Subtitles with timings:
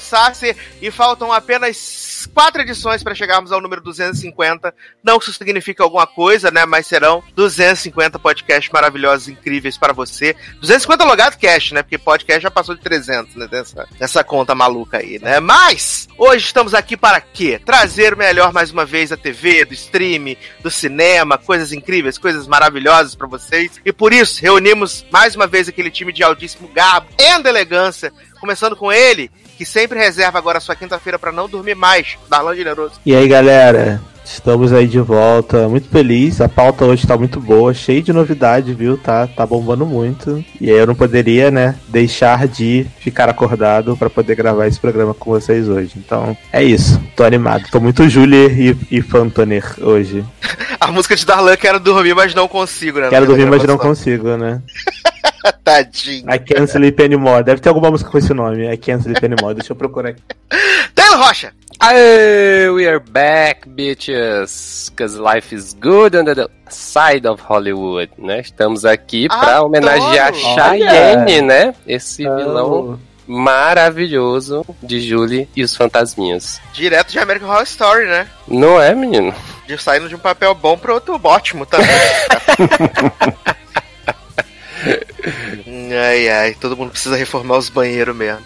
[0.00, 4.74] Sasser e faltam apenas quatro edições para chegarmos ao número 250.
[5.02, 6.64] Não que isso signifique alguma coisa, né?
[6.66, 10.34] Mas serão 250 podcasts maravilhosos, incríveis para você.
[10.60, 11.82] 250 logado cast, né?
[11.82, 13.46] Porque podcast já passou de 300, né?
[13.46, 15.40] Dessa, dessa conta maluca aí, né?
[15.40, 17.60] Mas hoje estamos aqui para quê?
[17.64, 22.46] Trazer o melhor mais uma vez da TV, do stream, do cinema, coisas incríveis, coisas
[22.46, 23.80] maravilhosas para vocês.
[23.84, 28.76] E por isso reunimos mais uma vez aquele time de altíssimo garbo e elegância, começando
[28.76, 32.94] com ele, que sempre reserva agora sua quinta-feira para não dormir mais, Darlan Generoso.
[33.04, 34.00] E aí, galera?
[34.24, 36.40] Estamos aí de volta, muito feliz.
[36.40, 38.96] A pauta hoje tá muito boa, cheia de novidade, viu?
[38.96, 40.42] Tá, tá bombando muito.
[40.58, 45.12] E aí eu não poderia, né, deixar de ficar acordado para poder gravar esse programa
[45.12, 45.92] com vocês hoje.
[45.96, 47.00] Então, é isso.
[47.14, 47.68] Tô animado.
[47.70, 50.24] Tô muito Julie e, e Fantoner hoje.
[50.80, 53.10] A música de Darlan quero dormir, mas não consigo, né?
[53.10, 54.62] Quero dormir, mas não consigo, né?
[55.64, 56.30] Tadinho.
[56.32, 57.42] I can't sleep anymore.
[57.42, 58.66] Deve ter alguma música com esse nome.
[58.66, 59.54] I can't sleep anymore.
[59.54, 60.22] Deixa eu procurar aqui.
[60.94, 61.52] Taylor Rocha.
[61.80, 64.90] Aê, we are back, bitches.
[64.96, 68.40] Cause life is good on the side of Hollywood, né?
[68.40, 69.66] Estamos aqui pra Adoro.
[69.66, 71.74] homenagear Cheyenne, né?
[71.86, 76.60] Esse vilão maravilhoso de Julie e os Fantasminhas.
[76.72, 78.26] Direto de American Horror Story, né?
[78.46, 79.34] Não é, menino?
[79.66, 81.88] De saindo de um papel bom para outro ótimo também.
[85.96, 88.44] ai, ai, todo mundo precisa reformar os banheiros mesmo.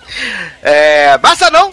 [0.62, 1.16] É.
[1.18, 1.72] Basta não!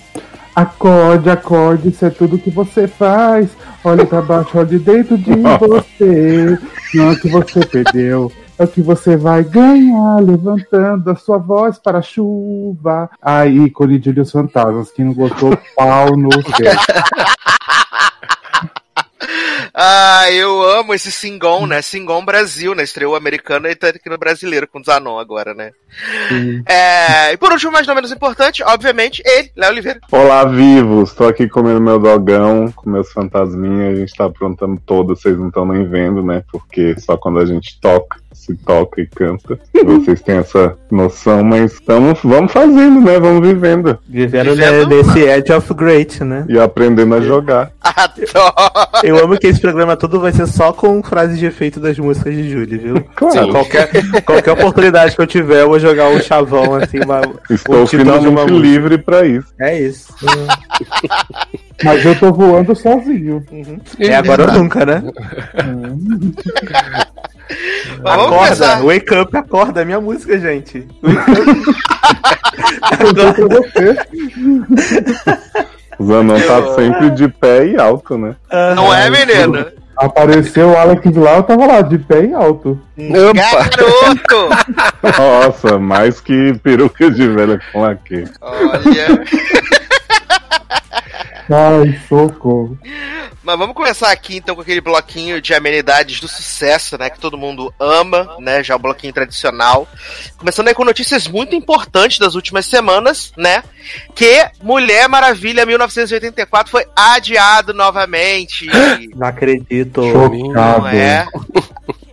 [0.56, 3.50] Acorde, acorde, isso é tudo que você faz.
[3.84, 6.58] Olhe pra baixo, olhe dentro de você.
[6.94, 11.38] Não é o que você perdeu, é o que você vai ganhar, levantando a sua
[11.38, 13.10] voz para a chuva.
[13.22, 16.74] Aí, ícone de os fantasmas, quem não gostou, pau no céu.
[19.78, 21.82] Ah, eu amo esse Singon, né?
[21.82, 22.84] Singon Brasil, né?
[22.84, 25.72] Estreou americano e tá aqui no brasileiro com Zanon agora, né?
[26.66, 30.00] É, e por último, mas não menos importante, obviamente, ele, Léo Oliveira.
[30.10, 31.14] Olá, vivos!
[31.14, 33.98] Tô aqui comendo meu dogão, com meus fantasminhas.
[33.98, 36.42] A gente tá aprontando todo, vocês não estão nem vendo, né?
[36.50, 39.58] Porque só quando a gente toca, se toca e canta.
[39.84, 43.20] Vocês têm essa noção, mas tamo, vamos fazendo, né?
[43.20, 43.98] Vamos vivendo.
[44.08, 46.46] Vivendo Vivendo- né, nesse Edge of Great, né?
[46.48, 47.72] E aprendendo a jogar.
[47.82, 48.76] Adoro!
[49.04, 52.34] Eu amo que esse programa todo vai ser só com frases de efeito das músicas
[52.36, 53.04] de Julie, viu?
[53.16, 53.50] Claro.
[53.52, 53.90] Qualquer,
[54.24, 58.20] qualquer oportunidade que eu tiver, eu vou jogar um chavão assim, uma, Estou o título
[58.20, 59.48] de uma finalmente livre pra isso.
[59.60, 60.14] É isso.
[61.84, 63.44] Mas eu tô voando sozinho.
[64.00, 65.04] É agora ou nunca, né?
[68.04, 68.82] Acorda, começar.
[68.84, 70.88] wake up, acorda, é minha música, gente.
[73.00, 73.96] Tô pra você.
[75.98, 78.36] O Zanon tá sempre de pé e alto, né?
[78.76, 79.66] Não é, menino?
[79.98, 82.78] Apareceu o Alex lá, eu tava lá, de pé e alto.
[82.98, 84.50] Garoto!
[85.18, 88.26] Nossa, mais que peruca de velha com laque.
[88.42, 89.24] Olha.
[91.50, 92.78] Ai, socorro.
[93.44, 97.12] Mas vamos começar aqui então com aquele bloquinho de amenidades do sucesso, né?
[97.12, 98.64] Que todo mundo ama, né?
[98.64, 99.88] Já o bloquinho tradicional.
[100.38, 103.64] Começando aí com notícias muito importantes das últimas semanas, né?
[104.16, 108.66] Que Mulher Maravilha 1984 foi adiado novamente.
[109.16, 110.02] Não acredito.
[110.02, 110.82] Chocado.
[110.82, 111.28] Não é?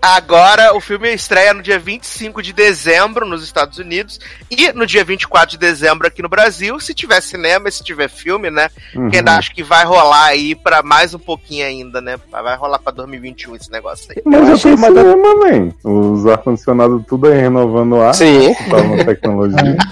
[0.02, 4.19] Agora o filme estreia no dia 25 de dezembro nos Estados Unidos
[4.50, 6.81] e no dia 24 de dezembro aqui no Brasil.
[6.81, 8.69] Se tiver cinema, e se tiver filme, né?
[8.96, 9.08] Uhum.
[9.08, 12.16] Que ainda acho que vai rolar aí pra mais um pouquinho ainda, né?
[12.32, 14.20] Vai rolar pra 2021 esse negócio aí.
[14.25, 15.72] Mas Eu achei uma da- cinema, man.
[15.84, 18.12] Os ar-condicionados tudo aí renovando o ar.
[18.12, 18.52] Sim.
[18.69, 19.76] Nova tecnologia.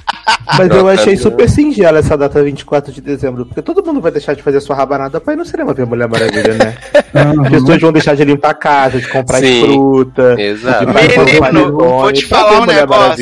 [0.59, 4.35] Mas eu achei super singela essa data 24 de dezembro, porque todo mundo vai deixar
[4.35, 6.77] de fazer sua rabanada pra ir no cinema ver Mulher Maravilha, né?
[7.45, 9.61] As pessoas vão deixar de limpar a casa, de comprar Sim.
[10.41, 10.87] Exato.
[11.53, 13.17] Menino, vou te falar um negócio.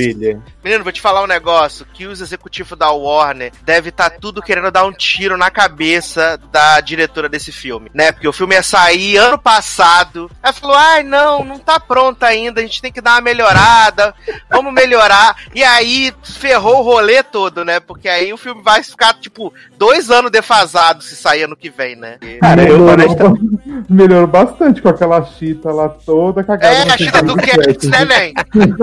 [0.65, 4.71] Menino, vou te falar um negócio: que os executivos da Warner devem estar tudo querendo
[4.71, 8.13] dar um tiro na cabeça da diretora desse filme, né?
[8.13, 10.31] Porque o filme ia sair ano passado.
[10.43, 14.15] Ela falou: ai, não, não tá pronto ainda, a gente tem que dar uma melhorada,
[14.51, 15.37] vamos melhorar.
[15.55, 17.81] E aí ferrou o rolê todo, né?
[17.81, 21.97] Porque aí o filme vai ficar, tipo, dois anos defasado se sair ano que vem,
[21.97, 22.17] né?
[22.23, 23.85] E- Cara, eu melhorou, honestamente.
[23.89, 26.68] melhorou bastante com aquela chita lá toda cagada.
[26.69, 28.35] É, a chita do Cats, né, Nen?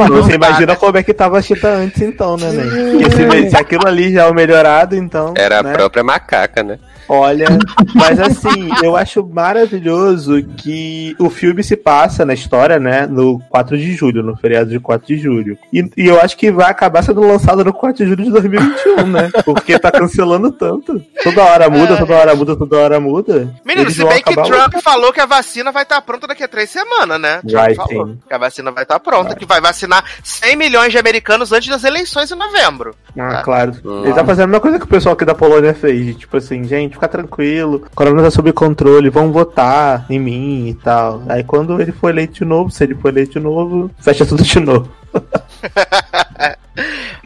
[0.10, 2.92] Você imagina como é que tava a Chita antes, então, né, né?
[2.92, 5.34] Porque se, se aquilo ali já é o melhorado, então.
[5.36, 5.74] Era a né?
[5.74, 6.80] própria macaca, né?
[7.08, 7.48] Olha,
[7.94, 13.78] mas assim, eu acho maravilhoso que o filme se passa na história, né, no 4
[13.78, 15.58] de julho, no feriado de 4 de julho.
[15.72, 19.08] E, e eu acho que vai acabar sendo lançado no 4 de julho de 2021,
[19.08, 19.32] né?
[19.44, 21.02] Porque tá cancelando tanto.
[21.24, 23.54] Toda hora muda, toda hora muda, toda hora muda.
[23.66, 26.48] Menino, Eles se bem que Trump falou que a vacina vai estar pronta daqui a
[26.48, 27.42] três semanas, né?
[27.42, 28.20] Trump Vai, falou sim.
[28.28, 31.84] que a vacina vai estar pronta, que vai vacinar 100 milhões de americanos antes das
[31.84, 32.96] eleições em novembro.
[33.18, 33.74] Ah, claro.
[33.84, 34.04] Hum.
[34.06, 36.16] Ele tá fazendo a mesma coisa que o pessoal aqui da Polônia fez.
[36.16, 37.76] Tipo assim, gente, fica tranquilo.
[37.76, 41.22] O corona tá sob controle, vão votar em mim e tal.
[41.30, 44.44] Aí quando ele for eleito de novo, se ele for eleito de novo, fecha tudo
[44.44, 44.92] de novo.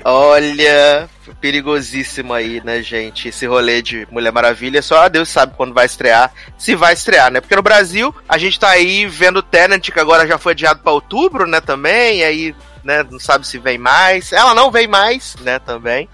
[0.04, 1.10] Olha,
[1.42, 3.30] perigosíssimo aí, né, gente?
[3.30, 7.42] Esse rolê de Mulher Maravilha, só Deus sabe quando vai estrear, se vai estrear, né?
[7.42, 10.92] Porque no Brasil, a gente tá aí vendo Tenant, que agora já foi adiado pra
[10.92, 14.32] outubro, né, também, e aí, né, não sabe se vem mais.
[14.32, 16.08] Ela não vem mais, né, também.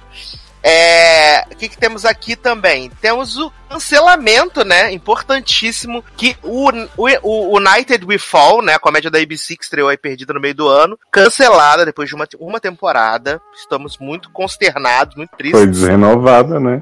[0.67, 2.89] É, o que, que temos aqui também?
[2.99, 4.91] Temos o cancelamento, né?
[4.91, 6.03] Importantíssimo.
[6.15, 8.73] Que o, o, o United We Fall, né?
[8.73, 12.15] A comédia da ABC que estreou aí perdida no meio do ano, cancelada depois de
[12.15, 13.41] uma, uma temporada.
[13.57, 15.59] Estamos muito consternados, muito tristes.
[15.59, 16.81] Foi desrenovada, né?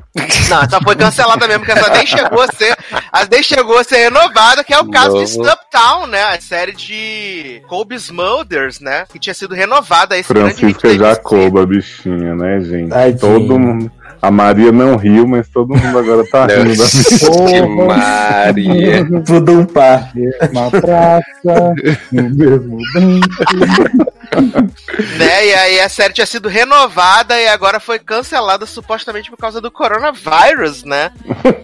[0.49, 2.77] Não, essa foi cancelada mesmo, porque essa nem chegou a ser.
[2.91, 5.49] Ela nem chegou a ser renovada, que é o caso de Novo.
[5.49, 6.23] Stuptown, né?
[6.23, 9.05] A série de Colby Smulders, né?
[9.11, 10.17] Que tinha sido renovada.
[10.17, 10.93] Esse Francisca.
[10.93, 12.89] Jacoba, bichinha, né, gente?
[12.89, 13.17] Tadinha.
[13.17, 13.91] Todo mundo.
[14.23, 16.85] A Maria não riu, mas todo mundo agora tá rindo da
[17.45, 19.05] Que Maria.
[19.25, 20.13] Tudo um par.
[20.15, 21.75] Mesma praça,
[22.09, 24.13] no mesmo banco.
[25.17, 25.45] né?
[25.45, 29.71] E aí a série tinha sido renovada e agora foi cancelada supostamente por causa do
[29.71, 31.11] coronavírus, né?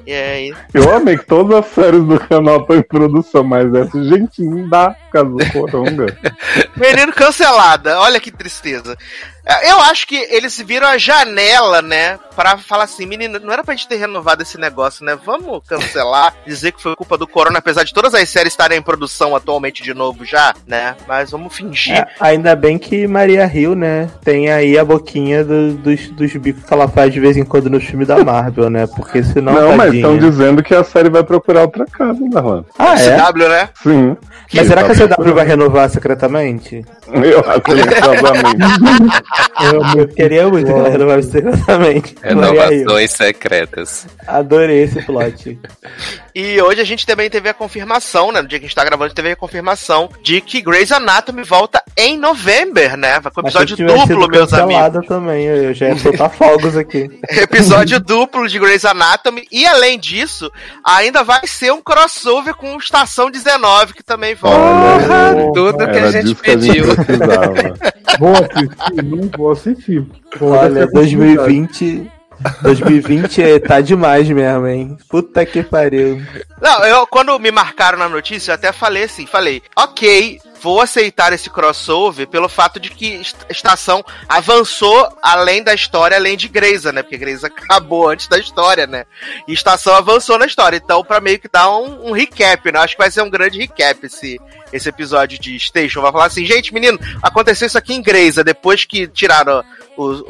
[0.06, 0.56] E aí.
[0.74, 4.68] Eu amei que todas as séries do canal estão em produção, mas essa, gente, não
[4.68, 6.18] dá por causa do coronga.
[6.75, 8.98] Menino cancelada, olha que tristeza.
[9.50, 12.19] É, Eu acho que eles viram a janela, né?
[12.36, 15.18] Pra falar assim, menino, não era pra gente ter renovado esse negócio, né?
[15.25, 18.81] Vamos cancelar, dizer que foi culpa do corona, apesar de todas as séries estarem em
[18.81, 20.95] produção atualmente de novo já, né?
[21.07, 21.98] Mas vamos fingir.
[21.98, 26.64] É, ainda bem que Maria Hill, né, tem aí a boquinha do- dos, dos bicos
[26.64, 28.86] que ela faz de vez em quando no filme da Marvel, né?
[28.88, 29.54] Porque senão.
[29.54, 29.96] Não, mas tadinha.
[30.02, 32.64] estão dizendo que a série vai procurar outra casa, Darlan.
[32.78, 33.18] Ah, é?
[33.18, 33.70] CW, né?
[33.82, 34.18] Sim.
[34.54, 36.86] Mas será que a Tá CW vai renovar secretamente?
[37.12, 38.60] Eu acho silenciosamente.
[40.00, 42.16] Eu queria muito que ela renovasse secretamente.
[42.22, 44.08] Renovações secretas.
[44.28, 45.60] Adorei esse plot.
[46.34, 48.42] E hoje a gente também teve a confirmação, né?
[48.42, 50.92] No dia que a gente tá gravando, a gente teve a confirmação de que Grey's
[50.92, 52.49] Anatomy volta em novembro,
[52.98, 53.19] né?
[53.19, 55.06] Vai com episódio duplo, meus amigos.
[55.07, 57.10] também, eu já ia soltar fogos aqui.
[57.30, 59.48] Episódio duplo de Grey's Anatomy.
[59.51, 60.51] E além disso,
[60.84, 64.57] ainda vai ser um crossover com Estação 19, que também volta.
[64.57, 66.86] Olha, Tudo que a gente disso que a gente pediu.
[68.19, 70.06] Vou assistir, não vou assistir.
[70.40, 71.45] Vou Olha, dar essa oportunidade.
[71.45, 72.19] 2020.
[72.62, 74.98] 2020 é- tá demais mesmo, hein?
[75.10, 76.22] Puta que pariu.
[76.62, 81.31] Não, eu, quando me marcaram na notícia, eu até falei assim, falei, ok, vou aceitar
[81.31, 86.92] esse crossover pelo fato de que est- Estação avançou além da história, além de Greysa,
[86.92, 87.02] né?
[87.02, 89.06] Porque Greysa acabou antes da história, né?
[89.48, 90.78] E Estação avançou na história.
[90.84, 92.80] Então, pra meio que dar um, um recap, né?
[92.80, 94.40] Acho que vai ser um grande recap esse,
[94.74, 96.02] esse episódio de Station.
[96.02, 99.64] Vai falar assim, gente, menino, aconteceu isso aqui em Greysa, depois que tiraram
[100.00, 100.24] os,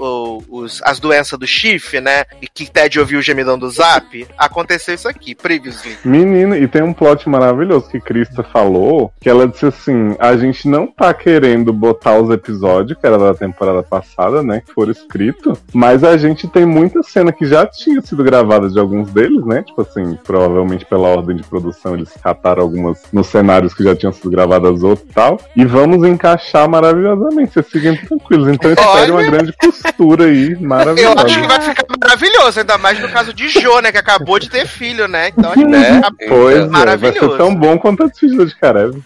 [0.49, 2.25] os- as doenças do chifre, né?
[2.41, 5.97] E que Ted ouviu o gemidão do zap, aconteceu isso aqui, previously.
[6.03, 10.67] Menino, e tem um plot maravilhoso que Krista falou, que ela disse assim, a gente
[10.67, 15.59] não tá querendo botar os episódios, que era da temporada passada, né, que foram escritos,
[15.73, 19.63] mas a gente tem muita cena que já tinha sido gravada de alguns deles, né,
[19.63, 24.11] tipo assim, provavelmente pela ordem de produção eles cataram algumas nos cenários que já tinham
[24.13, 29.23] sido gravadas outras e tal, e vamos encaixar maravilhosamente, vocês fiquem tranquilos, então espere uma
[29.23, 31.25] grande costura aí, Eu maravilhosa.
[31.25, 33.91] acho que vai ficar maravilhoso, ainda mais no caso de Jo, né?
[33.91, 35.29] Que acabou de ter filho, né?
[35.29, 35.95] Então acho que vai Né?
[35.95, 37.31] ficar Pois é, vai Maravilhoso.
[37.31, 38.97] ser tão bom quanto a despedida de Karev.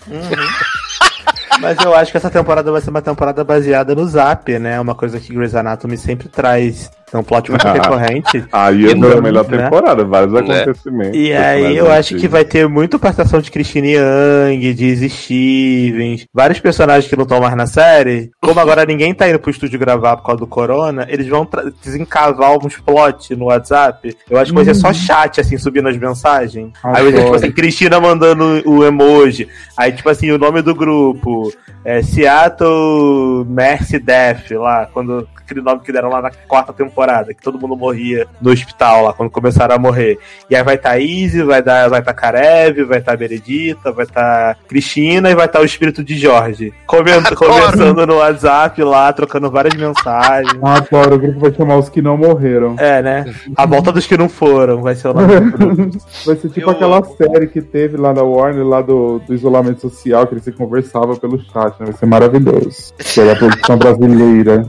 [1.59, 4.79] Mas eu acho que essa temporada vai ser uma temporada baseada no Zap, né?
[4.79, 6.91] Uma coisa que Grey's Anatomy sempre traz.
[7.13, 7.73] É um plot muito Ah.
[7.73, 8.43] recorrente.
[8.51, 9.57] Aí é a melhor né?
[9.63, 10.39] temporada, vários Né?
[10.61, 11.15] acontecimentos.
[11.15, 16.59] E aí eu acho que vai ter muita participação de Christine Young, de Stevens, vários
[16.59, 18.31] personagens que não estão mais na série.
[18.41, 21.47] Como agora ninguém tá indo pro estúdio gravar por causa do corona, eles vão
[21.83, 24.15] desencavar uns plot no WhatsApp.
[24.29, 26.71] Eu acho que vai ser só chat, assim, subindo as mensagens.
[26.83, 29.47] Aí vai ser, tipo assim, Cristina mandando o emoji.
[29.77, 31.53] Aí, tipo assim, o nome do grupo.
[31.85, 37.02] é, Seattle Mercy Death, lá, quando aquele nome que deram lá na quarta temporada,
[37.33, 40.17] que todo mundo morria no hospital lá, quando começaram a morrer.
[40.49, 43.91] E aí vai estar tá Izzy, vai estar vai tá Karev, vai estar tá Benedita,
[43.91, 46.73] vai estar tá Cristina e vai estar tá o espírito de Jorge.
[46.85, 50.59] Comenta, conversando no WhatsApp lá, trocando várias mensagens.
[50.61, 52.75] Ah, claro, o grupo vai chamar os que não morreram.
[52.77, 53.25] É, né?
[53.55, 55.97] A volta dos que não foram, vai ser o nome do grupo.
[56.25, 59.81] Vai ser tipo Eu aquela série que teve lá na Warner, lá do, do isolamento
[59.81, 61.85] social, que eles se conversavam pelo chat, né?
[61.87, 62.93] Vai ser maravilhoso.
[63.15, 64.67] Pela produção brasileira.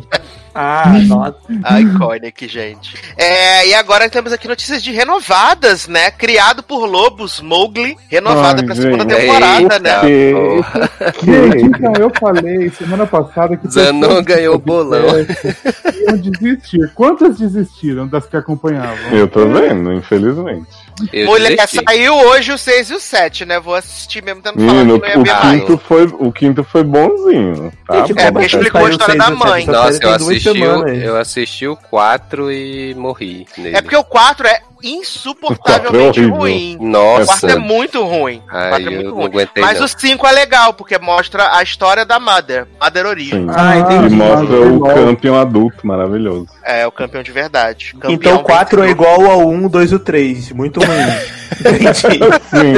[0.54, 1.36] Ah, nossa.
[1.64, 2.96] A Iconic, gente.
[3.16, 6.10] É, e agora temos aqui notícias de renovadas, né?
[6.10, 9.20] Criado por Lobos, Mowgli, renovada Ai, pra segunda gente.
[9.20, 10.00] temporada, Eita, né?
[10.00, 11.24] Que-.
[11.24, 13.68] Gente, então eu falei semana passada que.
[13.68, 15.04] Zanon ganhou o bolão.
[16.06, 16.90] Iam desistir.
[16.94, 19.10] Quantas desistiram das que acompanhavam?
[19.12, 20.66] Eu tô vendo, infelizmente.
[21.12, 21.82] Eu Mulher, desisti.
[21.84, 23.58] saiu hoje o 6 e o 7, né?
[23.58, 25.60] Vou assistir mesmo tendo falado Menino, que não ia o mais.
[25.60, 27.72] quinto, foi, o quinto foi bonzinho.
[27.86, 28.06] Tá?
[28.06, 29.66] Gente, É, porque que explicou a história da mãe.
[29.66, 31.02] Nossa, eu duas assisti, semanas.
[31.02, 33.76] eu assisti o 4 e morri nele.
[33.76, 36.76] É porque o 4 é insuportavelmente O é ruim.
[36.80, 37.26] O Nossa.
[37.40, 38.38] 4 é muito ruim.
[38.38, 39.30] O Ai, 4 é muito ruim.
[39.58, 39.84] Mas não.
[39.86, 42.66] o 5 é legal, porque mostra a história da Mother.
[42.82, 43.30] Mother Origin.
[43.30, 43.46] Sim.
[43.54, 44.14] Ah, E entendi.
[44.14, 46.46] mostra o campeão adulto, maravilhoso.
[46.64, 47.92] É, o campeão de verdade.
[47.94, 50.52] Campeão Então 4 é igual ao 1, 2 e o 3.
[50.52, 50.88] Muito ruim.
[51.54, 52.18] Entendi.
[52.50, 52.74] Sim,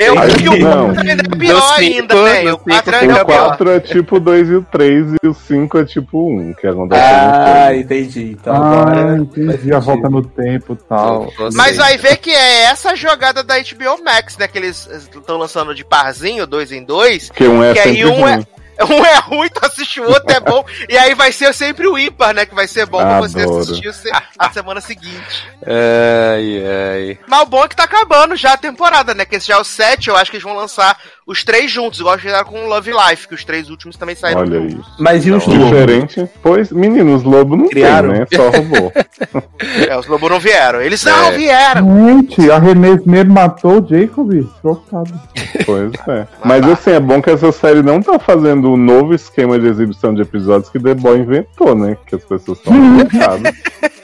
[0.00, 0.86] Eu acho que o não.
[0.94, 2.48] 4 ainda é pior cinco, ainda, velho.
[2.50, 3.46] no O 4 cinco ainda é o pior.
[3.48, 6.54] 4 é tipo o 2 e o 3 e o 5 é tipo o 1,
[6.54, 8.36] que acontece Ah, ah, entendi.
[8.40, 9.16] Então Ah, agora.
[9.18, 9.72] entendi.
[9.72, 11.13] A volta no tempo e tal.
[11.54, 14.48] Mas vai ver que é essa jogada da HBO Max, né?
[14.48, 17.28] Que eles estão lançando de parzinho, dois em dois.
[17.28, 18.46] Porque um é Que aí um é-.
[18.90, 20.64] Um é ruim, tu assiste o outro, é bom.
[20.88, 22.44] e aí vai ser sempre o ímpar, né?
[22.46, 25.46] Que vai ser bom pra você assistir se- a semana seguinte.
[25.66, 27.18] Ai, ai.
[27.26, 29.24] Mas o bom é que tá acabando já a temporada, né?
[29.24, 32.00] Que esse já é o 7, eu acho que eles vão lançar os três juntos,
[32.00, 34.76] igual fizeram com o Love Life, que os três últimos também saíram Olha aí.
[34.98, 35.70] Mas e os Não, lobos?
[35.70, 36.28] Diferente.
[36.42, 38.10] Pois, meninos, lobo não Criaram.
[38.10, 38.26] tem, né?
[38.34, 38.92] Só robô.
[39.88, 40.80] É, os lobos não vieram.
[40.82, 41.36] Eles não É.
[41.36, 42.06] vieram.
[42.08, 44.30] Gente, a mesmo matou o Jacob.
[44.60, 45.20] Chocado.
[45.64, 46.26] Pois é.
[46.44, 50.14] Mas assim, é bom que essa série não tá fazendo o novo esquema de exibição
[50.14, 51.96] de episódios que The Boy inventou, né?
[52.06, 53.52] Que as pessoas estão limitadas.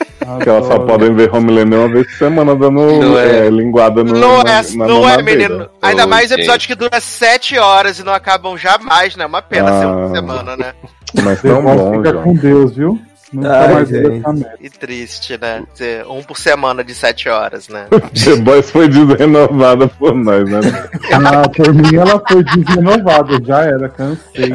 [0.43, 3.47] que elas só podem ver Homelander uma vez por semana dando Não é.
[3.47, 5.69] é, linguada no, Não na, é, na não é, menino.
[5.81, 6.41] Ainda Ô, mais gente.
[6.41, 9.25] episódios que duram 7 horas e não acabam jamais, né?
[9.27, 10.15] Uma pena ser uma Ah.
[10.15, 10.73] semana, né?
[11.25, 12.23] Mas tão bom, fica João.
[12.23, 13.01] com Deus, viu?
[13.37, 13.91] Ai, mais.
[14.61, 15.63] E triste, né?
[16.09, 17.87] Um por semana de 7 horas, né?
[18.25, 20.61] The Boys foi desrenovada por nós, né?
[21.13, 24.53] Ah, por mim ela foi desrenovada, já era, cansei.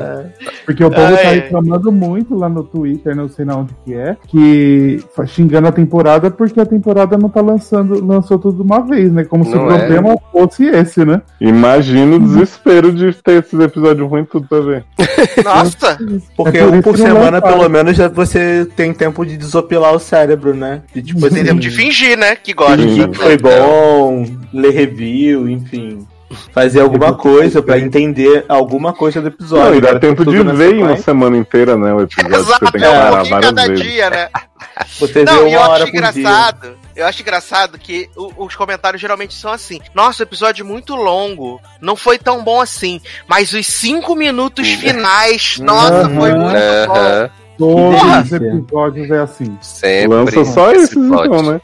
[0.65, 4.17] Porque o povo tá reclamando muito lá no Twitter, não sei na onde que é,
[4.27, 8.81] que fa- xingando a temporada porque a temporada não tá lançando, lançou tudo de uma
[8.81, 9.23] vez, né?
[9.23, 9.77] Como se o Não é.
[9.79, 11.21] problema fosse esse, né?
[11.39, 14.83] Imagina o desespero de ter esses episódios ruins tudo pra ver.
[15.43, 15.97] Nossa!
[16.35, 19.93] Porque É por um por não semana, pelo menos, já você tem tempo de desopilar
[19.93, 20.81] o cérebro, né?
[20.93, 22.35] De, tipo, Você tem tempo de fingir, né?
[22.35, 22.77] Que gosta.
[22.77, 26.07] fingir que foi bom, ler review, enfim.
[26.51, 29.69] Fazer alguma coisa pra entender alguma coisa do episódio.
[29.69, 31.93] Não, e dá tempo de ver em uma semana inteira, né?
[31.93, 33.85] O episódio você Exato, tem que é um parar pouquinho várias cada vezes.
[33.85, 34.29] dia, né?
[34.99, 36.09] Você Não, vê e eu uma hora acho por dia.
[36.11, 36.77] engraçado.
[36.95, 39.79] Eu acho engraçado que os comentários geralmente são assim.
[39.93, 41.61] Nossa, o episódio é muito longo.
[41.79, 42.99] Não foi tão bom assim.
[43.27, 46.39] Mas os cinco minutos finais, nossa, foi Aham.
[46.39, 47.29] muito bom.
[47.57, 49.57] Todos os episódios é assim.
[49.61, 50.07] sempre.
[50.07, 51.61] Lança só esse esses então, né?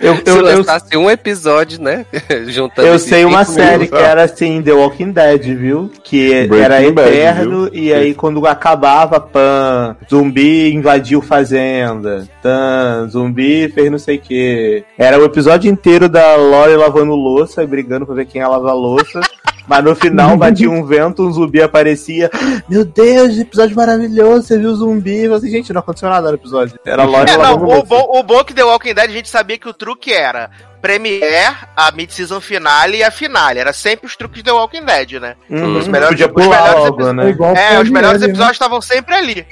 [0.00, 2.06] Eu, Se eu, eu, lançasse um episódio, né?
[2.48, 5.90] Juntando eu sei uma série que era assim, The Walking Dead, viu?
[6.02, 13.68] Que Breaking era Bad, eterno e aí quando acabava, pan, zumbi invadiu fazenda, tan, zumbi
[13.68, 14.84] fez não sei o que.
[14.98, 18.74] Era o episódio inteiro da Lori lavando louça e brigando pra ver quem ia lavar
[18.74, 19.20] louça.
[19.66, 22.30] Mas no final batia um vento, um zumbi aparecia.
[22.68, 25.16] Meu Deus, episódio maravilhoso, você viu o zumbi?
[25.24, 26.78] Eu falei assim, gente, não aconteceu nada no episódio.
[26.84, 29.58] Era Lori É, não, o bom, o bom que The Walking Dead a gente sabia
[29.58, 33.58] que o truque era Premiere, a mid-season finale e a finale.
[33.58, 35.34] Era sempre os truques de The Walking Dead, né?
[35.50, 37.30] Uhum, os melhores- podia os pular melhores logo, episódios- né?
[37.30, 38.26] igual É, os melhores né?
[38.28, 39.46] episódios estavam sempre ali.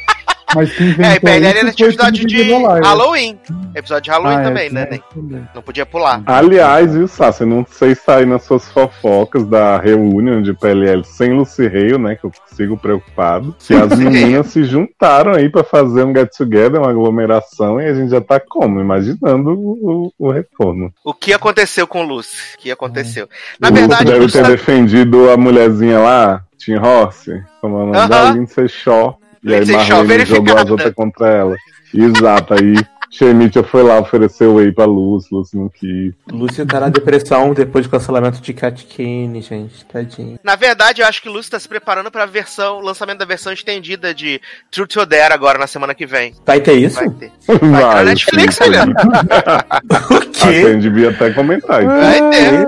[0.55, 2.87] Mas quem É, e PLL isso ainda foi tinha o episódio Steve de Live.
[2.87, 3.39] Halloween.
[3.75, 4.87] Episódio de Halloween Ah, é, também, né?
[4.87, 5.03] tinha Ney?
[5.15, 5.49] também.
[5.55, 6.23] Não podia pular.
[6.27, 7.45] Aliás, viu, Sassi?
[7.45, 12.15] Não sei sair nas suas fofocas da reunião de PLL sem Lucy Hale, né?
[12.17, 13.55] Que eu sigo preocupado.
[13.59, 17.95] Que as meninas se juntaram aí pra fazer um get together, uma aglomeração, e a
[17.95, 18.81] gente já tá como?
[18.81, 20.93] Imaginando o, o, o retorno.
[21.05, 22.55] O que aconteceu com Lucy?
[22.55, 23.29] O que aconteceu?
[23.59, 27.27] Na o Lucy verdade, deve Lucy ter tá- defendido a mulherzinha lá, Tim Ross,
[27.61, 28.09] como é o nome Aham.
[28.09, 28.31] dela?
[28.31, 29.19] Lindsay Shaw.
[29.45, 31.57] E aí Marlene jogou as outras contra ela.
[31.93, 32.75] Exato, aí
[33.11, 36.13] Shemicha foi lá oferecer whey pra Luz, Luz não quis.
[36.33, 39.85] Lúcia tá na depressão depois do cancelamento de Cat Kane, gente.
[39.85, 40.37] Tadinho.
[40.43, 43.53] Na verdade, eu acho que o Lúcio tá se preparando pra versão, lançamento da versão
[43.53, 46.35] estendida de Truth or Dare agora na semana que vem.
[46.45, 46.97] Vai ter isso?
[46.97, 47.31] Vai ter.
[47.47, 48.65] Vai ter na Vai, Netflix, sim.
[48.65, 48.85] olha.
[50.11, 50.63] O A quê?
[50.73, 51.91] gente devia até comentar isso.
[51.91, 52.67] Vai ter.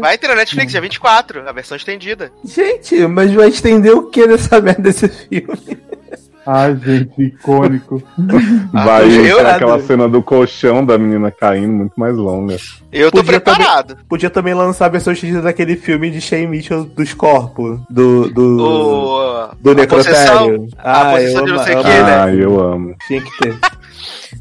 [0.00, 2.30] Vai ter na Netflix, dia 24, a versão estendida.
[2.44, 5.78] Gente, mas vai estender o que nessa merda desse filme?
[6.46, 8.02] Ai, gente, icônico.
[8.70, 12.58] Vai eu- ter aquela cena do colchão da menina caindo muito mais longa.
[12.92, 13.96] Eu tô Podia preparado.
[14.06, 17.80] Podia também lançar a versão extendida daquele filme de Shane Mitchell dos corpos.
[17.88, 18.28] Do.
[18.28, 19.88] Do, O, do a necrotério.
[19.88, 22.20] posição- a posição de não sei o amo- quê, né?
[22.22, 22.94] Ah, eu amo.
[23.06, 23.56] Tinha que ter.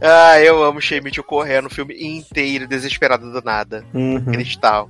[0.06, 3.86] Ah, eu amo Shea Mitchell correndo o filme inteiro, desesperado do nada.
[3.94, 4.22] Uhum.
[4.26, 4.90] Cristal.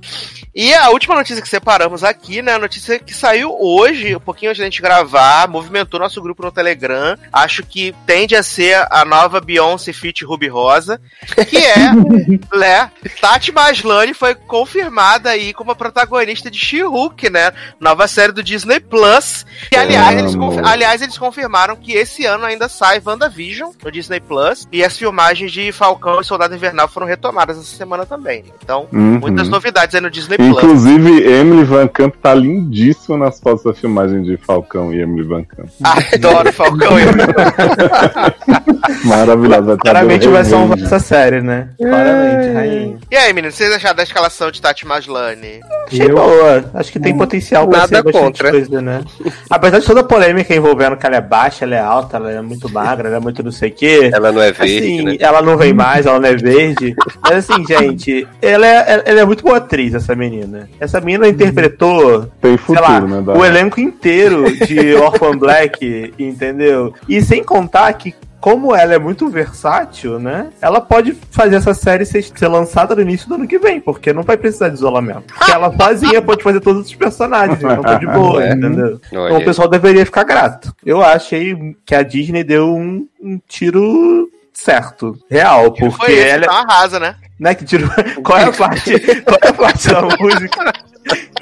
[0.52, 2.54] E a última notícia que separamos aqui, né?
[2.54, 6.50] A notícia que saiu hoje, um pouquinho antes da gente gravar, movimentou nosso grupo no
[6.50, 7.16] Telegram.
[7.32, 11.00] Acho que tende a ser a nova Beyoncé Fit Ruby Rosa,
[11.48, 11.92] que é,
[12.56, 12.90] né?
[13.20, 17.52] Tati Maslany foi confirmada aí como a protagonista de She-Hulk, né?
[17.78, 19.46] Nova série do Disney Plus.
[19.70, 24.66] E aliás eles, aliás, eles confirmaram que esse ano ainda sai WandaVision no Disney Plus.
[24.72, 28.42] E as filmagens de Falcão e Soldado Invernal foram retomadas essa semana também.
[28.62, 29.18] Então, Uhum.
[29.20, 30.48] muitas novidades aí no Disney Plus.
[30.56, 35.44] Inclusive, Emily Van Camp tá lindíssima nas fotos da filmagem de Falcão e Emily Van
[35.44, 35.68] Camp.
[36.14, 37.04] Adoro Falcão e
[39.06, 39.62] Maravilhosa.
[39.62, 41.68] vai ter Claramente vai salvar essa série, né?
[41.78, 42.98] Claramente, rainha.
[43.10, 45.60] E aí, menino, vocês acharam da escalação de Tati Maslany?
[45.86, 46.64] Achei Eu- boa.
[46.74, 48.50] Acho que tem potencial pra Nada ser contra.
[48.50, 49.02] coisa, né?
[49.50, 52.40] Apesar de toda a polêmica envolvendo que ela é baixa, ela é alta, ela é
[52.40, 54.10] muito magra, ela é muito não sei o quê.
[54.12, 55.16] Ela não é verde, Assim, né?
[55.20, 56.94] ela não vem mais, ela não é verde.
[57.22, 60.68] Mas assim, gente, ela é, ela é muito boa atriz, essa menina.
[60.78, 63.22] Essa menina interpretou, Tem sei futuro, lá, né?
[63.22, 66.92] da- o elenco inteiro de Orphan Black, entendeu?
[67.08, 70.48] E sem contar que como ela é muito versátil, né?
[70.60, 74.12] Ela pode fazer essa série ser, ser lançada no início do ano que vem, porque
[74.12, 75.32] não vai precisar de isolamento.
[75.34, 78.52] Porque ela sozinha pode fazer todos os personagens, então tá de boa, É.
[78.52, 79.00] entendeu?
[79.08, 80.74] Então Olha, o pessoal deveria ficar grato.
[80.84, 86.44] Eu achei que a Disney deu um, um tiro certo, real, porque Foi esse, ela
[86.44, 87.16] então arrasa, né?
[87.38, 87.90] né, que tiro,
[88.22, 90.72] qual é a parte, qual é a parte da música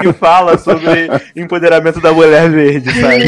[0.01, 3.23] que fala sobre empoderamento da mulher verde, sabe?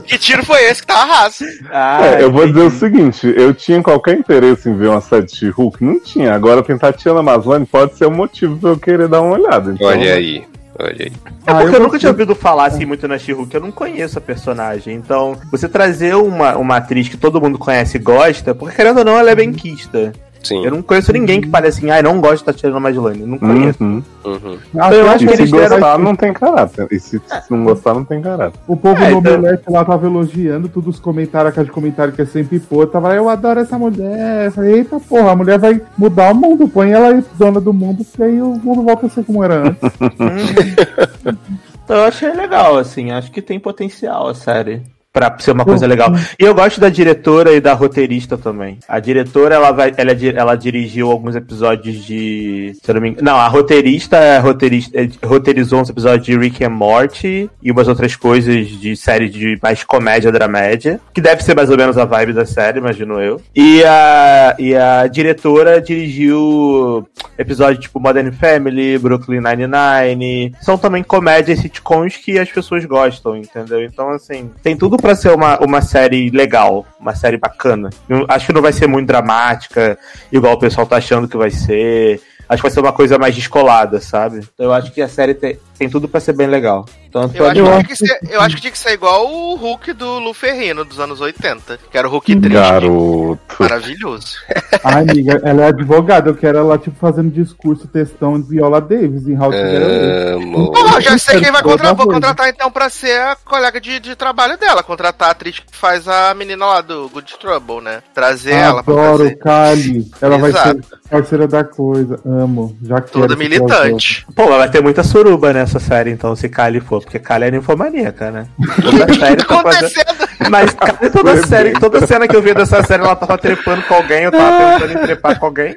[0.06, 1.44] Que tiro foi esse que tá arrasa?
[1.70, 5.26] Ah, É, eu vou dizer o seguinte, eu tinha qualquer interesse em ver uma série
[5.26, 5.84] de Hulk?
[5.84, 6.32] Não tinha.
[6.32, 9.72] Agora tem Tatiana Maslany pode ser o motivo pra eu querer dar uma olhada.
[9.72, 10.46] Então, olha aí.
[10.78, 11.12] Olha aí.
[11.46, 13.70] É Ah, porque eu eu nunca tinha ouvido falar assim muito na She-Hulk, eu não
[13.70, 14.94] conheço a personagem.
[14.94, 19.04] Então, você trazer uma, uma atriz que todo mundo conhece e gosta, porque querendo ou
[19.04, 20.12] não, ela é benquista.
[20.48, 20.64] Sim.
[20.64, 23.20] Eu não conheço ninguém que fale assim, ai, não gosto da Tatiana Maslany.
[23.20, 23.82] Eu Não conheço.
[23.82, 24.02] Uhum.
[24.24, 24.58] Uhum.
[24.78, 26.86] Ah, eu eu acho que se eles deram- gostar, não tem caráter.
[26.90, 28.58] E se, se não gostar, não tem caráter.
[28.66, 31.72] O povo É, no então- Omelete lá tava elogiando todos os comentários, a caixa de
[31.72, 32.86] comentário que é sempre pô.
[32.86, 34.46] Tava, eu adoro essa mulher.
[34.46, 36.68] Eu falei, eita porra, a mulher vai mudar o mundo.
[36.68, 39.68] Põe ela aí, dona do mundo, que aí o mundo volta a ser como era
[39.68, 39.80] antes.
[41.84, 44.82] Então eu achei legal, assim, acho que tem potencial a série.
[45.16, 46.12] Pra ser uma coisa legal.
[46.38, 48.78] E eu gosto da diretora e da roteirista também.
[48.86, 49.90] A diretora, ela vai.
[49.96, 52.74] Ela, di- ela dirigiu alguns episódios de.
[52.84, 53.24] Se eu não me engano.
[53.24, 57.88] Não, a roteirista, é roteirista é, roteirizou uns episódios de Rick and Morty e umas
[57.88, 61.00] outras coisas de série de mais comédia dramédia.
[61.14, 63.40] Que deve ser mais ou menos a vibe da série, imagino eu.
[63.54, 70.54] E a, e a diretora dirigiu episódios tipo Modern Family, Brooklyn Nine-Nine.
[70.60, 73.82] São também comédias sitcoms que as pessoas gostam, entendeu?
[73.82, 77.90] Então, assim, tem tudo pra ser uma, uma série legal, uma série bacana.
[78.08, 79.96] Eu acho que não vai ser muito dramática,
[80.32, 82.20] igual o pessoal tá achando que vai ser.
[82.48, 84.38] Acho que vai ser uma coisa mais descolada, sabe?
[84.38, 86.86] Então eu acho que a série tem, tem tudo pra ser bem legal.
[87.08, 89.92] Então, eu acho, que que ser, eu acho que tinha que ser igual o Hulk
[89.94, 92.54] do Lu Ferrino dos anos 80, que era o Hulk triste.
[92.54, 93.38] Garoto.
[93.58, 94.36] Maravilhoso.
[94.84, 96.30] Ai, amiga, ela é advogada.
[96.30, 100.34] Eu quero ela, tipo, fazendo discurso, textão de Viola Davis em How to Get Away.
[100.34, 100.72] Amo.
[100.72, 101.94] Pô, já sei quem vai contratar.
[101.94, 104.82] Vou contratar então pra ser a colega de, de trabalho dela.
[104.82, 108.02] Contratar a atriz que faz a menina lá do Good Trouble, né?
[108.14, 109.36] Trazer ela pra Adoro.
[109.38, 110.10] Kali.
[110.20, 110.82] Ela vai Exato.
[110.82, 112.20] ser parceira da coisa.
[112.26, 112.76] Amo.
[112.82, 113.20] Já quero.
[113.22, 114.26] Toda militante.
[114.34, 117.50] Pô, mas vai ter muita suruba nessa série, então, se Kali for, porque Kali é
[117.50, 118.46] ninfomaníaca, né?
[118.80, 120.16] Toda série Tá fazendo...
[120.48, 123.94] Mas Kali, toda série, toda cena que eu vi dessa série, ela tava trepando com
[123.94, 125.76] alguém, eu tava pensando em trepar com alguém.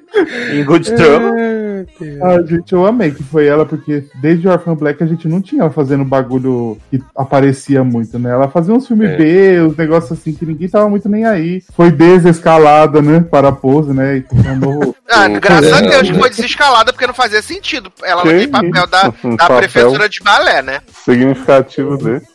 [0.52, 1.32] Em Good Trouble.
[2.22, 5.62] Ah, gente, eu amei que foi ela, porque desde Orphan Black a gente não tinha
[5.62, 8.32] ela fazendo bagulho que aparecia muito, né?
[8.32, 9.18] Ela fazia uns filmes É.
[9.18, 11.62] B, uns negócios assim que ninguém tava muito nem aí.
[11.76, 13.20] Foi desescalada, né?
[13.20, 14.18] Para a pose, né?
[14.18, 14.96] E tornou.
[15.12, 15.82] Ah, graças a.
[15.82, 17.92] Deus que foi desescalada, porque não fazia sentido.
[18.04, 20.82] Ela não tem papel da, Um da papel prefeitura de balé, né?
[21.04, 22.28] significativo desse.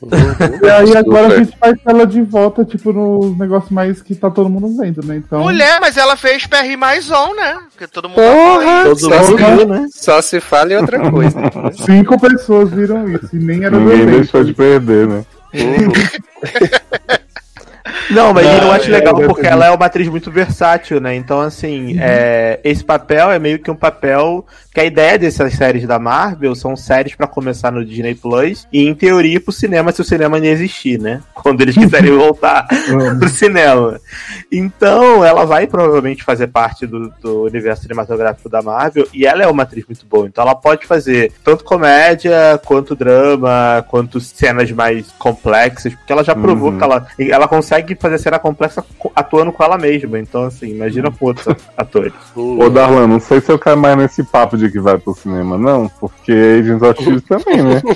[0.62, 1.32] E aí agora Super.
[1.32, 5.04] a gente faz ela de volta, tipo, nos negócios mais que tá todo mundo vendo,
[5.06, 5.16] né?
[5.16, 5.40] Então.
[5.42, 7.58] Mulher, mas ela fez Perry mais on, né?
[7.70, 8.16] Porque todo mundo.
[8.16, 8.84] Porra!
[8.84, 9.33] Todo mundo
[9.66, 9.88] né?
[9.90, 11.38] só se fala em outra coisa.
[11.84, 14.18] Cinco pessoas viram isso e nem era do Ninguém elenco.
[14.18, 15.24] deixou de perder, né?
[18.10, 21.00] Não, mas eu Ah, acho é, legal eu porque ela é uma atriz muito versátil,
[21.00, 21.14] né?
[21.14, 24.44] Então, assim, é, esse papel é meio que um papel.
[24.72, 28.84] Que a ideia dessas séries da Marvel são séries pra começar no Disney Plus e,
[28.88, 31.20] em teoria, ir pro cinema se o cinema não existir, né?
[31.32, 32.66] Quando eles quiserem voltar
[33.20, 34.00] pro cinema.
[34.50, 39.46] Então, ela vai provavelmente fazer parte do, do universo cinematográfico da Marvel e ela é
[39.46, 40.26] uma atriz muito boa.
[40.26, 46.34] Então, ela pode fazer tanto comédia, quanto drama, quanto cenas mais complexas, porque ela já
[46.34, 46.78] provou Uhum.
[46.78, 50.18] que ela, ela consegue fazer cena complexa co- atuando com ela mesma.
[50.18, 52.12] Então, assim, imagina com outros atores.
[52.36, 55.56] Ô, Darlan, não sei se eu caio mais nesse papo de que vai pro cinema,
[55.58, 57.82] não, porque Agents of Shield também, né?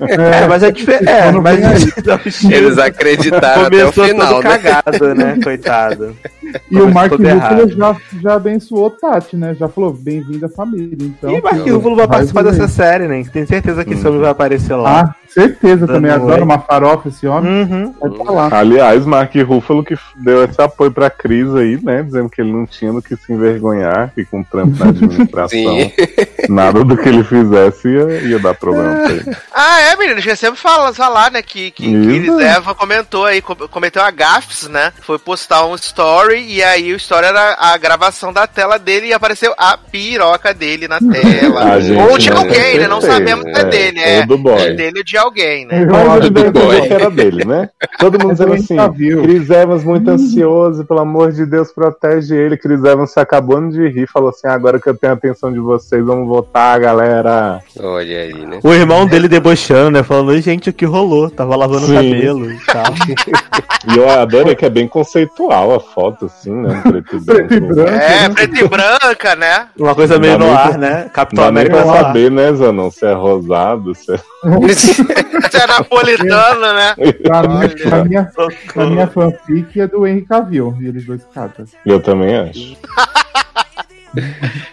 [0.00, 1.08] É, mas é diferente.
[1.08, 1.58] É, mas
[2.50, 4.58] Eles acreditaram até o começou final, né?
[4.58, 5.38] cagado, né?
[5.42, 6.16] Coitado.
[6.70, 9.54] E o Mark Ruffalo já, já abençoou Tati, né?
[9.54, 10.96] Já falou, bem-vindo à família.
[11.00, 13.22] Então, e Mark Ruffalo vai participar dessa série, né?
[13.32, 15.00] Tenho certeza que esse homem vai aparecer lá.
[15.02, 16.10] Ah, certeza também.
[16.12, 16.40] Oi.
[16.40, 17.62] uma farofa esse homem.
[17.62, 17.94] Uhum.
[18.00, 18.54] Vai falar.
[18.54, 22.02] Aliás, Mark Ruffalo que deu esse apoio pra Cris aí, né?
[22.02, 25.92] Dizendo que ele não tinha do que se envergonhar, que com trampo na administração,
[26.48, 29.36] nada do que ele fizesse ia, ia dar problema pra ele.
[29.56, 32.40] Ah, é, menino, a gente sempre fala falar, né, que, que, que Isso.
[32.40, 36.96] Eva comentou aí, com- cometeu a gafes, né, foi postar um story, e aí o
[36.96, 41.64] story era a gravação da tela dele, e apareceu a piroca dele na tela.
[41.74, 44.38] A gente Ou de não alguém, né, não sabemos se é dele, Ou é, do
[44.38, 44.62] boy.
[44.62, 45.86] é dele ou de alguém, né.
[45.86, 47.68] Mas ser- que era dele, né?
[47.98, 48.76] Todo mundo dizendo assim.
[49.22, 52.56] Chris Evans muito ansioso, pelo amor de Deus, protege ele.
[52.56, 55.58] Chris Evans se acabando de rir, falou assim, agora que eu tenho a atenção de
[55.58, 57.60] vocês, vamos votar, galera.
[57.80, 58.60] Olha aí, né?
[58.62, 60.02] O irmão dele debochando, né?
[60.02, 61.30] Falando, "Oi, gente, o que rolou?
[61.30, 62.84] Tava lavando o cabelo e tal.
[63.86, 66.80] E eu adoro que é bem conceitual a foto, assim, né?
[66.82, 67.48] Preto e branco.
[67.48, 67.90] Preto e branco.
[67.90, 69.68] É, preta e branca, né?
[69.78, 71.10] Uma coisa meio no ar, né?
[71.12, 72.90] Capitão América pra saber, né, Zanon?
[72.90, 74.20] Se é rosado, se é...
[74.44, 76.94] Você é napolitano, né?
[77.24, 78.30] Na minha,
[78.74, 80.76] na, minha, fanfic é do Henry Cavill.
[80.80, 81.64] E eles dois catam.
[81.84, 82.76] Eu também acho.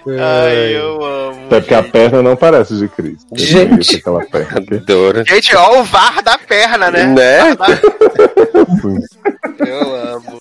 [0.07, 1.45] Ai, eu amo.
[1.47, 3.25] Até porque a perna não parece de Cris.
[3.31, 3.69] Eu Gente.
[3.69, 4.77] conheço aquela perna.
[4.77, 5.23] Adoro.
[5.27, 7.05] Gente, ó o VAR da perna, né?
[7.05, 7.57] Né?
[9.65, 10.40] Eu amo.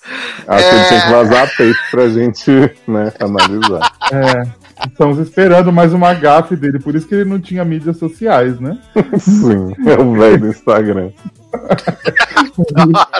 [0.51, 0.89] Acho que ele É.
[0.89, 2.51] tem que vazar peito pra gente,
[2.87, 3.91] né, analisar.
[4.11, 4.61] É.
[4.87, 6.79] Estamos esperando mais uma gafe dele.
[6.79, 8.77] Por isso que ele não tinha mídias sociais, né?
[9.19, 11.11] Sim, é o velho do Instagram.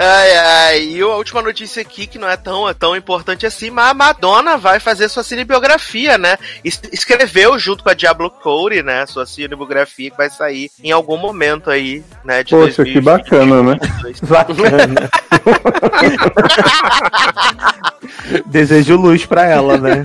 [0.00, 0.82] Ai, ai.
[0.84, 3.94] E a última notícia aqui, que não é tão, é tão importante assim, mas a
[3.94, 6.36] Madonna vai fazer sua cinebiografia, né?
[6.64, 9.04] Es- Escreveu junto com a Diablo Cody, né?
[9.06, 12.42] Sua cinebiografia que vai sair em algum momento aí, né?
[12.42, 13.04] De Poxa, que 2022.
[13.04, 13.78] bacana, né?
[14.22, 15.10] Bacana.
[18.46, 20.04] Desejo luz pra ela, né?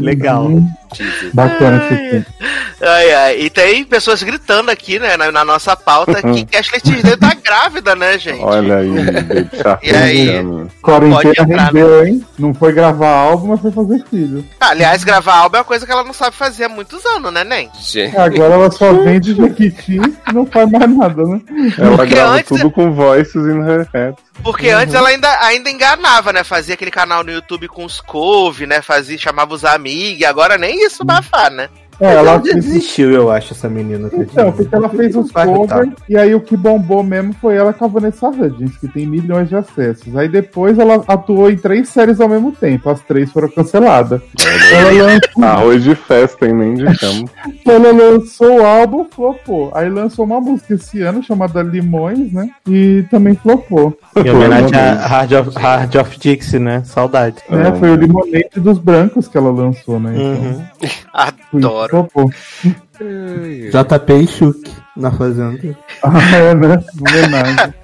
[0.00, 0.48] Legal.
[1.32, 2.26] Bacana esse.
[2.80, 3.40] Ai, ai.
[3.42, 7.94] E tem pessoas gritando aqui, né, na, na nossa pauta, que Ashley Tisdale tá grávida,
[7.96, 8.42] né, gente?
[8.42, 8.90] Olha aí.
[9.82, 10.28] E aí?
[10.82, 12.24] Quarentena Pode entrar, rendeu, hein?
[12.38, 14.44] Não foi gravar álbum, mas foi fazer filho.
[14.60, 17.44] Aliás, gravar álbum é uma coisa que ela não sabe fazer há muitos anos, né,
[17.44, 17.70] Nen?
[17.80, 21.40] Gente, Agora ela só vende Jequiti e não faz mais nada, né?
[21.78, 24.14] Ela Porque grava antes- tudo com voices in her head.
[24.42, 26.44] Porque antes ela ainda, ainda enganava, né?
[26.44, 28.82] Fazia aquele canal no YouTube com os couve, né?
[28.82, 31.68] Fazia, chamava os amigos, agora nem isso bafar, né?
[32.00, 34.10] É, ela Ela fez desistiu, eu acho, essa menina.
[34.12, 37.84] Então, porque ela fez os covers e aí o que bombou mesmo foi ela com
[37.84, 40.16] a Vanessa Hudgens, que tem milhões de acessos.
[40.16, 44.20] Aí depois ela atuou em três séries ao mesmo tempo, as três foram canceladas.
[44.72, 46.52] Ela lançou, Arroz de festa, hein?
[46.54, 47.30] Nem de campo.
[47.66, 49.70] ela lançou o álbum, flopou.
[49.74, 52.48] Aí lançou uma música esse ano chamada Limões, né?
[52.68, 53.96] E também flopou.
[54.16, 56.82] Em homenagem a Hard of, Hard of Dixie, né?
[56.84, 57.36] Saudade.
[57.48, 57.72] Né?
[57.78, 60.12] Foi o Limonade dos Brancos que ela lançou, né?
[60.14, 60.64] Então, Uhum.
[61.50, 62.30] foi- Adoro.
[62.98, 65.58] JP e Chuck na fazenda.
[66.02, 67.74] Ah, é, né?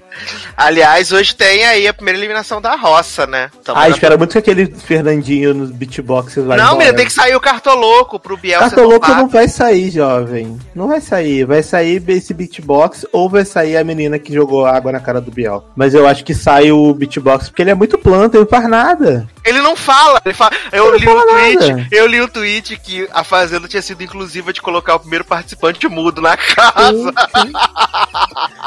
[0.56, 3.50] Aliás, hoje tem aí a primeira eliminação da roça, né?
[3.64, 7.12] Tamo Ah, na- espera muito que aquele Fernandinho nos beatboxes vai Não, menina, tem que
[7.12, 10.58] sair o cartoloco pro Biel Cartoloco não vai sair, jovem.
[10.74, 11.44] Não vai sair.
[11.44, 15.30] Vai sair esse beatbox ou vai sair a menina que jogou água na cara do
[15.30, 15.64] Biel.
[15.76, 18.68] Mas eu acho que sai o beatbox porque ele é muito planta, ele não faz
[18.68, 19.28] nada.
[19.44, 20.20] Ele não fala.
[20.24, 21.68] Ele fala eu Ele li um tweet.
[21.72, 21.86] nada.
[21.90, 25.86] Eu li um tweet que a Fazenda tinha sido inclusiva de colocar o primeiro participante
[25.88, 27.12] mudo na casa.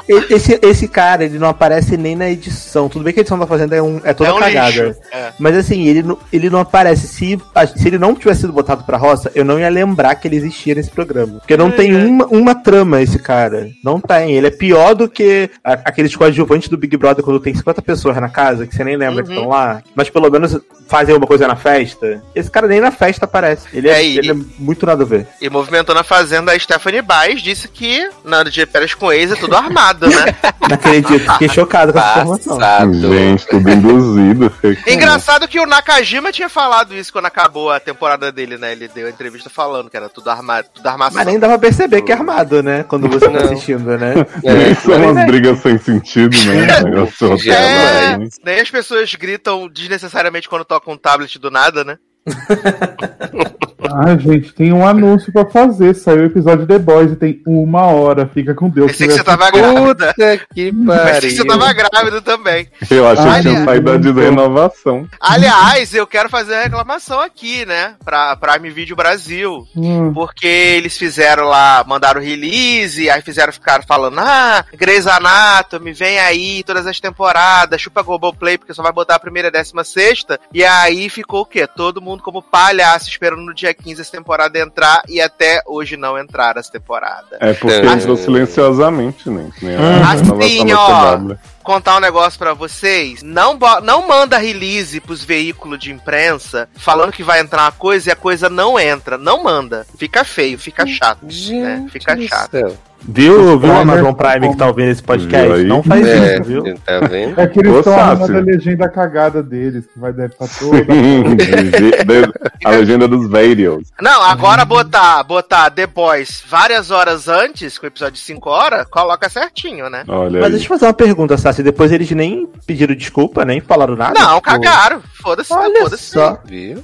[0.07, 2.89] Esse, esse cara, ele não aparece nem na edição.
[2.89, 4.69] Tudo bem que a edição da Fazenda é, um, é toda É um cagada.
[4.69, 4.99] lixo.
[5.11, 5.31] É.
[5.39, 7.07] Mas assim, ele não, ele não aparece.
[7.07, 10.27] Se, a- se ele não tivesse sido botado pra roça, eu não ia lembrar que
[10.27, 11.39] ele existia nesse programa.
[11.39, 12.05] Porque não Ai, tem ai.
[12.05, 13.69] uma, uma trama esse cara.
[13.83, 14.33] Não tem.
[14.35, 18.15] Ele é pior do que a- aqueles coadjuvantes do Big Brother quando tem 50 pessoas
[18.17, 19.35] na casa, que você nem lembra que Uhum.
[19.35, 19.81] estão lá.
[19.95, 22.21] Mas pelo menos fazem alguma coisa na festa.
[22.35, 23.67] Esse cara nem na festa aparece.
[23.73, 25.27] Ele é, É, ele é muito nada a ver.
[25.41, 29.35] E movimentou na Fazenda, a Stephanie Baez disse que na de férias com ex é
[29.35, 30.35] tudo armado, né?
[30.61, 31.22] Não acredito.
[31.31, 32.57] Fiquei chocado com essa informação.
[32.57, 32.93] Passado.
[32.93, 34.51] Gente, tudo induzido.
[34.87, 38.71] Engraçado que o Nakajima tinha falado isso quando acabou a temporada dele, né?
[38.73, 41.15] Ele deu a entrevista falando que era tudo armado, tudo armação.
[41.15, 42.83] Mas nem dá pra perceber que é armado, né?
[42.83, 43.43] Quando você tá Não.
[43.45, 44.13] assistindo, né?
[44.43, 46.67] É, São umas brigas sem sentido, né?
[47.53, 51.97] É, nem as pessoas gritam desnecessariamente quando tocam um tablet do nada, né?
[53.91, 55.93] Ah, gente, tem um anúncio pra fazer.
[55.93, 58.27] Saiu o episódio de The Boys e tem uma hora.
[58.33, 58.91] Fica com Deus.
[58.91, 59.83] Pensei que você tava grávida.
[60.13, 60.13] Puta
[60.53, 61.59] que Pensei que você pariu.
[61.59, 62.67] tava grávida também.
[62.89, 63.41] Eu achei que Olha.
[63.41, 65.07] tinha saído de renovação.
[65.19, 67.95] Aliás, eu quero fazer uma reclamação aqui, né?
[68.03, 69.67] Pra Prime Video Brasil.
[69.75, 76.19] Hum, Porque eles fizeram lá, mandaram release, aí fizeram ficar falando, ah, Grey's Anatomy, vem
[76.19, 79.83] aí todas as temporadas, chupa Globoplay, porque só vai botar a primeira e a décima
[79.83, 80.39] sexta.
[80.53, 81.67] E aí ficou o quê?
[81.67, 86.17] Todo mundo como palhaço esperando no dia 15 essa temporada entrar e até hoje não
[86.17, 87.37] entrar essa temporada.
[87.39, 87.85] É porque É.
[87.85, 89.49] entrou silenciosamente, né?
[89.61, 91.17] Nem a Assim, ó.
[91.63, 97.23] Contar um negócio pra vocês, não, não manda release pros veículos de imprensa falando que
[97.23, 99.17] vai entrar uma coisa e a coisa não entra.
[99.17, 99.85] Não manda.
[99.97, 101.25] Fica feio, fica chato.
[101.51, 101.85] né?
[101.89, 102.51] Fica do chato.
[102.51, 102.77] céu.
[103.05, 105.61] Viu, viu o Olha, Amazon Prime que tá ouvindo esse podcast?
[105.65, 106.63] Não faz É, isso, viu?
[106.85, 107.37] tá vendo?
[107.37, 110.77] É que eles estão arrumando a legenda cagada deles, que vai deve estar toda.
[110.77, 113.89] Sim, de- de- a legenda dos videos.
[114.01, 118.87] Não, agora botar, botar The Boys várias horas antes, com o episódio de 5 horas,
[118.89, 120.05] coloca certinho, né?
[120.07, 120.51] Olha Mas aí.
[120.51, 121.52] deixa eu fazer uma pergunta, Sassi.
[121.61, 124.19] Depois eles nem pediram desculpa, nem falaram nada?
[124.19, 125.03] Não, Tipo, cagaram.
[125.21, 126.03] Foda-se, Olha foda-se.
[126.03, 126.39] só.
[126.45, 126.83] Viu?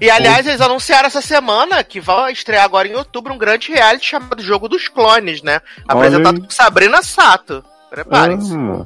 [0.00, 4.06] E aliás, eles anunciaram essa semana que vão estrear agora em outubro um grande reality
[4.10, 5.60] chamado Jogo dos Clones, né?
[5.86, 7.64] Apresentado por Sabrina Sato.
[7.90, 8.54] Preparem-se.
[8.54, 8.84] Ah,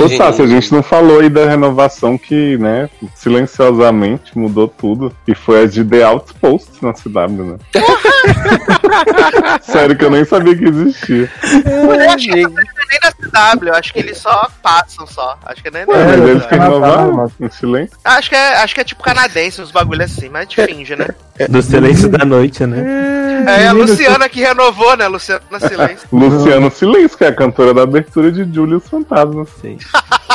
[0.00, 5.12] Ô, Sassi, a gente não falou aí da renovação que, né, silenciosamente mudou tudo.
[5.26, 7.58] E foi a de The Outpost na CW, né?
[9.62, 11.30] Sério que eu nem sabia que existia.
[11.64, 15.38] Eu acho que não é nem da CW, eu acho que eles só passam só.
[15.44, 17.96] Acho que nem é Ué, da mas eu eles renovaram em silêncio.
[18.04, 20.96] Acho que, é, acho que é tipo canadense, uns bagulho assim, mas a gente finge,
[20.96, 21.06] né?
[21.48, 22.82] Do silêncio da noite, né?
[23.46, 25.06] É a Menino, Luciana que renovou, né?
[25.06, 26.08] Luciana Silêncio.
[26.10, 29.48] Luciano Silêncio, que é a cantora da abertura de Julius Fantasmas.
[29.60, 29.76] Sim.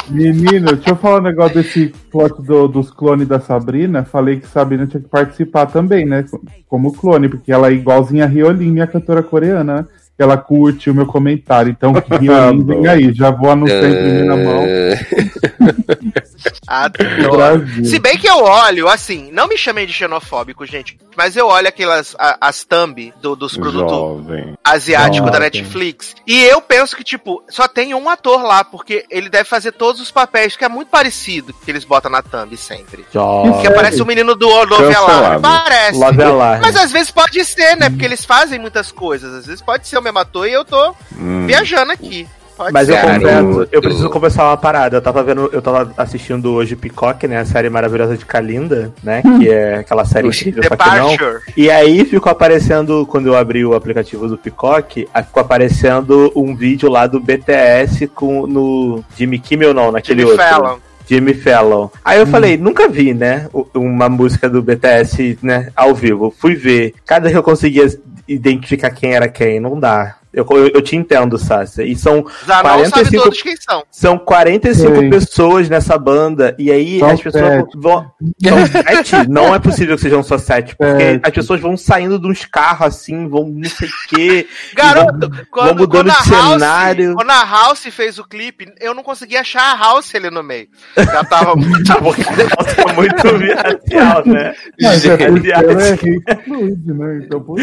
[0.09, 4.03] Menino, deixa eu falar um negócio desse plot do- dos clones da Sabrina.
[4.05, 6.23] Falei que Sabrina tinha que participar também, né?
[6.67, 9.87] Como clone, porque ela é igualzinha a Rioline, a cantora coreana?
[10.21, 11.71] Que ela curte o meu comentário.
[11.71, 13.11] Então, Rioline, vem aí.
[13.11, 14.63] Já vou anunciar em primeira mão.
[16.67, 17.65] Adoro.
[17.85, 21.67] Se bem que eu olho, assim, não me chamem de xenofóbico, gente, mas eu olho
[21.67, 24.25] aquelas, a- as thumb do- dos produtos
[24.63, 25.39] asiáticos da.
[25.41, 29.71] Netflix, e eu penso que, tipo, só tem um ator lá, porque ele deve fazer
[29.71, 33.01] todos os papéis, que é muito parecido que eles botam na thumb sempre.
[33.03, 33.65] Que Jovem.
[33.67, 34.93] aparece o menino do Love.
[34.93, 35.97] Alarm, parece.
[35.99, 36.61] Love Alarm.
[36.61, 37.89] Mas às vezes pode ser, né?
[37.89, 39.33] Porque eles fazem muitas coisas.
[39.33, 41.45] Às vezes pode ser o mesmo ator e eu tô Hum.
[41.47, 42.27] viajando aqui.
[42.57, 43.01] Pode Mas eu ser.
[43.19, 43.47] Garoto.
[43.47, 44.97] confesso, eu preciso conversar uma parada.
[44.97, 47.39] Eu tava vendo, eu tava assistindo hoje Peacock, né?
[47.39, 49.23] A série maravilhosa de Kalinda, né?
[49.39, 51.09] Que é aquela série incrível, só que não.
[51.57, 56.55] E aí ficou aparecendo, quando eu abri o aplicativo do Peacock, aí ficou aparecendo um
[56.55, 60.45] vídeo lá do BTS com, no Jimmy Kimmel, não, naquele Jimmy outro.
[60.47, 60.77] Fallon.
[61.07, 61.89] Jimmy Fallon.
[62.05, 63.49] Aí eu falei, nunca vi, né?
[63.73, 65.69] Uma música do BTS, né?
[65.75, 66.33] Ao vivo.
[66.39, 66.93] Fui ver.
[67.05, 67.85] Cada que eu conseguia
[68.27, 70.20] identificar quem era quem, não dá.
[70.33, 71.83] Eu, eu, eu te entendo, Sácia.
[71.83, 73.83] E são sabe 45 todos quem são.
[73.91, 75.09] são 45 Sim.
[75.09, 77.77] pessoas nessa banda, e aí São as pessoas sete.
[77.77, 78.11] vão.
[78.41, 79.29] São sete?
[79.29, 81.21] Não é possível que sejam só sete, porque Sete.
[81.23, 84.47] as pessoas vão saindo de uns carros assim, vão não sei o quê.
[84.73, 87.15] Garoto, quando, mudando quando de House, cenário.
[87.15, 90.67] quando a House fez o clipe, eu não conseguia achar a House ali no meio.
[90.95, 91.81] Já tava muito.
[91.83, 94.53] Tá é muito viacial, né?
[94.81, 96.05] Mas é porque ela é Gente.
[96.09, 97.21] rica fluide, né?
[97.25, 97.57] Então, por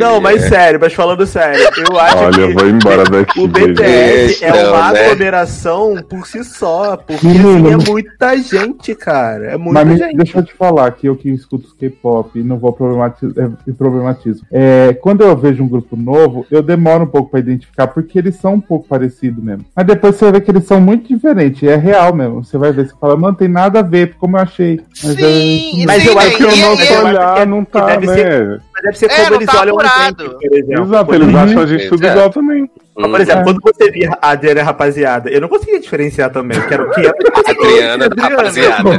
[0.00, 3.40] Não, mas sério, mas falando sério, eu acho Olha, eu que vou embora daqui.
[3.40, 3.48] o.
[3.48, 5.00] BTS é Então, uma né?
[5.04, 9.46] aglomeração por si só, porque assim, é muita gente, cara.
[9.52, 10.16] É muita Mas gente.
[10.16, 14.42] deixa eu te falar que eu que escuto K-pop e não vou problematizar, é, problematizo.
[14.50, 18.36] É, quando eu vejo um grupo novo, eu demoro um pouco pra identificar, porque eles
[18.36, 19.64] são um pouco parecidos mesmo.
[19.74, 22.44] Mas depois você vê que eles são muito diferentes, é real mesmo.
[22.44, 24.80] Você vai ver, você fala, não tem nada a ver, como eu achei.
[25.02, 25.86] Mas é Sim, mesmo.
[25.86, 26.36] Mas sim, eu acho né?
[26.36, 27.08] que eu E- não e- sei e- lá.
[27.08, 28.06] olhar, não que tá, né?
[28.14, 30.22] ser- Mas deve ser É, como não eles tá olham apurado.
[30.22, 30.84] a gente, por exemplo.
[30.84, 32.10] Exato, eles acham a gente tudo É.
[32.12, 32.70] igual também.
[33.00, 33.44] Mas, Por exemplo, É.
[33.44, 37.00] quando você via a Adriana Rapaziada, eu não conseguia diferenciar também, que era o que
[37.46, 38.90] Adriana, rapaziada.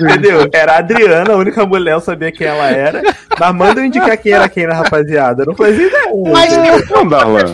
[0.00, 0.48] Entendeu?
[0.52, 3.02] Era a Adriana, a única mulher, eu sabia quem ela era.
[3.38, 5.42] Mas manda eu indicar quem era quem na rapaziada.
[5.42, 6.10] Eu não fazia ideia.
[6.32, 7.44] Mas Não, Darlan.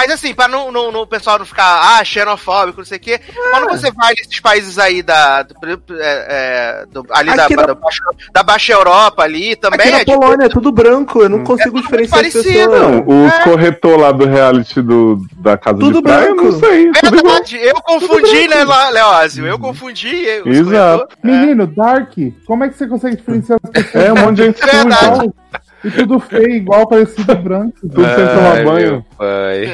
[0.00, 3.00] Mas assim, pra não, não, não- o pessoal não ficar, ah, xenofóbico, não sei o
[3.00, 5.42] quê, quando você vai nesses países aí da.
[5.42, 5.54] do-
[6.00, 6.26] é,
[6.80, 9.80] é, do- ali da, na- da, baixa, da Baixa Europa ali também.
[9.80, 12.80] Aqui na é, tipo, Polônia é tudo branco, eu não consigo tudo diferenciar as pessoas.
[12.80, 13.42] Não, os É.
[13.44, 16.50] corretor lá do reality do, da casa Tudo de praia, eu branco.
[16.52, 16.90] não sei.
[16.92, 19.46] Verdade, eu confundi, né, Le- Leózio?
[19.46, 20.08] Eu confundi.
[20.24, 21.06] eu- os Exato.
[21.08, 21.16] corretores.
[21.22, 22.12] Menino, Dark,
[22.46, 24.04] como é que você consegue diferenciar as pessoas?
[24.06, 25.30] É um monte de gente Verdade.
[25.84, 27.74] E tudo feio, igual, parecido branco.
[27.80, 29.04] Tudo sem tomar banho.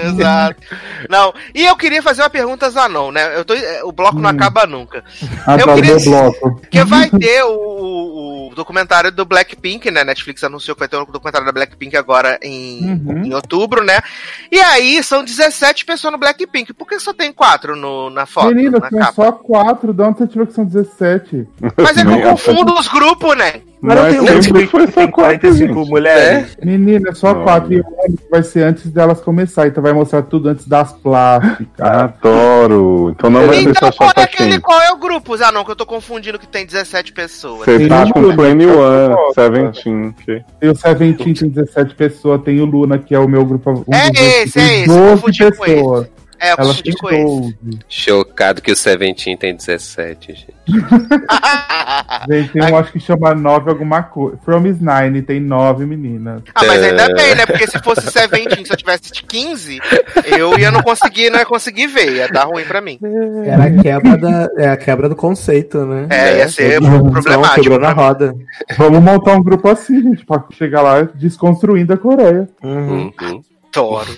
[0.04, 0.62] Exato.
[1.08, 3.36] Não, e eu queria fazer uma pergunta a Zanon, né?
[3.38, 4.32] Eu tô, é, o bloco não Hum.
[4.32, 5.04] acaba nunca.
[5.46, 6.60] Atrás queria- do bloco.
[6.60, 10.04] Porque vai ter o, o- o documentário do Blackpink, né?
[10.04, 13.24] Netflix anunciou que vai ter um documentário da Blackpink agora em, Uhum.
[13.24, 14.00] em outubro, né?
[14.50, 16.72] E aí são 17 pessoas no Blackpink.
[16.72, 19.12] Por que só tem quatro no, na foto, Menina, na são capa?
[19.12, 21.46] só quatro, de onde você tirou que são 17?
[21.76, 23.60] Mas é que eu confundo os grupos, né?
[23.86, 25.88] Mas não Mas tem um sempre Netflix foi que só quatro, 45 gente.
[25.90, 26.56] mulheres?
[26.64, 27.42] Menina, é só Não.
[27.44, 27.72] quatro.
[27.72, 29.68] E o ano que vai ser antes delas começar.
[29.68, 31.66] Então vai mostrar tudo antes das plásticas.
[31.78, 33.10] Adoro.
[33.16, 35.34] Então não vai ser então só qual é aquele, qual é o grupo?
[35.40, 37.64] Ah, não, que eu tô confundindo que tem 17 pessoas.
[37.64, 39.42] Você tá com Luna, 21, tá?
[39.44, 39.88] 17.
[40.20, 40.44] ok.
[40.58, 42.42] Tem o Seventeen, tem 17 pessoas.
[42.42, 43.70] Tem o Luna, que é o meu grupo.
[43.70, 44.08] Um É
[44.42, 46.06] esse, é esse, 12 confundi com pessoas.
[46.38, 47.24] É, têm com esse.
[47.24, 47.56] 12.
[47.88, 50.56] Chocado que o Seventeen tem 17, gente.
[52.28, 54.36] Gente, tem um, acho que chama 9 alguma coisa.
[54.44, 56.42] From is Nine, tem 9 meninas.
[56.54, 57.14] Ah, mas ainda É.
[57.14, 57.46] bem, né?
[57.46, 59.78] Porque se fosse 17, se eu tivesse de 15,
[60.38, 62.98] eu ia não conseguir, não ia conseguir ver, ia dar ruim pra mim.
[63.44, 66.06] Era a quebra, da, é a quebra do conceito, né?
[66.10, 67.62] É, ia ser Então, problemático.
[67.62, 68.34] Quebrou na roda.
[68.76, 72.48] Vamos montar um grupo assim, gente, pra chegar lá desconstruindo a Coreia.
[72.62, 73.12] Uhum.
[73.20, 73.42] Uhum.
[73.76, 74.16] Adoro.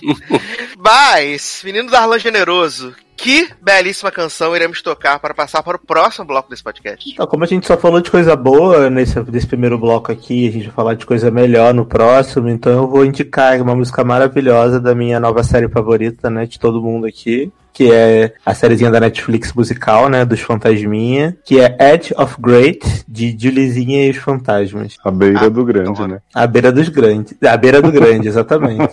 [0.78, 6.48] Mas, Menino Darlan Generoso, que belíssima canção iremos tocar para passar para o próximo bloco
[6.48, 7.10] desse podcast.
[7.10, 10.52] Então, como a gente só falou de coisa boa nesse, nesse primeiro bloco aqui, a
[10.52, 14.80] gente vai falar de coisa melhor no próximo, então eu vou indicar uma música maravilhosa
[14.80, 18.98] da minha nova série favorita, né, de todo mundo aqui, que é a sériezinha da
[18.98, 24.96] Netflix musical, né, dos Fantasminha, que é Edge of Great, de Julizinha e os Fantasmas.
[25.04, 26.08] A beira Ah, do grande, adoro.
[26.14, 26.18] né?
[26.34, 27.34] A beira dos grandes.
[27.40, 28.92] A beira do grande, exatamente.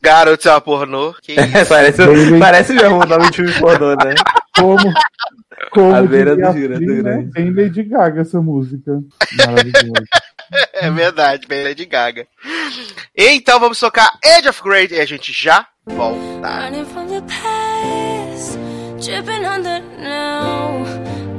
[0.00, 1.14] Garoto é uma pornô.
[1.20, 1.42] Que isso?
[1.68, 1.98] parece,
[2.38, 4.14] parece mesmo o nome de filme pornô, né?
[4.56, 4.94] Como,
[5.72, 7.30] como A beira do gira- Free, do grande.
[7.32, 9.00] Tem Lady Gaga essa música.
[9.36, 10.04] Maravilhosa.
[10.74, 12.24] É verdade, bem Lady Gaga.
[13.16, 16.40] Então vamos tocar Edge of Great e a gente já volta.
[16.42, 18.54] Running from the past,
[19.04, 20.84] dripping on the now.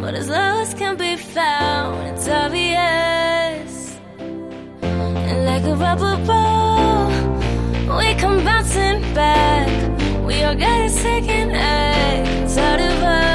[0.02, 2.08] What is lost can be found.
[2.08, 4.00] It's obvious.
[4.82, 7.10] And like a rubber ball,
[7.98, 9.68] we come bouncing back.
[10.26, 13.27] We all got a second act inside of us.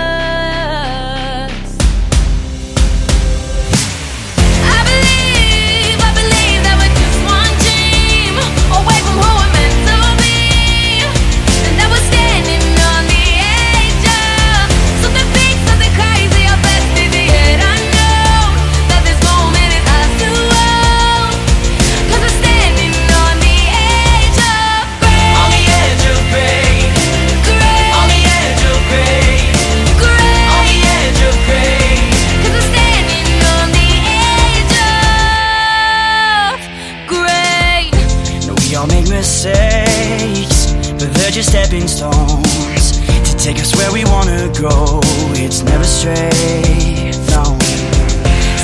[43.42, 45.00] Take us where we wanna go.
[45.34, 47.58] It's never straight, no.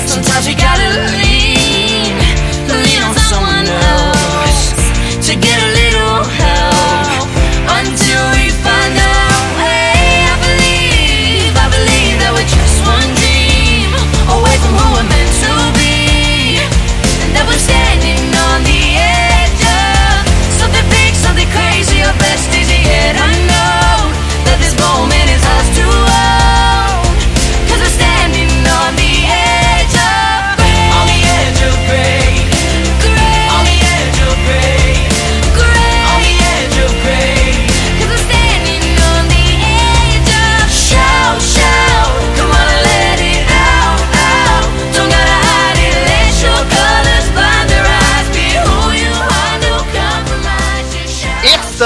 [0.07, 1.28] Sometimes we gotta lean,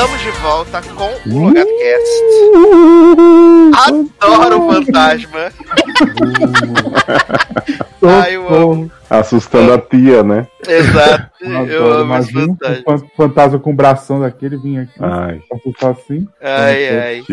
[0.04, 2.24] estamos de volta com o LogadoCast.
[4.22, 5.52] Adoro o fantasma.
[8.02, 8.92] Ai, eu amo.
[9.10, 10.48] Assustando a tia, né?
[10.68, 11.30] Exato.
[11.70, 12.84] Eu amo esse fantasma.
[12.88, 14.94] um fan- fantasma com o bração daquele vir aqui.
[15.00, 16.28] Ai, Assustar assim.
[16.42, 17.24] Ai, ai.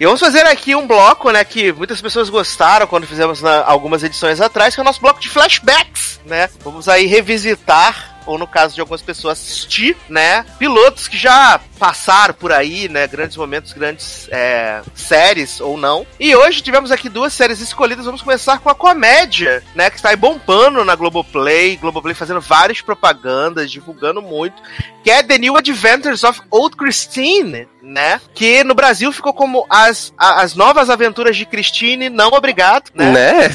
[0.00, 4.02] E vamos fazer aqui um bloco, né, que muitas pessoas gostaram quando fizemos na- algumas
[4.02, 6.48] edições atrás, que é o nosso bloco de flashbacks, né?
[6.64, 10.44] Vamos aí revisitar ou no caso de algumas pessoas assistir, né?
[10.58, 13.06] Pilotos que já passaram por aí, né?
[13.20, 16.06] Grandes momentos, grandes é, séries ou não.
[16.18, 18.06] E hoje tivemos aqui duas séries escolhidas.
[18.06, 19.90] Vamos começar com a comédia, né?
[19.90, 21.76] Que está aí bombando na Globoplay.
[21.76, 24.62] Globoplay fazendo várias propagandas, divulgando muito.
[25.04, 28.18] Que é The New Adventures of Old Christine, né?
[28.34, 33.10] Que no Brasil ficou como as, as novas aventuras de Christine, não obrigado, né?
[33.12, 33.48] Né?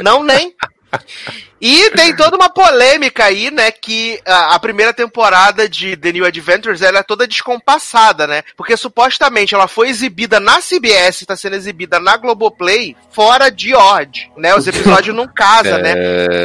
[0.00, 0.54] Não, nem.
[1.66, 3.70] E tem toda uma polêmica aí, né?
[3.70, 8.42] Que a, a primeira temporada de The New Adventures ela é toda descompassada, né?
[8.54, 14.30] Porque supostamente ela foi exibida na CBS, tá sendo exibida na Globoplay, fora de ordem,
[14.36, 14.54] né?
[14.54, 15.94] Os episódios não casam, né?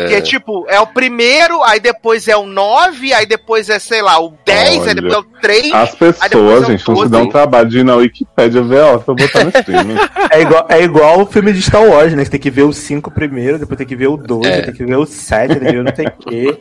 [0.07, 4.01] Que é tipo, é o primeiro, aí depois é o 9, aí depois é, sei
[4.01, 4.95] lá, o 10, aí Olha.
[4.95, 5.73] depois é o 3.
[5.73, 7.09] As Aí depois pessoas, é o gente, não se 12.
[7.11, 9.97] dão um trabalho de ir na Wikipédia ver, ó, pra botar no streaming.
[10.31, 12.23] É igual, é igual o filme de Star Wars, né?
[12.23, 14.61] Você tem que ver o 5 primeiro, depois tem que ver o 12, É.
[14.61, 16.57] tem que ver o 7, tem que ver o não sei o quê.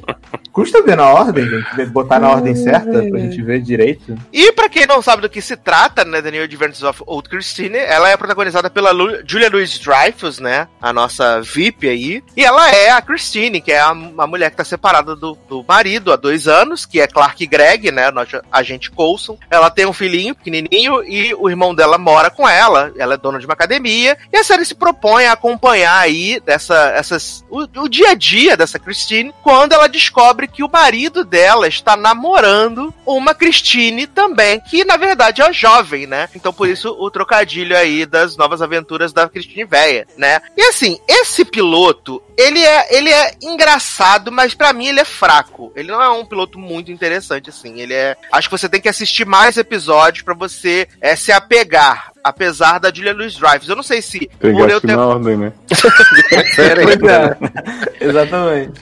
[0.53, 1.86] Custa ver na ordem, gente?
[1.86, 4.18] Botar na ordem certa pra gente ver direito.
[4.32, 7.28] E pra quem não sabe do que se trata, né, The New Adventures of Old
[7.28, 12.70] Christine, ela é protagonizada pela Lu Julia Louis-Dreyfus, né, a nossa VIP aí, e ela
[12.70, 16.16] é a Christine, que é a, a mulher que tá separada do, do marido há
[16.16, 19.38] dois anos, que é Clark Gregg, né, nosso agente Coulson.
[19.51, 23.38] Ela tem um filhinho pequenininho e o irmão dela mora com ela, ela é dona
[23.38, 27.88] de uma academia, e a série se propõe a acompanhar aí dessa, essas, o, o
[27.88, 33.34] dia a dia dessa Christine, quando ela descobre que o marido dela está namorando uma
[33.34, 36.28] Christine também, que na verdade é jovem, né?
[36.34, 40.41] Então por isso o trocadilho aí das novas aventuras da Christine Véia, né?
[40.57, 45.72] E assim, esse piloto, ele é, ele é engraçado, mas pra mim ele é fraco.
[45.74, 47.80] Ele não é um piloto muito interessante, assim.
[47.80, 48.16] Ele é.
[48.30, 52.12] Acho que você tem que assistir mais episódios pra você é, se apegar.
[52.22, 53.68] Apesar da Julia Louis Dreyfus.
[53.68, 55.53] Eu não sei se por Pegar eu assim ter na ordem, né?
[58.01, 58.05] É.
[58.05, 58.80] Exatamente.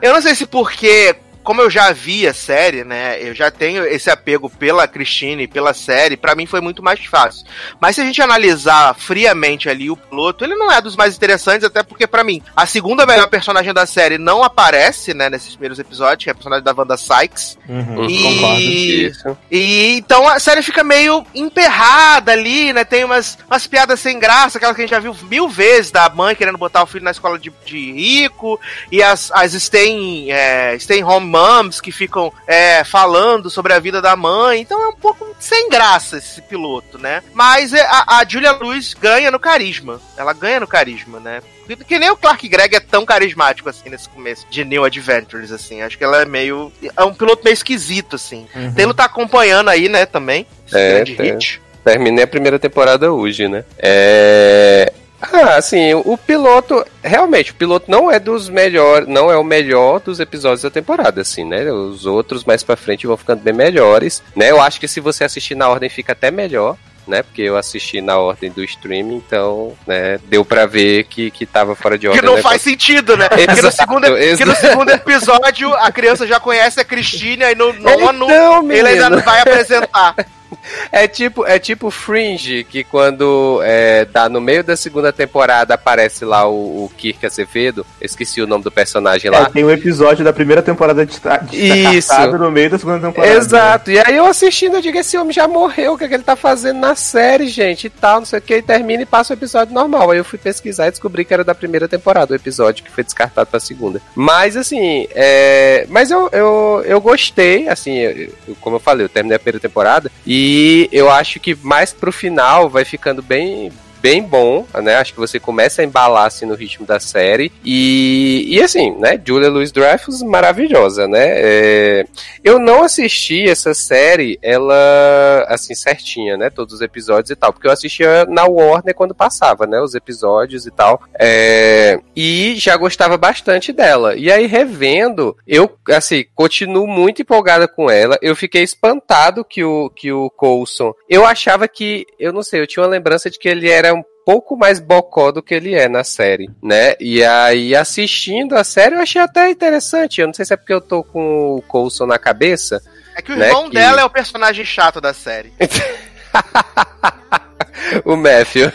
[0.00, 1.14] Eu não sei se porque,
[1.44, 3.18] como eu já vi a série, né?
[3.20, 7.04] Eu já tenho esse apego pela Christine e pela série, pra mim foi muito mais
[7.04, 7.46] fácil.
[7.80, 11.64] Mas se a gente analisar friamente ali o piloto, ele não é dos mais interessantes,
[11.64, 15.78] até porque pra mim, a segunda melhor personagem da série não aparece, né, nesses primeiros
[15.78, 17.58] episódios, que é a personagem da Wanda Sykes.
[17.68, 18.60] Uhum, E- Concordo.
[18.60, 19.38] Isso.
[19.50, 22.84] E então a série fica meio emperrada ali, né?
[22.84, 26.08] Tem umas, umas piadas sem graça, aquelas que a gente já viu mil vezes, da
[26.08, 28.58] mãe querendo botar o filho na escola de, de rico,
[28.90, 34.00] e as, as stay, é, stay home moms que ficam é, falando sobre a vida
[34.00, 34.60] da mãe.
[34.60, 37.22] Então é um pouco sem graça esse piloto, né?
[37.32, 40.00] Mas é, a, a Julia Lewis ganha no carisma.
[40.16, 41.40] Ela ganha no carisma, né?
[41.88, 45.82] Que- nem o Clark Gregg é tão carismático assim nesse começo de New Adventures, assim.
[45.82, 46.70] Acho que ela é meio.
[46.96, 48.46] É um piloto meio esquisito, assim.
[48.76, 50.46] Taylor tá acompanhando aí, né, também.
[50.66, 51.32] Esse É, grande tem.
[51.32, 51.62] hit.
[51.82, 53.64] Terminei a primeira temporada hoje, né?
[53.78, 54.92] É.
[55.32, 60.00] Ah, assim, o piloto, realmente, o piloto não é dos melhores, não é o melhor
[60.00, 61.70] dos episódios da temporada, assim, né?
[61.70, 64.50] Os outros mais pra frente vão ficando bem melhores, né?
[64.50, 67.22] Eu acho que se você assistir na ordem fica até melhor, né?
[67.22, 71.74] Porque eu assisti na ordem do streaming, então, né, deu pra ver que, que tava
[71.74, 72.20] fora de ordem.
[72.20, 72.42] Que não né?
[72.42, 73.28] faz sentido, né?
[73.28, 74.60] Porque no, Exato, segundo, que no exato.
[74.60, 79.40] segundo episódio a criança já conhece a Cristina e no nono Então, ele ainda vai
[79.40, 80.14] apresentar.
[80.90, 86.24] É tipo, é tipo Fringe, que quando é, dá no meio da segunda temporada aparece
[86.24, 89.50] lá o, o Kirk Azevedo, eu esqueci o nome do personagem É, lá.
[89.50, 91.12] tem um episódio da primeira temporada de,
[91.50, 91.90] de Isso.
[92.08, 93.32] descartado no meio da segunda temporada.
[93.34, 96.14] Exato, e aí eu assistindo, eu digo, esse homem já morreu, o que, é que
[96.14, 99.06] ele tá fazendo na série, gente, e tal, não sei o que, e termina e
[99.06, 100.10] passa o episódio normal.
[100.10, 103.04] Aí eu fui pesquisar e descobri que era da primeira temporada, o episódio que foi
[103.04, 104.00] descartado pra segunda.
[104.14, 105.86] Mas assim, é...
[105.88, 109.60] mas eu, eu, eu gostei, assim, eu- eu- como eu falei, eu terminei a primeira
[109.60, 110.53] temporada, e
[110.92, 113.72] eu acho que mais pro final vai ficando bem,
[114.04, 114.96] bem bom, né?
[114.96, 117.50] Acho que você começa a embalar assim no ritmo da série.
[117.64, 119.18] E, e assim, né?
[119.24, 121.24] Julia Louis Dreyfus maravilhosa, né?
[121.26, 122.04] É,
[122.44, 126.50] eu não assisti essa série, ela assim certinha, né?
[126.50, 129.80] Todos os episódios e tal, porque eu assistia na Warner quando passava, né?
[129.80, 131.02] Os episódios e tal.
[131.18, 134.14] É, e já gostava bastante dela.
[134.16, 138.18] E aí revendo, eu assim continuo muito empolgada com ela.
[138.20, 140.92] Eu fiquei espantado que o que o Coulson.
[141.08, 143.93] Eu achava que, eu não sei, eu tinha uma lembrança de que ele era
[144.24, 146.94] pouco mais bocó do que ele é na série, né?
[147.00, 150.20] E aí, assistindo a série, eu achei até interessante.
[150.20, 152.82] Eu não sei se é porque eu tô com o Coulson na cabeça,
[153.16, 155.52] É que o Né, irmão que- dela é o personagem chato da série.
[158.04, 158.72] o Matthew.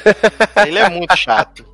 [0.66, 1.66] Ele é muito chato.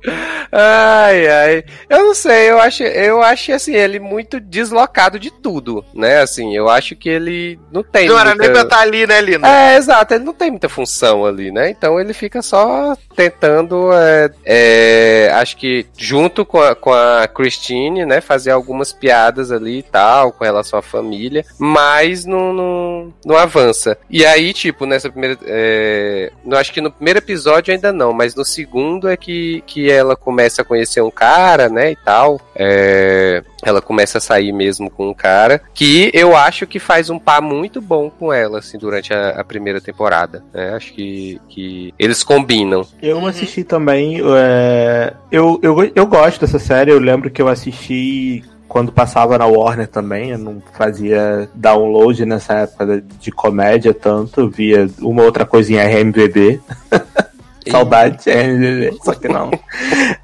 [0.52, 1.64] Ai, ai.
[1.88, 6.20] Eu não sei, eu acho, eu acho assim, ele muito deslocado de tudo, né?
[6.20, 8.08] Assim, eu acho que ele não tem.
[8.08, 9.48] Não era muita- nem pra estar ali, né, Lina?
[9.48, 11.70] É, exato, ele não tem muita função ali, né?
[11.70, 18.04] Então ele fica só tentando, é, é, acho que junto com a, com a Christine,
[18.06, 23.36] né, fazer algumas piadas ali e tal, com relação à família, mas não, não, não
[23.36, 23.98] avança.
[24.08, 25.38] E aí, tipo, nessa primeira.
[25.44, 29.90] É, eu acho que no primeiro episódio ainda não, mas no segundo é que, que
[29.90, 32.40] ela começa a conhecer um cara, né, e tal.
[32.54, 37.18] É, ela começa a sair mesmo com um cara que eu acho que faz um
[37.18, 40.42] par muito bom com ela, assim, durante a, a primeira temporada.
[40.52, 40.74] né?
[40.74, 42.86] Acho que, que eles combinam.
[43.02, 44.20] Eu não assisti também.
[44.36, 49.46] é, eu, eu, eu gosto dessa série, eu lembro que eu assisti quando passava na
[49.46, 55.84] Warner também, eu não fazia download nessa época de- comédia tanto, via uma outra coisinha
[55.84, 56.60] RMVB.
[57.70, 59.50] Saudade, RMVB, só que não.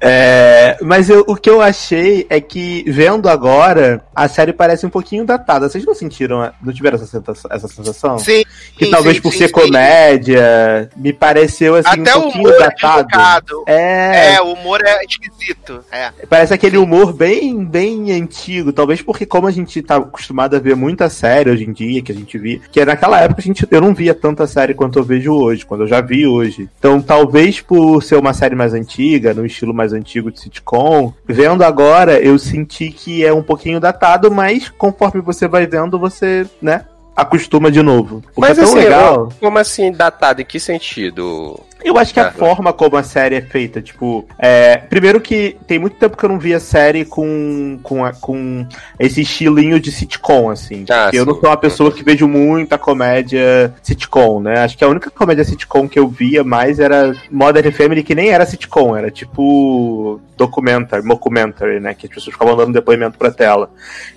[0.05, 4.89] É, mas eu- o que eu achei é que, vendo agora, a série parece um
[4.89, 5.69] pouquinho datada.
[5.69, 7.49] Vocês não sentiram, não tiveram essa sensação?
[7.53, 8.19] Essa sensação?
[8.19, 8.43] Sim.
[8.77, 12.43] Que sim, talvez sim, por sim, ser comédia, me pareceu assim Até um o pouquinho
[12.49, 13.63] humor é datado.
[13.67, 15.83] É, É, o humor é esquisito.
[15.91, 16.11] É.
[16.29, 18.73] parece aquele humor bem, bem antigo.
[18.73, 22.11] Talvez porque como a gente tá acostumado a ver muita série hoje em dia, que
[22.11, 25.03] a gente via, que naquela época a gente, eu não via tanta série quanto eu
[25.03, 26.69] vejo hoje, quando eu já vi hoje.
[26.77, 31.63] Então talvez por ser uma série mais antiga, no estilo mais antigo de sitcom, vendo
[31.63, 36.85] agora eu senti que é um pouquinho datado, mas conforme você vai vendo, você, né,
[37.15, 38.23] acostuma de novo.
[38.37, 39.31] Mas é tão assim, legal.
[39.39, 40.41] como assim, datado?
[40.41, 41.59] Em que sentido?
[41.83, 42.31] Eu acho que a Tá.
[42.31, 46.29] forma como a série é feita, tipo, é, primeiro que tem muito tempo que eu
[46.29, 48.65] não via série com, com, a- com
[48.99, 50.85] esse estilinho de sitcom, assim.
[50.89, 51.41] Ah, Porque eu não sim.
[51.41, 54.59] sou uma pessoa que vejo muita comédia sitcom, né?
[54.59, 58.29] Acho que a única comédia sitcom que eu via mais era Modern Family, que nem
[58.29, 61.93] era sitcom, era tipo documentary, mockumentary, né?
[61.93, 63.69] Que as pessoas ficavam dando depoimento pra tela.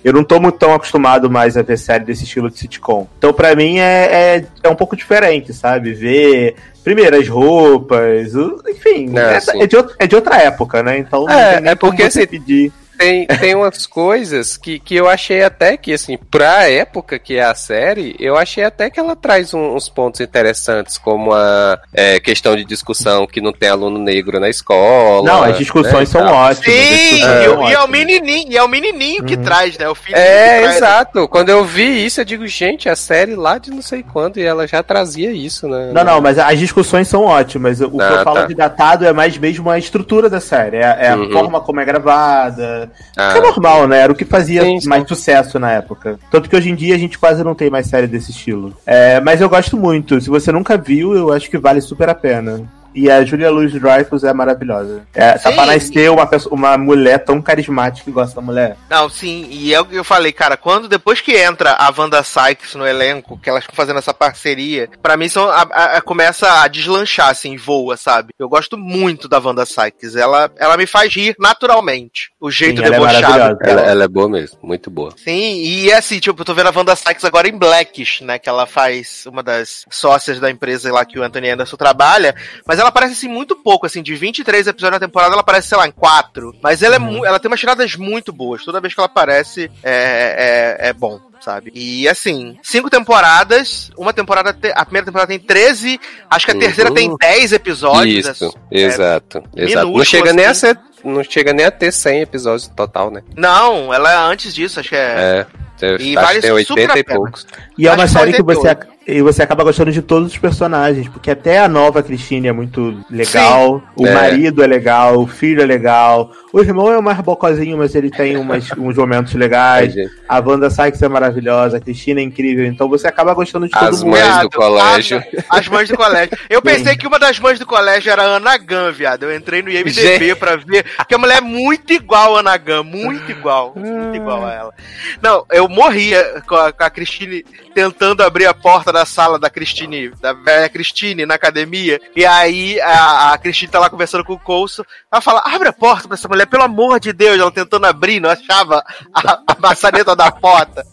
[0.03, 3.07] Eu não tô muito tão acostumado mais a ver série desse estilo de sitcom.
[3.17, 5.93] Então, pra mim, é, é, é um pouco diferente, sabe?
[5.93, 6.55] Ver
[6.87, 10.97] Primeiro, as roupas, o- enfim, É, é, de, é de outra época, né?
[10.99, 12.71] Então não É, é porque como você assim, pedir.
[12.97, 17.43] Tem, tem umas coisas que, que eu achei até que, assim, pra época que é
[17.43, 22.19] a série, eu achei até que ela traz um- uns pontos interessantes, como a é,
[22.19, 25.23] questão de discussão que não tem aluno negro na escola.
[25.27, 26.57] Não, as discussões né, são ótimas.
[26.59, 27.89] as Sim, discussões e, e é o ótimas.
[27.89, 29.43] menininho, e é o menininho que Uhum.
[29.43, 29.87] traz, né?
[29.89, 30.75] O filho É, que traz.
[30.77, 31.27] exato.
[31.27, 34.43] Quando eu vi isso, eu digo, gente, a série lá de não sei quando, e
[34.43, 35.91] ela já trazia isso, né?
[35.93, 37.79] Não, não, mas as discussões são ótimas.
[37.81, 38.45] O que Ah, eu falo tá.
[38.45, 40.77] de datado é mais mesmo a estrutura da série.
[40.77, 41.31] É, é a Uhum.
[41.31, 42.86] forma como é gravada.
[43.15, 43.99] Ah, Que é normal, né?
[43.99, 44.87] Era o que fazia Sim, sim.
[44.89, 46.19] mais sucesso na época.
[46.31, 48.73] Tanto que hoje em dia a gente quase não tem mais série desse estilo.
[48.85, 50.19] É, mas eu gosto muito.
[50.21, 52.61] Se você nunca viu, eu acho que vale super a pena.
[52.99, 55.03] E a Julia Louis Dreyfus é maravilhosa.
[55.13, 58.75] É, tá pra nascer uma, pessoa- uma mulher tão carismática que gosta da mulher.
[58.89, 62.23] Não, sim, e é o que eu falei, cara, quando depois que entra a Wanda
[62.23, 66.01] Sykes no elenco, que elas estão fazendo essa parceria, pra mim são, a- a- a-
[66.01, 68.33] começa a deslanchar, assim, voa, sabe?
[68.39, 72.85] Eu gosto muito da Wanda Sykes, ela, ela me faz rir naturalmente, o jeito Sim,
[72.87, 73.55] ela é debochado maravilhosa.
[73.59, 73.81] dela.
[73.81, 75.11] ela, ela é boa mesmo, muito boa.
[75.17, 78.39] Sim, e é assim, tipo, eu tô vendo a Wanda Sykes agora em Blackish, né?
[78.39, 82.33] Que ela faz uma das sócias da empresa lá que o Anthony Anderson trabalha.
[82.65, 85.77] Mas ela aparece assim muito pouco, assim, de 23 episódios na temporada, ela aparece, sei
[85.77, 86.55] lá, em 4.
[86.61, 88.63] Mas ela, é mu- ela tem umas tiradas muito boas.
[88.63, 91.19] Toda vez que ela aparece, é, é, é bom.
[91.39, 91.71] Sabe?
[91.75, 95.99] E assim, cinco temporadas, uma temporada, te- a primeira temporada tem 13,
[96.31, 96.59] acho que a Uhum.
[96.59, 98.25] terceira tem 10 episódios.
[98.27, 99.87] Isso, é- exato, exato.
[99.91, 100.59] Não chega nem a assim.
[100.61, 103.21] ser, não chega nem a ter 100 episódios no total, né?
[103.35, 105.45] Não, ela é antes disso, acho que é.
[105.79, 107.47] É, E acho vale que tem super 80 a e poucos.
[107.77, 108.87] E é uma série que você, 88.
[108.89, 112.51] ac- e você acaba gostando de todos os personagens, porque até a nova Christine é
[112.51, 114.13] muito legal, o É.
[114.13, 118.35] marido é legal, o filho é legal, o irmão é mais bocozinho, mas ele tem
[118.35, 122.89] umas- uns momentos legais, Gente, a Wanda Sykes é maravilhosa, a Cristina é incrível, então
[122.89, 124.11] você acaba gostando de todo As mundo.
[124.11, 125.23] mães Viado, do colégio.
[125.49, 126.37] As, as mães do colégio.
[126.49, 129.23] Eu pensei que uma das mães do colégio era a Ana Gun, viado.
[129.23, 132.83] Eu entrei no IMDB pra ver que a mulher é muito igual a Ana Gun,
[132.83, 134.73] muito igual, muito igual a ela.
[135.21, 139.49] Não, eu morria com a, com a Cristine tentando abrir a porta da sala da
[139.49, 144.33] Cristine, da velha Cristine na academia, e aí a, a Cristine tá lá conversando com
[144.33, 147.51] o Coulson, ela fala, abre a porta pra essa mulher, pelo amor de Deus, ela
[147.51, 148.83] tentando abrir, não achava
[149.13, 150.85] a, a maçaneta da porta.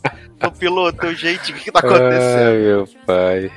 [0.43, 2.49] O piloto, gente, o que, que tá acontecendo?
[2.49, 3.53] Ai, meu pai.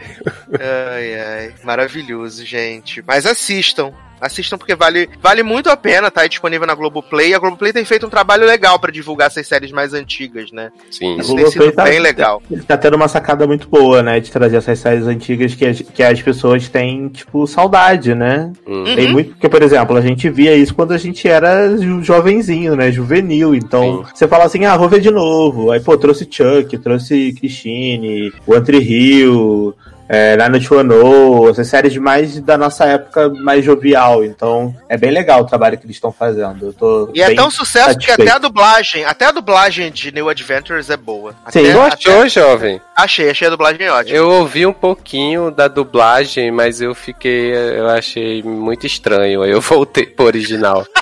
[0.53, 3.03] Ai, ai, maravilhoso, gente.
[3.05, 3.91] Mas assistam.
[4.19, 6.25] Assistam porque vale, vale muito a pena, tá?
[6.25, 7.33] É disponível na Globoplay.
[7.33, 10.71] A Globoplay tem feito um trabalho legal pra divulgar essas séries mais antigas, né?
[10.89, 11.17] Sim.
[11.17, 12.41] Isso tem sido bem legal.
[12.49, 14.19] Ele tá tendo uma sacada muito boa, né?
[14.19, 18.51] De trazer essas séries antigas que as, que as pessoas têm, tipo, saudade, né?
[18.67, 18.83] Hum.
[18.83, 19.31] Tem muito.
[19.31, 22.91] Porque, por exemplo, a gente via isso quando a gente era jovenzinho, né?
[22.91, 23.53] Juvenil.
[23.53, 25.71] Então, você fala assim, ah, vou ver de novo.
[25.71, 29.75] Aí, pô, trouxe Chuck, trouxe Christine, One Tree Hill.
[30.09, 35.11] É, Nine to One essas séries mais da nossa época mais jovial, então é bem
[35.11, 36.67] legal o trabalho que eles estão fazendo.
[36.67, 38.21] Eu tô E é tão sucesso que satisfeito.
[38.21, 41.31] até a dublagem, até a dublagem de New Adventures é boa.
[41.49, 41.59] Sim.
[41.67, 42.81] Até- Gostou, até- jovem?
[42.95, 44.15] achei, achei a dublagem ótima.
[44.17, 47.53] Eu ouvi um pouquinho da dublagem, mas eu fiquei.
[47.53, 49.41] Eu achei muito estranho.
[49.41, 50.85] Aí eu voltei pro original.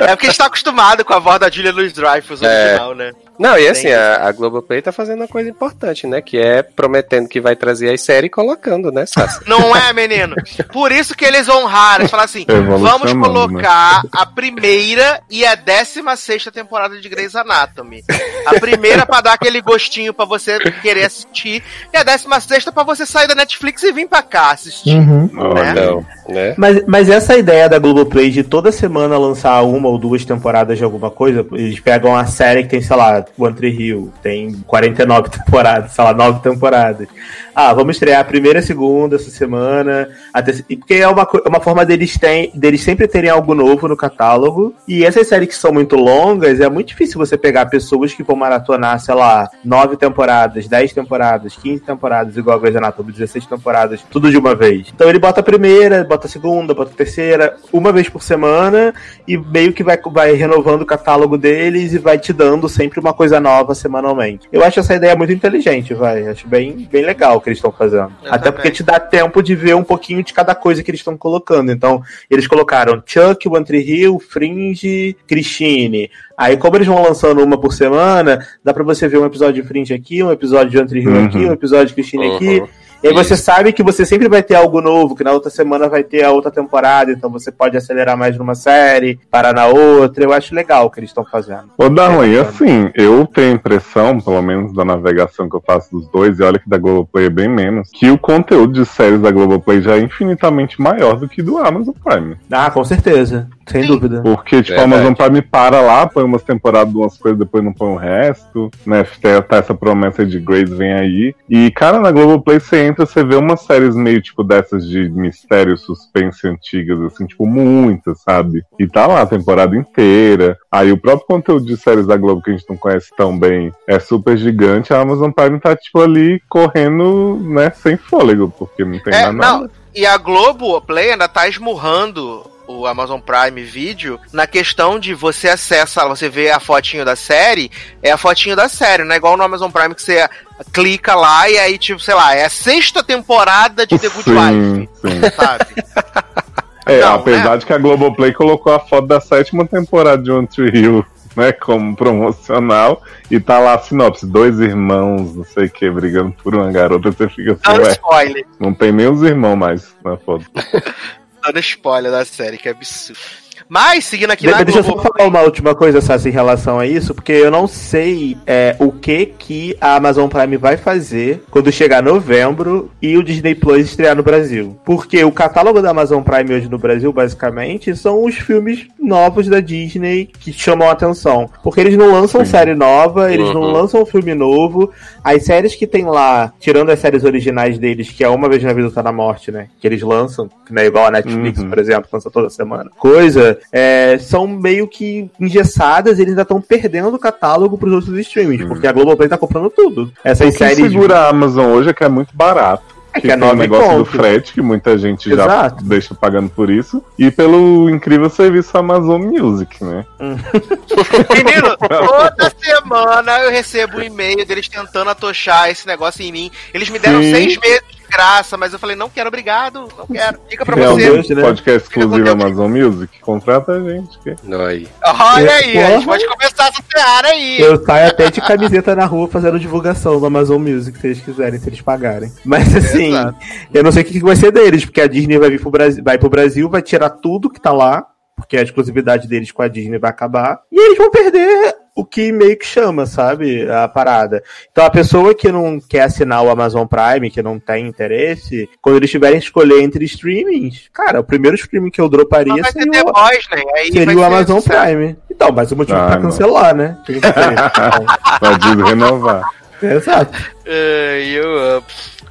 [0.00, 2.66] É porque a gente tá acostumado com a voz da Julia Louis Dreyfus É.
[2.68, 3.12] original, né?
[3.38, 6.20] Não, e assim, a, a Globoplay tá fazendo uma coisa importante, né?
[6.20, 9.40] Que é prometendo que vai trazer as séries e colocando, né, Sassi?
[9.46, 10.36] Não é, menino?
[10.72, 12.02] Por isso que eles honraram.
[12.02, 18.02] Eles falaram assim: vamos colocar a primeira e a décima sexta temporada de Grey's Anatomy.
[18.46, 21.62] A primeira pra dar aquele gostinho pra você querer assistir,
[21.92, 24.96] e a décima sexta pra você sair da Netflix e vir pra cá assistir.
[24.96, 25.30] Uhum.
[25.36, 26.54] Olha, Não, né?
[26.56, 30.84] Mas, mas essa ideia da Globoplay de toda semana lançar uma ou duas temporadas de
[30.84, 35.30] alguma coisa, eles pegam a série que tem, sei lá, One Tree Hill, tem 49
[35.44, 37.08] temporadas, sei lá, 9 temporadas.
[37.54, 40.08] Ah, vamos estrear a primeira e a segunda essa semana.
[40.44, 43.96] Terce- Porque é uma, é uma forma deles, tem, deles sempre terem algo novo no
[43.96, 44.74] catálogo.
[44.86, 48.36] E essas séries que são muito longas, é muito difícil você pegar pessoas que vão
[48.36, 54.02] maratonar, sei lá, 9 temporadas, 10 temporadas, 15 temporadas, igual a Grey's Anatomy, 16 temporadas,
[54.10, 54.88] tudo de uma vez.
[54.94, 58.92] Então ele bota a primeira, bota a segunda, bota a terceira, uma vez por semana,
[59.26, 63.14] e meio que vai, vai renovando o catálogo deles e vai te dando sempre uma
[63.16, 64.46] coisa nova semanalmente.
[64.52, 66.28] Eu acho essa ideia muito inteligente, vai.
[66.28, 68.12] Acho bem, bem legal o que eles estão fazendo.
[68.22, 68.52] Eu Até também.
[68.52, 71.72] porque te dá tempo de ver um pouquinho de cada coisa que eles estão colocando.
[71.72, 76.10] Então, eles colocaram Chuck, One Tree Hill, Fringe, Christine.
[76.36, 79.66] Aí, como eles vão lançando uma por semana, dá pra você ver um episódio de
[79.68, 81.24] Fringe aqui, um episódio de One Tree Hill Uhum.
[81.24, 82.62] aqui, um episódio de Christine aqui.
[83.06, 85.88] E aí você sabe que você sempre vai ter algo novo, que na outra semana
[85.88, 90.24] vai ter a outra temporada, então você pode acelerar mais numa série, parar na outra.
[90.24, 91.70] Eu acho legal o que eles estão fazendo.
[91.78, 95.90] Ô, Darwin, É, assim, eu tenho a impressão, pelo menos da navegação que eu faço
[95.92, 99.20] dos dois, e olha que da Globoplay é bem menos, que o conteúdo de séries
[99.20, 102.36] da Globoplay já é infinitamente maior do que do Amazon Prime.
[102.50, 103.48] Ah, com certeza.
[103.68, 103.88] Sem Sim.
[103.88, 104.22] dúvida.
[104.22, 104.84] Porque, tipo, a.
[104.84, 108.70] Amazon Prime para lá, põe umas temporadas de umas coisas, depois não põe o resto,
[108.86, 109.04] né?
[109.20, 111.34] Tem tá essa promessa de Grace vem aí.
[111.48, 115.76] E, cara, na Globoplay você entra, você vê umas séries meio, tipo, dessas de mistério,
[115.76, 118.62] suspense antigas, assim, tipo, muitas, sabe?
[118.78, 120.56] E tá lá a temporada inteira.
[120.70, 123.72] Aí o próprio conteúdo de séries da Globo que a gente não conhece tão bem
[123.86, 124.92] é super gigante.
[124.94, 129.32] A Amazon Prime tá, tipo, ali correndo, né, sem fôlego, porque não tem É, nada.
[129.32, 135.14] não, e a Globo Play ainda tá esmurrando o Amazon Prime Video na questão de
[135.14, 137.70] você acessa, você vê a fotinho da série,
[138.02, 140.28] é a fotinho da série, não é igual no Amazon Prime que você
[140.72, 144.88] clica lá e aí, tipo, sei lá, é a sexta temporada de The Good Wife,
[145.00, 145.30] Sim, sim.
[145.34, 145.66] sabe?
[146.88, 150.46] É, Não, apesar de que a Globoplay colocou a foto da sétima temporada de One
[150.46, 151.04] Tree Hill,
[151.34, 156.32] né, como promocional, e tá lá a sinopse, dois irmãos, não sei o que, brigando
[156.42, 159.96] por uma garota, você fica assim, Dando ué, spoiler, não tem nem os irmãos mais
[160.04, 160.46] na foto.
[161.46, 163.45] dando spoiler da série, que absurdo.
[163.68, 166.32] Mas, seguindo aqui De- na deixa eu só Globo falar uma última coisa, Sassi, em
[166.32, 170.76] relação a isso, porque eu não sei é, o que que a Amazon Prime vai
[170.76, 174.76] fazer quando chegar novembro e o Disney Plus estrear no Brasil.
[174.84, 179.60] Porque o catálogo da Amazon Prime hoje no Brasil, basicamente, são os filmes novos da
[179.60, 181.48] Disney que chamam a atenção.
[181.62, 182.50] Porque eles não lançam Sim.
[182.50, 183.72] série nova, eles não Uhum.
[183.72, 184.90] lançam filme novo.
[185.22, 188.72] As séries que tem lá, tirando as séries originais deles, que é Uma Vez na
[188.72, 189.68] Vida Tá na Morte, né?
[189.80, 191.68] Que eles lançam, que não é igual a Netflix, Uhum.
[191.68, 192.90] por exemplo, lança toda semana.
[192.98, 198.62] Coisa, é, são meio que engessadas, eles ainda estão perdendo o catálogo pros outros streamings,
[198.62, 198.68] Uhum.
[198.68, 200.12] porque a Globoplay tá comprando tudo.
[200.24, 200.78] Essas O que séries.
[200.92, 202.96] segura a Amazon hoje é que é muito barato.
[203.12, 204.10] É Que que é tem o negócio do conto.
[204.18, 205.82] frete, que muita gente já Exato.
[205.84, 207.02] deixa pagando por isso.
[207.18, 210.04] E pelo incrível serviço Amazon Music, né?
[210.20, 216.50] Menino, toda semana eu recebo um e-mail deles tentando atochar esse negócio em mim.
[216.74, 217.30] Eles me deram Sim.
[217.34, 220.38] seis meses de graça, mas eu falei, não quero, obrigado, não quero.
[220.48, 221.10] Fica pra você.
[221.10, 221.42] Deus, né?
[221.42, 222.30] podcast exclusivo.
[222.30, 223.20] Amazon Music?
[223.20, 224.18] Contrata a gente.
[224.20, 224.88] que- Aí.
[225.04, 226.06] Olha aí, a gente Porra.
[226.06, 227.60] pode começar essa seara aí.
[227.60, 231.58] Eu saio até de camiseta na rua fazendo divulgação do Amazon Music, se eles quiserem,
[231.58, 232.32] se eles pagarem.
[232.44, 233.38] Mas assim, Exato.
[233.72, 235.70] eu não sei o que que vai ser deles, porque a Disney vai vir pro
[235.70, 238.06] Brasil, vai pro Brasil, vai tirar tudo que tá lá,
[238.36, 240.60] porque a exclusividade deles com a Disney vai acabar.
[240.70, 243.66] E eles vão perder o que meio que chama, sabe?
[243.70, 244.42] A parada.
[244.70, 248.96] Então a pessoa que não quer assinar o Amazon Prime, que não tem interesse, quando
[248.96, 253.00] eles tiverem que escolher entre streamings, cara, o primeiro streaming que eu droparia ter seria,
[253.02, 253.62] o, Boys, né?
[253.76, 254.60] Aí seria o Amazon.
[254.60, 255.16] Prime.
[255.30, 256.22] Então, mas o motivo Ah, pra não.
[256.24, 256.98] cancelar, né?
[257.06, 258.58] Tem que ter.
[258.60, 259.42] Disney renovar.
[259.82, 260.38] Exato.
[260.66, 261.84] É, e eu amo.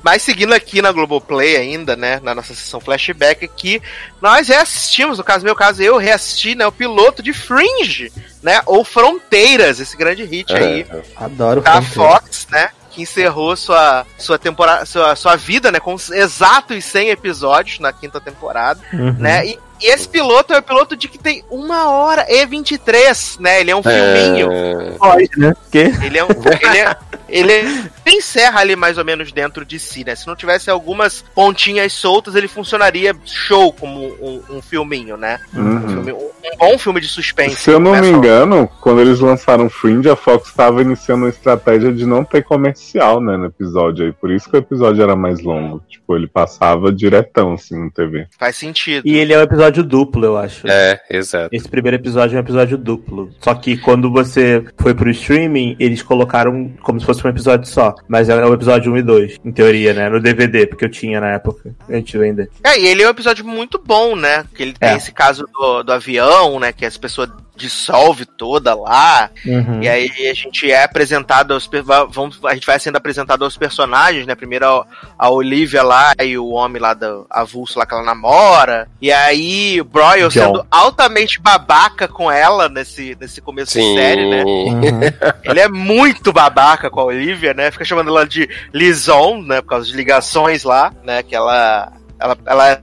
[0.06, 3.82] Mas seguindo aqui na Globoplay ainda, né, na nossa sessão flashback aqui,
[4.22, 8.84] nós reassistimos, no caso meu caso, eu reassisti, né, o piloto de Fringe, né, ou
[8.86, 10.86] Fronteiras, esse grande hit aí
[11.16, 11.82] Adoro da.
[11.82, 17.10] Fox, né, que encerrou sua sua temporada, sua, sua vida, né, com os exatos 100
[17.10, 19.14] episódios na quinta temporada, Uhum.
[19.18, 19.43] né?
[19.47, 23.61] E, e esse piloto é o piloto de que tem uma hora e 23, né?
[23.61, 24.49] Ele é um filminho.
[24.97, 25.53] Pode, né?
[25.53, 26.28] Porque Ele é um.
[26.30, 26.97] ele é,
[27.28, 30.15] ele é- encerra ali mais ou menos dentro de si, né?
[30.15, 35.39] Se não tivesse algumas pontinhas soltas, ele funcionaria show como um, um filminho, né?
[35.53, 35.88] Um, Uhum.
[35.89, 37.55] filme- um- um bom filme de suspense.
[37.57, 41.30] Se eu não me Começa- engano, quando eles lançaram Fringe, a Fox estava iniciando uma
[41.30, 44.11] estratégia de não ter comercial, né, no episódio aí.
[44.13, 45.82] Por isso que o episódio era mais longo.
[45.89, 48.28] Tipo, ele passava diretão, assim, no TV.
[48.39, 49.03] Faz sentido.
[49.07, 50.68] E ele é um episódio duplo, eu acho.
[50.68, 51.49] É, exato.
[51.51, 53.30] Esse primeiro episódio é um episódio duplo.
[53.39, 57.95] Só que quando você foi pro streaming, eles colocaram como se fosse um episódio só.
[58.07, 60.09] Mas é o episódio 1 e 2, em teoria, né?
[60.09, 61.74] No DVD, porque eu tinha na época.
[61.89, 62.49] Antes de vender.
[62.63, 64.45] É, e ele é um episódio muito bom, né?
[64.55, 64.95] Que ele tem É.
[64.95, 66.72] esse caso do, do avião, né?
[66.72, 69.30] Que as pessoas dissolve toda lá.
[69.45, 69.82] Uhum.
[69.82, 71.70] E aí a gente é apresentado aos
[72.10, 74.36] vamos a gente vai sendo apresentado aos personagens, né?
[74.36, 74.86] Primeiro a,
[75.18, 78.88] a Olivia lá e o homem lá do avulso lá que ela namora.
[79.01, 83.93] E aí o Broyle sendo altamente babaca com ela nesse, nesse começo Sim.
[83.93, 84.43] de série, né?
[84.43, 84.99] Uhum.
[85.43, 87.72] Ele é muito babaca com a Olivia, né?
[87.72, 89.62] Fica chamando ela de Lison, né?
[89.62, 91.24] Por causa de ligações lá, né?
[91.24, 92.82] Que ela ela, ela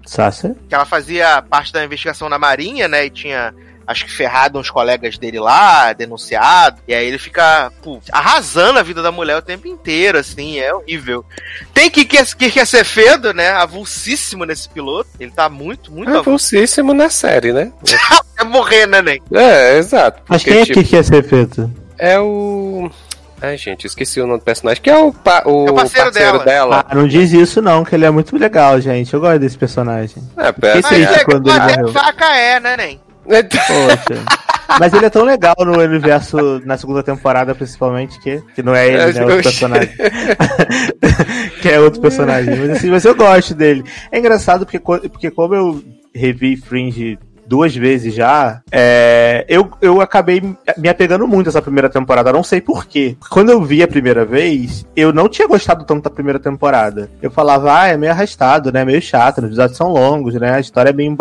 [0.68, 3.06] que ela fazia parte da investigação na Marinha, né?
[3.06, 3.54] E tinha,
[3.92, 6.80] acho que, ferrado uns colegas dele lá, denunciado.
[6.88, 10.74] E aí ele fica, pô, arrasando a vida da mulher o tempo inteiro, assim, é
[10.74, 11.24] horrível.
[11.72, 13.50] Tem que quer, que quer ser fedo, né?
[13.50, 15.08] Avulsíssimo nesse piloto.
[15.20, 17.72] Ele tá muito, muito É avulsíssimo na série, né?
[18.40, 19.22] É morrer, né, Nen?
[19.32, 20.22] É, exato.
[20.26, 21.70] Mas quem é tipo, que quer ser feito?
[21.98, 22.90] É o.
[23.40, 26.10] Ai, gente, esqueci o nome do personagem, que é o, pa- o É o parceiro
[26.10, 26.44] dela.
[26.44, 26.84] dela.
[26.88, 29.12] Ah, não diz isso não, que ele é muito legal, gente.
[29.12, 30.22] Eu gosto desse personagem.
[30.36, 31.88] É, Fiquei triste Mas quando é, ele é morreu.
[31.92, 33.00] faca é, né, Nen?
[33.24, 34.42] Poxa.
[34.78, 38.88] Mas ele é tão legal no universo, na segunda temporada, principalmente, que, que não é
[38.88, 39.20] ele, né?
[39.20, 39.42] É outro Oxi.
[39.42, 39.90] personagem.
[41.60, 42.56] que é outro personagem.
[42.56, 43.84] Mas, assim, mas eu gosto dele.
[44.10, 47.18] É engraçado porque, porque como eu revi Fringe
[47.52, 50.40] duas vezes já, é, eu, eu acabei
[50.78, 52.32] me apegando muito essa primeira temporada.
[52.32, 53.14] Não sei porquê.
[53.28, 57.10] Quando eu vi a primeira vez, eu não tinha gostado tanto da primeira temporada.
[57.20, 58.86] Eu falava, ah, é meio arrastado, né?
[58.86, 60.54] Meio chato, os episódios são longos, né?
[60.54, 61.14] A história é meio,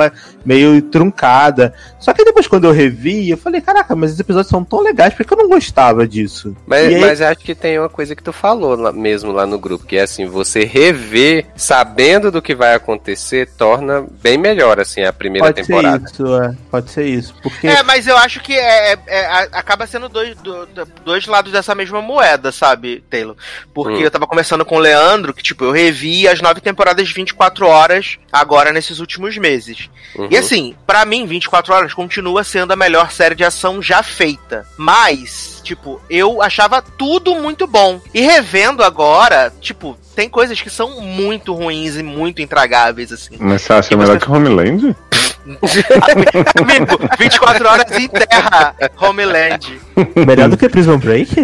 [0.46, 1.74] meio truncada.
[2.00, 5.14] Só que depois, quando eu revi, eu falei, caraca, mas os episódios são tão legais,
[5.14, 6.56] por que eu não gostava disso?
[6.66, 9.60] Mas, aí- mas acho que tem uma coisa que tu falou lá- mesmo lá no
[9.60, 15.04] grupo, que é assim, você rever sabendo do que vai acontecer torna bem melhor, assim,
[15.04, 16.06] a primeira Pode temporada.
[16.24, 16.56] Isso, é.
[16.70, 17.34] Pode ser isso.
[17.42, 21.26] Porque É, mas eu acho que é, é- é- acaba sendo dois, do- do- dois
[21.28, 23.36] lados dessa mesma moeda, sabe, Taylor?
[23.74, 24.02] Porque Hum.
[24.02, 27.68] eu tava conversando com o Leandro, que, tipo, eu revi as nove temporadas de 24
[27.68, 29.90] horas agora nesses últimos meses.
[30.16, 30.28] Uhum.
[30.32, 34.66] E assim, pra mim, 24 horas continua sendo a melhor série de ação já feita.
[34.78, 38.00] Mas, tipo, eu achava tudo muito bom.
[38.14, 43.36] E revendo agora, tipo, tem coisas que são muito ruins e muito intragáveis, assim.
[43.40, 44.96] Mas você acha E melhor você- que Homeland?
[46.62, 49.80] Amigo, 24 horas em terra, Homeland.
[50.26, 51.36] melhor do que Prison Break?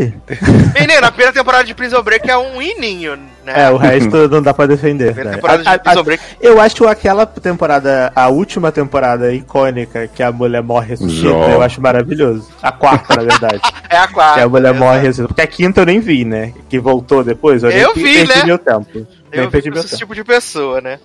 [0.79, 3.53] Menino, a primeira temporada de Prison Break é um ininho, né?
[3.65, 5.15] É, o resto não dá pra defender.
[5.15, 5.35] né?
[5.35, 6.23] temporada de A- a- Prison Break.
[6.39, 11.47] Eu acho aquela temporada, a última temporada icônica, que a mulher morre ressuscita, Jó.
[11.49, 12.47] eu acho maravilhoso.
[12.61, 13.61] A quarta, na verdade.
[13.89, 14.33] É a quarta.
[14.35, 15.27] que a mulher é, morre ressuscita.
[15.29, 16.51] Porque a quinta eu nem vi, né?
[16.69, 17.63] Que voltou depois.
[17.63, 18.43] Eu, Eu nem vi, perdi né?
[18.45, 19.07] meu tempo.
[19.31, 19.99] Eu perdi meu esse tempo.
[19.99, 20.99] tipo de pessoa, né?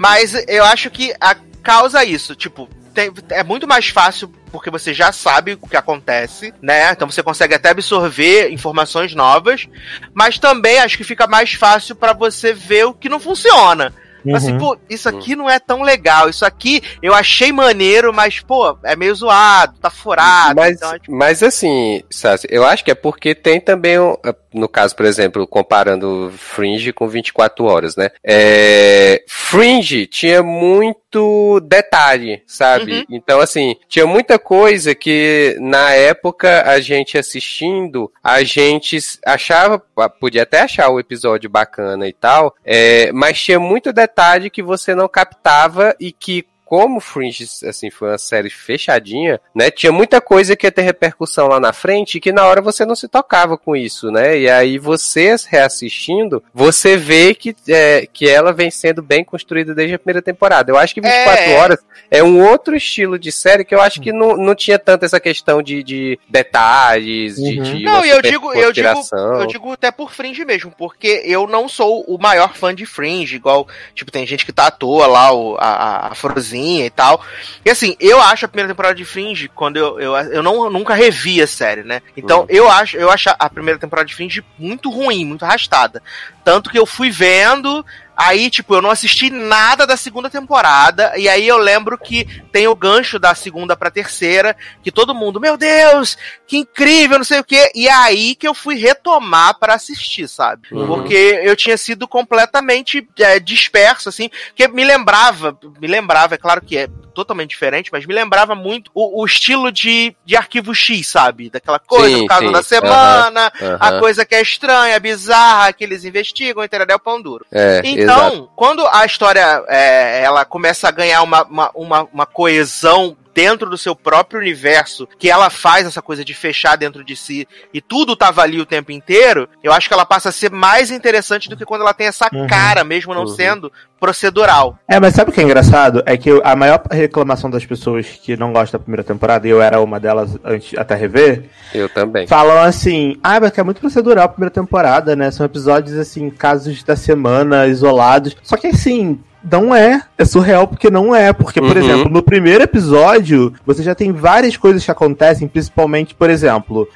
[0.00, 4.94] Mas eu acho que a causa isso, tipo, tem- é muito mais fácil porque você
[4.94, 6.92] já sabe o que acontece, né?
[6.92, 9.66] Então você consegue até absorver informações novas,
[10.12, 13.92] mas também acho que fica mais fácil pra você ver o que não funciona.
[14.34, 14.58] Assim, Uhum.
[14.58, 16.28] pô, isso aqui não é tão legal.
[16.28, 20.54] Isso aqui eu achei maneiro, mas, pô, é meio zoado, tá furado.
[20.56, 24.16] Mas, então, é, tipo, mas assim, Sassi, eu acho que é porque tem também, um-
[24.52, 28.10] no caso, por exemplo, comparando Fringe com 24 horas, né?
[28.24, 32.92] É, Fringe tinha muito detalhe, sabe?
[32.98, 33.04] Uhum.
[33.10, 39.82] Então, assim, tinha muita coisa que na época a gente assistindo, a gente achava,
[40.20, 44.13] podia até achar o episódio bacana e tal, é, mas tinha muito detalhe
[44.50, 49.70] que você não captava e que como Fringe, assim, foi uma série fechadinha, né?
[49.70, 52.84] Tinha muita coisa que ia ter repercussão lá na frente e que na hora você
[52.84, 54.38] não se tocava com isso, né?
[54.38, 59.94] E aí você reassistindo, você vê que, é, que ela vem sendo bem construída desde
[59.94, 60.70] a primeira temporada.
[60.70, 61.58] Eu acho que 24 É.
[61.58, 61.78] horas
[62.10, 65.20] é um outro estilo de série que eu acho que não, não tinha tanto essa
[65.20, 67.62] questão de, de detalhes, de, Uhum.
[67.62, 71.22] de Não, uma e eu digo, eu digo, eu digo até por Fringe mesmo, porque
[71.24, 74.70] eu não sou o maior fã de Fringe, igual, tipo, tem gente que tá à
[74.70, 76.14] toa lá, o, a, a- a
[76.54, 77.22] Frozinha e tal.
[77.64, 80.94] E assim, eu acho a primeira temporada de Fringe, quando eu, eu, eu não, nunca
[80.94, 82.00] revi a série, né?
[82.16, 82.46] Então, Uhum.
[82.48, 86.02] eu acho, eu acho a primeira temporada de Fringe muito ruim, muito arrastada.
[86.44, 87.84] Tanto que eu fui vendo,
[88.16, 91.12] Aí, tipo, eu não assisti nada da segunda temporada.
[91.16, 94.56] E aí eu lembro que tem o gancho da segunda pra terceira.
[94.82, 97.72] Que todo mundo, meu Deus, que incrível, não sei o quê.
[97.74, 100.68] E é aí que eu fui retomar pra assistir, sabe?
[100.72, 100.86] Uhum.
[100.86, 104.30] Porque eu tinha sido completamente é, disperso, assim.
[104.54, 108.90] Que me lembrava, me lembrava, é claro que é totalmente diferente, mas me lembrava muito
[108.94, 111.48] o, o estilo de, de arquivo X, sabe?
[111.50, 112.52] Daquela coisa, Sim, no caso sim.
[112.52, 113.78] da semana, Aham.
[113.80, 116.98] a coisa que é estranha, bizarra, que eles investigam, entendeu?
[116.98, 117.46] Pão duro.
[117.52, 118.50] É, Então, exato.
[118.56, 123.76] quando a história é, ela começa a ganhar uma, uma, uma, uma coesão dentro do
[123.76, 128.14] seu próprio universo, que ela faz essa coisa de fechar dentro de si e tudo
[128.14, 131.56] tava ali o tempo inteiro, eu acho que ela passa a ser mais interessante do
[131.56, 132.46] que quando ela tem essa Uhum.
[132.46, 133.26] cara, mesmo não Uhum.
[133.28, 134.78] sendo procedural.
[134.86, 136.02] É, mas sabe o que é engraçado?
[136.06, 139.60] É que a maior reclamação das pessoas que não gostam da primeira temporada, e eu
[139.62, 142.26] era uma delas antes até rever, Eu também.
[142.26, 145.30] falam assim, ah, mas que é muito procedural a primeira temporada, né?
[145.30, 148.36] São episódios, assim, casos da semana, isolados.
[148.42, 149.18] Só que assim.
[149.50, 150.02] Não é.
[150.16, 151.32] É surreal porque não é.
[151.32, 151.82] Porque, por Uhum.
[151.82, 156.88] exemplo, no primeiro episódio, você já tem várias coisas que acontecem, principalmente, por exemplo,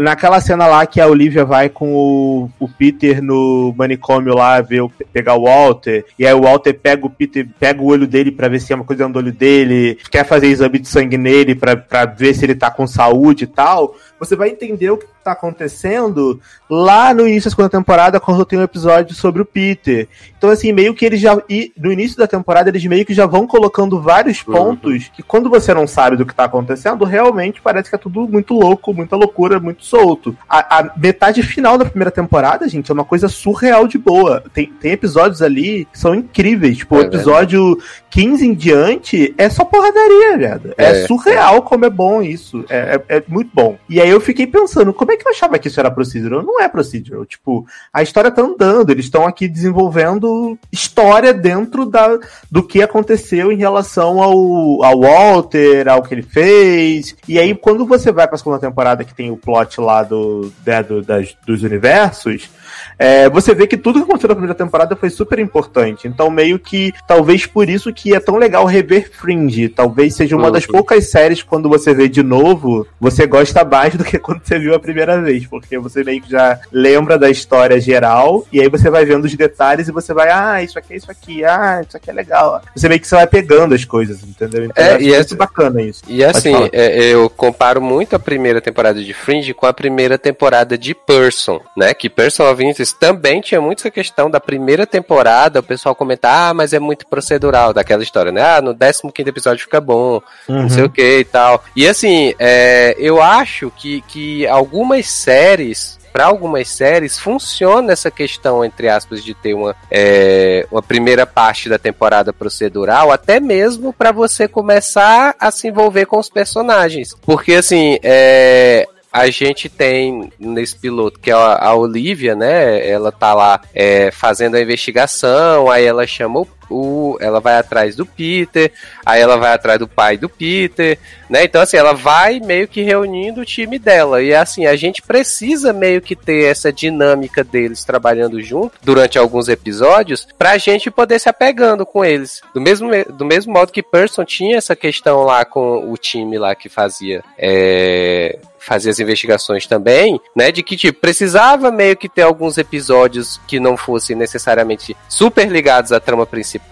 [0.00, 4.84] naquela cena lá que a Olivia vai com o, o Peter no manicômio lá ver
[5.12, 8.48] pegar o Walter, e aí o Walter pega o Peter, pega o olho dele pra
[8.48, 12.04] ver se é uma coisa no olho dele, quer fazer exame de sangue nele pra
[12.04, 13.94] ver se ele tá com saúde e tal.
[14.18, 18.58] Você vai entender o que tá acontecendo lá no início da segunda temporada, quando tem
[18.58, 20.08] um episódio sobre o Peter.
[20.36, 21.36] Então, assim, meio que eles já.
[21.48, 24.52] E no início da temporada, eles meio que já vão colocando vários Uhum.
[24.54, 28.28] pontos que, quando você não sabe do que tá acontecendo, realmente parece que é tudo
[28.28, 30.36] muito louco, muita loucura, muito solto.
[30.48, 34.42] A, a metade final da primeira temporada, gente, é uma coisa surreal de boa.
[34.52, 36.78] Tem, tem episódios ali que são incríveis.
[36.78, 37.78] Tipo, o É episódio
[38.14, 40.72] 15 em diante é só porradaria, velho.
[40.78, 41.06] É, É.
[41.06, 42.64] surreal como é bom isso.
[42.70, 43.76] É, é- é muito bom.
[43.88, 46.40] E aí eu fiquei pensando, como é que eu achava que isso era procedural?
[46.44, 47.26] Não é procedural.
[47.26, 52.16] Tipo, a história tá andando, eles estão aqui desenvolvendo história dentro da,
[52.48, 57.16] do que aconteceu em relação ao, ao Walter, ao que ele fez.
[57.28, 60.84] E aí, quando você vai pra segunda temporada que tem o plot lá do, né,
[60.84, 62.48] do- das, dos universos,
[62.96, 66.06] é, você vê que tudo que aconteceu na primeira temporada foi super importante.
[66.06, 69.68] Então, meio que, talvez por isso que é tão legal rever Fringe.
[69.68, 73.94] Talvez seja uma das poucas séries que quando você vê de novo, você gosta mais
[73.96, 75.46] do que quando você viu a primeira vez.
[75.46, 79.34] Porque você meio que já lembra da história geral, e aí você vai vendo os
[79.34, 82.60] detalhes e você vai, ah, isso aqui é isso aqui, ah, isso aqui é legal.
[82.74, 84.64] Você meio que você vai pegando as coisas, entendeu?
[84.64, 86.02] Então, É, e muito essa- bacana isso.
[86.08, 90.18] E Pode assim, é, eu comparo muito a primeira temporada de Fringe com a primeira
[90.18, 91.94] temporada de Person, né?
[91.94, 96.28] Que Person of Interest também tinha muito essa questão da primeira temporada, o pessoal comenta,
[96.48, 98.42] ah, mas é muito procedural daquela história, né?
[98.42, 100.62] Ah, no 15 episódio fica bom, Uhum.
[100.62, 101.62] não sei o que e tal.
[101.76, 106.02] E assim, é, eu acho que, que algumas séries.
[106.12, 111.68] Para algumas séries funciona essa questão, entre aspas, de ter uma, é, uma primeira parte
[111.68, 117.16] da temporada procedural, até mesmo para você começar a se envolver com os personagens.
[117.22, 122.88] Porque assim, é, a gente tem nesse piloto que é a, a Olivia, né?
[122.88, 127.94] Ela tá lá é, fazendo a investigação, aí ela chama o, o- ela vai atrás
[127.96, 128.72] do Peter,
[129.04, 130.98] aí ela vai atrás do pai do Peter,
[131.30, 131.44] né?
[131.44, 135.72] Então assim, ela vai meio que reunindo o time dela e assim a gente precisa
[135.72, 141.28] meio que ter essa dinâmica deles trabalhando junto durante alguns episódios pra gente poder se
[141.28, 142.40] apegando com eles.
[142.54, 146.54] Do mesmo do mesmo modo que Person tinha essa questão lá com o time lá
[146.54, 150.50] que fazia é, fazia as investigações também, né?
[150.50, 155.92] De que, tipo, precisava meio que ter alguns episódios que não fossem necessariamente super ligados
[155.92, 156.63] à trama principal,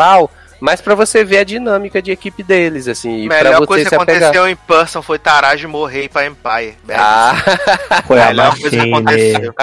[0.62, 3.94] mas pra você ver a dinâmica de equipe deles, assim, e melhor você coisa que
[3.96, 4.22] apegar.
[4.22, 6.76] aconteceu em Person foi Taraj morrer pra Empire.
[6.88, 7.34] Ah,
[8.06, 9.54] Foi a melhor coisa que aconteceu.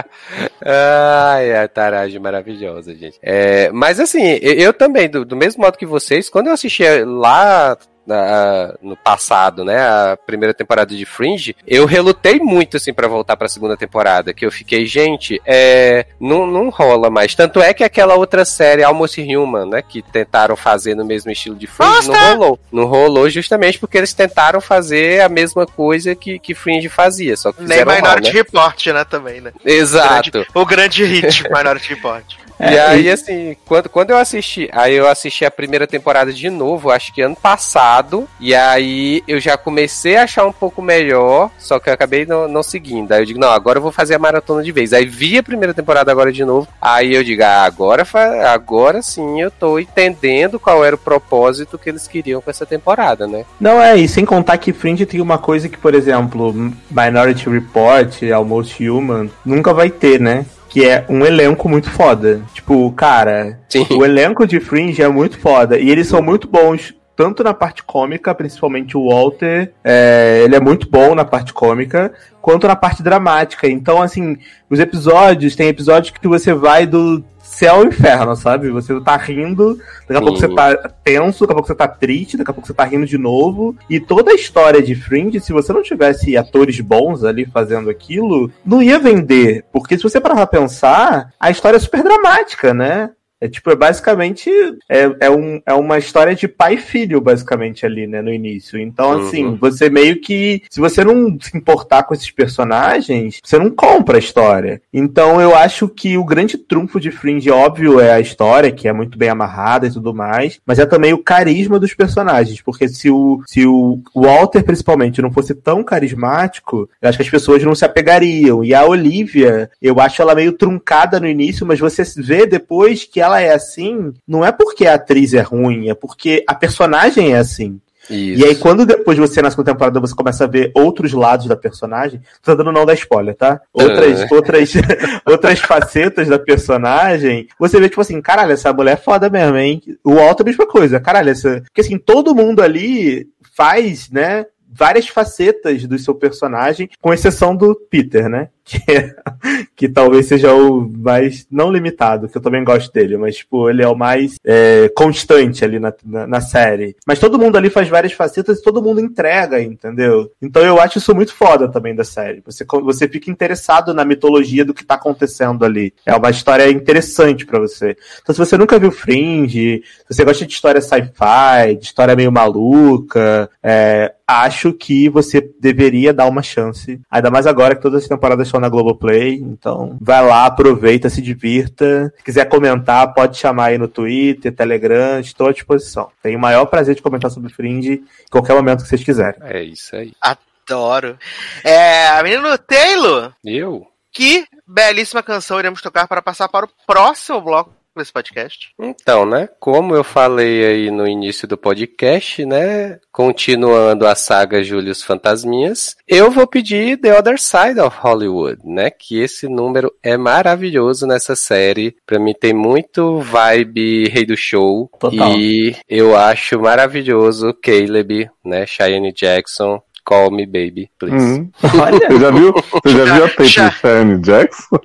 [0.66, 3.18] ai, a taragem maravilhosa, gente.
[3.22, 6.84] É, mas assim, eu, eu também, do, do mesmo modo que vocês, quando eu assisti
[7.06, 7.78] lá
[8.10, 9.78] na- no passado, né?
[9.80, 14.34] A primeira temporada de Fringe, eu relutei muito, assim, pra voltar pra segunda temporada.
[14.34, 16.06] Que eu fiquei, gente, é.
[16.20, 17.36] Não, não rola mais.
[17.36, 19.82] Tanto é que aquela outra série, Almost Human, né?
[19.82, 22.34] Que tentaram fazer no mesmo estilo de Fringe, não Nossa!
[22.34, 22.60] rolou.
[22.72, 27.52] Não rolou justamente porque eles tentaram fazer a mesma coisa que, que Fringe fazia, só
[27.52, 28.38] que Nem fizeram mal, Minority né?
[28.40, 29.52] Report, né, também, né?
[29.64, 30.32] Exato.
[30.32, 32.24] Grande- o grande hit Minority Report.
[32.60, 36.50] É, e aí, assim, quando, quando eu assisti, aí eu assisti a primeira temporada de
[36.50, 41.50] novo, acho que ano passado, e aí eu já comecei a achar um pouco melhor,
[41.58, 43.12] só que eu acabei não, não seguindo.
[43.12, 44.92] Aí eu digo, não, agora eu vou fazer a maratona de vez.
[44.92, 48.06] Aí vi a primeira temporada agora de novo, aí eu digo, ah, agora,
[48.52, 53.26] agora sim eu tô entendendo qual era o propósito que eles queriam com essa temporada,
[53.26, 53.46] né?
[53.60, 56.54] Não, é, e sem contar que Fringe tem uma coisa que, por exemplo,
[56.92, 60.46] Minority Report, Almost Human, nunca vai ter, né?
[60.70, 62.42] Que é um elenco muito foda.
[62.54, 63.88] Tipo, cara, Sim.
[63.92, 65.78] o elenco de Fringe é muito foda.
[65.80, 70.60] E eles são muito bons, tanto na parte cômica, principalmente o Walter, é, ele é
[70.62, 73.68] muito bom na parte cômica, quanto na parte dramática.
[73.68, 74.38] Então, assim,
[74.70, 78.70] os episódios, tem episódios que você vai do céu ao inferno, sabe?
[78.70, 82.38] Você tá rindo, daqui a pouco você tá tenso, daqui a pouco você tá triste,
[82.38, 83.76] daqui a pouco você tá rindo de novo.
[83.90, 88.50] E toda a história de Fringe, se você não tivesse atores bons ali fazendo aquilo,
[88.66, 89.66] não ia vender.
[89.74, 93.10] Porque se você parar pra pensar, a história é super dramática, né?
[93.42, 94.50] É tipo, é basicamente
[94.90, 98.78] é, é, um, é uma história de pai e filho, basicamente, ali, né, no início.
[98.80, 99.28] Então, Uhum.
[99.28, 100.62] assim, você meio que.
[100.70, 104.82] Se você não se importar com esses personagens, você não compra a história.
[104.94, 108.94] Então eu acho que o grande trunfo de Fringe, óbvio, é a história, que é
[108.94, 112.62] muito bem amarrada e tudo mais, mas é também o carisma dos personagens.
[112.62, 117.30] Porque se o, se o Walter, principalmente, não fosse tão carismático, eu acho que as
[117.30, 118.64] pessoas não se apegariam.
[118.64, 123.20] E a Olivia, eu acho ela meio truncada no início, mas você vê depois que
[123.22, 127.38] ela é assim, não é porque a atriz é ruim, é porque a personagem é
[127.38, 127.80] assim.
[128.10, 128.42] Isso.
[128.42, 131.56] E aí, quando depois você, na segunda temporada, você começa a ver outros lados da
[131.56, 133.62] personagem, tô dando não da spoiler, tá?
[133.72, 134.28] Outras, É.
[134.32, 134.74] outras,
[135.28, 139.82] outras facetas da personagem, você vê, tipo assim, caralho, essa mulher é foda mesmo, hein?
[140.04, 141.62] O Walter, a mesma coisa, caralho, essa.
[141.66, 144.46] Porque assim, todo mundo ali faz, né?
[144.72, 148.50] Várias facetas do seu personagem, com exceção do Peter, né?
[148.70, 149.16] Que,
[149.76, 151.48] que talvez seja o mais.
[151.50, 155.66] Não limitado, que eu também gosto dele, mas, tipo, ele é o mais é, constante
[155.66, 156.96] ali na, na, na série.
[157.08, 160.32] Mas todo mundo ali faz várias facetas e todo mundo entrega, entendeu?
[160.40, 162.44] Então eu acho isso muito foda também da série.
[162.46, 165.92] Você, você fica interessado na mitologia do que tá acontecendo ali.
[166.06, 167.98] É uma história interessante pra você.
[168.22, 172.32] Então, se você nunca viu Fringe, se você gosta de história sci-fi, de história meio
[172.32, 177.02] maluca, é, acho que você deveria dar uma chance.
[177.10, 179.36] Ainda mais agora que todas as temporadas na Globoplay.
[179.36, 182.14] Então, vai lá, aproveita, se divirta.
[182.18, 186.10] Se quiser comentar, pode chamar aí no Twitter, Telegram, estou à disposição.
[186.22, 189.40] Tenho o maior prazer de comentar sobre Fringe em qualquer momento que vocês quiserem.
[189.44, 190.14] É isso aí.
[190.22, 191.18] Adoro.
[191.64, 193.88] É, menino Taylor, Eu?
[194.12, 198.72] que belíssima canção iremos tocar para passar para o próximo bloco desse podcast.
[198.80, 199.50] Então, né?
[199.60, 203.00] Como eu falei aí no início do podcast, né?
[203.12, 208.90] Continuando a saga Július Fantasminhas, eu vou pedir The Other Side of Hollywood, né?
[208.90, 211.96] Que esse número é maravilhoso nessa série.
[212.06, 214.90] Pra mim tem muito vibe Rei do Show.
[215.00, 215.38] Total.
[215.38, 218.66] E eu acho maravilhoso Caleb, né?
[218.66, 219.82] Cheyenne Jackson.
[220.10, 221.24] Call me baby, please.
[221.24, 221.52] Hum.
[221.80, 223.68] Olha, Você já viu, você já viu a tape Já.
[223.70, 224.80] do Cheyenne Jackson?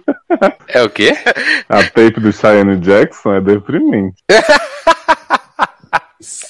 [0.68, 1.14] É o quê?
[1.66, 4.16] A tape do Cheyenne Jackson é deprimente.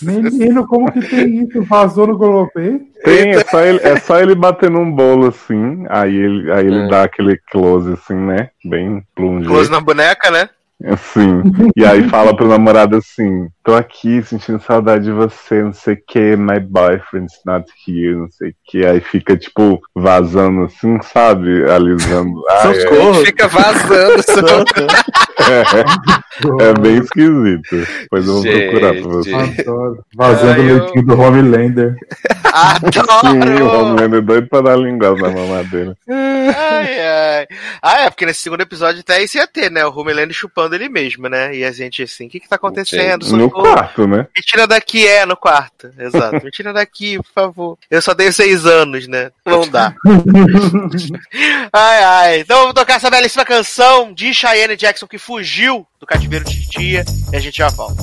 [0.03, 1.62] Menino, como que tem isso?
[1.62, 2.81] Vazou no Globoplay?
[3.05, 6.85] Tem, é só ele, é só ele bater num bolo assim, aí ele, aí ele
[6.85, 6.89] É.
[6.89, 8.51] dá aquele close assim, né?
[8.64, 9.47] Bem plunge.
[9.47, 10.49] Close na boneca, né?
[10.85, 11.43] Assim.
[11.77, 15.99] E aí fala pro namorado assim: tô aqui sentindo saudade de você, não sei o
[16.07, 18.85] que, my boyfriend's not here, não sei o que.
[18.85, 21.68] Aí fica, tipo, vazando assim, sabe?
[21.70, 22.43] Alisando.
[22.51, 23.14] Ai, é, socorro.
[23.25, 24.25] Fica vazando.
[26.61, 27.87] é, é bem esquisito.
[28.03, 28.70] Depois eu vou Gente.
[28.70, 29.35] procurar pra você.
[29.35, 30.05] Adoro.
[30.16, 31.95] Vazando Ai, o eu- leitinho do Homelander.
[31.95, 33.87] Sim, o Adoro!
[33.87, 35.97] Homelander é doido pra dar linguada na mamadeira.
[36.09, 37.47] ai, ai.
[37.83, 39.85] Ah, é, porque nesse segundo episódio até isso ia ter, né?
[39.85, 41.55] O Homelander chupando ele mesmo, né?
[41.55, 43.25] E a gente assim, o que que tá acontecendo?
[43.27, 43.73] No Socorro.
[43.75, 44.27] quarto, né?
[44.37, 45.91] Me tira daqui, é, no quarto.
[45.99, 46.45] Exato.
[46.45, 47.79] Me tira daqui, por favor.
[47.91, 49.31] Eu só tenho seis anos, né?
[49.45, 49.95] Não dá.
[51.73, 52.41] ai, ai.
[52.41, 57.05] Então vamos tocar essa belíssima canção de Cheyenne Jackson que fugiu do cativeiro de Tia
[57.33, 58.03] e a gente já volta.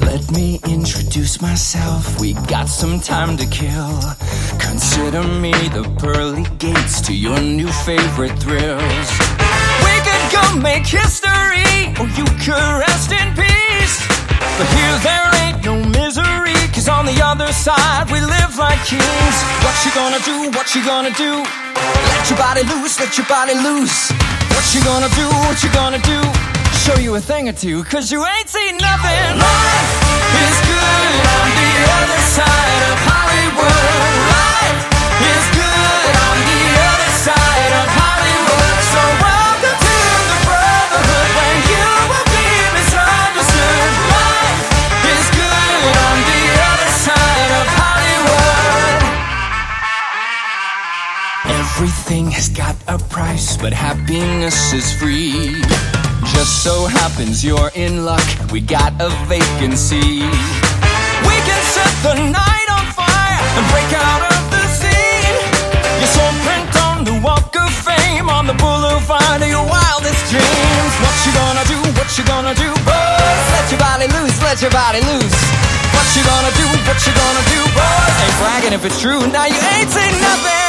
[0.00, 2.20] Let me introduce myself.
[2.20, 3.98] We got some time to kill.
[4.58, 9.51] Consider me the pearly gates to your new favorite thrills.
[10.32, 13.96] Could make history, or you could rest in peace.
[14.58, 15.92] But here there ain't no
[16.82, 19.36] She's on the other side, we live like kings.
[19.62, 20.50] What you gonna do?
[20.50, 21.44] What you gonna do?
[22.10, 24.10] Let your body loose, let your body loose.
[24.50, 25.28] What you gonna do?
[25.46, 26.18] What you gonna do?
[26.82, 29.38] Show you a thing or two, cause you ain't seen nothing.
[29.38, 29.94] Life
[30.42, 31.72] is good on the
[32.02, 33.11] other side of
[52.02, 55.62] Everything has got a price, but happiness is free.
[56.34, 60.26] Just so happens you're in luck, we got a vacancy.
[61.22, 65.38] We can set the night on fire and break out of the scene.
[66.02, 70.92] Your soul print on the walk of fame on the boulevard of your wildest dreams.
[71.06, 71.78] What you gonna do?
[71.94, 73.46] What you gonna do, boys?
[73.54, 75.38] Let your body loose, let your body loose.
[75.94, 76.66] What you gonna do?
[76.82, 78.16] What you gonna do, boys?
[78.26, 79.22] Ain't bragging if it's true.
[79.30, 80.61] Now you ain't seen nothing.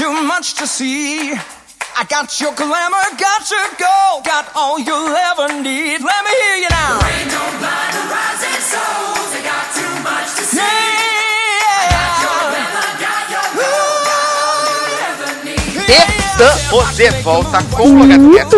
[0.00, 1.32] Too much to see.
[1.96, 6.00] I got your glamour, got your gold, got all you'll ever need.
[6.00, 7.09] Let me hear you now.
[15.90, 18.54] Estamos de volta com o Logado Cast.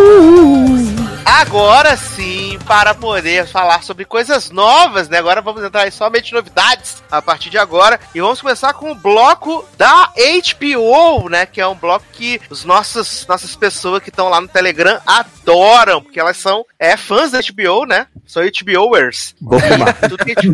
[1.25, 5.17] Agora sim, para poder falar sobre coisas novas, né?
[5.17, 7.99] Agora vamos entrar em somente novidades a partir de agora.
[8.15, 11.47] E vamos começar com o bloco da HBO, né?
[11.47, 16.03] Que é um bloco que os nossos, nossas pessoas que estão lá no Telegram adoram,
[16.03, 18.09] porque elas são é, fãs da HBO, né?
[18.27, 19.35] São HBOers.
[20.07, 20.53] Tudo que a gente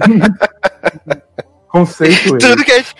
[1.69, 2.39] Conceito ele.
[2.39, 2.95] tudo que, a gente,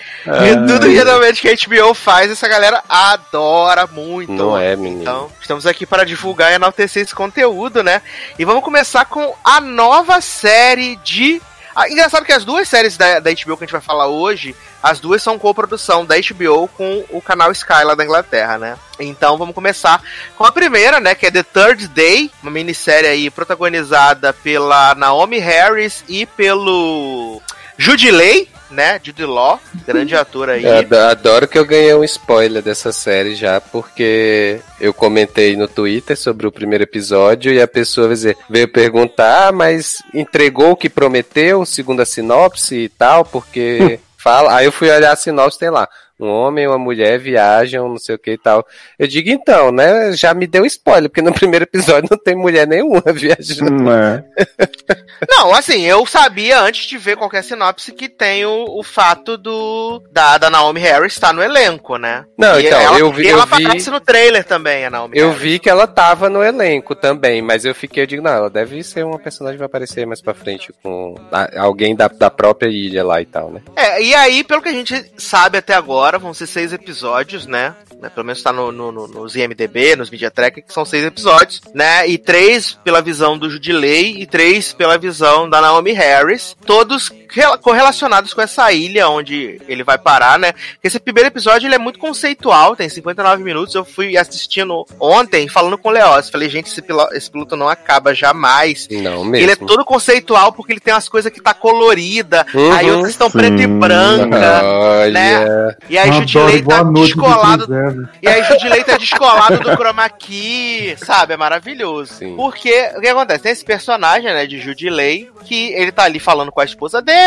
[0.67, 4.33] tudo que realmente que a HBO faz, essa galera adora muito.
[4.33, 5.03] Não é, menino.
[5.03, 8.03] Então, estamos aqui para divulgar e enaltecer esse conteúdo, né?
[8.39, 11.41] E vamos começar com a nova série de.
[11.75, 14.55] Ah, engraçado que as duas séries da, da HBO que a gente vai falar hoje,
[14.83, 18.77] as duas são coprodução da HBO com o canal Sky lá da Inglaterra, né?
[18.99, 20.03] Então vamos começar
[20.37, 21.15] com a primeira, né?
[21.15, 27.41] Que é The Third Day, uma minissérie aí protagonizada pela Naomi Harris e pelo
[27.79, 29.01] Jude Lay, né?
[29.03, 30.65] Jude Law, grande ator aí.
[30.65, 35.69] Eu ado- adoro que eu ganhei um spoiler dessa série já, porque eu comentei no
[35.69, 38.11] Twitter sobre o primeiro episódio e a pessoa
[38.51, 44.57] veio perguntar, ah, mas entregou o que prometeu, segundo a sinopse e tal, porque fala.
[44.57, 45.89] Aí eu fui olhar a sinopse, tem lá.
[46.21, 48.67] Um homem e uma mulher viajam, não sei o que e tal.
[48.99, 50.13] Eu digo, então, né?
[50.13, 53.85] Já me deu spoiler, porque no primeiro episódio não tem mulher nenhuma viajando.
[53.85, 54.25] Hum, é.
[55.29, 60.01] Não, assim, eu sabia antes de ver qualquer sinopse que tem o, o fato do
[60.13, 62.25] da, da Naomi Harris estar no elenco, né?
[62.39, 64.91] Não, E então, ela, eu vi- e ela eu vi- aparece no trailer também, a
[64.91, 65.43] Naomi Eu Harris.
[65.43, 68.83] vi que ela tava no elenco também, mas eu fiquei, eu digo, não, ela deve
[68.85, 72.69] ser uma personagem que vai aparecer mais pra frente com a- alguém da, da própria
[72.69, 73.61] ilha lá e tal, né?
[73.77, 77.75] É, e aí, pelo que a gente sabe até agora, vão ser seis episódios, né?
[78.01, 81.05] Né, Pelo menos tá no, no- no- nos IMDB, nos Media Track, que são seis
[81.05, 82.09] episódios, né?
[82.09, 86.57] E três pela visão do Judilei e três pela visão da Naomi Harris.
[86.65, 87.11] Todos
[87.61, 90.53] correlacionados com essa ilha onde ele vai parar, né?
[90.83, 93.75] Esse primeiro episódio ele é muito conceitual, tem 59 minutos.
[93.75, 96.31] Eu fui assistindo ontem, falando com o Leoz.
[96.31, 98.89] Falei, gente, esse, pilo- esse piloto não acaba jamais.
[98.91, 99.37] Não mesmo.
[99.37, 102.73] Ele é todo conceitual porque ele tem umas coisas que tá colorida, Uhum.
[102.73, 105.77] aí outras estão preto e branca, Olha, né?
[105.89, 107.67] E aí Judilei tá descolado.
[107.67, 108.09] Gisele.
[108.23, 111.35] E aí Judilei tá descolado do chroma key, sabe?
[111.35, 112.15] É maravilhoso.
[112.15, 112.37] Sim.
[112.37, 113.43] Porque o que acontece?
[113.43, 117.18] Tem esse personagem, né, de Judilei, que ele tá ali falando com a esposa dele,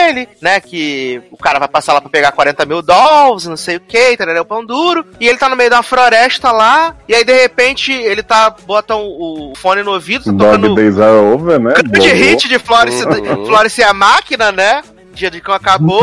[0.42, 0.60] né?
[0.60, 4.18] Que o cara vai passar lá pra pegar 40 mil dólares, não sei o que,
[4.42, 5.06] o pão duro.
[5.20, 8.96] E ele tá no meio da floresta lá, e aí de repente ele tá, bota
[8.96, 11.74] o, o fone no ouvido, tá Dog tocando Days Are Over, né?
[11.74, 12.24] grande Bobo.
[12.24, 13.46] hit de Florence, Uhum.
[13.46, 14.82] Florence e a máquina, né?
[15.14, 16.02] Dia de cão acabou.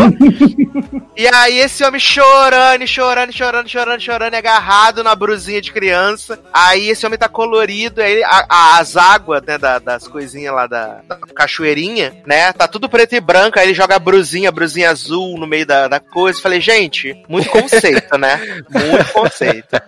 [1.17, 6.39] e aí esse homem chorando, chorando, chorando, chorando, chorando, agarrado na brusinha de criança.
[6.53, 10.67] Aí esse homem tá colorido, aí a- a- as águas, né, da- das coisinhas lá
[10.67, 12.53] da, da cachoeirinha, né?
[12.53, 15.67] Tá tudo preto e branco, aí ele joga a brusinha, a brusinha azul no meio
[15.67, 16.41] da, da coisa.
[16.41, 18.39] Falei, gente, muito conceito, né?
[18.69, 19.81] Muito conceito.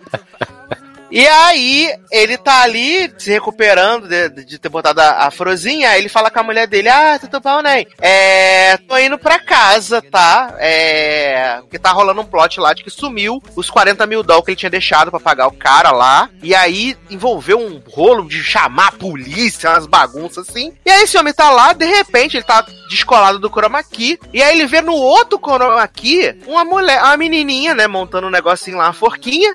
[1.11, 5.91] E aí, ele tá ali se recuperando de, de ter botado a, a frozinha.
[5.91, 7.85] Aí ele fala com a mulher dele: Ah, tudo bom, né?
[7.99, 8.77] É.
[8.89, 10.55] Tô indo pra casa, tá?
[10.59, 11.59] É.
[11.63, 14.59] Porque tá rolando um plot lá de que sumiu os 40 mil dólares que ele
[14.59, 16.31] tinha deixado pra pagar o cara lá.
[16.43, 20.73] E aí envolveu um rolo de chamar a polícia, umas bagunças assim.
[20.85, 24.19] E aí esse homem tá lá, de repente, ele tá descolado do chroma key.
[24.33, 27.87] E aí ele vê no outro chroma key uma mulher, uma menininha, né?
[27.87, 29.55] Montando um negocinho lá, uma forquinha.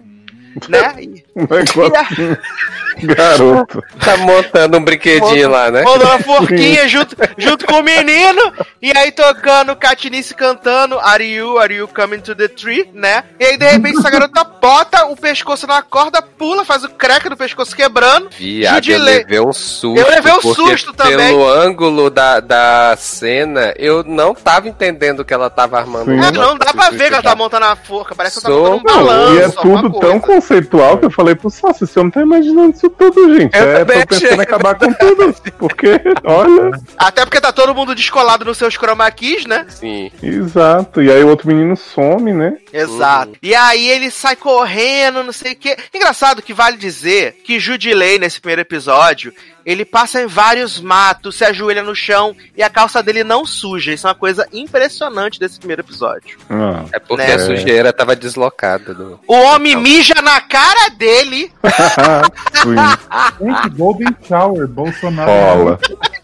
[0.69, 0.95] Né?
[0.99, 2.37] E- Um negócio.
[3.03, 3.83] Garoto.
[3.99, 5.83] Tá montando um brinquedinho lá, né?
[5.83, 8.53] Mandou uma forquinha junto, junto com o menino.
[8.81, 13.25] E aí tocando Katniss cantando Are you, are you coming to the tree, né?
[13.37, 17.27] E aí de repente essa garota bota o pescoço na corda, pula, faz o crack
[17.27, 18.29] do pescoço quebrando.
[18.37, 19.99] Viado, eu levei um susto.
[19.99, 21.17] Eu levei um susto também.
[21.17, 26.05] Pelo ângulo da, da cena, eu não tava entendendo que ela tava armando.
[26.11, 26.23] Sim.
[26.23, 28.69] É, não dá pra ver que ela tá montando a forca, parece que ela tá
[28.71, 29.33] montando um balanço.
[29.35, 32.89] e é tudo tão conceitual que eu falei pro sócio, você não tá imaginando isso
[32.89, 33.57] tudo, gente.
[33.57, 35.35] Eu é, tô pensando em acabar com tudo.
[35.57, 39.65] Porque, olha, Até porque tá todo mundo descolado nos seus chroma keys, né?
[39.69, 40.11] Sim.
[40.21, 41.01] exato.
[41.01, 42.57] E aí o outro menino some, né?
[42.71, 43.33] Exato.
[43.41, 45.75] E aí ele sai correndo, não sei o quê.
[45.93, 49.33] Engraçado que vale dizer que Judilei, nesse primeiro episódio,
[49.65, 53.91] ele passa em vários matos, se ajoelha no chão e a calça dele não suja.
[53.93, 56.37] Isso é uma coisa impressionante desse primeiro episódio.
[56.49, 57.33] Ah, É porque Né?
[57.33, 58.93] a sujeira tava deslocada.
[58.93, 59.19] Do...
[59.27, 61.51] O homem mija na cara dele.
[63.41, 65.79] Gente, Golden Shower, Bolsonaro.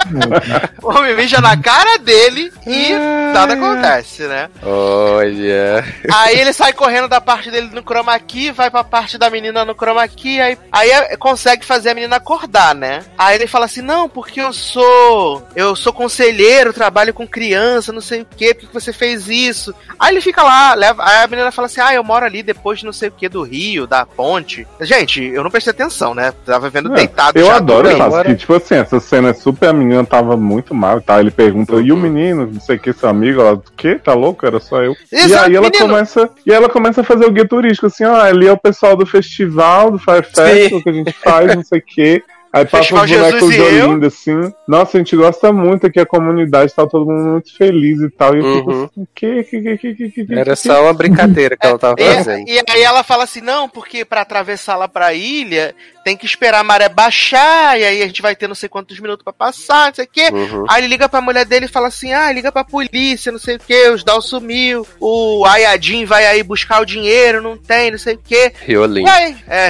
[0.82, 2.94] O homem mija na cara dele e
[3.34, 4.50] nada acontece, né?
[4.64, 5.84] Olha.
[6.12, 9.64] Aí ele sai correndo da parte dele no chroma key, vai pra parte da menina
[9.64, 13.02] no chroma key, aí, aí é- consegue fazer a menina acordar, né?
[13.18, 18.02] Aí ele fala assim, não, porque eu sou eu sou conselheiro, trabalho com criança, não
[18.02, 19.74] sei o que, por que você fez isso?
[20.00, 22.80] Aí ele fica lá, leva, aí a menina fala assim, ah, eu moro ali depois
[22.80, 24.68] de não sei o que, do rio, da ponte.
[24.82, 26.34] Gente, eu não prestei atenção, né?
[26.46, 29.70] Tava vendo É, deitado Eu já adoro faz que, tipo assim, essa cena é super.
[29.70, 31.20] A menina tava muito mal e tal.
[31.20, 33.42] Ele pergunta, e o menino, não sei o que, seu amigo?
[33.42, 34.00] Ela, o quê?
[34.02, 34.46] Tá louco?
[34.46, 34.94] Era só eu.
[35.12, 35.88] e Exato, aí ela menino.
[35.90, 36.30] começa.
[36.46, 39.06] E ela começa a fazer o guia turístico, assim, ó, ali é o pessoal do
[39.06, 42.24] festival, do Fire Festival que a gente faz, não sei o quê.
[42.54, 43.44] Aí passa os bonecos.
[43.44, 44.54] Olinda, assim.
[44.68, 48.36] Nossa, a gente gosta muito aqui, a comunidade tá todo mundo muito feliz e tal.
[48.36, 48.84] E eu fico Uhum.
[48.84, 51.96] assim, que, que, que, que, que, que, que, Era só uma brincadeira que ela tava
[51.98, 52.48] fazendo.
[52.48, 55.74] E, e aí ela fala assim, não, porque pra atravessar lá pra ilha,
[56.04, 59.00] tem que esperar a maré baixar, e aí a gente vai ter não sei quantos
[59.00, 60.30] minutos pra passar, não sei o quê.
[60.32, 60.66] Uhum.
[60.70, 63.56] Aí ele liga pra mulher dele e fala assim, ah, liga pra polícia, não sei
[63.56, 67.98] o quê, os Dal sumiu, o Ayadin vai aí buscar o dinheiro, não tem, não
[67.98, 68.52] sei o quê.
[68.66, 69.08] Riolim.
[69.08, 69.68] Aí, é.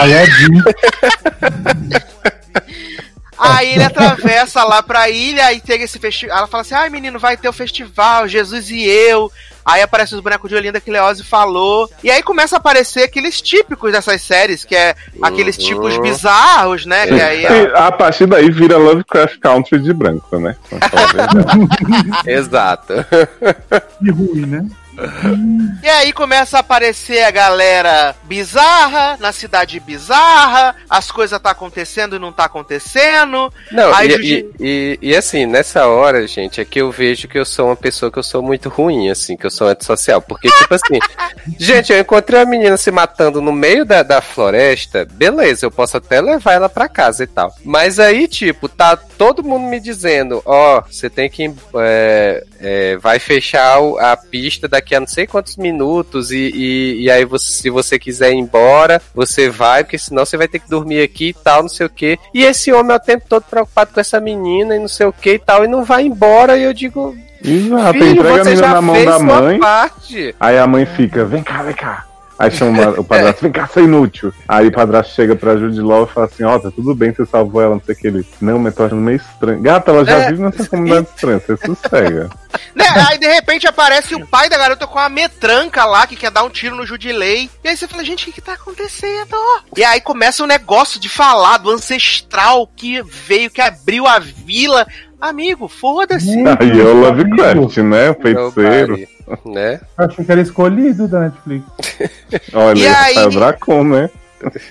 [0.00, 0.62] Ayadin.
[3.36, 6.38] Aí ele atravessa lá pra ilha e tem esse festival.
[6.38, 9.30] Ela fala assim: ai menino, vai ter o festival, Jesus e eu.
[9.66, 11.90] Aí aparece os bonecos de Olinda que Leose falou.
[12.02, 15.64] E aí começa a aparecer aqueles típicos dessas séries, que é aqueles Uhum.
[15.64, 17.06] tipos bizarros, né?
[17.06, 20.54] Que aí E a partir daí vira Lovecraft Country de branco, né?
[20.70, 21.68] A verdade.
[22.30, 22.92] Exato.
[23.98, 24.66] Que ruim, né?
[25.82, 32.16] E aí começa a aparecer a galera bizarra, na cidade bizarra, as coisas tá acontecendo
[32.16, 33.52] e não tá acontecendo.
[33.70, 37.28] Não, Aí, e, Juji- e, e- e assim, nessa hora, gente, é que eu vejo
[37.28, 40.22] que eu sou uma pessoa que eu sou muito ruim, assim, que eu sou antissocial.
[40.22, 40.98] Porque, tipo assim,
[41.58, 45.96] gente, eu encontrei uma menina se matando no meio da, da floresta, beleza, eu posso
[45.96, 47.54] até levar ela pra casa e tal.
[47.64, 51.52] Mas aí, tipo, tá todo mundo me dizendo, ó, você tem que.
[51.76, 57.10] é, é, vai fechar a pista daqui a não sei quantos minutos, e, e, e
[57.10, 60.68] aí você, se você quiser ir embora, você vai, porque senão você vai ter que
[60.68, 62.18] dormir aqui e tal, não sei o que.
[62.34, 65.12] E esse homem é o tempo todo preocupado com essa menina e não sei o
[65.12, 68.68] que e tal, e não vai embora, e eu digo, Exato, filho, entrega a menina
[68.68, 69.58] na mão da mãe.
[69.60, 70.34] parte.
[70.40, 72.06] Aí a mãe fica, vem cá, vem cá.
[72.38, 74.32] Aí chama o padrasto, vem cá, seu inútil.
[74.48, 77.24] Aí o padrasto chega pra Jude Law e fala assim, ó, tá tudo bem, você
[77.24, 78.26] salvou ela, não sei o que ele.
[78.40, 79.62] Não, mas tô achando meio estranho.
[79.62, 80.30] Gata, ela já É.
[80.30, 82.30] vive nessa comunidade estranha, você sossega.
[82.74, 82.84] Né?
[83.08, 86.44] Aí de repente aparece o pai da garota com a metranca lá que quer dar
[86.44, 87.48] um tiro no Judilei.
[87.64, 89.36] E aí você fala, gente, o que, que tá acontecendo?
[89.76, 94.86] E aí começa um negócio de falar do ancestral que veio, que abriu a vila.
[95.20, 96.30] Amigo, foda-se.
[96.60, 98.10] Aí é o Lovecraft, né?
[98.10, 98.98] O feiticeiro.
[99.46, 99.80] Né?
[99.96, 101.64] Acho que era escolhido da Netflix.
[102.52, 104.10] Olha, E aí- é o Dracon, né?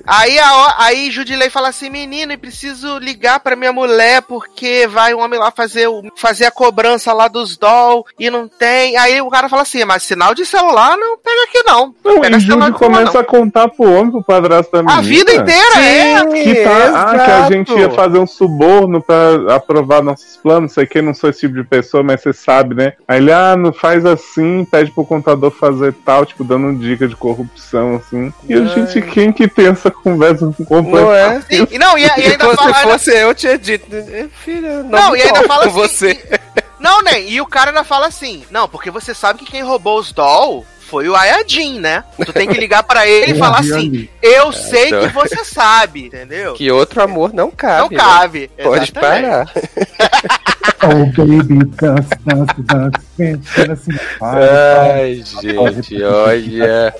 [0.05, 5.19] Aí, a, aí Judilei fala assim, menino, preciso ligar pra minha mulher porque vai um
[5.19, 8.97] homem lá fazer, fazer a cobrança lá dos doll e não tem.
[8.97, 11.93] Aí o cara fala assim, mas sinal de celular não pega aqui não.
[12.03, 14.95] Não, pega e celular, começa a contar pro homem, pro padrasto da não.
[14.95, 14.99] menina.
[14.99, 16.25] A vida inteira, é.
[16.43, 20.69] Que, tá, ah, que a gente ia fazer um suborno pra aprovar nossos planos, não
[20.69, 22.93] sei o que, não sou esse tipo de pessoa, mas você sabe, né?
[23.07, 27.15] Aí ele, ah, não faz assim, pede pro contador fazer tal, tipo, dando dica de
[27.15, 28.33] corrupção, assim.
[28.47, 31.01] E a gente, quem que tem essa conversa completa?
[31.05, 31.41] Não é?
[31.49, 32.73] Sim, e não, e, e ainda Se fala.
[32.75, 33.85] fosse eu, eu tinha dito.
[33.95, 36.13] "Eh, Filha, não, Não, e ainda fala com assim.
[36.13, 36.39] você.
[36.79, 37.29] Não, nem.
[37.29, 40.65] E o cara ainda fala assim: Não, porque você sabe que quem roubou os doll
[40.93, 42.03] foi o Ayadin, né?
[42.23, 44.07] Tu tem que ligar pra ele e falar assim.
[44.21, 45.01] Eu sei então.
[45.01, 46.53] que você sabe, entendeu?
[46.53, 47.81] Que outro amor não cabe.
[47.81, 47.97] Não né?
[47.97, 48.51] cabe.
[48.61, 49.23] Pode Exatamente.
[49.23, 49.51] parar.
[50.85, 53.91] Oh, baby, dance, dance, dance, dance, assim.
[54.21, 56.93] Ai, gente, olha.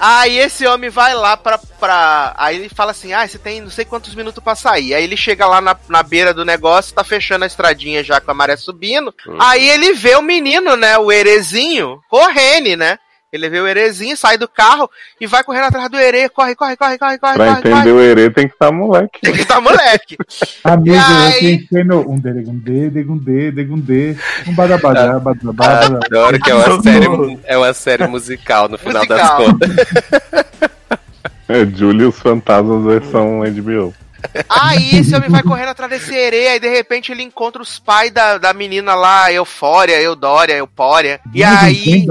[0.00, 2.32] Aí esse homem vai lá pra, pra.
[2.36, 4.94] Aí ele fala assim: Ah, você tem não sei quantos minutos pra sair.
[4.94, 8.30] Aí ele chega lá na, na beira do negócio, tá fechando a estradinha já com
[8.30, 9.12] a maré subindo.
[9.40, 10.96] Aí ele vê o menino, né?
[10.96, 12.98] O Erezinho, correndo, né?
[13.30, 14.88] Ele vê o Erezinho, sai do carro
[15.20, 16.30] e vai correndo atrás do Ere.
[16.30, 17.90] Corre, corre, corre, corre, corre, Pra corre, entender corre.
[17.92, 19.20] o Herê tem que estar moleque.
[19.20, 20.16] Tem que estar moleque.
[20.64, 21.58] Amigo, E eu aí?
[21.58, 25.98] pensei no um delegundê, degundê, degundê, um badabadá, badabadá.
[26.06, 29.44] Adoro que é uma série, é uma série musical no final das Musical.
[29.44, 29.70] contas.
[31.50, 33.94] É Julie e os Fantasmas versão HBO.
[34.48, 38.10] Aí esse homem vai correndo atrás desse Ere, aí de repente ele encontra os pais
[38.10, 41.20] da, da menina lá, Eufória, Eudória, Eupória.
[41.34, 42.06] E aí.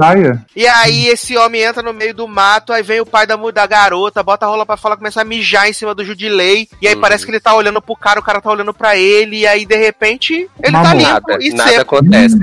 [0.56, 3.66] E aí esse homem entra no meio do mato, aí vem o pai da, da
[3.66, 6.94] garota, bota a rola pra fora, começa a mijar em cima do Judilei, e aí
[6.94, 7.00] Uhum.
[7.00, 9.64] parece que ele tá olhando pro cara, o cara tá olhando pra ele, e aí
[9.66, 10.98] de repente ele tá Mamou.
[10.98, 11.96] limpo Nada, e nada seco.
[11.96, 12.36] acontece.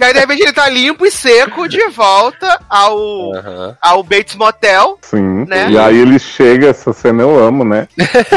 [0.00, 3.76] E aí de repente ele tá limpo e seco de volta ao, Aham.
[3.82, 4.98] ao Bates Motel.
[5.02, 5.44] Sim.
[5.46, 5.70] Né?
[5.70, 7.88] E aí ele chega, essa cena eu amo, né?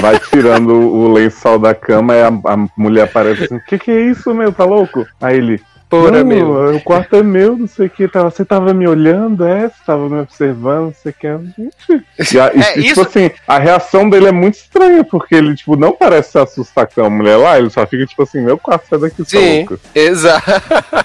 [0.02, 4.02] Vai tirando o lençol da cama e a, a mulher aparece assim: Que que é
[4.02, 4.52] isso, meu?
[4.52, 5.06] Tá louco?
[5.20, 5.62] Aí ele.
[5.92, 6.76] Não, meu.
[6.76, 8.08] o quarto é meu, não sei o que.
[8.08, 9.68] Tava, você tava me olhando, é?
[9.70, 11.28] Você tava me observando, não sei o que.
[11.28, 12.34] Gente.
[12.36, 15.36] E, a- e, É, e, isso- tipo assim, a reação dele é muito estranha, porque
[15.36, 18.42] ele, tipo, não parece se assustar com a mulher lá, ele só fica, tipo assim,
[18.42, 19.80] meu quarto, sai daqui, seu Sim, louco.
[19.94, 20.46] exato.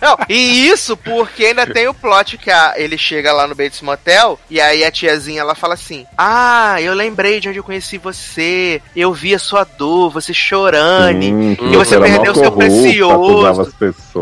[0.00, 3.80] Não, e isso porque ainda tem o plot que a- ele chega lá no Bates
[3.82, 7.98] Motel e aí a tiazinha ela fala assim: Ah, eu lembrei de onde eu conheci
[7.98, 11.20] você, eu vi a sua dor, você chorando.
[11.20, 13.60] Que E você perdeu seu corrupta, precioso.
[13.62, 14.21] as pessoas.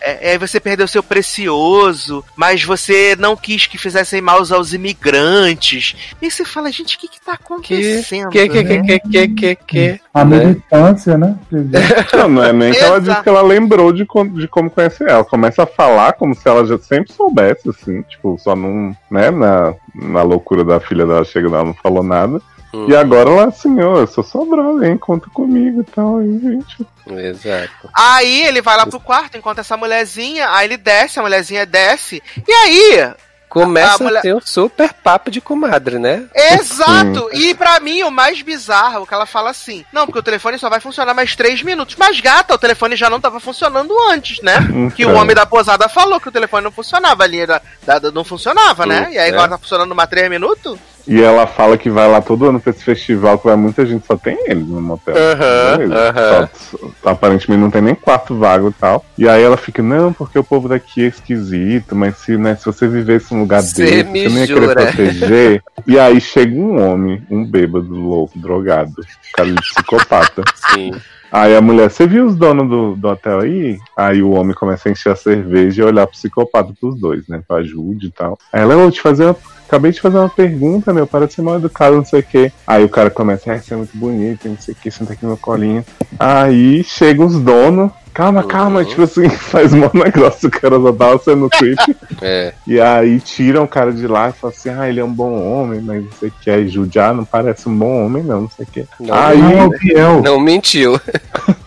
[0.00, 5.94] É, é, você perdeu seu precioso, mas você não quis que fizessem mal aos imigrantes.
[6.20, 8.30] E você fala, gente, o que que tá Que, acontecendo?
[8.30, 8.82] que, que, né?
[8.82, 10.38] que, que, que, que, A né?
[10.38, 11.38] militância, né?
[12.16, 15.24] Não, não é nem que ela disse que ela lembrou de, de como conhecer ela.
[15.24, 19.74] Começa a falar como se ela já sempre soubesse, assim, tipo, só não, né, na,
[19.94, 22.40] na loucura da filha dela chega ela não falou nada.
[22.72, 26.38] Hum, E agora assim, ó, eu sou sua brother, hein, conta comigo e tal, aí,
[26.38, 26.86] gente.
[27.06, 27.90] Exato.
[27.94, 32.22] Aí ele vai lá pro quarto, encontra essa mulherzinha, aí ele desce, a mulherzinha desce,
[32.46, 33.12] e aí
[33.48, 36.22] Começa A a, mulher- ter um super papo de comadre, né?
[36.32, 37.28] Exato!
[37.32, 40.56] E pra mim, o mais bizarro é que ela fala assim: Não, porque o telefone
[40.56, 41.96] só vai funcionar mais três minutos.
[41.98, 44.54] Mas, gata, o telefone já não tava funcionando antes, né?
[44.94, 45.20] Que o Então.
[45.20, 48.22] homem da posada falou que o telefone não funcionava, a linha da, da- da- não
[48.22, 49.06] funcionava, né?
[49.08, 49.32] Hum, E aí é.
[49.32, 50.78] agora tá funcionando mais três minutos?
[51.10, 54.06] E ela fala que vai lá todo ano pra esse festival, que vai muita gente,
[54.06, 55.12] só tem ele no motel.
[55.16, 56.08] Aham, Beleza.
[56.10, 56.48] aham.
[56.70, 59.04] Só- só- aparentemente não tem nem quarto vago e tal.
[59.18, 62.64] E aí ela fica, não, porque o povo daqui é esquisito, mas se, né, se
[62.64, 65.62] você vivesse num lugar Cê desse, você não ia querer proteger.
[65.84, 68.94] e aí chega um homem, um bêbado, louco, drogado,
[69.34, 70.44] cara de psicopata.
[70.72, 70.92] Sim.
[71.32, 73.78] Aí a mulher, você viu os donos do, do hotel aí?
[73.96, 77.40] Aí o homem começa a encher a cerveja e olhar pro psicopata pros dois, né?
[77.46, 78.38] Pra ajude e tal.
[78.52, 79.36] Aí ela, eu vou te fazer uma.
[79.70, 82.50] Acabei de fazer uma pergunta, meu, para de ser mal educado, não sei o quê.
[82.66, 85.22] Aí o cara começa, ah, você é muito bonito, não sei o que, senta aqui
[85.22, 85.84] no meu colinho.
[86.18, 87.92] Aí chegam os donos.
[88.12, 88.84] Calma, calma, Uhum.
[88.84, 91.96] tipo assim, faz um negócio, o cara já tava sendo creepy.
[92.20, 92.52] É.
[92.66, 95.40] E aí tiram o cara de lá e falam assim, ah, ele é um bom
[95.40, 96.50] homem, mas não sei o que.
[96.50, 98.84] Aí judiar não parece um bom homem, não, não sei o que.
[98.98, 100.20] Não, Aí Não é o fiel.
[100.22, 101.00] não mentiu.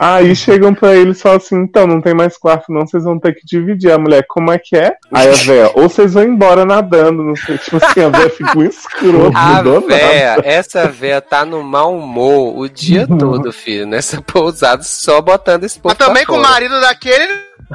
[0.00, 3.18] Aí chegam pra ele e falam assim: então, não tem mais quarto, não, vocês vão
[3.18, 3.90] ter que dividir.
[3.90, 4.96] A mulher, como é que é?
[5.12, 7.58] Aí a véia, ou vocês vão embora nadando, não sei.
[7.58, 10.42] Tipo assim, a véia fica um escroto, A mudou véia, nada.
[10.48, 15.78] essa véia tá no mau humor o dia todo, filho, nessa pousada, só botando esse
[15.80, 17.26] povo Mas também com o marido daquele,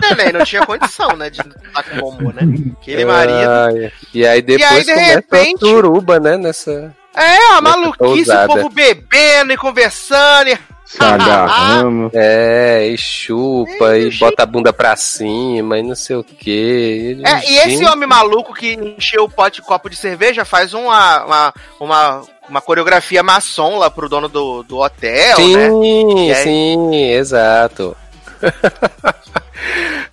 [0.02, 1.30] neném, não tinha condição, né?
[1.30, 2.42] De estar com bom humor, né?
[2.82, 3.92] Aquele marido.
[4.14, 6.94] E aí depois E aí, de começa repente- a turuba, né, nessa...
[7.16, 10.50] É, a maluquice, o povo bebendo e conversando.
[10.50, 10.58] E...
[10.98, 12.12] Se agarrando.
[12.16, 14.20] É, e chupa, e gente.
[14.20, 17.18] bota a bunda pra cima, e não sei o quê.
[17.26, 21.24] É, e esse homem maluco que encheu o pote de copo de cerveja faz uma,
[21.26, 25.70] uma, uma, uma coreografia maçom lá pro dono do, do hotel, né?
[25.70, 27.96] Sim, E aí- sim, exato.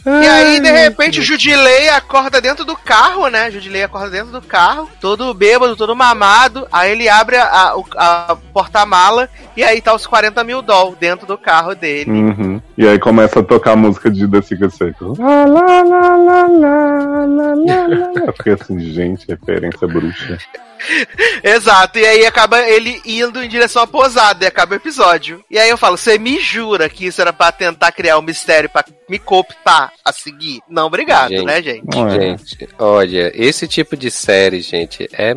[0.06, 3.50] E aí, de repente, o Judilei acorda dentro do carro, né?
[3.50, 6.66] Judilei acorda dentro do carro, todo bêbado, todo mamado.
[6.72, 11.26] Aí ele abre a, a, a porta-mala e aí tá os 40 mil doll dentro
[11.26, 12.10] do carro dele.
[12.10, 12.60] Uhum.
[12.78, 15.14] E aí começa a tocar a música de The Secret Circle.
[15.18, 18.12] Lá, lá, lá, lá, lá, lá, lá, lá.
[18.26, 20.38] Eu fiquei assim, gente, referência bruxa.
[21.42, 25.42] Exato, e aí acaba ele indo em direção à posada e acaba o episódio.
[25.50, 28.68] E aí eu falo, você me jura que isso era pra tentar criar um mistério
[28.70, 30.60] pra me cooptar a seguir?
[30.68, 31.44] Não, obrigado, Gente.
[31.44, 31.98] né, gente?
[31.98, 32.36] É.
[32.38, 35.30] Gente, olha, esse tipo de série, gente, é,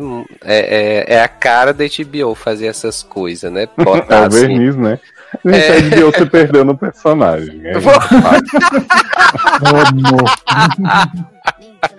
[0.44, 3.68] é, é, é a cara da HBO fazer essas coisas, né?
[3.78, 4.40] É Botar o assim.
[4.40, 4.98] verniz, né?
[5.44, 5.78] Gente, É.
[5.78, 5.80] é.
[5.80, 7.60] de você perdeu no personagem.
[7.64, 7.88] É isso.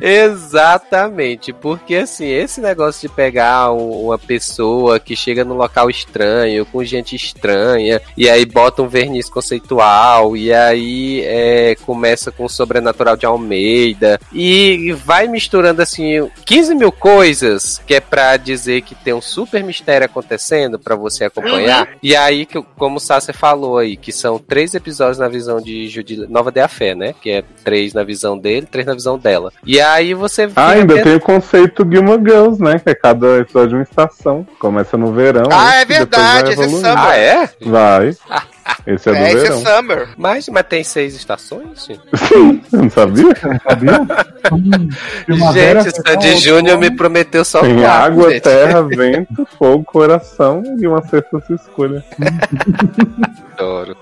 [0.00, 6.64] Exatamente, porque assim, esse negócio de pegar um- uma pessoa que chega num local estranho,
[6.66, 12.48] com gente estranha, e aí bota um verniz conceitual, e aí é, começa com o
[12.48, 18.94] sobrenatural de Almeida, e vai misturando assim 15 mil coisas que é pra dizer que
[18.94, 21.88] tem um super mistério acontecendo pra você acompanhar.
[22.02, 22.46] E aí,
[22.76, 26.60] como o Sasser falou aí, que são três episódios na visão de Judy Nova de
[26.60, 27.14] a Fé, né?
[27.20, 29.37] Que é três na visão dele, três na visão dela.
[29.64, 32.78] E aí você Ah, ainda tem o conceito Gilmore Girls, né?
[32.78, 34.46] Que é cada episódio uma estação.
[34.58, 35.48] Começa no verão.
[35.52, 36.98] Ah, é verdade, esse é summer.
[36.98, 37.50] Ah, é?
[37.64, 38.16] Vai.
[38.86, 39.60] Esse é do É, esse é verão.
[39.64, 40.08] Summer.
[40.16, 41.84] Mas, mas tem seis estações?
[41.86, 42.00] gente?
[42.12, 43.34] Você não sabia?
[43.68, 44.00] Sabia?
[44.52, 44.88] Hum,
[45.52, 48.42] gente, Sandy Júnior me prometeu só Tem quatro, água, gente.
[48.42, 52.04] terra, vento, fogo, coração e uma sexta se escolha.
[53.58, 53.96] Adoro.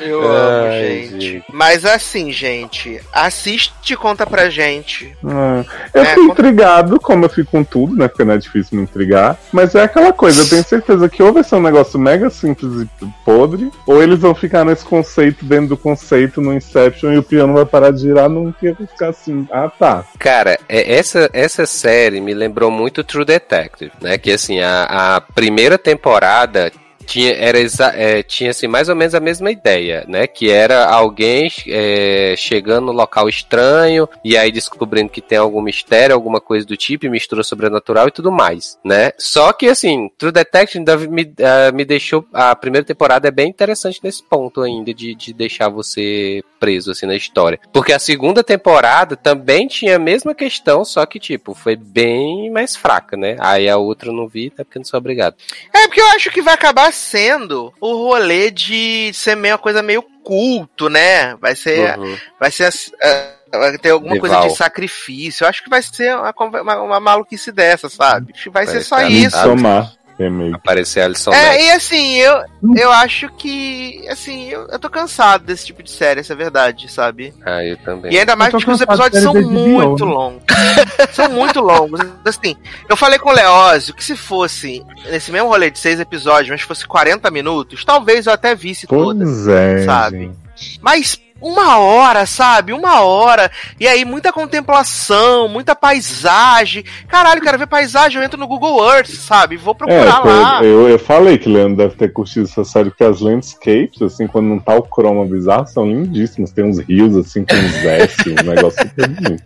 [0.00, 1.20] Eu amo, Ai, gente.
[1.20, 1.44] gente.
[1.52, 5.16] Mas assim, gente, assiste e conta pra gente.
[5.24, 8.08] Ah, eu É, fui com- intrigado, como eu fico com tudo, né?
[8.08, 9.38] Porque não é difícil me intrigar.
[9.52, 12.82] Mas é aquela coisa, eu tenho certeza que ou vai ser um negócio mega simples
[12.82, 17.22] e podre, ou eles vão ficar nesse conceito, dentro do conceito, no Inception, e o
[17.22, 19.46] piano vai parar de girar nunca e ficar assim.
[19.52, 20.04] Ah, tá.
[20.18, 24.18] Cara, é- essa, essa série me lembrou muito True Detective, né?
[24.18, 26.72] Que assim, a, a primeira temporada
[27.04, 27.58] tinha, era
[27.94, 30.26] é, tinha assim, mais ou menos a mesma ideia, né?
[30.26, 36.14] Que era alguém é, chegando no local estranho e aí descobrindo que tem algum mistério,
[36.14, 39.12] alguma coisa do tipo, mistura sobrenatural e tudo mais, né?
[39.18, 42.24] Só que assim, True Detective ainda me, ah, me deixou.
[42.32, 47.06] A primeira temporada é bem interessante nesse ponto ainda, de, de deixar você preso assim
[47.06, 47.60] na história.
[47.72, 52.74] Porque a segunda temporada também tinha a mesma questão, só que, tipo, foi bem mais
[52.74, 53.36] fraca, né?
[53.38, 55.36] Aí a outra eu não vi, até porque não sou obrigado.
[55.72, 59.82] É porque eu acho que vai acabar sendo o rolê de ser meio uma coisa
[59.82, 61.34] meio culto, né?
[61.36, 61.98] Vai ser.
[61.98, 62.16] Uhum.
[62.40, 62.72] Vai ser.
[63.02, 64.50] ah, vai ter alguma coisa Rival.
[64.50, 65.44] de sacrifício.
[65.44, 68.32] Eu acho que vai ser uma, uma, uma maluquice dessa, sabe?
[68.32, 69.36] Que vai ser só isso.
[69.36, 69.92] Somar.
[70.18, 70.54] Remake.
[70.54, 72.44] Aparecer Alison É, e assim, eu,
[72.76, 74.06] eu acho que.
[74.08, 77.34] Assim, eu, eu tô cansado desse tipo de série, essa é a verdade, sabe?
[77.44, 78.12] Ah, eu também.
[78.12, 80.12] E ainda mais Eu tô que os episódios são muito né?
[80.12, 80.42] longos.
[81.12, 82.00] são muito longos.
[82.24, 82.56] Assim,
[82.88, 86.62] eu falei com o Leózio que se fosse nesse mesmo rolê de seis episódios, mas
[86.62, 89.28] fosse 40 minutos, talvez eu até visse todas.
[89.28, 89.84] Pois é.
[89.84, 90.32] sabe?
[90.56, 90.80] gente.
[90.80, 92.72] Mas uma hora, sabe?
[92.72, 93.50] Uma hora.
[93.78, 96.84] E aí, muita contemplação, muita paisagem.
[97.08, 99.56] Caralho, quero ver paisagem, eu entro no Google Earth, sabe?
[99.56, 100.58] Vou É, procurar lá.
[100.58, 104.00] foi- eu, eu falei que o Leandro deve ter curtido essa série, porque as landscapes,
[104.02, 106.50] assim, quando não tá o croma bizarro, são lindíssimas.
[106.52, 109.42] Tem uns rios, assim, com uns S, um negócio super bonito.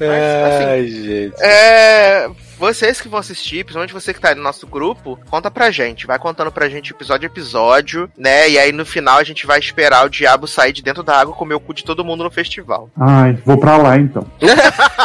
[0.00, 1.34] Ai, gente.
[1.42, 2.28] É.
[2.58, 6.06] Vocês que vão assistir, principalmente você que tá aí no nosso grupo, conta pra gente.
[6.06, 8.48] Vai contando pra gente episódio a episódio, né?
[8.48, 11.34] E aí no final a gente vai esperar o diabo sair de dentro da água
[11.34, 12.88] e comer o cu de todo mundo no festival.
[12.98, 14.26] Ai, vou pra lá então.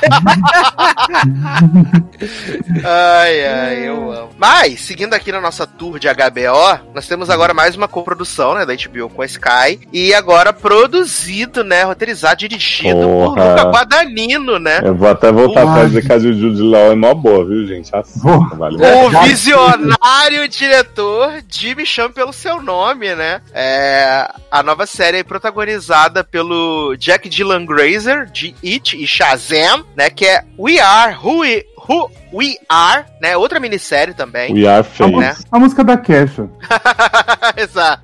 [2.83, 4.29] Ai, ai, eu amo.
[4.37, 8.65] Mas, seguindo aqui na nossa tour de HBO, nós temos agora mais uma coprodução, né,
[8.65, 9.79] da HBO com a Sky.
[9.91, 13.49] E agora produzido, né, roteirizado, dirigido por Porra.
[13.49, 14.81] Luca Guadagnino, né?
[14.83, 15.73] Eu vou até voltar Uai.
[15.73, 17.93] pra dizer que a Juju de Law é mó boa, viu, gente?
[17.95, 23.41] Assista, vale O visionário diretor de Me Chame Pelo Seu Nome, né?
[23.53, 30.09] É a nova série protagonizada pelo Jack Dylan Grazer, de It e Shazam, né?
[30.09, 33.35] Que é We Are Who We, Who We Are, né?
[33.35, 34.53] Outra minissérie também.
[34.53, 35.15] We Are A, Face.
[35.15, 35.35] né?
[35.51, 36.49] a música da Kesha.
[37.57, 38.03] Exato.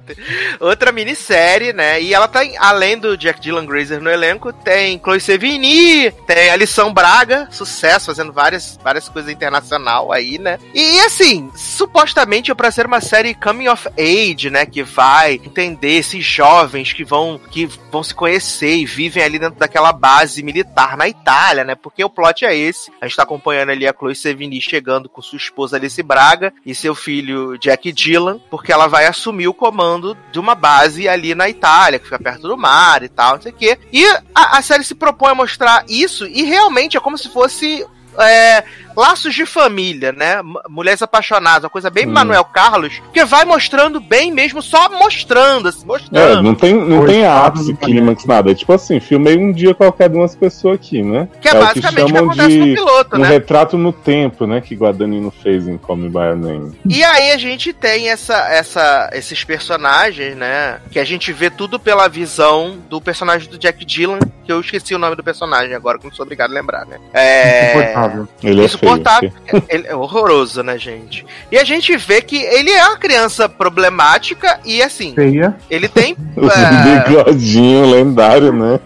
[0.60, 2.02] Outra minissérie, né?
[2.02, 6.56] E ela tem, além do Jack Dylan Grazer no elenco, tem Chloe Sevigny, tem a
[6.56, 10.60] Lição Braga, sucesso, fazendo várias, várias coisas internacional aí, né?
[10.74, 14.66] E assim, supostamente é pra ser uma série coming of age, né?
[14.66, 19.60] Que vai entender esses jovens que vão, que vão se conhecer e vivem ali dentro
[19.60, 21.76] daquela base militar na Itália, né?
[21.76, 22.92] Porque o plot é esse.
[23.02, 26.74] A gente tá acompanhando ali a Chloe Sevigny chegando com sua esposa Alice Braga e
[26.76, 31.50] seu filho Jack Dylan, porque ela vai assumir o comando de uma base ali na
[31.50, 33.78] Itália, que fica perto do mar e tal, não sei o quê.
[33.92, 37.86] E a, a série se propõe a mostrar isso, e realmente é como se fosse.
[38.20, 38.64] é,
[38.98, 40.42] laços de família, né?
[40.68, 42.12] Mulheres apaixonadas, uma coisa bem Hum.
[42.12, 46.42] Manuel Carlos, que vai mostrando bem mesmo, só mostrando, assim, É, mostrando.
[46.44, 48.52] não tem, não tem Coitado ápice, clímax, nada.
[48.52, 51.28] É tipo assim, filmei um dia qualquer de umas pessoas aqui, né?
[51.40, 53.28] Que é, o que basicamente o que chamam acontece no de piloto, um né?
[53.28, 54.62] retrato no tempo, né?
[54.62, 56.80] Que Guadagnino fez em Come By Your Name.
[56.90, 60.80] E aí a gente tem essa, essa, esses personagens, né?
[60.92, 64.96] Que a gente vê tudo pela visão do personagem do Jack Dylan, que eu esqueci
[64.96, 66.98] o nome do personagem agora, que eu não sou obrigado a lembrar, né?
[67.14, 67.70] É.
[67.76, 68.28] Insuportável.
[68.42, 69.32] Ele é Insuportável.
[69.46, 69.64] feio.
[69.70, 71.26] Ele é horroroso, né, gente?
[71.52, 75.56] E a gente vê que ele é uma criança problemática e assim, Feia.
[75.70, 76.16] ele tem.
[76.38, 78.80] O é, bigodinho lendário, né?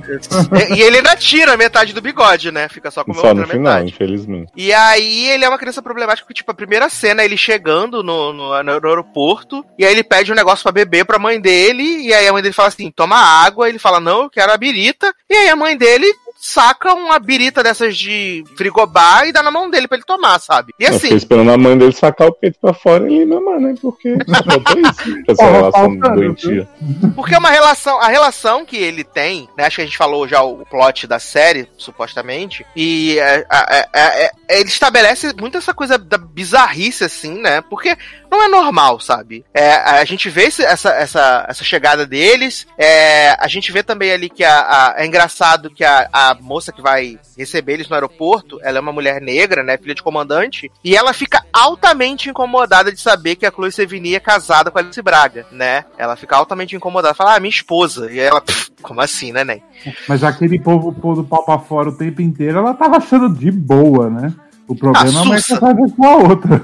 [0.74, 2.70] e ele ainda tira metade do bigode, né?
[2.70, 3.90] Fica só com a Só no final, metade.
[3.90, 4.52] infelizmente.
[4.56, 8.02] E aí ele é uma criança problemática, porque, tipo, a primeira cena é ele chegando
[8.02, 11.84] no, no, no aeroporto, e aí ele pede um negócio pra beber pra mãe dele,
[11.84, 14.58] e aí a mãe dele fala assim, toma água, ele fala, não, eu quero a
[14.58, 16.06] birita, e aí a mãe dele
[16.42, 20.74] saca uma birita dessas de frigobar e dá na mão dele pra ele tomar, sabe?
[20.80, 23.26] E Eu fiquei assim, esperando a mãe dele sacar o peito pra fora e ele
[23.26, 23.76] mamar, né?
[23.80, 25.24] Porque falta isso.
[25.28, 26.68] Essa relação faltando, doentia.
[27.16, 30.28] porque é uma relação, a relação que ele tem, né, acho que a gente falou
[30.28, 35.74] já o plot da série, supostamente, e é, é, é, é, ele estabelece muito essa
[35.74, 37.98] coisa da bizarrice, assim, né, porque
[38.32, 39.44] não é normal, sabe?
[39.54, 44.12] É, a gente vê esse- essa, essa, essa chegada deles, é, a gente vê também
[44.12, 47.96] ali que a, a- é engraçado que a, a moça que vai receber eles no
[47.96, 52.92] aeroporto, ela é uma mulher negra, né, filha de comandante, e ela fica altamente incomodada
[52.92, 55.86] de saber que a Chloe Sevigny é casada com a Alice Braga, né?
[55.98, 58.12] Ela fica altamente incomodada, fala, ah, minha esposa.
[58.12, 59.64] E ela, "Pff, como assim, né, Nen?
[60.08, 63.52] Mas aquele povo pôr do pau pra fora o tempo inteiro, ela tava achando de
[63.52, 64.34] boa, né?
[64.68, 65.60] O problema é Sussa.
[65.60, 66.64] coisa com a outra.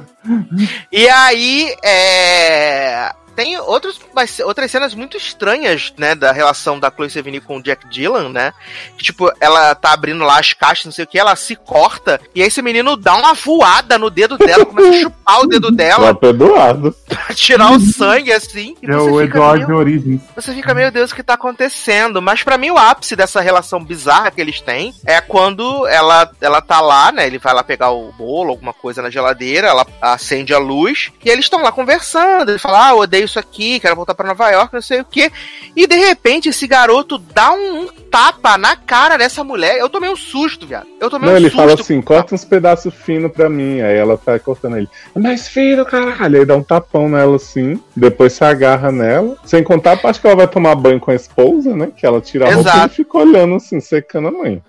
[0.91, 3.13] E aí, é.
[3.37, 3.99] Tem outros,
[4.43, 8.51] outras cenas muito estranhas, né, da relação da Chloe Sevigny com o Jack Dylan, né?
[8.97, 12.19] Que, tipo, ela tá abrindo lá as caixas, não sei o que, ela se corta,
[12.33, 15.67] e aí esse menino dá uma voada no dedo dela, começa a chupar o dedo
[15.67, 16.95] Tá dela perdoado.
[17.07, 18.75] pra tirar o sangue, assim.
[18.81, 20.21] É você o Eduardo "Meu de Origens.
[20.35, 22.19] Você fica, meu Deus, o que tá acontecendo?
[22.19, 26.59] Mas pra mim o ápice dessa relação bizarra que eles têm é quando ela, ela
[26.59, 27.27] tá lá, né?
[27.27, 31.29] Ele vai lá pegar o bolo, alguma coisa na geladeira, ela acende a luz e
[31.29, 32.49] eles estão lá conversando.
[32.49, 35.05] Ele fala, ah, eu odeio isso aqui, quero voltar pra Nova York, não sei o
[35.05, 35.31] quê.
[35.75, 39.77] E de repente esse garoto dá um, um tapa na cara dessa mulher.
[39.77, 40.87] Eu tomei um susto, viado.
[40.99, 41.57] Eu tomei Não, um ele susto.
[41.61, 43.81] fala assim, corta uns pedaços finos pra mim.
[43.81, 44.89] Aí ela tá cortando ele.
[45.15, 46.39] Mais fino, caralho.
[46.39, 47.79] Aí dá um tapão nela assim.
[47.95, 49.35] Depois se agarra nela.
[49.45, 51.89] Sem contar a parte que ela vai tomar banho com a esposa, né?
[51.95, 52.85] Que ela tira a roupa e Exato.
[52.85, 54.61] ele fica olhando assim, secando a mãe.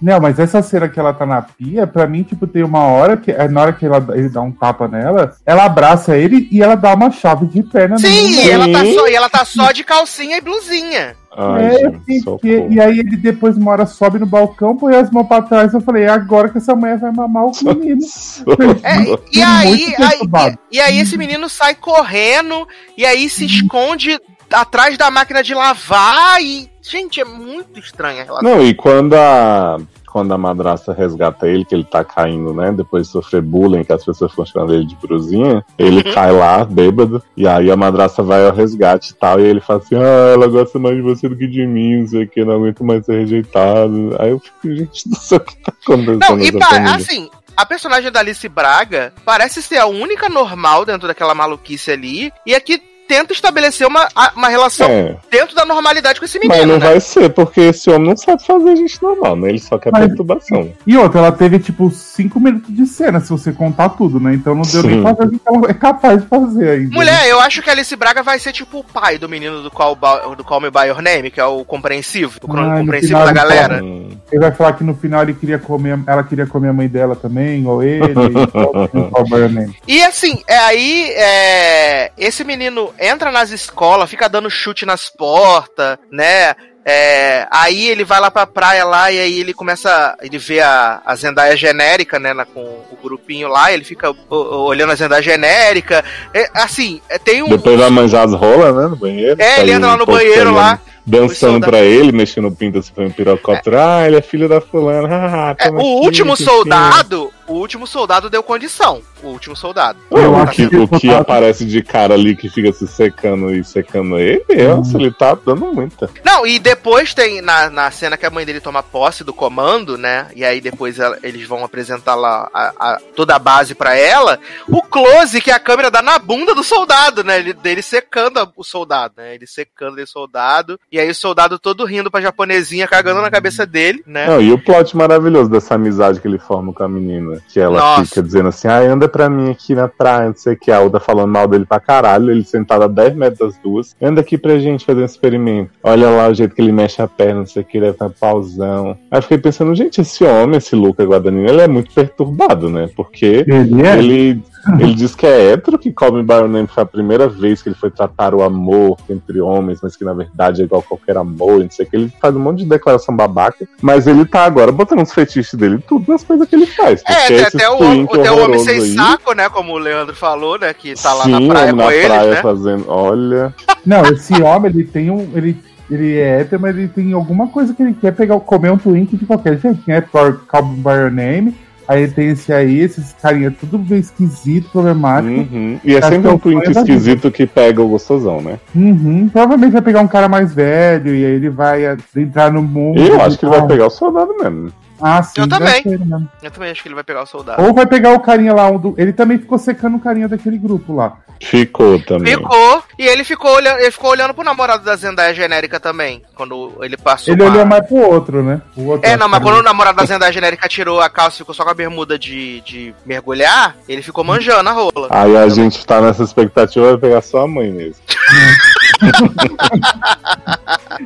[0.00, 3.16] Não, mas essa cena que ela tá na pia, pra mim, tipo, tem uma hora
[3.16, 6.62] que, é na hora que ela, ele dá um tapa nela, ela abraça ele e
[6.62, 8.46] ela dá uma chave de perna Sim, nele.
[8.46, 8.94] e ela, tá Sim.
[8.94, 11.16] só, e ela tá só de calcinha e blusinha.
[11.36, 15.10] Ai, É, gente, e, e- aí ele depois uma hora sobe no balcão, põe as
[15.10, 15.74] mãos pra trás.
[15.74, 18.00] Eu falei, é agora que essa mulher vai mamar o menino.
[18.82, 19.02] É,
[19.32, 24.18] e aí, aí- e, e aí esse menino sai correndo e aí se esconde
[24.52, 28.48] atrás da máquina de lavar e gente é muito estranha a relação.
[28.50, 29.76] Não, e quando a.
[30.16, 32.72] Quando a madrasta resgata ele, que ele tá caindo, né?
[32.72, 36.14] Depois de sofrer bullying, que as pessoas ficam chamando ele de brusinha, ele Uhum.
[36.14, 39.78] cai lá, bêbado, e aí a madrasta vai ao resgate e tal, e ele fala
[39.80, 42.42] assim, ah, ela gosta mais de você do que de mim, não sei o que,
[42.46, 44.16] não aguento mais ser rejeitado.
[44.18, 46.18] Aí eu fico, gente do céu, o que tá acontecendo?
[46.18, 46.94] Não, e família?
[46.96, 52.32] assim, a personagem da Alice Braga parece ser a única normal dentro daquela maluquice ali
[52.46, 56.72] e aqui tenta estabelecer uma, uma relação É, dentro da normalidade com esse mas menino,
[56.74, 56.86] não né?
[56.90, 59.48] vai ser, porque esse homem não sabe fazer gente normal, né?
[59.50, 60.72] Ele só quer Mas- perturbação.
[60.86, 64.34] E outra, ela teve tipo cinco minutos de cena, se você contar tudo, né?
[64.34, 65.02] Então não deu nem Sim.
[65.02, 66.94] pra ver o que ela é capaz de fazer ainda.
[66.94, 69.70] Mulher, eu acho que a Alice Braga vai ser tipo o pai do menino do
[69.70, 73.12] Call, Ba- do Call Me By Your Name, que é o compreensivo, o Ah, compreensivo
[73.18, 73.82] final da galera.
[73.82, 76.88] Hum, Ele vai falar que no final ele queria comer, ela queria comer a mãe
[76.88, 78.04] dela também, ou ele.
[78.06, 79.76] e tal, qual vai o nome.
[79.86, 85.98] E assim, é aí é, esse menino entra nas escolas, fica dando chute nas portas,
[86.10, 86.54] né?
[86.88, 90.16] É, aí ele vai lá pra praia lá e aí ele começa.
[90.22, 92.32] Ele vê a, a Zendaya genérica, né?
[92.32, 96.04] na- com o grupinho lá, ele fica o- olhando a Zendaya genérica.
[96.32, 97.48] É, assim, é, tem um.
[97.48, 98.86] Depois vai manjar as rolas, né?
[98.86, 99.34] No banheiro.
[99.42, 100.78] É, ele entra lá no banheiro olhando, lá.
[101.06, 103.78] Dançando pra ele, mexendo o pinto assim, foi um pirocóptero.
[103.78, 105.06] Ah, ele é filho da fulana.
[105.36, 109.00] Ah, É, o aqui, último soldado, o último soldado deu condição.
[109.22, 109.98] O último soldado.
[110.10, 113.64] Eu o que, que o que aparece de cara ali que fica se secando e
[113.64, 116.08] secando ele, nossa, ele tá dando muita.
[116.24, 119.96] Não, e depois tem na, na cena que a mãe dele toma posse do comando,
[119.96, 120.28] né?
[120.34, 124.38] E aí depois ela- eles vão apresentar lá a- a- toda a base pra ela.
[124.68, 127.38] O close que a câmera dá na bunda do soldado, né?
[127.38, 129.34] Ele, dele secando a- o soldado, né?
[129.34, 130.78] Ele secando o soldado.
[130.96, 134.26] E aí o soldado todo rindo pra japonesinha, cagando na cabeça dele, né?
[134.28, 137.38] Não, e o plot maravilhoso dessa amizade que ele forma com a menina.
[137.52, 138.06] Que ela Nossa.
[138.06, 140.72] fica dizendo assim, ah, anda pra mim aqui na praia, não sei o que.
[140.72, 143.94] A Uda falando mal dele pra caralho, ele sentado a 10 metros das duas.
[144.00, 145.72] Anda aqui pra gente fazer um experimento.
[145.82, 147.92] Olha lá o jeito que ele mexe a perna, não sei o que, ele é
[147.92, 148.96] tá pausão.
[149.10, 152.88] Aí eu fiquei pensando, gente, esse homem, esse Luca Guadagnino, ele é muito perturbado, né?
[152.96, 153.98] Porque Ele é.
[153.98, 154.42] ele,
[154.78, 157.62] ele diz que é hétero, que Call Me By Your Name foi a primeira vez
[157.62, 160.88] que ele foi tratar o amor entre homens, mas que na verdade é igual a
[160.88, 161.96] qualquer amor, e não sei o que.
[161.96, 165.78] Ele faz um monte de declaração babaca, mas ele tá agora botando os fetiches dele
[165.86, 167.02] tudo nas coisas que ele faz.
[167.06, 167.74] É, tem até o,
[168.04, 169.48] o, tem o homem sem aí- saco, né?
[169.48, 170.72] Como o Leandro falou, né?
[170.74, 172.42] Que tá lá Sim, na praia homem com na eles, praia né?
[172.42, 172.84] fazendo.
[172.88, 173.54] Olha.
[173.84, 175.30] Não, esse homem, ele tem um.
[175.34, 175.56] Ele,
[175.90, 179.16] ele é hétero, mas ele tem alguma coisa que ele quer pegar, comer um twink
[179.16, 179.78] de qualquer jeito.
[179.86, 181.54] É por Call Me By Your Name.
[181.88, 185.54] Aí tem esse aí, esses carinha tudo meio esquisito, problemático.
[185.54, 185.78] Uhum.
[185.84, 186.80] E é sempre é um twink vida.
[186.80, 188.58] esquisito que pega o gostosão, né?
[188.74, 189.28] Uhum.
[189.28, 193.00] Provavelmente vai pegar um cara mais velho e aí ele vai ah, entrar no mundo.
[193.00, 194.72] Eu acho que ele vai pegar o soldado mesmo.
[195.00, 195.40] Ah, sim.
[195.40, 195.82] Eu também.
[195.82, 196.28] ser mesmo.
[196.42, 197.62] Eu também acho que ele vai pegar o soldado.
[197.62, 198.70] Ou vai pegar o carinha lá.
[198.70, 198.94] Um do...
[198.96, 201.18] Ele também ficou secando o carinha daquele grupo lá.
[201.38, 202.34] Ficou também.
[202.34, 206.72] Ficou, e ele ficou olhando, ele ficou olhando pro namorado da Zendaya genérica também, quando
[206.80, 208.62] ele passou Ele com a- olhou mais pro outro, né?
[208.74, 209.52] O outro É, não, mas carinha.
[209.52, 212.18] quando o namorado da Zendaya genérica tirou a calça e ficou só com a bermuda
[212.18, 215.08] de, de mergulhar, ele ficou manjando a rola.
[215.10, 218.00] Aí a gente tá nessa expectativa vai pegar só a mãe mesmo.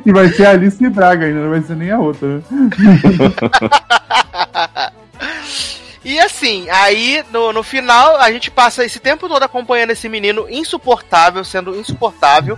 [0.05, 2.37] E vai ser a Alice Braga ainda, não vai ser nem a outra.
[2.37, 2.43] né?
[6.03, 10.47] E assim, aí no, no final a gente passa esse tempo todo acompanhando esse menino
[10.49, 12.57] insuportável, sendo insuportável.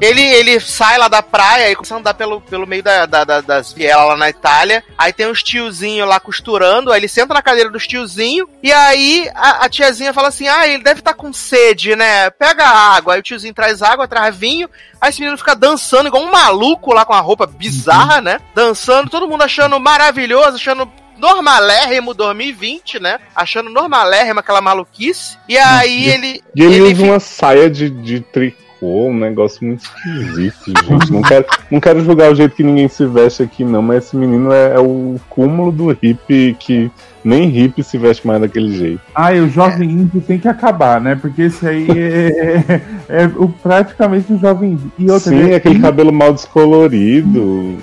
[0.00, 3.24] Ele, ele sai lá da praia e começa a andar pelo, pelo meio da, da-
[3.24, 4.84] da- das vielas lá na Itália.
[4.96, 6.92] Aí tem uns tiozinhos lá costurando.
[6.92, 8.48] Aí ele senta na cadeira dos tiozinhos.
[8.62, 12.30] E aí a, a tiazinha fala assim: Ah, ele deve estar com sede, né?
[12.30, 13.14] Pega água.
[13.14, 14.68] Aí o tiozinho traz água, traz vinho.
[15.00, 18.38] Aí esse menino fica dançando igual um maluco lá com a roupa bizarra, né?
[18.54, 23.18] Dançando, todo mundo achando maravilhoso, achando normalérrimo 2020, né?
[23.34, 25.36] Achando normalérrimo aquela maluquice.
[25.48, 26.42] E aí ele.
[26.54, 31.12] E ele, usa fi- uma saia de, de tricô, um negócio muito esquisito, gente.
[31.12, 34.16] Não quero, não quero julgar o jeito que ninguém se veste aqui, não, mas esse
[34.16, 36.90] menino é, é o cúmulo do hippie que
[37.24, 39.00] nem hippie se veste mais daquele jeito.
[39.14, 41.16] Ah, e o jovem índio tem que acabar, né?
[41.20, 44.92] Porque esse aí é, é- é o, praticamente o jovem índio.
[44.98, 45.56] E outra, Sim, né?
[45.56, 47.78] aquele cabelo mal descolorido,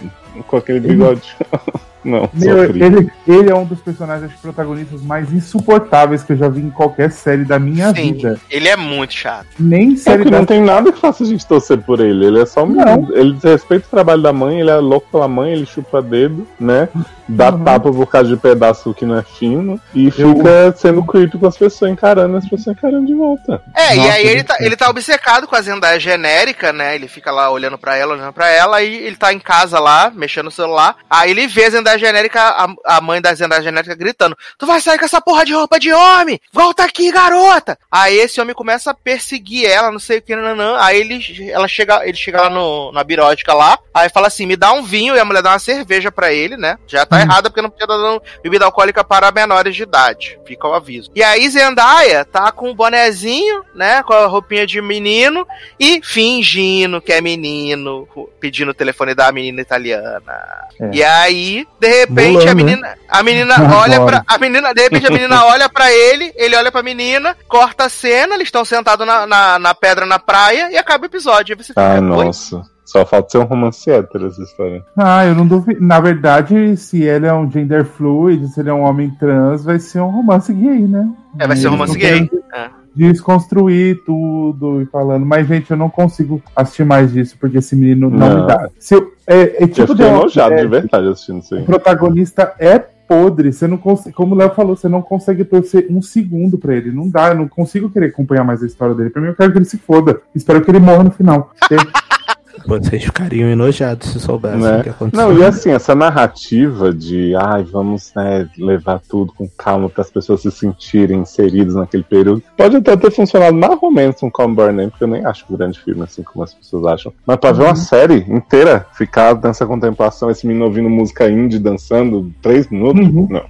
[0.47, 1.35] com aquele bigode.
[2.03, 6.61] Não, Meu, ele, ele é um dos personagens protagonistas mais insuportáveis que eu já vi
[6.61, 8.39] em qualquer série da minha Sim, vida.
[8.49, 9.47] ele é muito chato.
[9.59, 12.25] Nem É série que da não tem nada que faça a gente torcer por ele.
[12.25, 13.09] Ele é só um menino.
[13.13, 16.89] Ele desrespeita o trabalho da mãe, ele é louco pela mãe, ele chupa dedo, né?
[17.27, 17.63] Dá Uhum.
[17.63, 19.79] tapa por causa de pedaço que não é fino.
[19.95, 23.61] E Eu- fica sendo creepy com as pessoas encarando, as pessoas encarando de volta.
[23.75, 26.95] É, e Nossa, aí ele tá, ele tá obcecado com a Zendaya genérica, né?
[26.95, 30.11] Ele fica lá olhando pra ela, olhando pra ela, aí ele tá em casa lá,
[30.13, 30.97] mexendo no celular.
[31.09, 34.79] Aí ele vê a Zendaya genérica, a, a mãe da Zendaya genérica gritando: Tu vai
[34.79, 36.39] sair com essa porra de roupa de homem!
[36.51, 37.77] Volta aqui, garota!
[37.91, 40.77] Aí esse homem começa a perseguir ela, não sei o que, nanã.
[40.79, 44.55] Aí ele, ela chega, ele chega lá no, na birótica lá, aí fala assim: me
[44.55, 46.77] dá um vinho, e a mulher dá uma cerveja pra ele, né?
[46.87, 50.39] Já tá errada porque não podia dar dando bebida alcoólica para menores de idade.
[50.45, 51.11] Fica o aviso.
[51.15, 54.03] E aí Zendaya tá com o bonezinho, né?
[54.03, 55.47] Com a roupinha de menino
[55.79, 58.07] e fingindo que é menino,
[58.39, 60.67] pedindo o telefone da menina italiana.
[60.79, 60.89] É.
[60.93, 62.63] E aí, de repente, Mulano, a né?
[62.63, 64.23] menina, a menina olha pra.
[64.27, 67.89] A menina, de repente, a menina olha pra ele, ele olha pra menina, corta a
[67.89, 71.57] cena, eles estão sentados na, na, na pedra na praia e acaba o episódio.
[71.61, 72.61] Fica, Ai, "Oi?" nossa.
[72.85, 74.83] Só falta ser um romance hétero essa história.
[74.97, 75.81] Ah, eu não duvido.
[75.81, 79.79] Na verdade, se ele é um gender fluid, se ele é um homem trans, vai
[79.79, 81.09] ser um romance gay, né?
[81.39, 82.29] É, vai ser um romance gay.
[82.53, 82.69] É.
[82.93, 85.25] Desconstruir tudo e falando.
[85.25, 88.41] Mas, gente, eu não consigo assistir mais disso, porque esse menino não, Não.
[88.41, 88.69] me dá.
[88.77, 91.57] Se eu, é, é Eu tipo fiquei The enojado é, de verdade assistindo isso O
[91.57, 91.63] aí.
[91.63, 92.77] protagonista é
[93.07, 93.51] podre.
[93.51, 96.91] Você não consegue, como o Léo falou, você não consegue torcer um segundo pra ele.
[96.91, 99.09] Não dá, eu não consigo querer acompanhar mais a história dele.
[99.09, 100.21] Pra mim, eu quero que ele se foda.
[100.33, 101.51] Espero que ele morra no final.
[102.67, 104.79] Vocês ficariam enojados se soubessem Né?
[104.79, 105.29] o que aconteceu.
[105.29, 110.09] Não, e assim, essa narrativa de ai, vamos né, levar tudo com calma para as
[110.09, 114.55] pessoas se sentirem inseridas naquele período, pode até ter funcionado mais ou menos com Come
[114.55, 117.13] Burn Name, porque eu nem acho um grande filme assim como as pessoas acham.
[117.25, 122.31] Mas pra ver uma série inteira, ficar nessa contemplação, esse menino ouvindo música indie dançando
[122.41, 123.27] três minutos, Uhum.
[123.29, 123.43] não.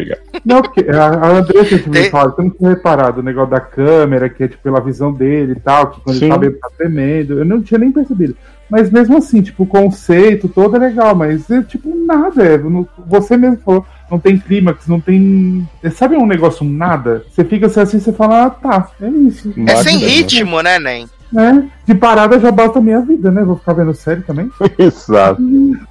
[0.00, 0.20] Obrigado.
[0.44, 3.60] Não, porque a, a Andressa me Tem- falado, você não tinha reparado o negócio da
[3.60, 6.24] câmera, que é tipo pela visão dele e tal, que quando Sim.
[6.26, 7.38] ele tá bem, tá tremendo.
[7.38, 8.36] Eu não tinha nem percebido.
[8.68, 12.44] Mas mesmo assim, tipo, o conceito todo é legal, mas é tipo nada.
[12.44, 15.66] É, não- você mesmo falou, não tem clímax, não tem.
[15.82, 17.24] é, Sabe um negócio nada?
[17.30, 19.52] Você fica assim, você fala, ah, tá, é isso.
[19.66, 21.06] É sem ritmo, né, Nen?
[21.32, 21.68] Né?
[21.84, 23.42] De parada já basta a minha vida, né?
[23.44, 24.50] Vou ficar vendo série também.
[24.78, 25.40] Exato.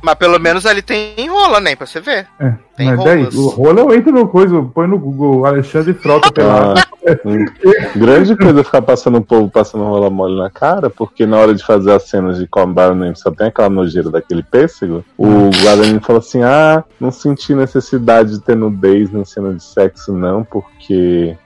[0.02, 1.76] Mas pelo menos ali tem rola, né?
[1.76, 2.28] Pra você ver.
[2.40, 2.54] É.
[2.76, 6.82] Tem Mas daí, o rolo eu entro no coisa, põe no Google Alexandre Frota pelado.
[6.82, 6.86] Ah,
[7.96, 11.64] grande coisa ficar passando o povo passando rola mole na cara, porque na hora de
[11.64, 15.06] fazer as cenas de Combine só tem aquela nojeira daquele pêssego.
[15.18, 20.12] O Guadagnino falou assim: Ah, não senti necessidade de ter nudez na cena de sexo,
[20.12, 21.38] não, porque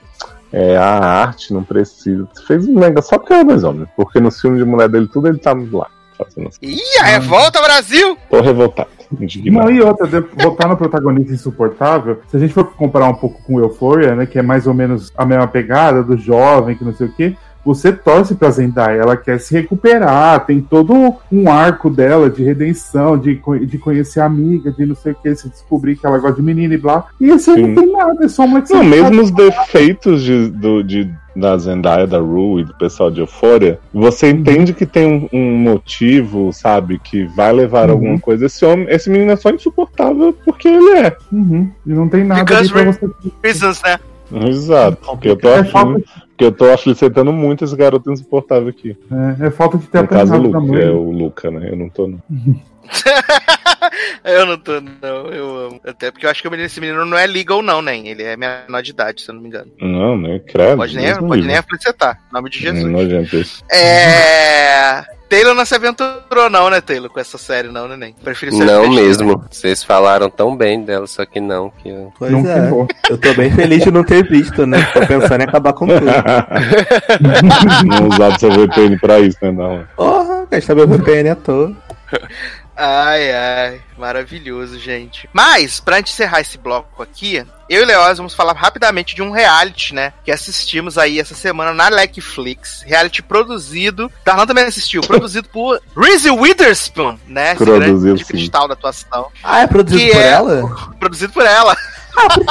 [0.52, 2.28] é, a arte não precisa.
[2.48, 5.28] Fez um negócio só porque era dois homens, porque nos filmes de mulher dele, tudo
[5.28, 5.88] ele tá lá.
[6.18, 6.60] Fazendo assim.
[6.64, 8.18] Ih, a revolta, Brasil!
[8.30, 8.90] Tô revoltado.
[9.20, 9.66] indignado.
[9.68, 13.42] Não, e outra, de- voltar no protagonista insuportável, se a gente for comparar um pouco
[13.44, 16.94] com Euphoria, né, que é mais ou menos a mesma pegada do jovem, que não
[16.94, 17.36] sei o quê,
[17.66, 23.18] você torce pra Zendaya, ela quer se recuperar, tem todo um arco dela de redenção,
[23.18, 26.38] de, de conhecer a amiga, de não sei o que, se descobrir que ela gosta
[26.38, 27.06] de menina e blá.
[27.20, 27.56] E Sim.
[27.68, 32.08] não tem nada, é só uma Não, mesmo os defeitos de, do, de, da Zendaya,
[32.08, 37.00] da Rue e do pessoal de Euphoria, você entende que tem um, um motivo, sabe,
[37.00, 38.20] que vai levar a alguma Uhum.
[38.20, 38.46] coisa.
[38.46, 41.16] Esse homem, esse menino é só insuportável porque ele é.
[41.32, 43.32] Uhum, e não tem nada Because ali pra você.
[43.44, 44.00] Reasons, né?
[44.48, 44.98] Exato.
[45.06, 46.04] Porque eu tô É afim, falta,
[46.40, 48.96] porque eu tô aflicitando muito esse garoto insuportável aqui.
[49.42, 50.82] é, é falta de ter No caso, o Luca, mãe.
[50.82, 51.68] é o Luca, né?
[51.70, 52.22] Eu não tô, não.
[54.24, 55.82] eu não tô, não, eu amo.
[55.86, 58.08] Até porque eu acho que esse menino não é legal, não, nem.
[58.08, 59.70] Ele é menor de idade, se eu não me engano.
[59.82, 60.40] Não, né?
[60.40, 60.78] Credo.
[60.78, 62.22] Pode nem, pode nem aflicetar.
[62.30, 62.90] Em nome de Hum, Jesus.
[62.92, 63.62] nojento esse.
[63.70, 65.04] É.
[65.30, 68.14] Taylor não se aventurou, não, né, Taylor, com essa série, não, né, nem?
[68.14, 69.44] Prefiro ser Não mesmo.
[69.50, 71.70] Vocês falaram tão bem dela, só que não.
[71.70, 72.12] Que eu...
[72.18, 72.88] Pois Não é.
[73.10, 74.82] Eu tô bem feliz de não ter visto, né?
[74.92, 76.02] Tô pensando em acabar com tudo.
[77.86, 79.52] não usar seu VPN pra isso, né?
[79.52, 79.84] Não.
[79.96, 81.76] Porra, gastar meu VPN à toa.
[82.82, 85.30] Ai, ai, maravilhoso, gente.
[85.34, 89.32] Mas, pra gente encerrar esse bloco aqui, eu e Leoz vamos falar rapidamente de um
[89.32, 90.14] reality, né?
[90.24, 92.82] Que assistimos aí essa semana na Netflix.
[92.86, 94.10] Reality produzido.
[94.24, 95.02] Darlan também assistiu.
[95.02, 97.50] Produzido por Reese Witherspoon, né?
[97.54, 98.32] Esse Produziu, grande sim.
[98.34, 99.28] cristal da atuação.
[99.44, 100.94] Ah, é produzido por é- ela?
[101.00, 101.78] Produzido por ela.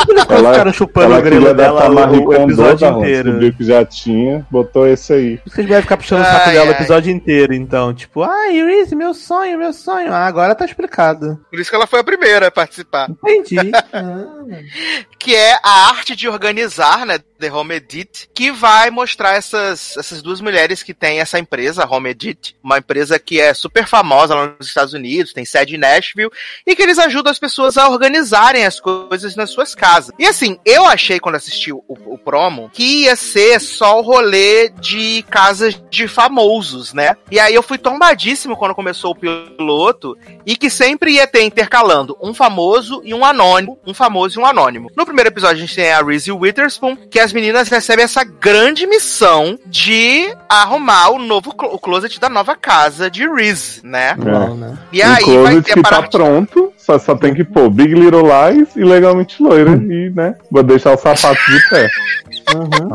[0.08, 3.24] Eles Ela- ficaram chupando Ela o grelo dela o, o episódio inteiro.
[3.24, 5.40] descobriu que já tinha, botou esse aí.
[5.46, 6.74] Vocês devem ficar puxando o saco Ai, dela o ai.
[6.74, 7.92] episódio inteiro, então.
[7.94, 10.12] Tipo, ai, Reese, meu sonho, meu sonho.
[10.12, 11.38] Ah, agora tá explicado.
[11.50, 13.08] Por isso que ela foi a primeira a participar.
[13.24, 13.56] Entendi.
[13.92, 14.60] Ah.
[15.18, 20.22] que é a arte de organizar, né, The Home Edit, que vai mostrar essas, essas
[20.22, 24.34] duas mulheres que têm essa empresa, a Home Edit, uma empresa que é super famosa
[24.34, 26.30] lá nos Estados Unidos, tem sede em Nashville,
[26.66, 30.12] e que eles ajudam as pessoas a organizarem as coisas nas suas casas.
[30.18, 34.68] E assim, eu achei quando assisti o, o promo que ia ser só o rolê
[34.70, 37.16] de casas de famosos, né?
[37.30, 42.16] E aí eu fui tombadíssimo quando começou o piloto, e que sempre ia ter intercalando
[42.20, 44.90] um famoso e um anônimo, um famoso e um anônimo.
[44.96, 48.86] No primeiro episódio a gente tem a Reese Witherspoon, que as meninas recebem essa grande
[48.86, 54.14] missão de arrumar o novo clo- o closet da nova casa de Reese, né?
[54.14, 54.78] Bom, né?
[54.90, 57.94] E um aí vai closet ter a tá pronto, só, só tem que pôr Big
[57.94, 59.72] Little Lies e legalmente loira.
[59.72, 61.86] E, né, vou deixar o sapato de pé.
[62.54, 62.90] Uhum.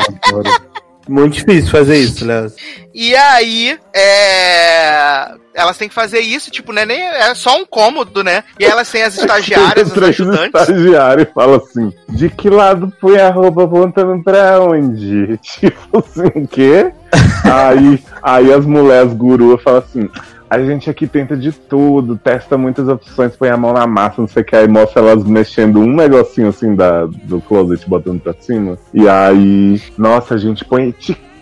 [1.08, 2.52] Muito difícil fazer isso, Léo.
[2.94, 5.32] E aí, é.
[5.54, 6.86] Elas têm que fazer isso, tipo, né?
[6.86, 8.44] Nem é só um cômodo, né?
[8.60, 10.62] E elas têm as estagiárias, três ajudantes.
[10.62, 15.38] estagiários e fala assim: de que lado põe a roupa apontando pra onde?
[15.44, 16.92] Tipo assim, o quê?
[17.44, 20.10] aí, aí as mulheres guru falam assim.
[20.50, 24.28] A gente aqui tenta de tudo, testa muitas opções, põe a mão na massa, não
[24.28, 28.36] sei o que, aí mostra elas mexendo um negocinho assim da, do closet, botando pra
[28.40, 28.78] cima.
[28.94, 31.33] E aí, nossa, a gente põe etiqueta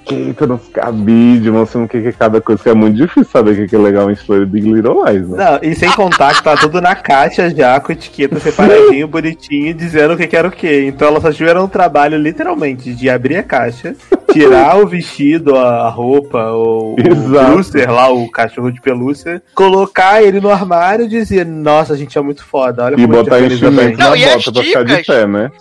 [0.48, 3.56] nos cabides, mostrando o que que é cada coisa, que é muito difícil saber o
[3.56, 5.38] que que é legal em história de Big Little Lies, né?
[5.62, 10.14] Não, e sem contar que tá tudo na caixa já, com etiqueta separadinho, bonitinho, dizendo
[10.14, 10.86] o que que era o que.
[10.88, 13.96] Então elas só tiveram um trabalho, literalmente, de abrir a caixa,
[14.32, 17.52] tirar o vestido, a roupa, o, o Exato.
[17.52, 22.18] Brewster lá, o cachorro de pelúcia, colocar ele no armário e dizer, nossa, a gente
[22.18, 23.92] é muito foda, olha E como a gente botar organiza bem.
[23.92, 25.06] enchimento na Não, e as bota pra ficar de dicas?
[25.16, 25.52] pé, né?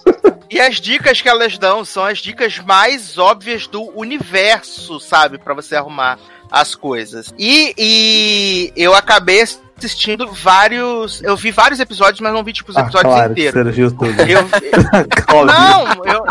[0.50, 5.38] E as dicas que elas dão são as dicas mais óbvias do universo, sabe?
[5.38, 6.18] Pra você arrumar
[6.50, 7.32] as coisas.
[7.38, 9.40] E, e eu acabei
[9.78, 11.22] assistindo vários.
[11.22, 13.64] Eu vi vários episódios, mas não vi, tipo, os Ah, episódios claro, que inteiros.
[13.64, 14.20] você viu tudo.
[14.22, 16.24] Eu, não, eu,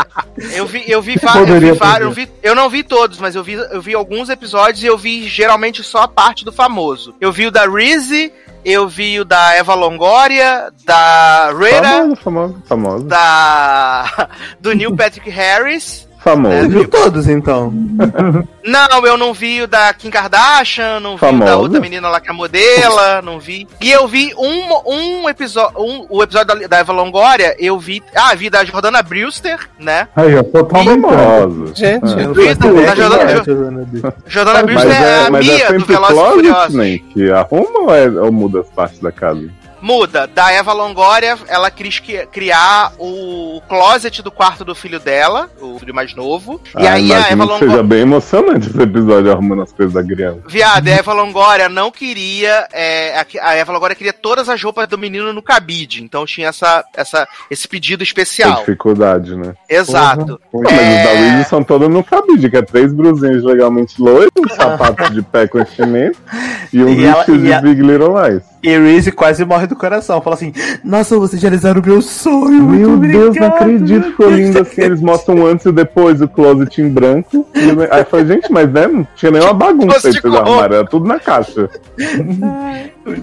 [0.56, 3.34] eu vi, eu vi, va- eu vi vários, eu, vi- eu não vi todos, mas
[3.34, 7.14] eu vi, eu vi alguns episódios e eu vi geralmente só a parte do famoso.
[7.20, 8.32] Eu vi o da Reese,
[8.64, 13.04] eu vi o da Eva Longoria, da Rera, Famoso, famoso, famoso.
[13.04, 14.28] da
[14.60, 16.68] do Neil Patrick Harris Você Famoso.
[16.68, 17.72] viu todos, então?
[18.62, 21.56] Não, eu não vi o da Kim Kardashian, não vi o da Famosa.
[21.56, 23.66] outra menina lá que é modela, não vi.
[23.80, 24.90] E eu vi um,
[25.22, 29.02] um episódio, um, o episódio da, da Eva Longoria, eu vi, ah, vi da Jordana
[29.02, 30.08] Brewster, né?
[30.14, 31.00] Aí, ó, totalmente.
[31.00, 31.72] Famoso.
[31.74, 32.22] Gente, É.
[32.22, 32.96] Eu não Vi da- quem Jordana- é
[33.44, 34.12] Jordana Brewster.
[34.26, 37.00] Jordana Mas Brewster é, é, a é Mia do sempre Velozes e Furiosos.
[37.14, 39.48] que arruma ou, é, ou muda as partes da casa?
[39.80, 40.26] Muda.
[40.26, 42.00] Da Eva Longoria, ela quis
[42.30, 46.60] criar o closet do quarto do filho dela, o filho mais novo.
[46.78, 47.82] E Ah, aí a Eva que seja Longoria.
[47.82, 50.40] bem emocionante esse episódio arrumando as coisas da criança.
[50.48, 52.66] Viado, a Eva Longoria não queria.
[52.72, 56.02] é, a, a Eva Longoria queria todas as roupas do menino no cabide.
[56.02, 58.58] Então tinha essa, essa, esse pedido Tem especial.
[58.60, 59.54] dificuldade, né?
[59.68, 60.40] Exato.
[60.52, 64.48] Mas os da Weezy são todos no cabide, que é três brusinhas legalmente loiras, um
[64.48, 66.18] sapato de pé com enchimento
[66.72, 68.42] e um E ela- vestido e de a- Big Little Lies.
[68.62, 70.20] E Reese quase morre do coração.
[70.20, 70.52] Fala assim:
[70.84, 72.62] Nossa, vocês realizaram o meu sonho.
[72.62, 74.82] Meu muito Deus, não obrigado, acredito, meu ficou Deus." lindo assim.
[74.82, 77.46] Eles mostram antes e depois o closet em branco.
[77.54, 80.78] E eu- Aí eu falei, gente, mas né, não tinha nenhuma bagunça aí pra arrumarem,
[80.78, 81.70] era tudo na caixa.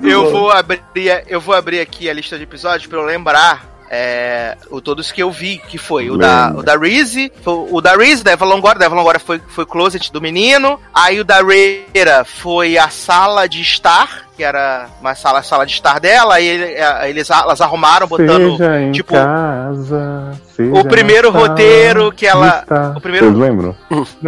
[0.04, 0.82] Eu vou abrir,
[1.28, 3.78] eu vou abrir aqui a lista de episódios pra eu lembrar.
[3.90, 7.80] É, o todos que eu vi, que foi o da, o da Reese, foi o
[7.80, 11.24] da Reese, da Eva Longoria, da Eva foi, foi o closet do menino, aí o
[11.24, 16.36] da Reira foi a sala de estar, que era uma sala, sala de estar dela,
[16.36, 22.28] aí é, eles, elas arrumaram botando seja em tipo, casa, seja o primeiro roteiro que
[22.28, 22.64] ela-
[22.96, 23.76] o primeiro- Vocês lembram?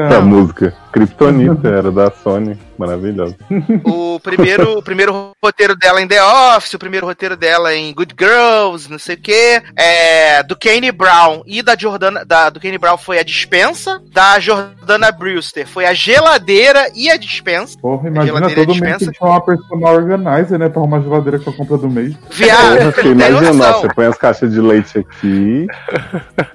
[0.09, 0.73] Da música.
[0.91, 2.57] Kryptonita era da Sony.
[2.75, 3.35] Maravilhosa.
[3.83, 8.15] o primeiro, o primeiro roteiro dela em The Office, o primeiro roteiro dela em Good
[8.17, 12.77] Girls, não sei o que, é, do Kane Brown e da Jordana, da, do Kane
[12.77, 17.77] Brown foi a dispensa, da Jordana Brewster foi a geladeira e a dispensa.
[17.79, 20.69] Porra, imagina geladeira todo tem que chamar uma personal organizer, né?
[20.69, 22.15] Pra arrumar a geladeira com a compra do mês.
[22.31, 23.53] Viado, Porra, imagina, noção.
[23.55, 25.67] nossa, você põe as caixas de leite aqui.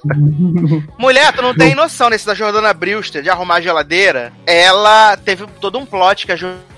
[0.98, 4.32] Mulher, tu não tem noção nesse da Jordana Brewster de arrumar a geladeira.
[4.46, 6.73] Ela teve todo um plot que a Jordana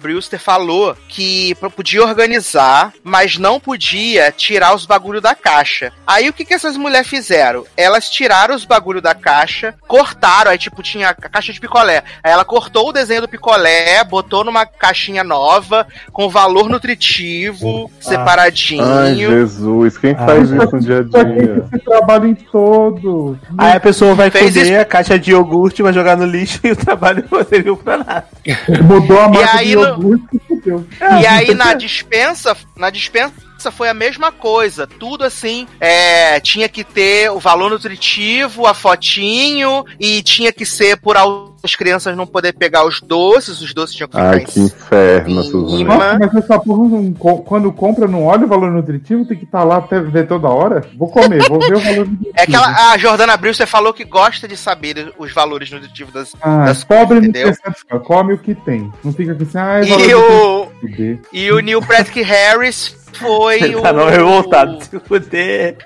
[0.00, 5.92] Brewster falou que podia organizar, mas não podia tirar os bagulho da caixa.
[6.06, 7.64] Aí o que, que essas mulheres fizeram?
[7.76, 12.02] Elas tiraram os bagulho da caixa, cortaram, aí tipo tinha a caixa de picolé.
[12.22, 18.84] Aí ela cortou o desenho do picolé, botou numa caixinha nova, com valor nutritivo, separadinho.
[18.84, 21.64] Ai, Jesus, quem faz isso no dia a dia?
[21.72, 23.36] esse trabalho em todos?
[23.58, 26.60] Aí a pessoa vai Fez comer isso- a caixa de iogurte, vai jogar no lixo
[26.64, 28.24] e o trabalho não serviu pra nada.
[28.82, 30.86] Mudou a marca aí no- e.
[31.20, 33.34] E aí na dispensa, na dispensa
[33.70, 34.86] foi a mesma coisa.
[34.86, 40.96] Tudo assim, é, tinha que ter o valor nutritivo, a fotinho, e tinha que ser
[40.98, 41.16] por
[41.62, 45.42] as crianças não poder pegar os doces, os doces tinham que ficar Ai, que inferno,
[45.42, 45.84] Suzana.
[45.84, 49.44] mas- Nossa, mas essa porra, não quando compra, não olha o valor nutritivo, tem que
[49.44, 50.82] estar lá até ver toda hora?
[50.96, 52.32] Vou comer, vou ver o valor nutritivo.
[52.36, 56.32] É que ela- a Jordana Brewster falou que gosta de saber os valores nutritivos das,
[56.42, 57.58] Ah, das pobre coisas,
[58.04, 58.92] come o que tem.
[59.02, 60.68] Não fica assim, ah, é E o,
[61.32, 63.82] e o Neil Patrick Harris foi o.
[63.82, 64.78] Tá não revoltado.
[64.84, 65.76] Se fuder.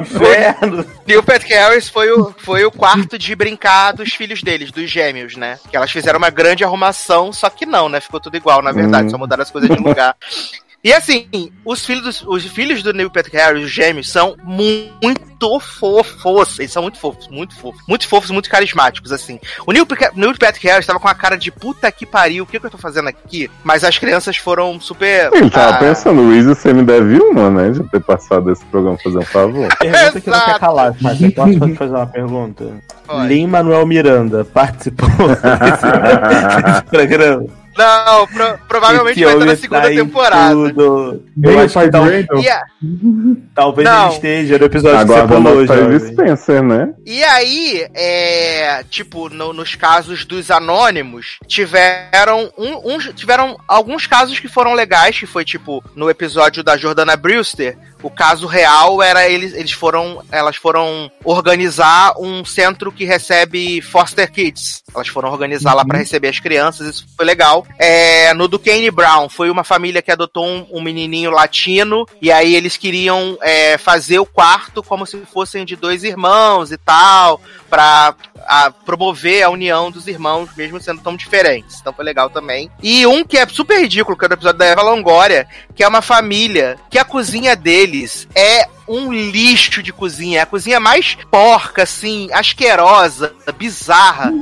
[0.00, 0.84] Inferno.
[1.06, 5.36] Neil Patrick Harris foi o, foi o quarto de brincar dos filhos deles, dos gêmeos,
[5.36, 5.58] né?
[5.70, 8.00] Que elas fizeram uma grande arrumação, só que não, né?
[8.00, 9.10] Ficou tudo igual, na verdade, Hum.
[9.10, 10.14] só mudaram as coisas de lugar.
[10.84, 11.26] E assim,
[11.64, 16.58] os filhos, dos- os filhos do Neil Patrick Harris, os gêmeos, são muito fofos.
[16.58, 17.80] Eles são muito fofos, muito fofos.
[17.88, 19.40] Muito fofos, muito carismáticos, assim.
[19.66, 22.46] O Neil, Patrick- Neil Patrick Harris tava com a cara de puta que pariu, o
[22.46, 23.50] que, que eu tô fazendo aqui?
[23.62, 25.30] Mas as crianças foram super.
[25.32, 27.70] Ele tava ah, pensando, Luiz, você me deve uma, né?
[27.70, 29.68] De ter passado esse programa fazer um favor.
[29.78, 32.64] Pergunta que não quer calar, mas eu posso fazer uma pergunta?
[33.06, 33.28] Pode.
[33.28, 37.63] Lin Manuel Miranda participou desse, desse programa.
[37.76, 40.54] Não, pro- provavelmente vai estar na segunda tá em temporada.
[40.54, 41.24] tudo.
[41.42, 42.02] Eu acho que tal-
[43.54, 44.06] talvez Não.
[44.06, 45.34] ele esteja no episódio Agora que
[45.66, 45.98] você jovem.
[45.98, 46.94] Spencer, né?
[47.04, 54.38] E aí, é, tipo, no- nos casos dos anônimos, tiveram um, uns- tiveram alguns casos
[54.38, 59.26] que foram legais, que foi tipo no episódio da Jordana Brewster, o caso real era
[59.26, 64.82] eles, eles foram, elas foram organizar um centro que recebe foster kids.
[64.94, 67.66] Elas foram organizar lá pra receber as crianças, isso foi legal.
[67.78, 72.30] É, no do Kane Brown, foi uma família que adotou um, um menininho latino, e
[72.30, 77.40] aí eles queriam é, fazer o quarto como se fossem de dois irmãos e tal,
[77.74, 78.14] pra
[78.46, 81.80] a, promover a união dos irmãos, mesmo sendo tão diferentes.
[81.80, 82.70] Então foi legal também.
[82.80, 85.88] E um que é super ridículo, que é do episódio da Eva Longoria, que é
[85.88, 90.38] uma família que a cozinha deles é um lixo de cozinha.
[90.38, 94.32] É a cozinha mais porca, assim, asquerosa, bizarra.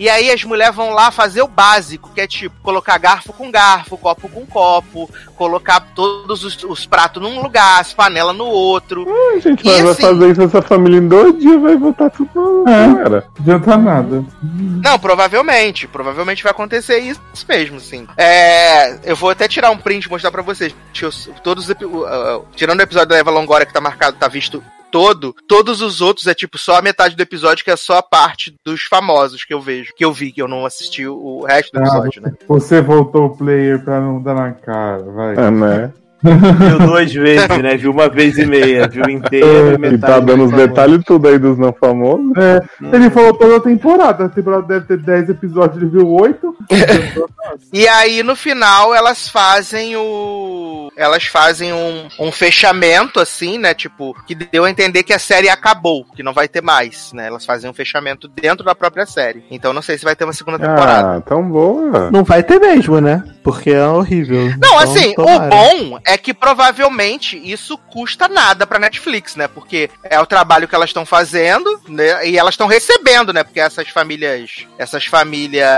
[0.00, 3.50] E aí as mulheres vão lá fazer o básico, que é tipo, colocar garfo com
[3.50, 9.06] garfo, copo com copo, colocar todos os, os pratos num lugar, as panelas no outro.
[9.36, 12.64] A gente E vai, assim- fazer isso essa família em dois dias, vai voltar tudo.
[12.66, 12.94] É.
[13.04, 13.24] Cara.
[13.36, 14.24] Não adianta nada.
[14.82, 15.86] Não, provavelmente.
[15.86, 18.06] Provavelmente vai acontecer isso mesmo, sim.
[18.16, 20.74] É, eu vou até tirar um print e mostrar pra vocês.
[20.94, 24.28] Deixa eu- Todos uh, uh, tirando o episódio da Eva Longoria que tá marcado, tá
[24.28, 27.98] visto todo, todos os outros é tipo só a metade do episódio, que é só
[27.98, 31.44] a parte dos famosos que eu vejo, que eu vi, que eu não assisti o-
[31.46, 32.32] resto do Ah, episódio, né?
[32.48, 35.34] Você voltou o player pra não dar na cara, vai.
[35.36, 35.92] É, né?
[36.22, 37.78] Viu duas vezes, né?
[37.78, 39.74] Viu uma vez e meia, viu inteira.
[39.74, 42.36] E metade tá dando os detalhes tudo aí dos não famosos.
[42.36, 42.60] É,
[42.94, 44.26] ele falou toda a temporada.
[44.26, 46.54] A temporada deve ter 10 episódios, ele viu 8.
[47.72, 50.89] E aí, no final, elas fazem o.
[51.00, 53.72] Elas fazem um, um fechamento, assim, né?
[53.72, 57.26] Tipo, que deu a entender que a série acabou, que não vai ter mais, né?
[57.26, 59.42] Elas fazem um fechamento dentro da própria série.
[59.50, 61.16] Então não sei se vai ter uma segunda temporada.
[61.16, 62.10] Ah, tão boa.
[62.10, 63.22] Não vai ter mesmo, né?
[63.42, 64.40] Porque é horrível.
[64.42, 65.46] Não, Então, assim, tomara.
[65.46, 69.48] o bom é que provavelmente isso custa nada pra Netflix, né?
[69.48, 72.28] Porque é o trabalho que elas estão fazendo, né?
[72.28, 73.42] E elas estão recebendo, né?
[73.42, 74.66] Porque essas famílias.
[74.78, 75.70] Essas famílias.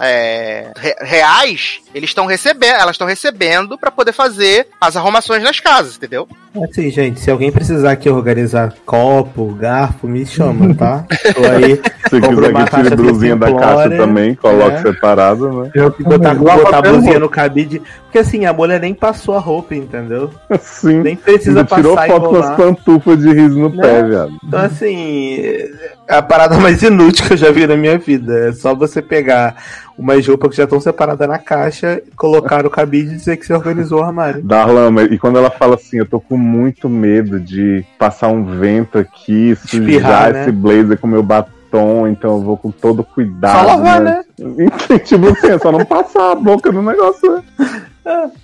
[0.00, 5.60] É, re- reais, eles estão recebendo, elas estão recebendo pra poder fazer as arrumações nas
[5.60, 6.28] casas, entendeu?
[6.70, 11.04] Assim, gente, se alguém precisar aqui organizar copo, garfo, me chama, tá?
[11.34, 11.80] Tô aí.
[12.08, 14.82] Se quiser uma que tire blusinha da caixa também, coloque né?
[14.82, 15.70] separado, né?
[15.74, 17.82] Eu Botar, botar a blusinha no cabide.
[18.04, 20.30] Porque assim, a mulher nem passou a roupa, entendeu?
[20.60, 21.00] Sim.
[21.02, 23.82] Nem precisa Ainda tirou passar e foto com as pantufas de riso no Né?
[23.82, 24.32] pé, viado.
[24.42, 25.70] Então, assim, é
[26.08, 28.48] a parada mais inútil que eu já vi na minha vida.
[28.48, 29.56] É só você pegar
[29.96, 33.52] umas roupas que já estão separadas na caixa, colocar no cabide e dizer que você
[33.52, 34.42] organizou o armário.
[34.42, 38.44] Darlan, mas- e quando ela fala assim, eu tô com muito medo de passar um
[38.58, 40.42] vento aqui, sujar Espirrar, né?
[40.42, 41.50] esse blazer com meu batom,
[42.08, 43.60] então eu vou com todo cuidado.
[43.60, 44.24] Só lavar, né?
[45.04, 47.42] tipo assim, é só não passar a boca no negócio, né?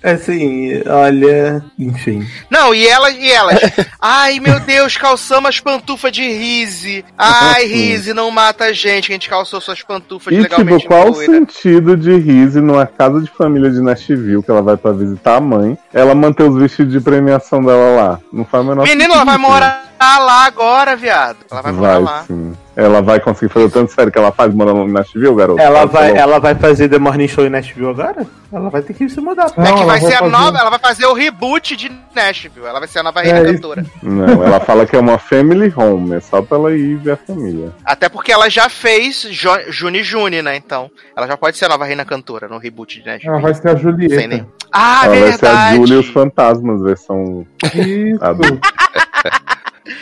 [0.03, 2.23] Assim, olha, enfim.
[2.51, 3.59] Não, e elas, e elas.
[3.99, 7.03] Ai, meu Deus, calçamos as pantufas de Rise.
[7.17, 10.87] Ai, Rise, não mata a gente, que a gente calçou suas pantufas E legalmente tipo,
[10.93, 14.91] qual o sentido de Rise numa casa de família de Nashville, que ela vai pra
[14.91, 18.19] visitar a mãe, ela manter os vestidos de premiação dela lá?
[18.31, 19.15] Não faz o menor Menino, sentido.
[19.15, 21.37] ela vai morar lá agora, viado.
[21.49, 22.23] Ela vai morar Vai lá.
[22.27, 22.53] sim.
[22.75, 25.61] Ela vai conseguir fazer o tanto sério que ela faz morando em Nashville, garoto?
[25.61, 26.17] Ela Fala, vai, falou.
[26.21, 28.27] ela vai fazer The Morning Show em Nashville agora?
[28.51, 29.47] Ela vai ter que se mudar.
[29.55, 31.89] É Não, que ela vai ser a fazer- nova, ela vai fazer o reboot de
[32.13, 32.65] Nashville.
[32.65, 33.53] Ela vai ser a nova reina É isso.
[33.53, 33.85] cantora.
[34.03, 37.17] Não, ela fala que é uma family home, é só pra ela ir ver a
[37.17, 37.71] família.
[37.85, 40.55] Até porque ela já fez jo Juni Juni, né?
[40.57, 43.29] Então, ela já pode ser a nova reina cantora no reboot de Nashville.
[43.33, 44.27] Ela vai ser a Sem Julieta.
[44.27, 45.75] nem- Ah, ela vai ser a verdade.
[45.77, 48.19] Julia e os fantasmas, versão Isso.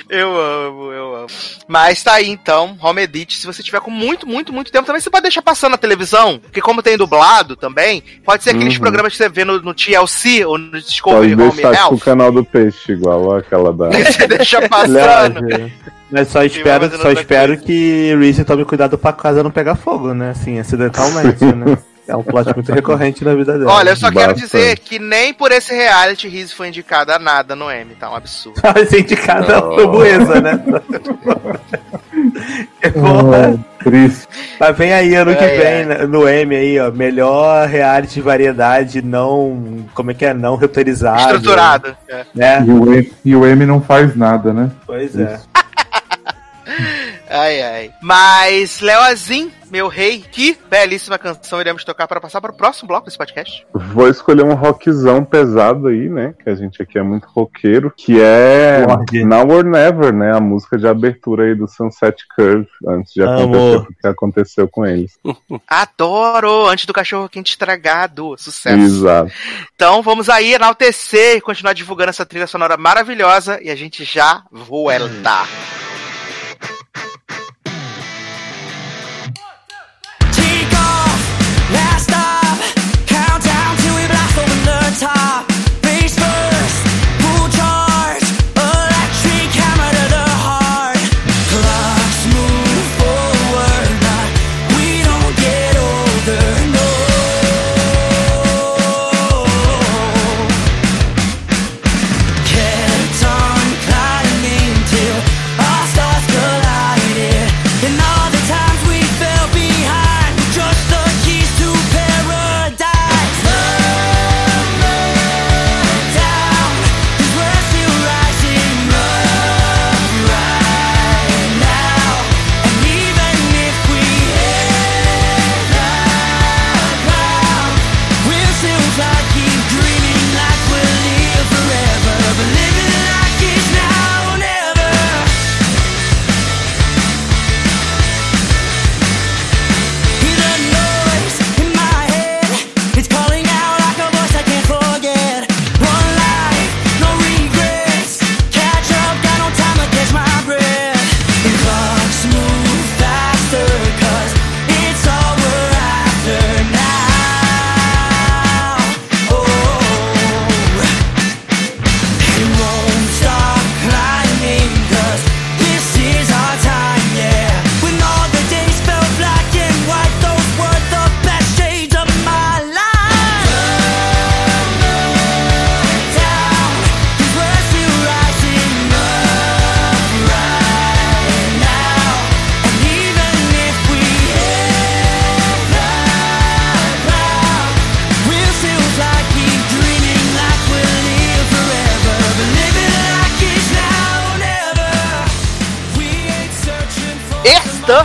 [0.09, 1.27] Eu amo, eu amo.
[1.67, 3.37] Mas tá aí então, Home Edit.
[3.37, 6.39] Se você tiver com muito, muito, muito tempo, também você pode deixar passando na televisão.
[6.39, 8.79] Porque como tem dublado também, pode ser aqueles Uhum.
[8.81, 11.91] programas que você vê no, no TLC ou no Discovery Pode Home deixar tipo o
[11.93, 11.99] Health.
[11.99, 13.89] canal do peixe, igual aquela da.
[14.03, 15.41] Você deixa passando.
[16.11, 20.29] Mas só espero, só espero que Reese tome cuidado pra casa não pegar fogo, né?
[20.29, 21.77] Assim, acidentalmente, né?
[22.07, 23.71] É um plot muito recorrente na vida dela.
[23.71, 24.41] Olha, eu só quero Bastante.
[24.51, 28.15] dizer que nem por esse reality Rizzo foi indicada a nada no M, tá um
[28.15, 28.59] absurdo.
[28.61, 29.71] Vai ser indicada Oh.
[29.71, 30.63] a framboesa, né?
[32.81, 33.53] Que porra.
[33.53, 34.27] Oh, triste.
[34.59, 35.85] Mas vem aí ano que É, vem, é.
[35.85, 36.89] né, no M aí, ó.
[36.91, 39.85] Melhor reality de variedade não.
[39.93, 40.33] Como é que é?
[40.33, 41.19] Não roteirizado.
[41.21, 41.95] Estruturado.
[42.07, 42.25] É.
[42.33, 42.63] Né?
[42.65, 44.69] E o, M, e o M não faz nada, né?
[44.85, 45.39] Pois é.
[47.29, 47.91] Ai, ai.
[48.01, 53.05] Mas, Leozinho, meu rei, que belíssima canção iremos tocar para passar para o próximo bloco
[53.05, 53.65] desse podcast.
[53.73, 56.35] Vou escolher um rockzão pesado aí, né?
[56.43, 58.85] Que a gente aqui é muito roqueiro, que é.
[59.25, 60.31] Now or Never, né?
[60.31, 63.33] A música de abertura aí do Sunset Curve, antes de Amo.
[63.33, 65.17] acontecer o que aconteceu com eles.
[65.67, 66.67] Adoro!
[66.67, 68.35] Antes do cachorro quente estragado.
[68.37, 68.77] Sucesso.
[68.77, 69.31] Exato.
[69.73, 74.43] Então vamos aí enaltecer e continuar divulgando essa trilha sonora maravilhosa e a gente já
[74.51, 75.47] volta.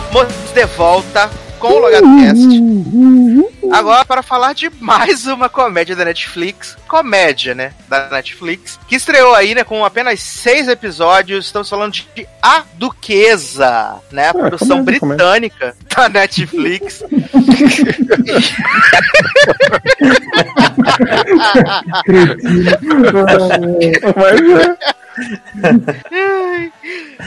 [0.05, 2.47] Estamos de volta com o LogadoCast.
[3.71, 6.77] Agora para falar de mais uma comédia da Netflix.
[6.87, 7.73] Comédia, né?
[7.87, 8.79] Da Netflix.
[8.87, 9.63] Que estreou aí, né?
[9.65, 11.45] Com apenas seis episódios.
[11.45, 14.29] Estamos falando de A Duquesa, né?
[14.29, 15.25] A produção comédia, comédia.
[15.25, 17.03] britânica da Netflix.
[24.15, 24.98] Mas é.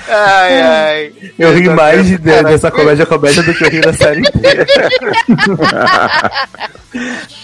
[0.08, 1.12] Ai, ai.
[1.38, 4.66] Eu ri tô mais de, dessa comédia comédia do que eu ri da série inteira.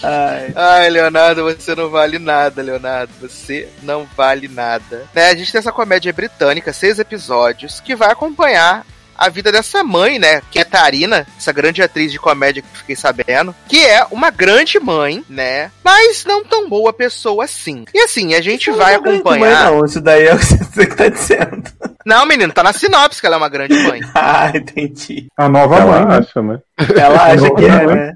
[0.03, 0.53] Ai.
[0.55, 3.11] Ai, Leonardo, você não vale nada, Leonardo.
[3.21, 5.05] Você não vale nada.
[5.13, 8.85] Né, a gente tem essa comédia britânica, seis episódios, que vai acompanhar
[9.19, 10.41] a vida dessa mãe, né?
[10.49, 13.53] Que é Tarina, essa grande atriz de comédia que eu fiquei sabendo.
[13.67, 15.69] Que é uma grande mãe, né?
[15.83, 17.83] Mas não tão boa pessoa assim.
[17.93, 19.71] E assim, a gente vai Não, acompanhar.
[19.71, 21.63] Não, isso daí é o que você tá dizendo.
[22.09, 24.01] Não, menino, tá na sinopse que ela é uma grande mãe.
[24.15, 25.27] Ah, entendi.
[25.37, 26.17] A nova Ela mãe, né?
[26.17, 26.59] acha, né?
[26.95, 28.13] Ela acha que é, né?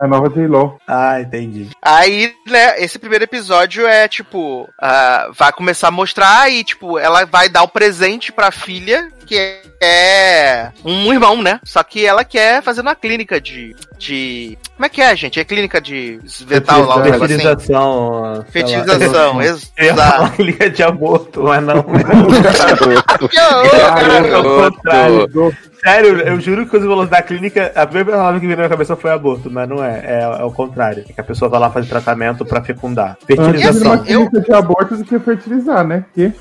[0.00, 0.78] A nova J-Lo.
[0.86, 1.68] Ah, entendi.
[1.82, 7.24] Aí, né, esse primeiro episódio é tipo, ah, vai começar a mostrar e, tipo, ela
[7.24, 11.60] vai dar o presente pra filha, que é um irmão, né?
[11.64, 13.76] Só que ela quer fazer uma clínica de.
[13.96, 14.58] de.
[14.74, 15.38] Como é que é, gente?
[15.38, 17.38] É clínica de vetal lá, negócio assim?
[17.38, 18.10] Fertilização.
[18.10, 18.44] lá.
[18.50, 20.12] Fertilização, ia exato.
[20.16, 21.84] falar liga de aborto, mas não.
[24.30, 25.56] É o contrário.
[25.82, 28.62] Sério, eu juro que quando você falou da clínica, a primeira palavra que veio na
[28.62, 30.02] minha cabeça foi aborto, mas não é.
[30.04, 31.04] É, é o contrário.
[31.08, 33.16] É que a pessoa vai lá fazer tratamento pra fecundar.
[33.22, 33.92] Antes Fertilização.
[33.92, 36.04] uma clínica de aborto do que fertilizar, né?
[36.14, 36.32] Que...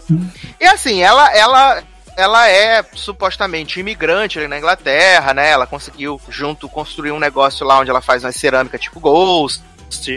[0.59, 1.81] E assim, ela, ela,
[2.17, 5.49] ela é supostamente imigrante ali na Inglaterra, né?
[5.49, 9.63] Ela conseguiu, junto, construir um negócio lá onde ela faz uma cerâmica tipo Ghost.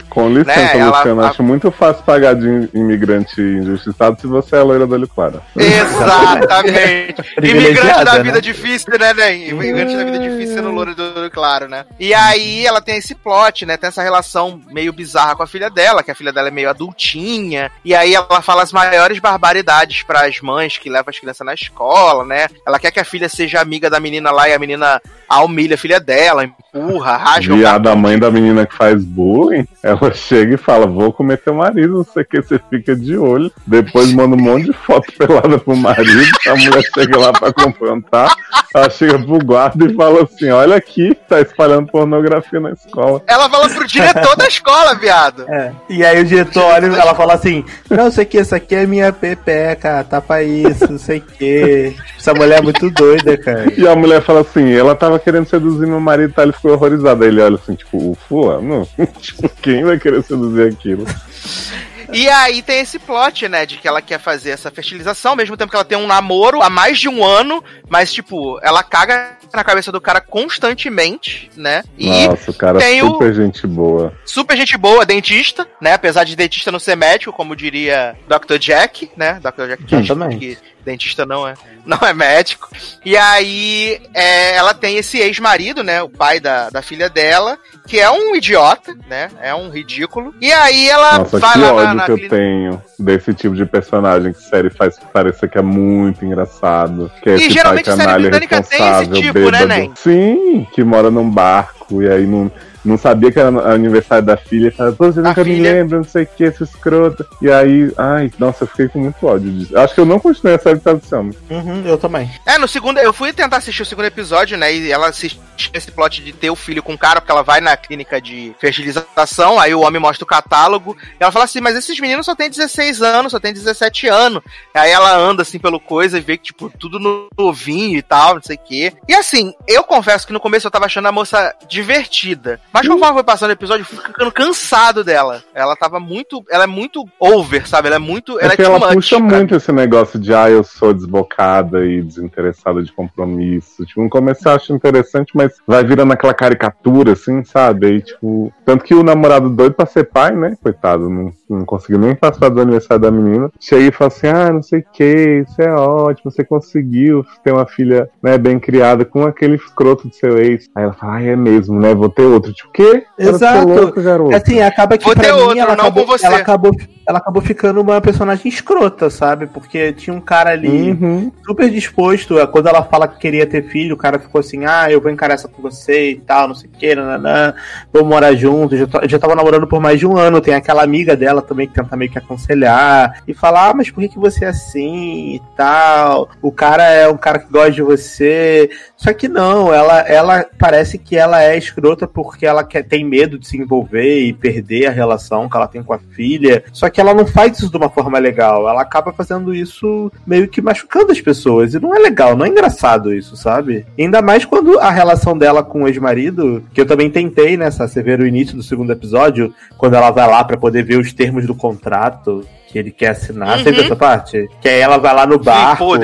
[0.09, 4.57] Com licença, Né, ela- Luciano, a- acho muito fácil pagar de imigrante injustiçado se você
[4.57, 5.41] é loira do olho claro.
[5.57, 7.15] Exatamente.
[7.43, 8.23] Imigrante da né?
[8.23, 9.37] vida difícil, né, né?
[9.49, 11.85] Imigrante da vida difícil sendo louro do do claro, né?
[11.99, 13.77] E aí ela tem esse plot, né?
[13.77, 16.71] Tem essa relação meio bizarra com a filha dela, que a filha dela é meio
[16.71, 17.71] adultinha.
[17.85, 21.55] E aí ela fala as maiores barbaridades para as mães que levam as crianças na
[21.55, 22.47] escola, né?
[22.67, 25.75] Ela quer que a filha seja amiga da menina lá e a menina a humilha
[25.75, 30.13] a filha dela, empurra, rasga o Viado, a mãe da menina que faz bullying, ela
[30.13, 33.51] chega e fala: Vou comer teu marido, não sei o que, você fica de olho.
[33.67, 38.35] Depois manda um monte de foto pelada pro marido, a mulher chega lá pra confrontar,
[38.75, 43.23] ela chega pro guarda e fala assim: Olha aqui, tá espalhando pornografia na escola.
[43.27, 45.45] Ela fala pro diretor da escola, viado.
[45.49, 45.73] É.
[45.89, 48.87] E aí o diretor olha e ela fala assim: Não, sei que isso aqui é
[48.87, 51.97] minha pepeca, tapa isso, não sei o que.
[52.19, 53.73] Essa mulher é muito doida, cara.
[53.77, 56.43] E a mulher fala assim: Ela tava querendo seduzir meu marido, tá?
[56.43, 57.25] Ele ficou horrorizado.
[57.25, 58.89] Aí ele olha assim: Tipo, o fulano?
[59.21, 61.05] tipo, quem vai querer seduzir aquilo?
[62.13, 65.57] E aí tem esse plot, né, de que ela quer fazer essa fertilização, ao mesmo
[65.57, 69.33] tempo que ela tem um namoro há mais de um ano, mas, tipo, ela caga
[69.53, 71.83] na cabeça do cara constantemente, né?
[71.99, 74.13] E Nossa, o cara tem o- super gente boa.
[74.25, 75.93] super gente boa, dentista, né?
[75.95, 78.57] Apesar de dentista não ser médico, como diria Dr.
[78.59, 79.41] Jack, né?
[79.43, 79.69] Dr.
[79.69, 80.39] Jack Exatamente.
[80.39, 82.69] que dentista não é, não é médico.
[83.05, 86.03] E aí é, ela tem esse ex-marido, né?
[86.03, 89.31] O pai da, da filha dela, que é um idiota, né?
[89.41, 90.35] É um ridículo.
[90.41, 93.65] E aí ela Nossa, vai lá na, na que eu clínica- tenho desse tipo de
[93.67, 97.11] personagem que a série faz parecer que é muito engraçado.
[97.23, 99.67] Que é E esse geralmente pai série canalha britânica tem esse responsável, tipo, né, bêbado.
[99.69, 99.93] Nen?
[99.97, 102.51] Sim, que mora num barco e aí não,
[102.85, 106.05] não sabia que era aniversário da filha e fala, pô, você nunca me lembra, não
[106.05, 107.25] sei o que, esse escroto.
[107.41, 109.79] E aí, ai, nossa, eu fiquei com muito ódio disso.
[109.79, 111.31] Acho que eu não continuei a série de tradução.
[111.51, 112.31] Uhum, eu também.
[112.47, 114.75] É, no segundo, eu fui tentar assistir o segundo episódio, né?
[114.75, 115.41] E ela assiste
[115.73, 118.55] esse plot de ter o filho com o cara, porque ela vai na clínica de
[118.59, 122.35] fertilização, aí o homem mostra o catálogo, e ela fala assim, mas esses meninos só
[122.35, 124.43] tem 16 anos, só tem 17 anos.
[124.75, 128.43] Aí ela anda assim pelo coisa e vê que, tipo, tudo novinho e tal, não
[128.43, 128.93] sei o quê.
[129.09, 132.61] E assim, eu confesso que no começo eu tava achando a moça divertida.
[132.73, 135.43] Mas conforme foi passando o episódio, eu fui ficando cansado dela.
[135.55, 136.43] Ela tava muito.
[136.51, 137.89] Ela é muito over, sabe?
[137.89, 138.41] Ela é muito.
[138.41, 141.85] É Ela é, too ela much puxa muito esse negócio de ah, eu sou desbocada
[141.85, 143.85] e desinteressada de compromisso.
[143.85, 147.87] Tipo, no começo eu acho interessante, mas vai virando aquela caricatura, assim, sabe?
[147.87, 148.53] Aí, tipo.
[148.65, 150.57] Tanto que o namorado doido pra ser pai, né?
[150.63, 153.51] Coitado, não, não conseguiu nem passar do aniversário da menina.
[153.61, 157.53] Chega e fala assim: ah, não sei o que, isso é ótimo, você conseguiu ter
[157.53, 160.71] uma filha né, bem criada com aquele escroto do seu ex.
[160.75, 161.95] Aí ela fala: ah, é mesmo, né?
[161.95, 162.53] Vou ter outro.
[162.53, 163.07] Tipo, o quê?
[163.19, 163.69] Ser Exato.
[163.69, 164.37] louca, garoto.
[164.37, 166.27] Assim, acaba que Vou pra ter mim outro, ela, não acabou, com você.
[166.27, 166.73] ela acabou
[167.07, 169.47] ela acabou ficando uma personagem escrota, sabe?
[169.47, 171.33] Porque tinha um cara ali Uhum.
[171.45, 172.39] super disposto.
[172.39, 175.11] a- Quando ela fala que queria ter filho, o cara ficou assim: ah, eu vou
[175.11, 177.55] encarar essa com você e tal, não sei o que, nananã,
[177.93, 178.79] vamos morar juntos.
[178.79, 180.41] Já, já tava namorando por mais de um ano.
[180.41, 184.01] Tem aquela amiga dela também que tenta meio que aconselhar e falar: ah, mas por
[184.01, 186.29] que, que você é assim e tal?
[186.41, 188.71] O cara é um cara que gosta de você.
[188.97, 193.39] Só que não, ela, ela parece que ela é escrota porque ela quer, tem medo
[193.39, 196.63] de se envolver e perder a relação que ela tem com a filha.
[196.73, 198.69] Só que ela não faz isso de uma forma legal.
[198.69, 201.75] Ela acaba fazendo isso meio que machucando as pessoas.
[201.75, 203.87] E não é legal, não é engraçado isso, sabe?
[203.99, 207.71] Ainda mais quando a relação dela com o ex-marido, que eu também tentei, né?
[207.71, 211.13] Você ver o início do segundo episódio, quando ela vai lá pra poder ver os
[211.13, 213.59] termos do contrato que ele quer assinar.
[213.59, 213.75] Você Uhum.
[213.75, 214.49] viu essa parte?
[214.61, 215.39] Que aí ela vai lá no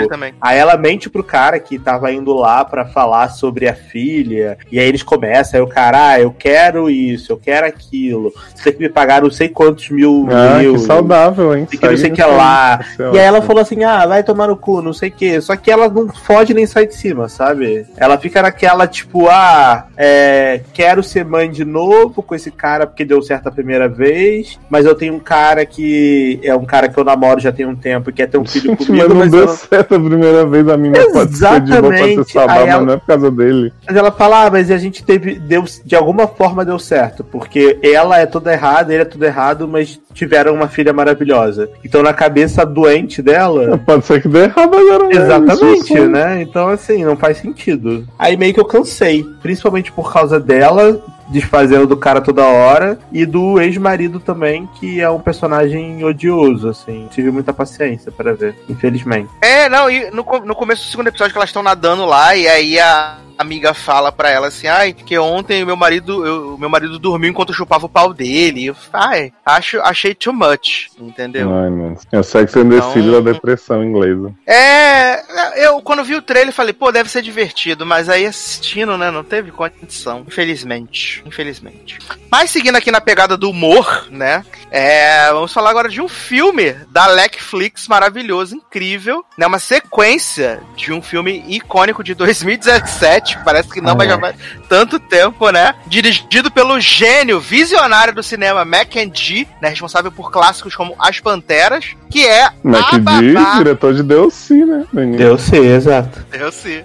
[0.09, 0.35] também.
[0.40, 4.59] Aí ela mente pro cara que tava indo lá pra falar sobre a filha.
[4.70, 8.32] E aí eles começam, aí o cara, ah, eu quero isso, eu quero aquilo.
[8.55, 10.28] Você tem que me pagar não sei quantos mil.
[10.31, 11.66] Ah, mil que saudável, hein?
[11.66, 12.74] Que não sei o que Segue lá.
[12.99, 13.05] aí.
[13.15, 15.40] E aí ela falou assim: ah, vai tomar no cu, não sei o que.
[15.40, 17.86] Só que ela não foge nem sai de cima, sabe?
[17.97, 23.05] Ela fica naquela, tipo, ah, é, quero ser mãe de novo com esse cara porque
[23.05, 24.59] deu certo a primeira vez.
[24.69, 27.75] Mas eu tenho um cara que é um cara que eu namoro já tem um
[27.77, 29.95] tempo e quer ter um filho Gente, comigo, mas não mas deu eu não certo
[29.95, 32.15] a primeira vez, a mina pode ser de Exatamente.
[32.25, 33.73] ser saudável, Aí mas ela- não é por causa dele.
[33.87, 35.39] Mas ela fala, ah, mas a gente teve.
[35.39, 37.23] Deu, de alguma forma deu certo.
[37.25, 41.69] Porque ela é toda errada, ele é tudo errado, mas tiveram uma filha maravilhosa.
[41.85, 43.79] Então na cabeça doente dela.
[43.87, 45.09] Pode ser que dê errado agora.
[45.15, 46.43] Exatamente, né?
[46.43, 48.07] Então, assim, não faz sentido.
[48.19, 49.25] Aí meio que eu cansei.
[49.43, 52.99] Principalmente por causa dela, desfazendo do cara toda hora.
[53.13, 57.09] E do ex-marido também, que é um personagem odioso, assim.
[57.11, 59.31] Tive muita paciência para ver, infelizmente.
[59.41, 62.47] É, não, e no, no começo do segundo episódio que elas estão nadando lá, e
[62.49, 66.59] aí a amiga fala pra ela assim, ai, que ontem o meu marido, eu- o
[66.59, 68.66] meu marido dormiu enquanto eu chupava o pau dele.
[68.66, 71.48] Eu, ai, acho, achei too much, entendeu?
[71.55, 71.97] Ai, mano.
[72.12, 74.35] É Sex and the City da depressão inglesa.
[74.47, 75.23] É,
[75.65, 79.23] eu quando vi o trailer falei, pô, deve ser divertido, mas aí assistindo, né, não
[79.24, 81.98] teve condição, infelizmente, infelizmente.
[82.31, 86.73] Mas seguindo aqui na pegada do humor, né, é, vamos falar agora de um filme
[86.90, 93.81] da Netflix maravilhoso, incrível, né, uma sequência de um filme icônico de 2017, parece que
[93.81, 94.11] não, Ah, mas é.
[94.11, 94.37] já faz
[94.69, 100.31] tanto tempo, né, dirigido pelo gênio visionário do cinema Mac and G, né, responsável por
[100.31, 104.85] clássicos como As Panteras, que é Mac a D, babá diretor de Deus sim, né?
[104.93, 105.19] menino?
[105.19, 106.25] Deu ser, exato.
[106.33, 106.83] eu sim.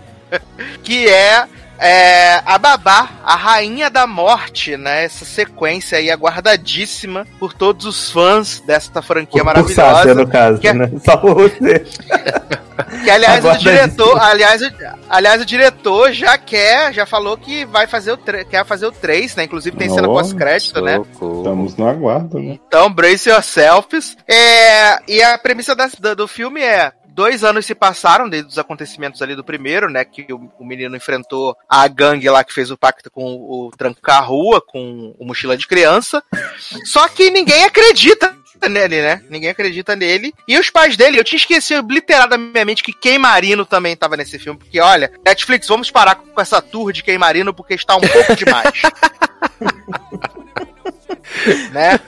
[0.84, 1.46] que é,
[1.80, 5.04] é, a Babá, a Rainha da Morte, né?
[5.06, 9.84] Essa sequência aí aguardadíssima por todos os fãs desta franquia Por, por Sácia,
[10.14, 10.22] maravilhosa.
[10.26, 10.92] no caso, que é- né?
[11.04, 11.86] Só por você.
[13.04, 14.72] Que aliás o diretor, aliás, o,
[15.10, 19.36] aliás o diretor já quer, já falou que vai fazer o quer fazer o 3,
[19.36, 19.44] né?
[19.44, 21.00] Inclusive tem cena pós-crédito, né?
[21.12, 22.58] Estamos no aguardo, né?
[22.68, 24.18] Então, brace yourselves.
[24.28, 26.92] É, e a premissa da- do filme é.
[27.14, 30.04] Dois anos se passaram desde os acontecimentos ali do primeiro, né?
[30.04, 33.72] Que o, o menino enfrentou a gangue lá que fez o pacto com o, o
[33.72, 36.24] Tranca-Rua, com o Mochila de Criança.
[36.86, 38.36] Só que ninguém acredita
[38.68, 39.22] nele, né?
[39.30, 40.34] Ninguém acredita nele.
[40.48, 44.18] E os pais dele, eu tinha esquecido obliterado da minha mente que Queimarino também tava
[44.18, 44.58] nesse filme.
[44.58, 48.82] Porque, olha, Netflix, vamos parar com essa tour de Queimarino porque está um pouco demais.
[51.72, 52.00] né?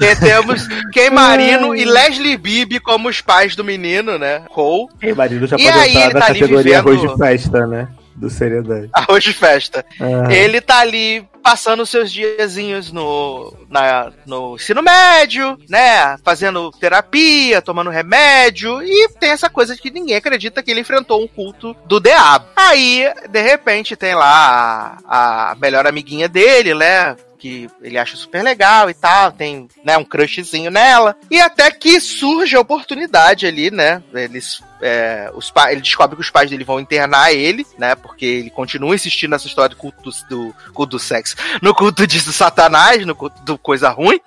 [0.00, 4.42] E temos Queimarino e Leslie Bibb como os pais do menino, né?
[4.50, 4.88] Cole.
[5.02, 7.00] E o marido já E pode aí, entrar ele na tá ali categoria vivendo- arroz
[7.12, 7.88] de festa, né?
[8.14, 8.88] Do seriedade.
[8.94, 9.84] Arroz de festa.
[10.00, 10.32] Ah.
[10.32, 16.16] Ele tá ali passando os seus diazinhos no, na, no ensino médio, né?
[16.24, 18.82] Fazendo terapia, tomando remédio.
[18.82, 22.46] E tem essa coisa de que ninguém acredita que ele enfrentou um culto do diabo.
[22.56, 27.14] Aí, de repente, tem lá a, a melhor amiguinha dele, né?
[27.38, 31.16] Que ele acha super legal e tal, tem né, um crushzinho nela.
[31.30, 34.02] E até que surge a oportunidade ali, né?
[34.14, 37.94] Eles é, os pa- ele descobre que os pais dele vão internar ele, né?
[37.94, 42.20] Porque ele continua insistindo nessa história do culto do, culto do sexo, no culto de
[42.20, 44.20] Satanás, no culto do coisa ruim.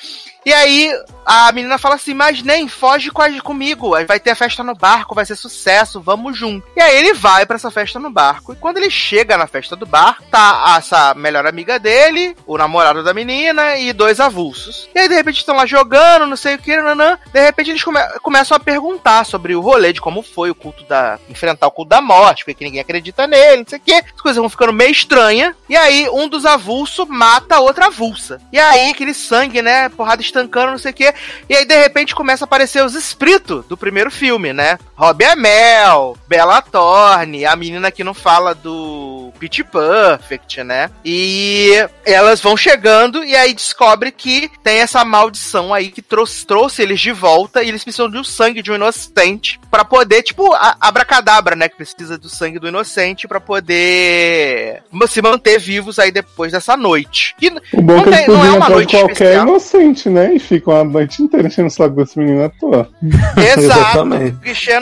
[0.46, 0.90] E aí
[1.26, 5.14] a menina fala assim: Mas nem foge a- comigo, vai ter a festa no barco,
[5.14, 6.66] vai ser sucesso, vamos junto.
[6.76, 8.54] E aí ele vai pra essa festa no barco.
[8.54, 13.04] E quando ele chega na festa do barco, tá essa melhor amiga dele, o namorado
[13.04, 14.90] da menina e dois avulsos.
[14.96, 17.20] E aí de repente estão lá jogando, não sei o que, nanã.
[17.34, 20.84] De repente eles come- começam a perguntar sobre o rolê de como foi o culto
[20.84, 21.20] da.
[21.28, 23.94] enfrentar o culto da morte, porque ninguém acredita nele, não sei o que.
[23.94, 25.56] As coisas vão ficando meio estranhas.
[25.68, 28.40] E aí um dos avulsos mata a outra avulsa.
[28.54, 29.90] E aí aquele sangue, né?
[29.90, 31.14] Porrada estancando, não sei o que.
[31.50, 34.78] E aí de repente começa a aparecer os espíritos do primeiro filme, né?
[34.96, 40.90] Robbie Amell, Bella Thorne, a menina que não fala do Pitch Perfect, né?
[41.04, 41.72] E
[42.06, 47.00] elas vão chegando e aí descobre que tem essa maldição aí que trouxe, trouxe eles
[47.00, 50.76] de volta e eles precisam de um sangue de um inocente pra poder, tipo, a,
[50.82, 51.68] abracadabra, né?
[51.70, 57.36] Que precisa do sangue do inocente pra poder se manter vivos aí depois dessa noite.
[57.40, 59.48] Que O bom é não, que eles tem- não é uma noite qualquer especial.
[59.48, 60.34] inocente, né?
[60.36, 62.90] E ficam a noite inteira enchendo o saco desse menino à toa.
[63.58, 64.00] Exato.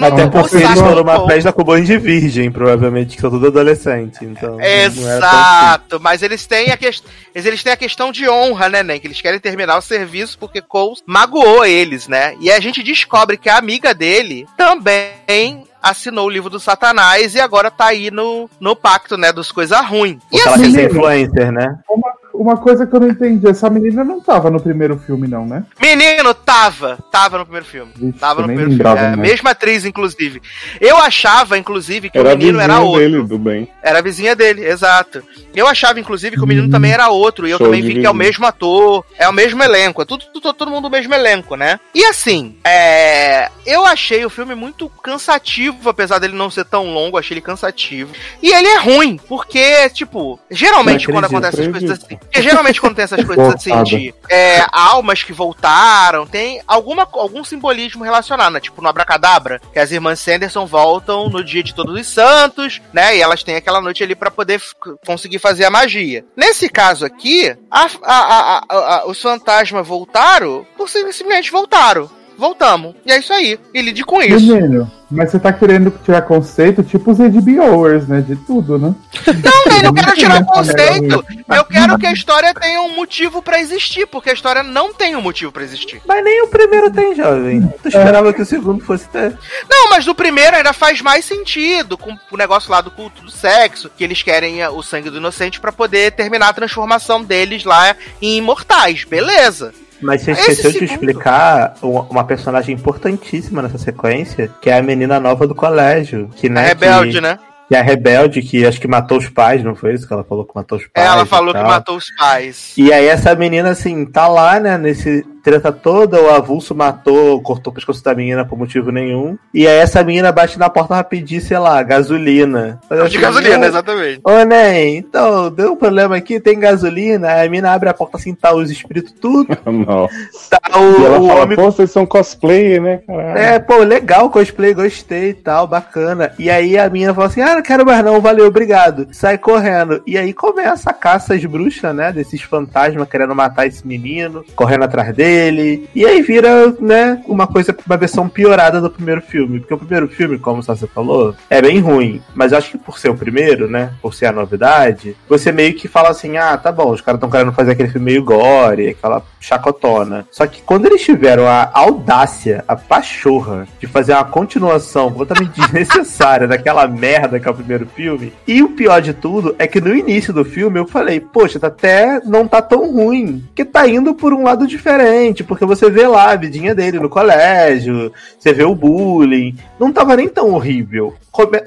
[0.02, 1.28] Até porque eles foram do povo.
[1.28, 4.26] festa com banho de virgem, provavelmente, que são tudo adolescente.
[4.38, 4.58] Então.
[4.58, 7.10] tão Exato, mas eles têm a questão.
[7.34, 9.00] Eles têm a questão de honra, né, né?
[9.00, 12.36] Que eles querem terminar o serviço porque Cole magoou eles, né?
[12.40, 17.40] E a gente descobre que a amiga dele também assinou o livro do Satanás e
[17.40, 20.18] agora tá aí no, no pacto, né, dos coisas ruins.
[20.32, 21.80] E Porque ela assim, quer ser influencer, né?
[21.90, 25.46] Uma, uma coisa que eu não entendi, essa menina não tava no primeiro filme, não,
[25.46, 25.66] né?
[25.82, 27.92] menino, tava, tava no primeiro filme.
[27.96, 28.84] Vixe, Tava no primeiro filme.
[28.84, 29.30] lembrava É a mais.
[29.32, 30.42] mesma atriz, inclusive.
[30.82, 33.00] Eu achava, inclusive, que Era o a menino era vizinha outro.
[33.02, 33.68] dele, do bem.
[33.82, 35.24] Era a vizinha dele, exato.
[35.56, 37.48] Eu achava, inclusive, que o menino também era outro.
[37.48, 40.02] E eu também vi que é o mesmo ator, é o mesmo elenco.
[40.02, 41.80] É tudo, tudo- todo mundo do mesmo elenco, né?
[41.96, 47.18] E assim, é, eu achei o filme muito cansativo, apesar dele não ser tão longo,
[47.18, 48.14] achei ele cansativo.
[48.42, 52.18] E ele é ruim, porque, tipo, geralmente quando acontece essas coisas assim.
[52.28, 57.44] Porque geralmente quando tem essas coisas assim de é, almas que voltaram, tem alguma, algum
[57.44, 58.60] simbolismo relacionado, né?
[58.60, 63.16] Tipo no Abracadabra, que as irmãs Sanderson voltam no dia de Todos os Santos, né?
[63.18, 64.62] E elas têm aquela noite ali pra poder
[65.06, 66.26] conseguir fazer a magia.
[66.36, 72.10] Nesse caso aqui, a- a- a- os fantasmas voltaram por simplesmente voltaram.
[72.38, 72.96] Voltamos.
[73.06, 73.60] E é isso aí.
[73.74, 74.54] E lide com isso.
[74.54, 78.22] Menino, mas você tá querendo tirar conceito tipo os HBOers, né?
[78.22, 78.94] De tudo, né?
[79.26, 81.26] Não, nem não quero tirar conceito.
[81.50, 85.16] Eu quero que a história tenha um motivo pra existir, porque a história não tem
[85.16, 86.02] um motivo pra existir.
[86.06, 87.62] Mas nem o primeiro tem, jovem.
[87.82, 89.38] Tu esperava que o segundo fosse ter.
[89.70, 93.32] Não, mas no primeiro ainda faz mais sentido com o negócio lá do culto do
[93.32, 97.96] sexo, que eles querem o sangue do inocente pra poder terminar a transformação deles lá
[98.22, 99.74] em imortais, beleza?
[100.02, 100.92] Mas você esqueceu de segundo.
[100.92, 106.30] explicar uma, personagem importantíssima nessa sequência, que é a menina nova do colégio.
[106.36, 107.40] Que, A né, rebelde, que, né?
[107.68, 110.24] Que é a rebelde, que acho que matou os pais, não foi isso que ela
[110.24, 111.08] falou que matou os pais?
[111.08, 112.74] Ela e falou que matou os pais.
[112.78, 117.72] E aí essa menina, assim, tá lá, né, nesse treta toda, o avulso matou, cortou
[117.72, 119.38] o pescoço da menina por motivo nenhum.
[119.54, 122.82] E aí essa menina bate na porta pra pedir, sei lá, gasolina.
[122.92, 124.20] De assim, gasolina, "Ô, exatamente.
[124.26, 127.30] Ô, Nen, então, deu um problema aqui, tem gasolina.
[127.30, 130.14] Aí a menina abre a porta assim, tá os espíritos tudo, Nossa.
[130.50, 133.38] tá o, E ela o fala, homem pô, vocês são cosplayer, né, caralho?
[133.40, 136.34] é, pô, legal, cosplay, gostei e tal, bacana.
[136.38, 139.08] E aí a menina fala assim: ah, não quero mais não, valeu, obrigado.
[139.14, 140.02] Sai correndo.
[140.06, 142.12] E aí começa a caça às bruxas, né?
[142.12, 145.90] Desses fantasmas querendo matar esse menino, correndo atrás dele.
[145.94, 149.60] E aí vira, né, uma coisa, uma versão piorada do primeiro filme.
[149.60, 152.22] Porque o primeiro filme, como você falou, é bem ruim.
[152.34, 153.92] Mas eu acho que por ser o primeiro, né?
[154.02, 157.30] Por ser a novidade, você meio que fala assim: ah, tá bom, os caras estão
[157.30, 160.26] querendo fazer aquele filme meio gore, aquela chacotona.
[160.32, 166.48] Só que quando eles tiveram a audácia, a pachorra de fazer uma continuação completamente desnecessária
[166.48, 169.96] daquela merda que é o primeiro filme, e o pior de tudo é que no
[169.96, 174.14] início do filme eu falei, poxa, tá até não tá tão ruim, que tá indo
[174.14, 178.64] por um lado diferente, porque você vê lá a vidinha dele no colégio, você vê
[178.64, 181.16] o bullying, não tava nem tão horrível.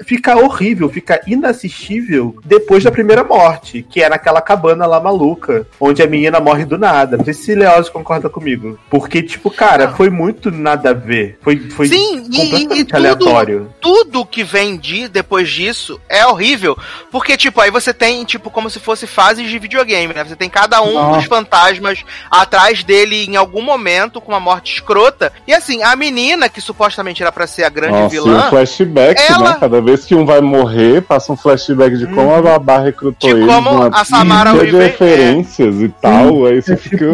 [0.05, 6.01] Fica horrível, fica inassistível depois da primeira morte, que é naquela cabana lá maluca, onde
[6.03, 7.15] a menina morre do nada.
[7.17, 8.77] Não sei se Leoz concorda comigo.
[8.89, 11.37] Porque, tipo, cara, foi muito nada a ver.
[11.41, 13.69] Foi, foi Sim, e- e- completamente e tudo- aleatório.
[13.79, 16.77] tudo que vem de depois disso é horrível.
[17.09, 20.23] Porque, tipo, aí você tem, tipo, como se fosse fases de videogame, né?
[20.25, 21.17] Você tem cada um Nossa.
[21.19, 25.31] dos fantasmas atrás dele em algum momento com uma morte escrota.
[25.47, 28.49] E assim, a menina, que supostamente era pra ser a grande Nossa, e um vilã,
[28.49, 29.57] flashback, ela- né?
[29.59, 33.35] Cada vez que um vai morrer, passa um flashback de como a babá recrutou De
[33.35, 33.45] ele.
[33.47, 36.45] como uma a Samara de Weaving- referências e tal.
[36.45, 37.05] Aí você É fica.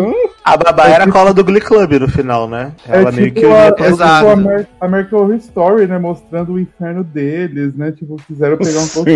[0.52, 2.72] Tipo- "Hum, A babá É era a tipo- cola do Glee Club no final, né?
[2.88, 4.28] Ela é meio tipo, que a, é tipo Exato.
[4.28, 5.98] a Amer- American Horror Story, né?
[5.98, 7.92] Mostrando o inferno deles, né?
[7.92, 8.94] Tipo, quiseram pegar um Sim.
[8.94, 9.10] pouco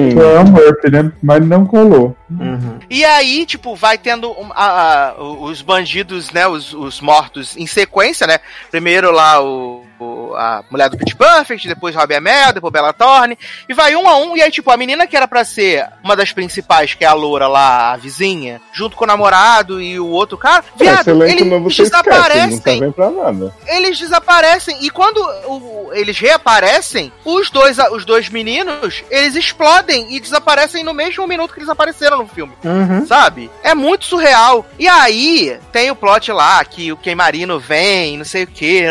[0.45, 1.11] do Murphy, né?
[1.21, 2.15] Mas não colou.
[2.29, 2.79] Uhum.
[2.89, 6.47] E aí, tipo, vai tendo um- a- a- os bandidos, né?
[6.47, 8.39] Os, os mortos em sequência, né?
[8.69, 13.37] Primeiro lá o, o- a mulher do Pitch Perfect, depois Robbie Amell, depois Bella Thorne.
[13.67, 14.35] E vai um a um.
[14.35, 17.13] E aí, tipo, a menina que era pra ser uma das principais, que é a
[17.13, 21.31] loura lá, a vizinha, junto com o namorado e o outro cara, viado, esse elenco
[21.31, 21.41] eles
[21.79, 23.53] esquece, não desaparecem pra nada.
[23.67, 24.77] eles desaparecem.
[24.81, 25.17] E quando
[25.47, 31.53] o- eles reaparecem, os dois, os dois meninos, eles explodem e desaparecem no mesmo minuto
[31.53, 32.53] que eles apareceram no filme.
[32.63, 33.05] Uhum.
[33.05, 33.49] Sabe?
[33.63, 34.65] É muito surreal.
[34.79, 38.83] E aí, tem o plot lá, que o Queimarino vem, não sei o que,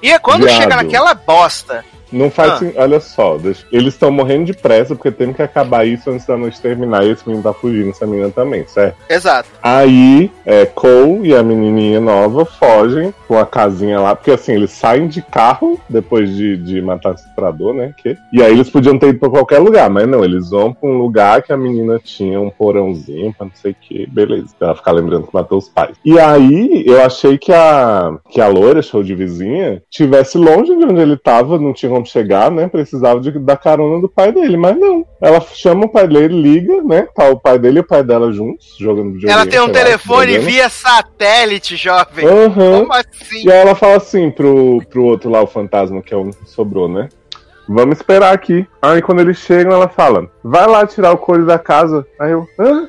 [0.00, 0.62] e é quando Viado.
[0.62, 2.82] chega naquela bosta Não faz Ah.
[2.82, 3.38] Olha só,
[3.72, 7.10] eles estão morrendo de pressa porque tem que acabar isso antes da noite terminar e
[7.10, 8.96] esse menino tá fugindo, essa menina também, certo?
[9.08, 9.48] Exato.
[9.62, 14.70] Aí, é, Cole e a menininha nova fogem com a casinha lá, porque assim, eles
[14.70, 17.94] saem de carro depois de, de matar o estuprador, né?
[17.96, 20.88] Que, e aí eles podiam ter ido pra qualquer lugar, mas não, eles vão pra
[20.88, 24.48] um lugar que a menina tinha um porãozinho pra não sei o que, beleza.
[24.58, 25.96] Pra ela ficar lembrando que matou os pais.
[26.04, 30.84] E aí, eu achei que a, que a loira, show de vizinha, tivesse longe de
[30.84, 32.68] onde ele tava, não tinha chegar, né?
[32.68, 35.04] Precisava de, da carona do pai dele, mas não.
[35.20, 37.06] Ela chama o pai dele, liga, né?
[37.14, 39.32] Tá o pai dele e o pai dela juntos, jogando videogame.
[39.32, 40.46] Ela tem um lá, telefone jogando.
[40.46, 42.26] via satélite, jovem.
[42.26, 42.80] Aham.
[42.80, 43.46] Como assim?
[43.46, 46.50] E aí ela fala assim pro, pro outro lá, o fantasma, que é o que
[46.50, 47.08] sobrou, né?
[47.68, 48.66] Vamos esperar aqui.
[48.80, 52.06] Aí quando eles chegam, ela fala: Vai lá tirar o coelho da casa.
[52.18, 52.88] Aí eu, hã?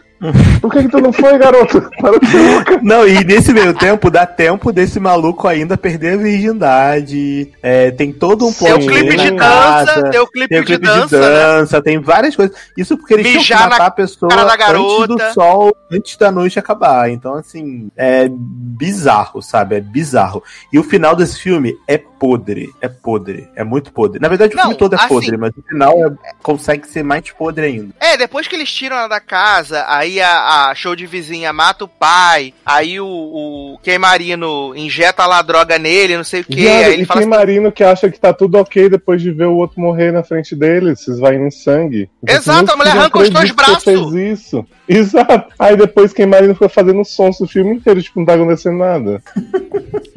[0.62, 1.82] Por que, que tu não foi, garoto?
[2.00, 2.80] Para de ser louca.
[2.82, 7.52] Não, e nesse meio tempo, dá tempo desse maluco ainda perder a virgindade.
[7.62, 10.60] É, tem todo um Tem o plano clipe de dança, casa, tem o clipe, tem
[10.60, 11.30] o de clipe dança, de né?
[11.30, 12.56] dança, tem várias coisas.
[12.78, 16.60] Isso porque eles tinham Mijar que matar a pessoa antes do sol, antes da noite
[16.60, 17.10] acabar.
[17.10, 19.76] Então, assim, é bizarro, sabe?
[19.76, 20.42] É bizarro.
[20.72, 22.74] E o final desse filme é podre.
[22.80, 23.50] É podre.
[23.54, 24.18] É muito podre.
[24.22, 27.04] Na verdade, o Não, filme todo é assim- podre, mas o final é- consegue ser
[27.04, 27.94] mais podre ainda.
[28.00, 31.84] É, depois que eles tiram ela da casa, aí a, a show de vizinha mata
[31.84, 36.56] o pai, aí o, o Queimarino injeta lá a droga nele, não sei o que,
[36.56, 39.22] Viado, aí ele e fala tem assim, marino que acha que tá tudo ok depois
[39.22, 42.10] de ver o outro morrer na frente dele, se esvaindo em sangue.
[42.26, 44.66] Exato, "Meu a mulher arranca os dois braços." Fez isso.
[44.88, 45.54] Exato.
[45.60, 49.22] Aí depois quem marino fica fazendo sons o filme inteiro, tipo, não tá acontecendo nada.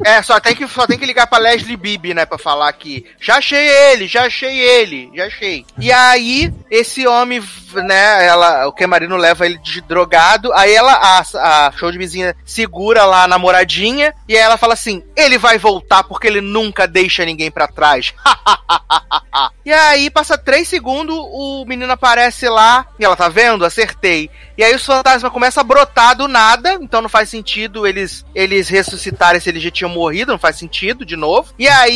[0.05, 3.05] É, só tem, que, só tem que ligar pra Leslie Bibi, né, pra falar que
[3.19, 5.65] já achei ele, já achei ele, já achei.
[5.77, 7.43] E aí, esse homem,
[7.73, 12.35] né, ela, o Queimarino leva ele de drogado, aí ela, a, a show de vizinha
[12.45, 16.87] segura lá a namoradinha, e aí ela fala assim, ele vai voltar porque ele nunca
[16.87, 18.13] deixa ninguém pra trás.
[19.65, 23.65] e aí, passa três segundos, o menino aparece lá, e ela tá vendo?
[23.65, 24.29] Acertei.
[24.57, 28.67] E aí os fantasmas começam a brotar do nada, então não faz sentido eles eles
[28.69, 31.53] ressuscitarem se eles já tinham morrido, não faz sentido de novo.
[31.59, 31.86] E aí,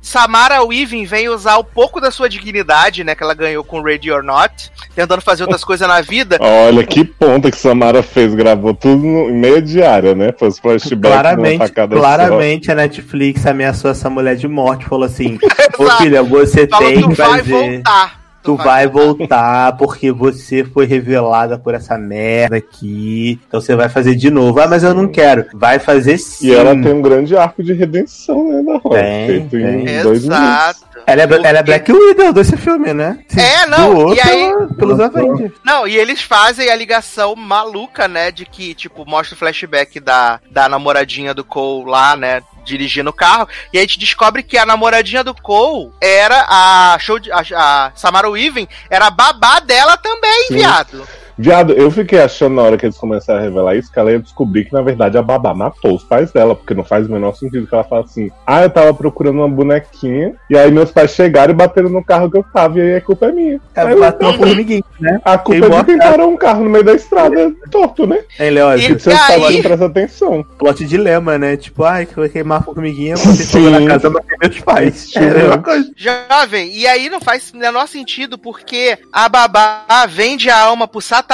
[0.00, 4.10] Samara Weaving vem usar um pouco da sua dignidade, né, que ela ganhou com Ready
[4.10, 6.38] or Not, tentando fazer outras coisas na vida.
[6.40, 10.32] Olha que ponta que Samara fez, gravou tudo no, em meia diária, né?
[10.38, 11.86] Foi os flashbacks Claramente, só.
[11.88, 14.84] claramente a Netflix ameaçou essa mulher de morte.
[14.86, 15.38] Falou assim:
[15.78, 17.50] Ô filha, você Fala, tem que vai fazer.
[17.50, 18.19] voltar.
[18.42, 23.38] Tu vai voltar porque você foi revelada por essa merda aqui.
[23.46, 24.60] Então você vai fazer de novo.
[24.60, 25.46] Ah, mas eu não quero.
[25.54, 26.48] Vai fazer sim.
[26.48, 28.98] E ela tem um grande arco de redenção, né, da Rosa?
[29.00, 29.94] Tem, Feito em tem.
[30.12, 30.80] Exato.
[31.06, 33.18] Ela é, ela é Black Widow desse filme, né?
[33.36, 35.00] É, não, Doou e aí- pelos.
[35.00, 35.52] Avengers.
[35.64, 38.30] Não, e eles fazem a ligação maluca, né?
[38.30, 42.42] De que, tipo, mostra o flashback da, da namoradinha do Cole lá, né?
[42.70, 43.48] Dirigindo o carro.
[43.72, 47.92] E a gente descobre que a namoradinha do Cole era a show de, a, a
[47.96, 50.54] Samara Weaving, era a babá dela também, Sim.
[50.54, 51.06] viado.
[51.40, 54.18] Viado, eu fiquei achando na hora que eles começaram a revelar isso que ela ia
[54.18, 57.34] descobrir que, na verdade, a babá matou os pais dela, porque não faz o menor
[57.34, 61.12] sentido que ela fala assim: ah, eu tava procurando uma bonequinha, e aí meus pais
[61.12, 63.60] chegaram e bateram no carro que eu tava, e aí a culpa é minha.
[63.74, 65.18] Eu- bateu uma formiguinha, né?
[65.24, 68.18] a culpa é de quem parou um carro no meio da estrada torto, né?
[68.38, 68.76] Hein, Léo?
[68.78, 70.46] E- Seus pais não prestam atenção.
[70.58, 71.56] Plot dilema, né?
[71.56, 75.10] Tipo, ai, que eu vou queimar a formiguinha, você fogo na casa bater meus pais.
[75.16, 75.90] É a mesma coisa.
[75.96, 81.00] Jovem, e aí não faz o menor sentido porque a babá vende a alma pro
[81.00, 81.29] Satanás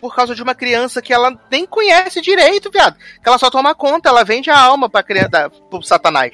[0.00, 2.96] por causa de uma criança que ela nem conhece direito, viado.
[3.22, 6.32] Que ela só toma conta, ela vende a alma pra criança, pro Satanás.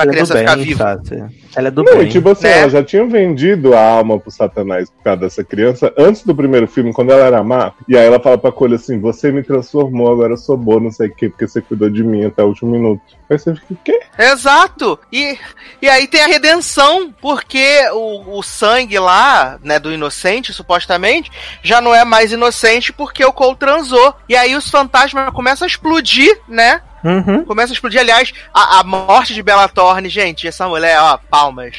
[0.00, 0.84] Pra Ela é criança do ficar bem, viva.
[0.84, 1.30] Sácia.
[1.56, 2.06] Ela é do Não, bem.
[2.06, 2.60] e tipo assim, né?
[2.60, 6.66] ela já tinha vendido a alma pro Satanás por causa dessa criança antes do primeiro
[6.66, 7.72] filme, quando ela era má.
[7.88, 10.90] E aí ela fala pra Colha assim: Você me transformou, agora eu sou boa, não
[10.90, 13.02] sei o quê, porque você cuidou de mim até o último minuto.
[13.28, 14.00] Aí você fica, o quê?
[14.18, 14.98] Exato!
[15.12, 15.38] E,
[15.82, 21.30] e aí tem a redenção, porque o, o sangue lá, né, do inocente, supostamente,
[21.62, 24.14] já não é mais inocente porque o Cole transou.
[24.28, 26.82] E aí os fantasmas começam a explodir, né?
[27.04, 27.44] Uhum.
[27.44, 28.00] Começa a explodir.
[28.00, 31.76] Aliás, a, a morte de Bella Thorne, gente, essa mulher, ó, palmas.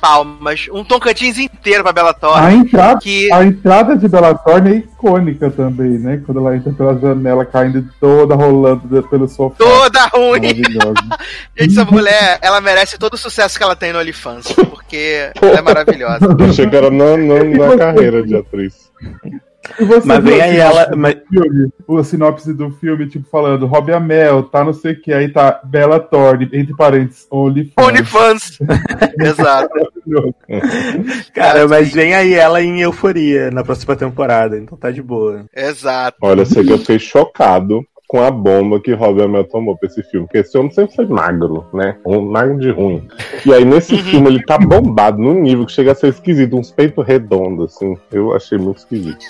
[0.00, 0.66] Palmas.
[0.70, 2.56] Um Tocantins inteiro pra Bella A Thorne.
[2.56, 3.32] entrada, Que.
[3.32, 6.20] a entrada de Bella Thorne é icônica também, né?
[6.26, 9.54] Quando ela entra pela janela caindo toda rolando pelo sofá.
[9.56, 10.40] Toda ruim.
[10.42, 10.94] Maravilhosa.
[11.56, 14.52] Gente, essa mulher, ela merece todo o sucesso que ela tem no OnlyFans.
[14.52, 16.18] Porque ela é maravilhosa.
[16.70, 18.90] Era na, na, na carreira de atriz.
[19.78, 20.90] E você Mas vem aí ela.
[20.96, 21.70] Mas, filme?
[21.86, 25.60] O sinopse do filme, tipo, falando Rob Amel, tá não sei o que, aí tá
[25.64, 27.74] Bella Thorne, entre parênteses, OnlyFans.
[27.78, 28.58] OnlyFans.
[29.18, 29.70] Exato.
[31.34, 35.46] cara, mas vem aí ela em euforia na próxima temporada, então tá de boa.
[35.54, 36.18] Exato.
[36.20, 40.26] Olha, que eu fiquei chocado com a bomba que Robert Mel tomou pra esse filme.
[40.26, 41.96] Porque esse homem sempre foi magro, né?
[42.06, 43.08] Um magro de ruim.
[43.44, 46.70] E aí nesse filme ele tá bombado num nível que chega a ser esquisito, uns
[46.70, 47.96] peitos redondos, assim.
[48.12, 49.24] Eu achei muito esquisito.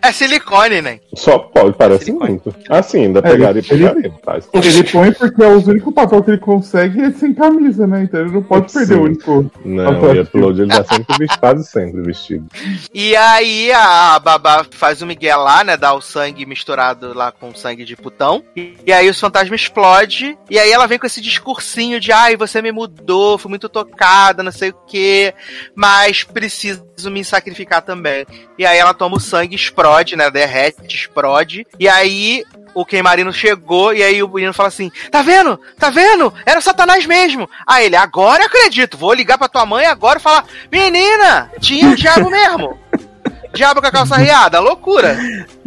[0.00, 1.00] É silicone, né?
[1.14, 2.30] Só pode, parece Silicone.
[2.30, 2.54] muito.
[2.68, 4.12] Assim, ainda É, pegaria e ele- pegaria.
[4.24, 4.38] Tá?
[4.54, 8.04] Ele põe porque é o único papel que ele consegue é sem camisa, né?
[8.04, 9.00] Então ele não pode perder Sim.
[9.00, 9.50] o único.
[9.64, 12.46] Não, e upload ele tá sempre vestido, quase sempre vestido.
[12.94, 15.76] E aí a babá faz o Miguel lá, né?
[15.76, 18.21] Dá o sangue misturado lá com sangue de putão.
[18.56, 20.38] E, e aí os fantasmas explodem.
[20.48, 24.42] E aí ela vem com esse discursinho de ai, você me mudou, fui muito tocada,
[24.42, 25.34] não sei o quê.
[25.74, 28.26] Mas preciso me sacrificar também.
[28.58, 30.30] E aí ela toma o sangue, explode, né?
[30.30, 31.66] Derrete, explode.
[31.78, 32.44] E aí
[32.74, 35.58] o queimarino chegou e aí o menino fala assim: Tá vendo?
[35.78, 36.32] Tá vendo?
[36.46, 37.48] Era o Satanás mesmo.
[37.66, 38.96] Aí ele, agora eu acredito.
[38.96, 42.78] Vou ligar pra tua mãe agora e falar: Menina, tinha o diabo mesmo.
[43.54, 45.14] Diabo com a calça riada, loucura.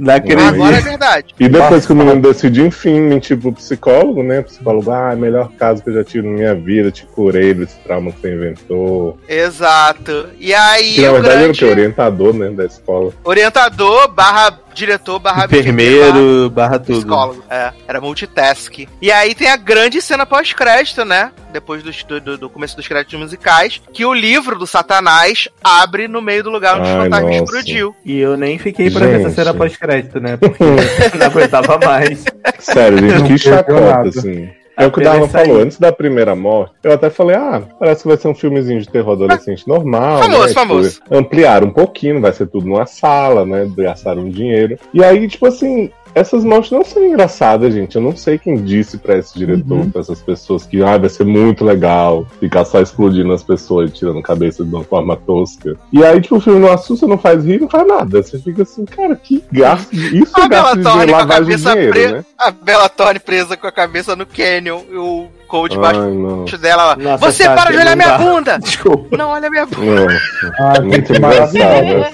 [0.08, 0.48] Acredito.
[0.48, 1.36] Agora é verdade.
[1.40, 4.40] E depois que o menino decide, enfim, mentir pro psicólogo, né?
[4.40, 7.06] O psicólogo, ah, é o melhor caso que eu já tive na minha vida, te
[7.06, 9.18] curei desse trauma que você inventou.
[9.28, 10.28] Exato.
[10.40, 11.66] E aí Que na o verdade era o grande que?
[11.66, 13.12] Orientador, né, da escola.
[13.24, 16.98] orientador barra diretor barra Enfermeiro, barra tudo.
[17.00, 17.72] Psicólogo, é.
[17.88, 18.80] Era multitask.
[19.02, 21.32] E aí tem a grande cena pós-crédito, né?
[21.54, 26.22] Depois do, do- do começo dos créditos musicais, que o livro do Satanás abre no
[26.22, 27.44] meio do lugar onde o Ai, fantasma nossa.
[27.44, 27.96] explodiu.
[28.04, 29.85] E eu nem fiquei pra ver essa cena pós-crédito,
[30.20, 30.38] né?
[30.38, 30.64] Porque
[31.18, 32.24] não aguentava mais.
[32.60, 34.50] Sério, gente, Não que chacota, assim.
[34.78, 35.46] É o que o Darlan sair.
[35.46, 38.82] falou, antes da primeira morte, eu até falei, ah, parece que vai ser um filmezinho
[38.82, 40.22] de terror adolescente normal.
[40.22, 40.54] Famoso, né?
[40.54, 40.92] famoso.
[40.92, 43.66] Tipo, ampliaram um pouquinho, vai ser tudo numa sala, né?
[43.78, 44.78] Gastaram dinheiro.
[44.94, 47.96] E aí, tipo assim, essas mortes não são engraçadas, gente.
[47.98, 49.90] Eu não sei quem disse pra esse diretor, Uhum.
[49.92, 53.94] pra essas pessoas, que ah, vai ser muito legal ficar só explodindo as pessoas e
[53.94, 55.76] tirando cabeça de uma forma tosca.
[55.92, 58.24] E aí, tipo, o filme não assusta, não faz rir, não faz nada.
[58.24, 59.92] Você fica assim, cara, que gasto.
[59.94, 61.26] Isso A é gasto Bella de com a lavagem
[61.58, 62.14] de cabeça dinheiro, presa.
[62.16, 62.26] né?
[62.38, 66.96] A Bella Thorne presa com a cabeça no canyon e o Cold debaixo Ai, dela.
[66.96, 68.58] Nossa, Você para de olhar minha bunda!
[68.64, 69.16] Desculpa.
[69.16, 70.06] Não olha minha bunda.
[70.06, 70.56] Nossa.
[70.60, 71.58] Ah, Muito engraçado,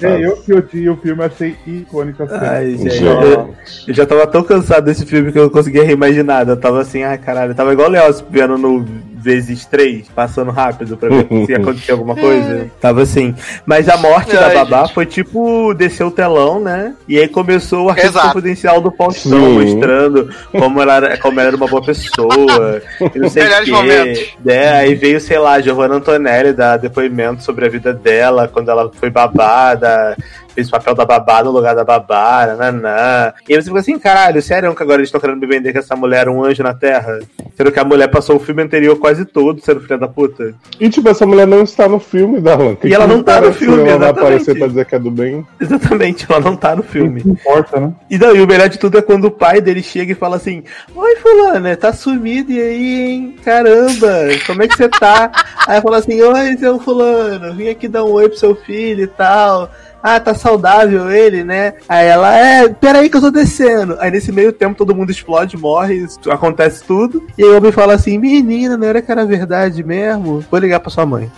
[0.04, 2.28] É, Eu que odiei o filme, achei icônica.
[2.30, 3.91] Ai, gente, Gente.
[3.92, 5.82] Eu, já tava tão cansado desse filme que eu não conseguia
[6.22, 6.52] nada.
[6.52, 8.84] Eu tava assim, ai caralho, eu tava igual o Léo vendo no
[9.22, 12.66] vezes três, passando rápido pra ver se ia acontecer alguma coisa.
[12.80, 13.34] Tava assim.
[13.64, 14.94] Mas a morte da babá gente.
[14.94, 16.94] foi tipo, desceu o telão, né?
[17.06, 18.32] E aí começou o arquivo Exato.
[18.32, 19.60] confidencial do Faustão, Sim.
[19.60, 22.82] mostrando como ela, era, como ela era uma boa pessoa.
[23.14, 23.70] E não sei o Melhores quê.
[23.74, 24.36] momentos.
[24.44, 28.90] É, aí veio, sei lá, Giovanna Antonelli dar depoimento sobre a vida dela, quando ela
[28.92, 30.16] foi babada,
[30.54, 33.32] fez o papel da babá no lugar da babá, nananã.
[33.48, 35.78] E aí você fica assim, caralho, sério que agora eles estão querendo me vender que
[35.78, 37.18] essa mulher era um anjo na Terra?
[37.56, 40.54] Sendo que a mulher passou o filme anterior quase todo sendo filha da puta.
[40.80, 42.74] E tipo, essa mulher não está no filme, Darlan.
[42.76, 44.18] Que E ela não tá no filme, Ela vai exatamente.
[44.20, 45.46] aparecer pra dizer que é do bem.
[45.60, 47.22] Exatamente, ela não tá no filme.
[47.24, 47.92] Não importa, né?
[48.10, 50.62] E, e o melhor de tudo é quando o pai dele chega e fala assim:
[50.94, 53.36] Oi, Fulana, tá sumido e aí, hein?
[53.44, 54.12] Caramba,
[54.46, 55.30] como é que você tá?
[55.66, 59.06] aí fala assim: Oi, seu Fulano, vim aqui dar um oi pro seu filho e
[59.06, 59.70] tal.
[60.02, 61.74] Ah, tá saudável ele, né?
[61.88, 63.96] Aí ela, é, peraí que eu tô descendo.
[64.00, 67.22] Aí nesse meio tempo todo mundo explode, morre, isso- acontece tudo.
[67.38, 70.44] E aí o homem fala assim: Menina, não era que era verdade mesmo?
[70.50, 71.30] Vou ligar pra sua mãe.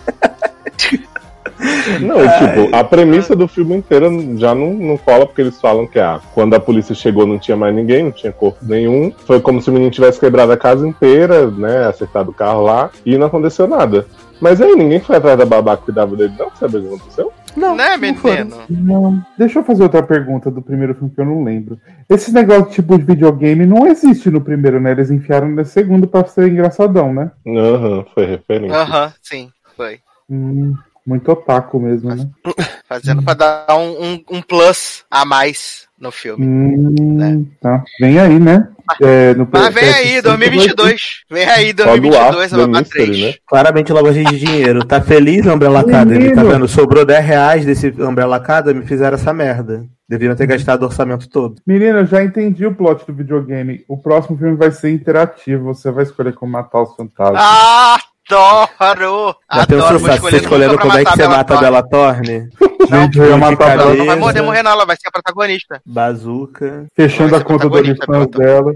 [2.00, 5.98] Não, tipo, a premissa do filme inteiro já não, não cola, porque eles falam que
[6.00, 9.12] ah, quando a polícia chegou não tinha mais ninguém, não tinha corpo nenhum.
[9.26, 11.86] Foi como se o menino tivesse quebrado a casa inteira, né?
[11.86, 14.06] Acertado o carro lá, e não aconteceu nada.
[14.40, 16.50] Mas aí ninguém foi atrás da babá que cuidava dele, não?
[16.56, 17.32] Sabe o que aconteceu?
[17.56, 18.38] Não, né, não foi.
[18.38, 18.64] menino?
[18.68, 19.26] Não.
[19.38, 21.78] Deixa eu fazer outra pergunta do primeiro filme que eu não lembro.
[22.08, 24.90] Esse negócio tipo de videogame não existe no primeiro, né?
[24.90, 27.30] Eles enfiaram no segundo pra ser engraçadão, né?
[27.46, 28.76] Aham, foi referência.
[28.76, 30.00] Aham, sim, foi.
[30.28, 30.74] Hum,
[31.06, 32.28] muito otaku mesmo, né?
[32.88, 36.44] Fazendo pra dar um, um, um plus a mais no filme.
[36.46, 37.82] Hum, tá.
[38.00, 38.68] Vem aí, né?
[39.00, 41.00] É, no Mas vem PS5 aí, 2022.
[41.30, 43.20] Vem aí, Só do 2022, Arthur a babá Mystery, 3.
[43.20, 43.34] né?
[43.46, 44.84] Claramente lavagem de dinheiro.
[44.84, 46.34] Tá feliz, Umbrella Academy?
[46.34, 46.68] Tá vendo?
[46.68, 49.86] Sobrou 10 reais desse Umbrella Academy, fizeram essa merda.
[50.06, 51.54] Deveriam ter gastado o orçamento todo.
[51.66, 53.82] Menina, eu já entendi o plot do videogame.
[53.88, 55.72] O próximo filme vai ser interativo.
[55.72, 57.40] Você vai escolher como matar os fantasmas.
[57.42, 57.98] Ah,
[58.38, 59.36] Adoro!
[59.52, 61.60] Já pensou, Adoro, Sassi, você escolher escolhendo como é que você a mata a.
[61.60, 62.48] Bela Thorne?
[62.90, 65.12] Gente, eu ia matar Ela Ela não vai morrer, morrer não, ela vai ser a
[65.12, 65.80] protagonista.
[65.86, 66.86] Bazuca.
[66.94, 68.38] Fechando a conta do OnlyFans protagonista.
[68.38, 68.74] dela.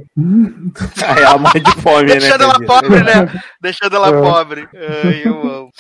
[1.07, 2.15] Aí ela morre de fome, né?
[2.17, 3.41] Deixando ela pobre, né?
[3.61, 4.21] Deixando ela É.
[4.21, 4.69] pobre.
[5.05, 5.71] Ai, eu amo.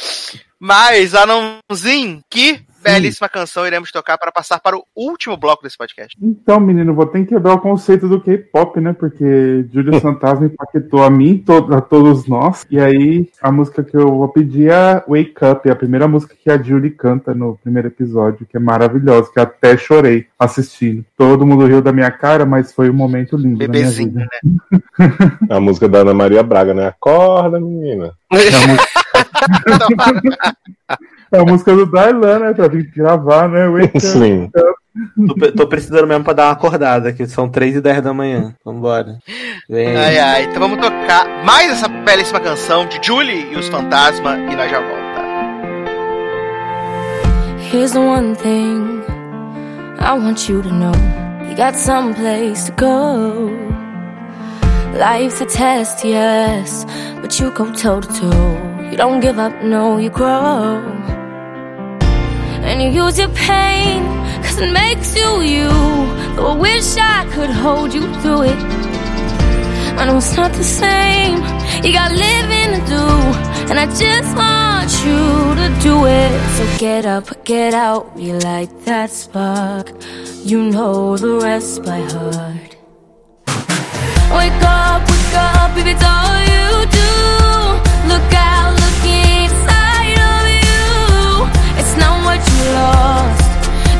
[0.60, 2.60] Mas, anãozinho, que
[2.94, 6.16] belíssima canção iremos tocar para passar para o último bloco desse podcast?
[6.20, 8.92] Então, menino, vou ter que quebrar o conceito do K-pop, né?
[8.92, 12.66] Porque Júlio Fantasma impactou a mim, to- a todos nós.
[12.70, 16.34] E aí, a música que eu vou pedir é Wake Up, é a primeira música
[16.42, 21.04] que a Julie canta no primeiro episódio, que é maravilhosa, que até chorei assistindo.
[21.16, 24.26] Todo mundo riu da minha cara, mas foi um momento lindo na minha Bebezinho, vida.
[24.42, 24.80] né?
[25.50, 26.86] A música da Ana Maria Braga, né?
[26.88, 28.12] Acorda, menina.
[28.32, 28.36] É
[31.32, 32.54] a música do Darlan, né?
[32.54, 33.68] Pra vir gravar, né?
[33.68, 34.00] Wake.
[34.00, 34.50] Sim.
[35.26, 38.54] Tô, tô precisando mesmo pra dar uma acordada, que são 3 e 10 da manhã.
[38.64, 39.18] Vambora.
[39.68, 39.96] Vem.
[39.96, 40.44] Ai, ai.
[40.44, 44.80] Então vamos tocar mais essa belíssima canção de Julie e os Fantasma e nós já
[44.80, 44.98] volta.
[47.70, 49.02] Here's the one thing
[50.00, 50.92] I want you to know.
[51.48, 53.50] You got someplace to go.
[54.96, 56.86] Life's a test, yes,
[57.20, 58.77] but you go toe to toe.
[58.90, 60.82] You don't give up, no, you grow.
[62.68, 64.02] And you use your pain,
[64.42, 65.68] cause it makes you you.
[66.34, 68.60] Though I wish I could hold you through it.
[69.98, 71.36] I know it's not the same.
[71.84, 73.06] You got living to do,
[73.70, 76.32] and I just want you to do it.
[76.56, 79.92] So get up, get out, relight that spark.
[80.44, 82.76] You know the rest by heart.
[84.38, 86.66] Wake up, wake up, if it's all you
[87.00, 87.12] do.
[88.12, 88.57] Look out,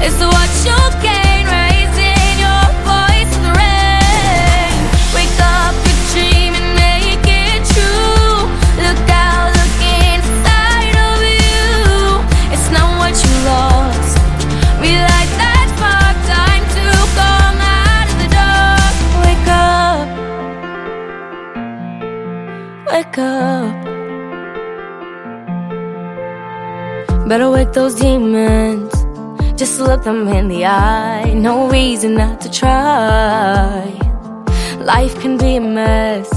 [0.07, 1.45] it's what you gain.
[1.59, 4.77] Raising your voice in the rain.
[5.17, 8.35] Wake up, your dream and make it true.
[8.85, 9.77] Look out, look
[10.09, 11.67] inside of you.
[12.55, 14.17] It's not what you lost.
[15.77, 16.85] Spark, time to
[17.19, 18.95] come out of the dark.
[19.25, 20.07] Wake up.
[22.93, 23.75] Wake up.
[27.29, 28.88] Better wake those demons.
[29.59, 31.33] Just look them in the eye.
[31.35, 33.91] No reason not to try.
[34.79, 36.31] Life can be a mess.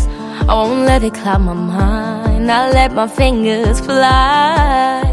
[0.50, 2.52] I won't let it cloud my mind.
[2.52, 5.04] I let my fingers fly.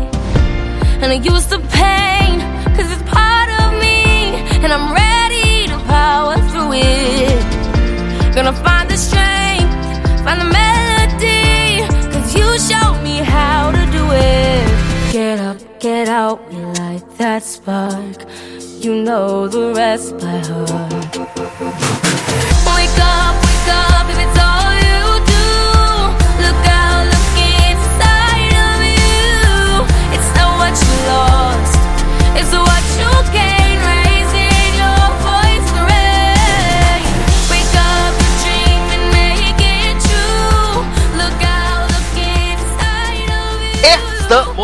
[1.02, 2.40] And I use the pain,
[2.74, 4.40] cause it's part of me.
[4.64, 8.35] And I'm ready to power through it.
[8.35, 9.74] Gonna find the strength,
[10.24, 11.85] find the melody.
[12.10, 15.12] Cause you showed me how to do it.
[15.12, 16.48] Get up, get out,
[16.99, 18.25] relight that spark.
[18.81, 21.16] You know the rest by heart.
[22.77, 25.47] Wake up, wake up, if it's all you do.
[26.45, 27.37] Look out, look
[27.69, 29.87] inside of you.
[30.15, 31.79] It's not what you lost,
[32.37, 33.48] it's what you.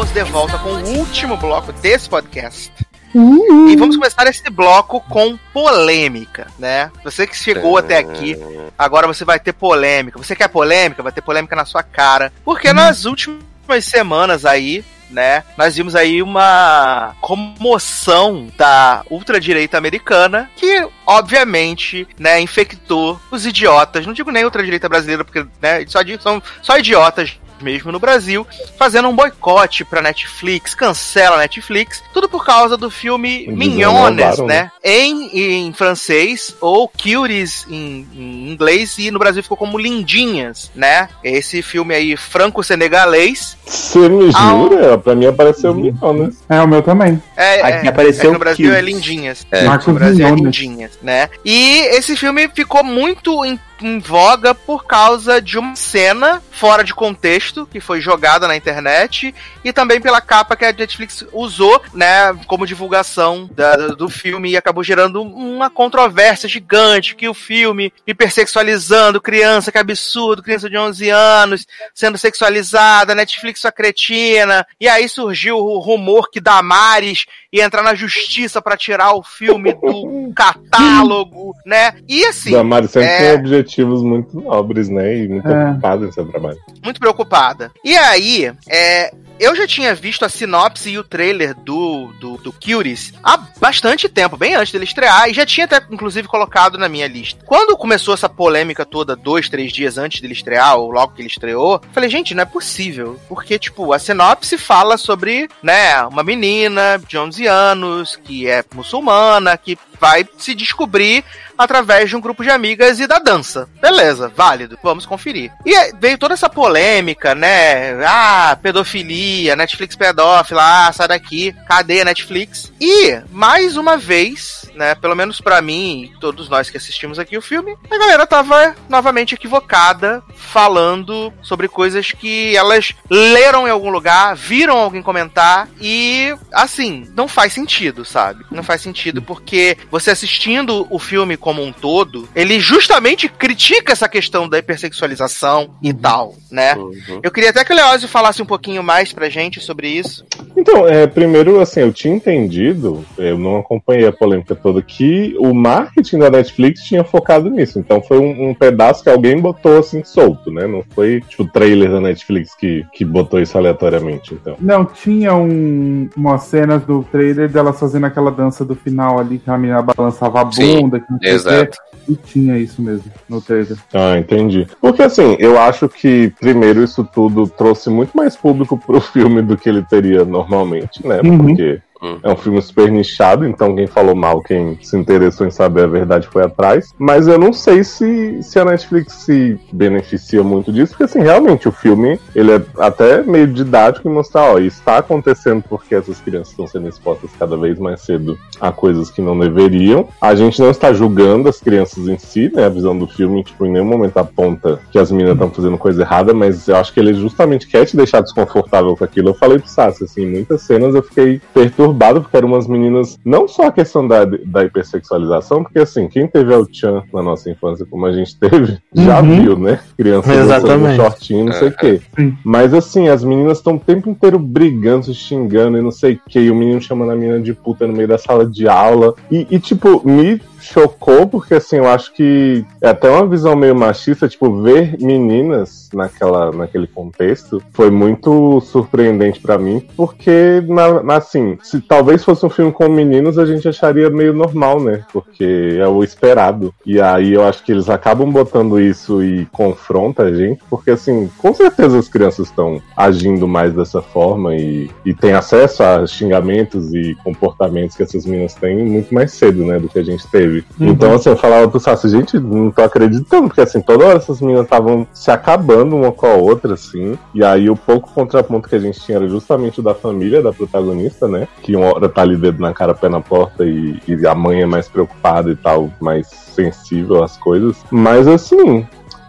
[0.05, 2.71] Estamos de volta com o último bloco desse podcast.
[3.15, 3.69] Uhum.
[3.69, 6.91] E vamos começar esse bloco com polêmica, né?
[7.03, 8.37] Você que chegou até aqui,
[8.79, 10.19] agora você vai ter polêmica.
[10.19, 11.03] Você quer polêmica?
[11.03, 12.33] Vai ter polêmica na sua cara.
[12.45, 13.41] Porque nas últimas
[13.81, 23.19] semanas aí, né, nós vimos aí uma comoção da ultradireita americana que, obviamente, né, infectou
[23.31, 24.05] os idiotas.
[24.05, 28.47] Não digo nem ultradireita brasileira, porque, né, só, são só idiotas mesmo no Brasil,
[28.79, 34.19] fazendo um boicote pra Netflix, cancela a Netflix, tudo por causa do filme Eles Mignones,
[34.19, 34.71] renovaram, né?
[34.85, 41.09] Em, em francês, ou Cuties em, em inglês, e no Brasil ficou como Lindinhas, né?
[41.23, 43.57] Esse filme aí franco-senegalês.
[43.67, 44.99] Você me jura?
[44.99, 46.43] Pra mim apareceu milhões.
[46.49, 47.21] É, o meu também.
[47.37, 49.47] É, Aqui é, apareceu é no Brasil é Lindinhas.
[49.51, 49.63] É.
[49.63, 50.59] no Marcos Brasil é Mignones.
[50.59, 51.31] Lindinhas, né?
[51.45, 56.95] E esse filme ficou muito em, em voga por causa de uma cena fora de
[56.95, 62.33] contexto que foi jogada na internet e também pela capa que a Netflix usou, né,
[62.47, 69.21] como divulgação da- do filme e acabou gerando uma controvérsia gigante que o filme hipersexualizando
[69.21, 75.59] criança, que absurdo, criança de 11 anos sendo sexualizada, Netflix sua cretina, e aí surgiu
[75.59, 81.95] o rumor que Damares ia entrar na justiça pra tirar o filme do catálogo, né?
[82.09, 85.17] E assim, Damares sempre é- tem objetivos muito nobres, né?
[85.17, 85.71] E muito É.
[85.71, 86.59] ocupado em seu trabalho.
[86.83, 87.71] muito preocupada.
[87.85, 92.53] E aí, é, eu já tinha visto a sinopse e o trailer do, do, do
[92.53, 96.89] Curies há bastante tempo, bem antes dele estrear, e já tinha até, inclusive, colocado na
[96.89, 97.43] minha lista.
[97.47, 101.29] Quando começou essa polêmica toda, dois, três dias antes dele estrear, ou logo que ele
[101.29, 103.19] estreou, falei, gente, não é possível.
[103.29, 109.57] Porque, tipo, a sinopse fala sobre, né, uma menina de 11 anos, que é muçulmana,
[109.57, 111.25] que vai se descobrir
[111.57, 113.69] através de um grupo de amigas e da dança.
[113.81, 115.53] Beleza, válido, vamos conferir.
[115.65, 118.05] E veio toda essa polêmica, né?
[118.05, 122.73] Ah, pedofilia, Netflix pedófila, ah, sai daqui, cadê a Netflix?
[122.81, 127.37] E, mais uma vez, né, pelo menos pra mim e todos nós que assistimos aqui
[127.37, 133.91] o filme, a galera tava novamente equivocada, falando sobre coisas que elas leram em algum
[133.91, 138.45] lugar, viram alguém comentar e, assim, não faz sentido, sabe?
[138.51, 144.09] Não faz sentido porque você assistindo o filme como um todo, ele justamente critica essa
[144.09, 146.75] questão da hipersexualização e tal, né?
[147.23, 150.27] Eu queria até que o Leózio falasse um pouquinho mais pra gente sobre isso.
[150.57, 155.55] Então, é, primeiro, assim, eu tinha entendido, eu não acompanhei a polêmica toda, que o
[155.55, 157.79] marketing da Netflix tinha focado nisso.
[157.79, 160.67] Então foi um, um pedaço que alguém botou assim solto, né?
[160.67, 164.35] Não foi tipo o trailer da Netflix que, que botou isso aleatoriamente.
[164.35, 164.57] Então.
[164.59, 169.49] Não, tinha um, umas cenas do trailer delas fazendo aquela dança do final ali, que
[169.49, 171.37] a menina balançava a Sim, bunda, que não sei o quê.
[171.37, 171.79] exato.
[172.07, 173.79] E tinha isso mesmo no trailer.
[173.95, 174.67] Ah, entendi.
[174.79, 179.57] Porque assim, eu acho que primeiro isso tudo trouxe muito mais público pro filme do
[179.57, 181.21] que ele teria normalmente, né?
[181.25, 181.39] Uhum.
[181.39, 181.81] Porque
[182.23, 185.89] é um filme super nichado, então quem falou mal, quem se interessou em saber a
[185.89, 186.93] verdade foi atrás.
[186.99, 191.69] Mas eu não sei se, se a Netflix se beneficia muito disso, porque assim, realmente
[191.69, 196.51] o filme ele é até meio didático em mostrar, ó, está acontecendo porque essas crianças
[196.51, 200.09] estão sendo expostas cada vez mais cedo a coisas que não deveriam.
[200.21, 202.67] A gente não está julgando as crianças em si, né?
[202.67, 206.03] A visão do filme, tipo, em nenhum momento aponta que as meninas estão fazendo coisa
[206.03, 209.31] errada, mas eu acho que ele justamente quer te deixar desconfortável com aquilo.
[209.31, 213.19] Eu falei pro Sassi, assim, em muitas cenas eu fiquei perturbado porque eram umas meninas,
[213.25, 217.51] não só a questão da, da hipersexualização, porque assim, quem teve El Chan na nossa
[217.51, 219.41] infância, como a gente teve, já Uhum.
[219.43, 219.81] viu, né?
[219.97, 220.97] Criança Exatamente.
[220.97, 222.01] shortinho, não sei o quê.
[222.45, 226.21] Mas assim, as meninas estão o tempo inteiro brigando, se xingando e não sei o
[226.29, 226.41] quê.
[226.41, 229.15] E o menino chamando a menina de puta no meio da sala de aula.
[229.31, 233.75] E, e, tipo, me chocou, porque assim, eu acho que é até uma visão meio
[233.75, 241.17] machista, tipo, ver meninas naquela, naquele contexto foi muito surpreendente pra mim, porque, na, na-
[241.17, 245.03] assim, se talvez fosse um filme com meninos, a gente acharia meio normal, né?
[245.13, 246.75] Porque é o esperado.
[246.85, 251.31] E aí eu acho que eles acabam botando isso e confronta a gente, porque assim,
[251.39, 256.93] com certeza as crianças estão agindo mais dessa forma e, e têm acesso a xingamentos
[256.95, 260.54] e comportamentos que essas meninas têm muito mais cedo, né, do que a gente teve.
[260.79, 264.41] Então, assim, eu falava pro Sassi, gente, não tô acreditando, porque assim, toda hora essas
[264.41, 268.77] meninas estavam se acabando uma com a outra, assim, e aí o pouco contraponto que
[268.77, 272.23] a gente tinha era justamente o da família da protagonista, né, que uma hora tá
[272.23, 275.57] ali dedo na cara, pé na porta e, e a mãe é mais preocupada e
[275.57, 277.77] tal, mais sensível às coisas.
[277.91, 278.87] Mas assim,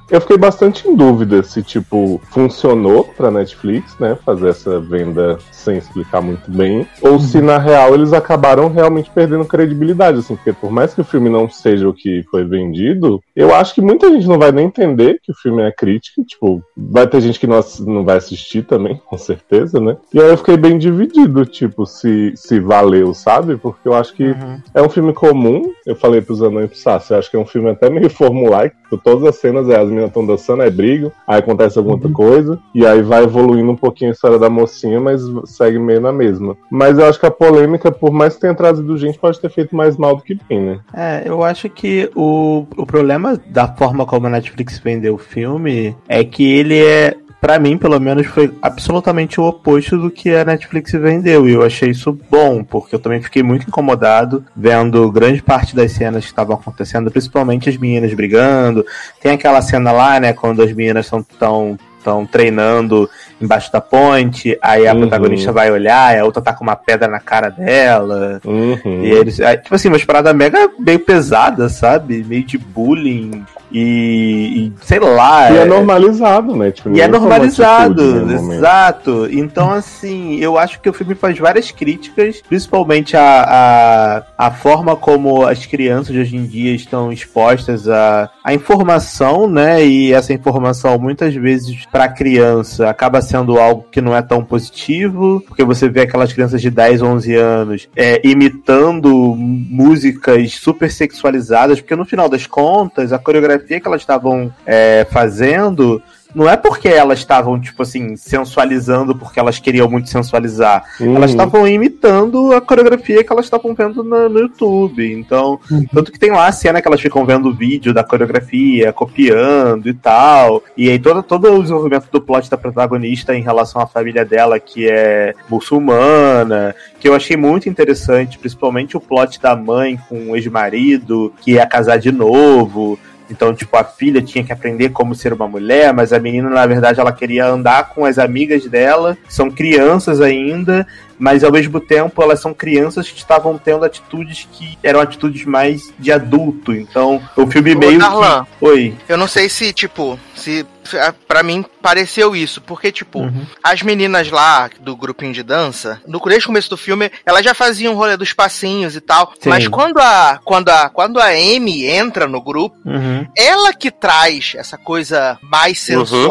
[0.10, 4.16] eu fiquei bastante em dúvida se, tipo, funcionou pra Netflix, né?
[4.24, 6.88] Fazer essa venda sem explicar muito bem.
[7.02, 10.36] Ou se, na real, eles acabaram realmente perdendo credibilidade, assim.
[10.36, 13.82] Porque por mais que o filme não seja o que foi vendido, eu acho que
[13.82, 16.22] muita gente não vai nem entender que o filme é crítica.
[16.24, 19.98] Tipo, vai ter gente que não, não vai assistir também, com certeza, né?
[20.14, 23.58] E aí eu fiquei bem dividido, tipo, se, se valeu, sabe?
[23.58, 24.36] Porque eu acho que
[24.74, 25.74] é um filme comum.
[25.86, 28.10] Eu falei pros anões e pro Sassi, eu acho que é um filme até meio
[28.12, 28.76] formulaico.
[28.84, 32.12] tipo, Todas as cenas, é, as meninas estão dançando, é brigam, aí acontece alguma outra
[32.12, 36.12] coisa, e aí vai evoluindo um pouquinho a história da mocinha, mas segue meio na
[36.12, 36.58] mesma.
[36.70, 39.76] Mas eu acho que a polêmica, por mais que tenha trazido gente, pode ter feito
[39.76, 40.80] mais mal do que bem, né?
[40.94, 45.96] É, eu acho que o, o problema da forma como a Netflix vendeu o filme
[46.08, 47.16] é que ele é.
[47.46, 51.48] Pra mim, pelo menos, foi absolutamente o oposto do que a Netflix vendeu.
[51.48, 55.92] E eu achei isso bom, porque eu também fiquei muito incomodado vendo grande parte das
[55.92, 58.84] cenas que estavam acontecendo, principalmente as meninas brigando.
[59.22, 63.08] Tem aquela cena lá, né, quando as meninas estão tão, tão treinando
[63.40, 65.02] embaixo da ponte, aí a Uhum.
[65.02, 68.42] protagonista vai olhar, e a outra tá com uma pedra na cara dela.
[68.44, 69.04] Uhum.
[69.04, 72.24] E eles, aí, tipo assim, umas paradas mega meio pesadas, sabe?
[72.24, 73.46] Meio de bullying
[73.78, 75.52] e, e sei lá.
[75.52, 76.72] E é normalizado, né?
[76.72, 79.28] Tipo, E é normalizado, atitude exato.
[79.30, 84.96] Então, assim, eu acho que o filme faz várias críticas, principalmente a, a, a forma
[84.96, 89.86] como as crianças de hoje em dia estão expostas à, à informação, né?
[89.86, 94.42] E essa informação, muitas vezes, para a criança, acaba sendo algo que não é tão
[94.42, 101.82] positivo, porque você vê aquelas crianças de 10, 11 anos é, imitando músicas super sexualizadas,
[101.82, 106.02] porque no final das contas, a coreografia que elas estavam é, fazendo
[106.36, 110.84] não é porque elas estavam, tipo assim, sensualizando porque elas queriam muito sensualizar.
[111.00, 111.16] Uhum.
[111.16, 115.14] Elas estavam imitando a coreografia que elas estavam vendo no, no YouTube.
[115.14, 115.58] Então,
[115.94, 119.88] tanto que tem lá a cena que elas ficam vendo o vídeo da coreografia, copiando
[119.88, 120.62] e tal.
[120.76, 124.60] E aí todo, todo o desenvolvimento do plot da protagonista em relação à família dela,
[124.60, 130.36] que é muçulmana, que eu achei muito interessante, principalmente o plot da mãe com o
[130.36, 133.00] ex-marido, que ia casar de novo.
[133.30, 136.66] Então, tipo, a filha tinha que aprender como ser uma mulher, mas a menina, na
[136.66, 140.86] verdade, ela queria andar com as amigas dela, que são crianças ainda,
[141.18, 145.94] mas ao mesmo tempo elas são crianças que estavam tendo atitudes que eram atitudes mais
[145.98, 146.74] de adulto.
[146.74, 148.46] Então, o filme Ô, meio Darlan.
[148.60, 148.66] que.
[148.66, 148.96] Oi.
[149.08, 150.66] Eu não sei se, tipo, se.
[151.00, 153.46] ah, Pra mim pareceu isso, porque, tipo, Uhum.
[153.64, 157.54] as meninas lá do grupinho de dança, no desde o começo do filme, elas já
[157.54, 159.32] faziam o rolê dos passinhos e tal.
[159.40, 159.50] Sim.
[159.50, 163.26] Mas quando a, quando a, quando a Amy entra no grupo, Uhum.
[163.38, 165.80] ela que traz essa coisa mais
[166.14, 166.28] Uhum.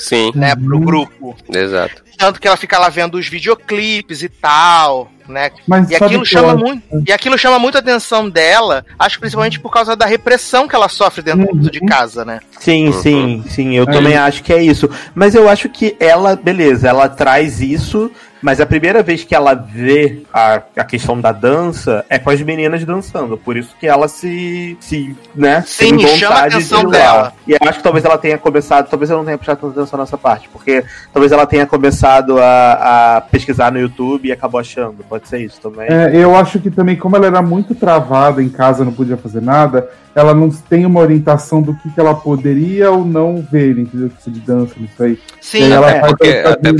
[0.00, 1.36] Sim, né, pro grupo.
[1.54, 2.02] exato.
[2.16, 5.50] Tanto que ela fica lá vendo os videoclipes e tal, né?
[5.66, 9.16] Mas E aquilo que chama eu- muito, e aquilo chama muito a atenção dela, acho
[9.16, 11.60] que principalmente por causa da repressão que ela sofre dentro Uhum.
[11.62, 12.40] de casa, né?
[12.58, 12.92] Sim, Uhum.
[12.92, 14.90] sim, sim, eu É também acho que é isso.
[15.14, 18.10] Mas eu acho que ela, beleza, ela traz isso,
[18.42, 22.40] mas a primeira vez que ela vê a, a questão da dança é com as
[22.40, 23.36] meninas dançando.
[23.36, 26.86] Por isso que ela se, se né, Sim, tem chama a vontade atenção de ir
[26.86, 26.92] lá.
[26.98, 27.32] dela.
[27.46, 29.98] E eu acho que talvez ela tenha começado, talvez eu não tenha prestado tanta atenção
[29.98, 35.04] nessa parte, porque talvez ela tenha começado a, a pesquisar no YouTube e acabou achando.
[35.08, 35.86] Pode ser isso também.
[35.88, 39.42] É, eu acho que também, como ela era muito travada em casa, não podia fazer
[39.42, 44.08] nada, ela não tem uma orientação do que, que ela poderia ou não ver, entendeu?
[44.08, 45.18] Tipo de dança, isso aí.
[45.40, 46.70] Sim, e ela é, porque até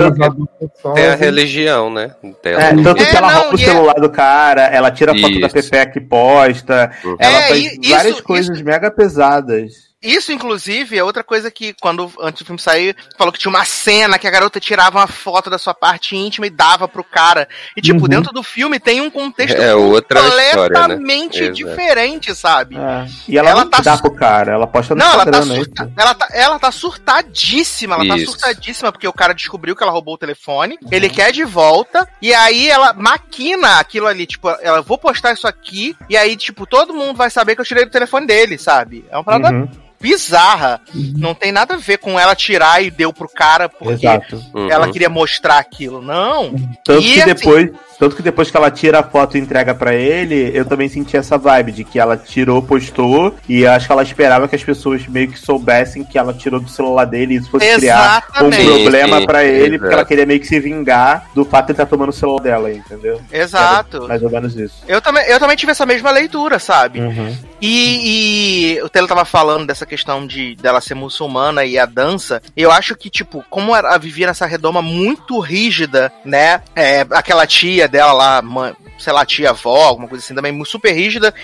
[0.82, 1.14] só, Tem a né?
[1.16, 2.10] religião, né?
[2.42, 2.62] Dela.
[2.62, 5.14] É, tanto É, que ela não, rouba o é- celular do cara, ela tira a
[5.18, 5.70] foto da Isso.
[5.70, 7.16] Pepe que posta, Uhum.
[7.18, 9.89] ela É, faz e- várias isso- coisas mega pesadas.
[10.02, 13.66] Isso, inclusive, é outra coisa que, quando antes do filme sair, falou que tinha uma
[13.66, 17.46] cena que a garota tirava uma foto da sua parte íntima e dava pro cara.
[17.76, 18.08] E, tipo, Uhum.
[18.08, 20.68] dentro do filme tem um contexto É outra história, né?
[20.68, 22.76] completamente diferente, sabe?
[22.76, 23.06] É.
[23.28, 25.54] E ela, Ela não tá dá pro cara, ela posta no Não, ela tá, Instagram,
[25.64, 25.92] surta...
[25.96, 28.32] ela, tá, ela tá surtadíssima, ela tá Isso.
[28.32, 32.32] surtadíssima porque o cara descobriu que ela roubou o telefone, ele quer de volta, e
[32.32, 36.94] aí ela maquina aquilo ali, tipo, ela, vou postar isso aqui, e aí, tipo, todo
[36.94, 39.04] mundo vai saber que eu tirei do telefone dele, sabe?
[39.10, 39.68] É uma parada Uhum,
[40.00, 40.80] bizarra.
[41.16, 44.42] Não tem nada a ver com ela tirar e deu pro cara porque exato.
[44.54, 44.70] Uhum.
[44.70, 46.00] ela queria mostrar aquilo.
[46.00, 46.54] Não.
[46.84, 47.70] Tanto E que assim- depois,
[48.00, 51.18] tanto que depois que ela tira a foto e entrega pra ele, eu também senti
[51.18, 55.06] essa vibe de que ela tirou, postou e acho que ela esperava que as pessoas
[55.06, 58.64] meio que soubessem que ela tirou do celular dele e isso fosse criar um Exatamente.
[58.64, 59.78] problema pra ele, exato.
[59.80, 62.40] porque ela queria meio que se vingar do fato de ele estar tomando o celular
[62.40, 63.20] dela, entendeu?
[63.30, 64.08] Exato.
[64.08, 64.82] Mais ou menos isso.
[64.88, 67.00] Eu também, eu também tive essa mesma leitura, sabe?
[67.00, 67.36] Uhum.
[67.60, 72.40] E, e o Telo tava falando dessa questão de dela ser muçulmana e a dança.
[72.56, 76.62] Eu acho que, tipo, como ela vivia nessa redoma muito rígida, né?
[76.74, 80.92] É, aquela tia dela lá, mãe, sei lá, tia avó, alguma coisa assim, também super
[80.92, 81.34] rígida.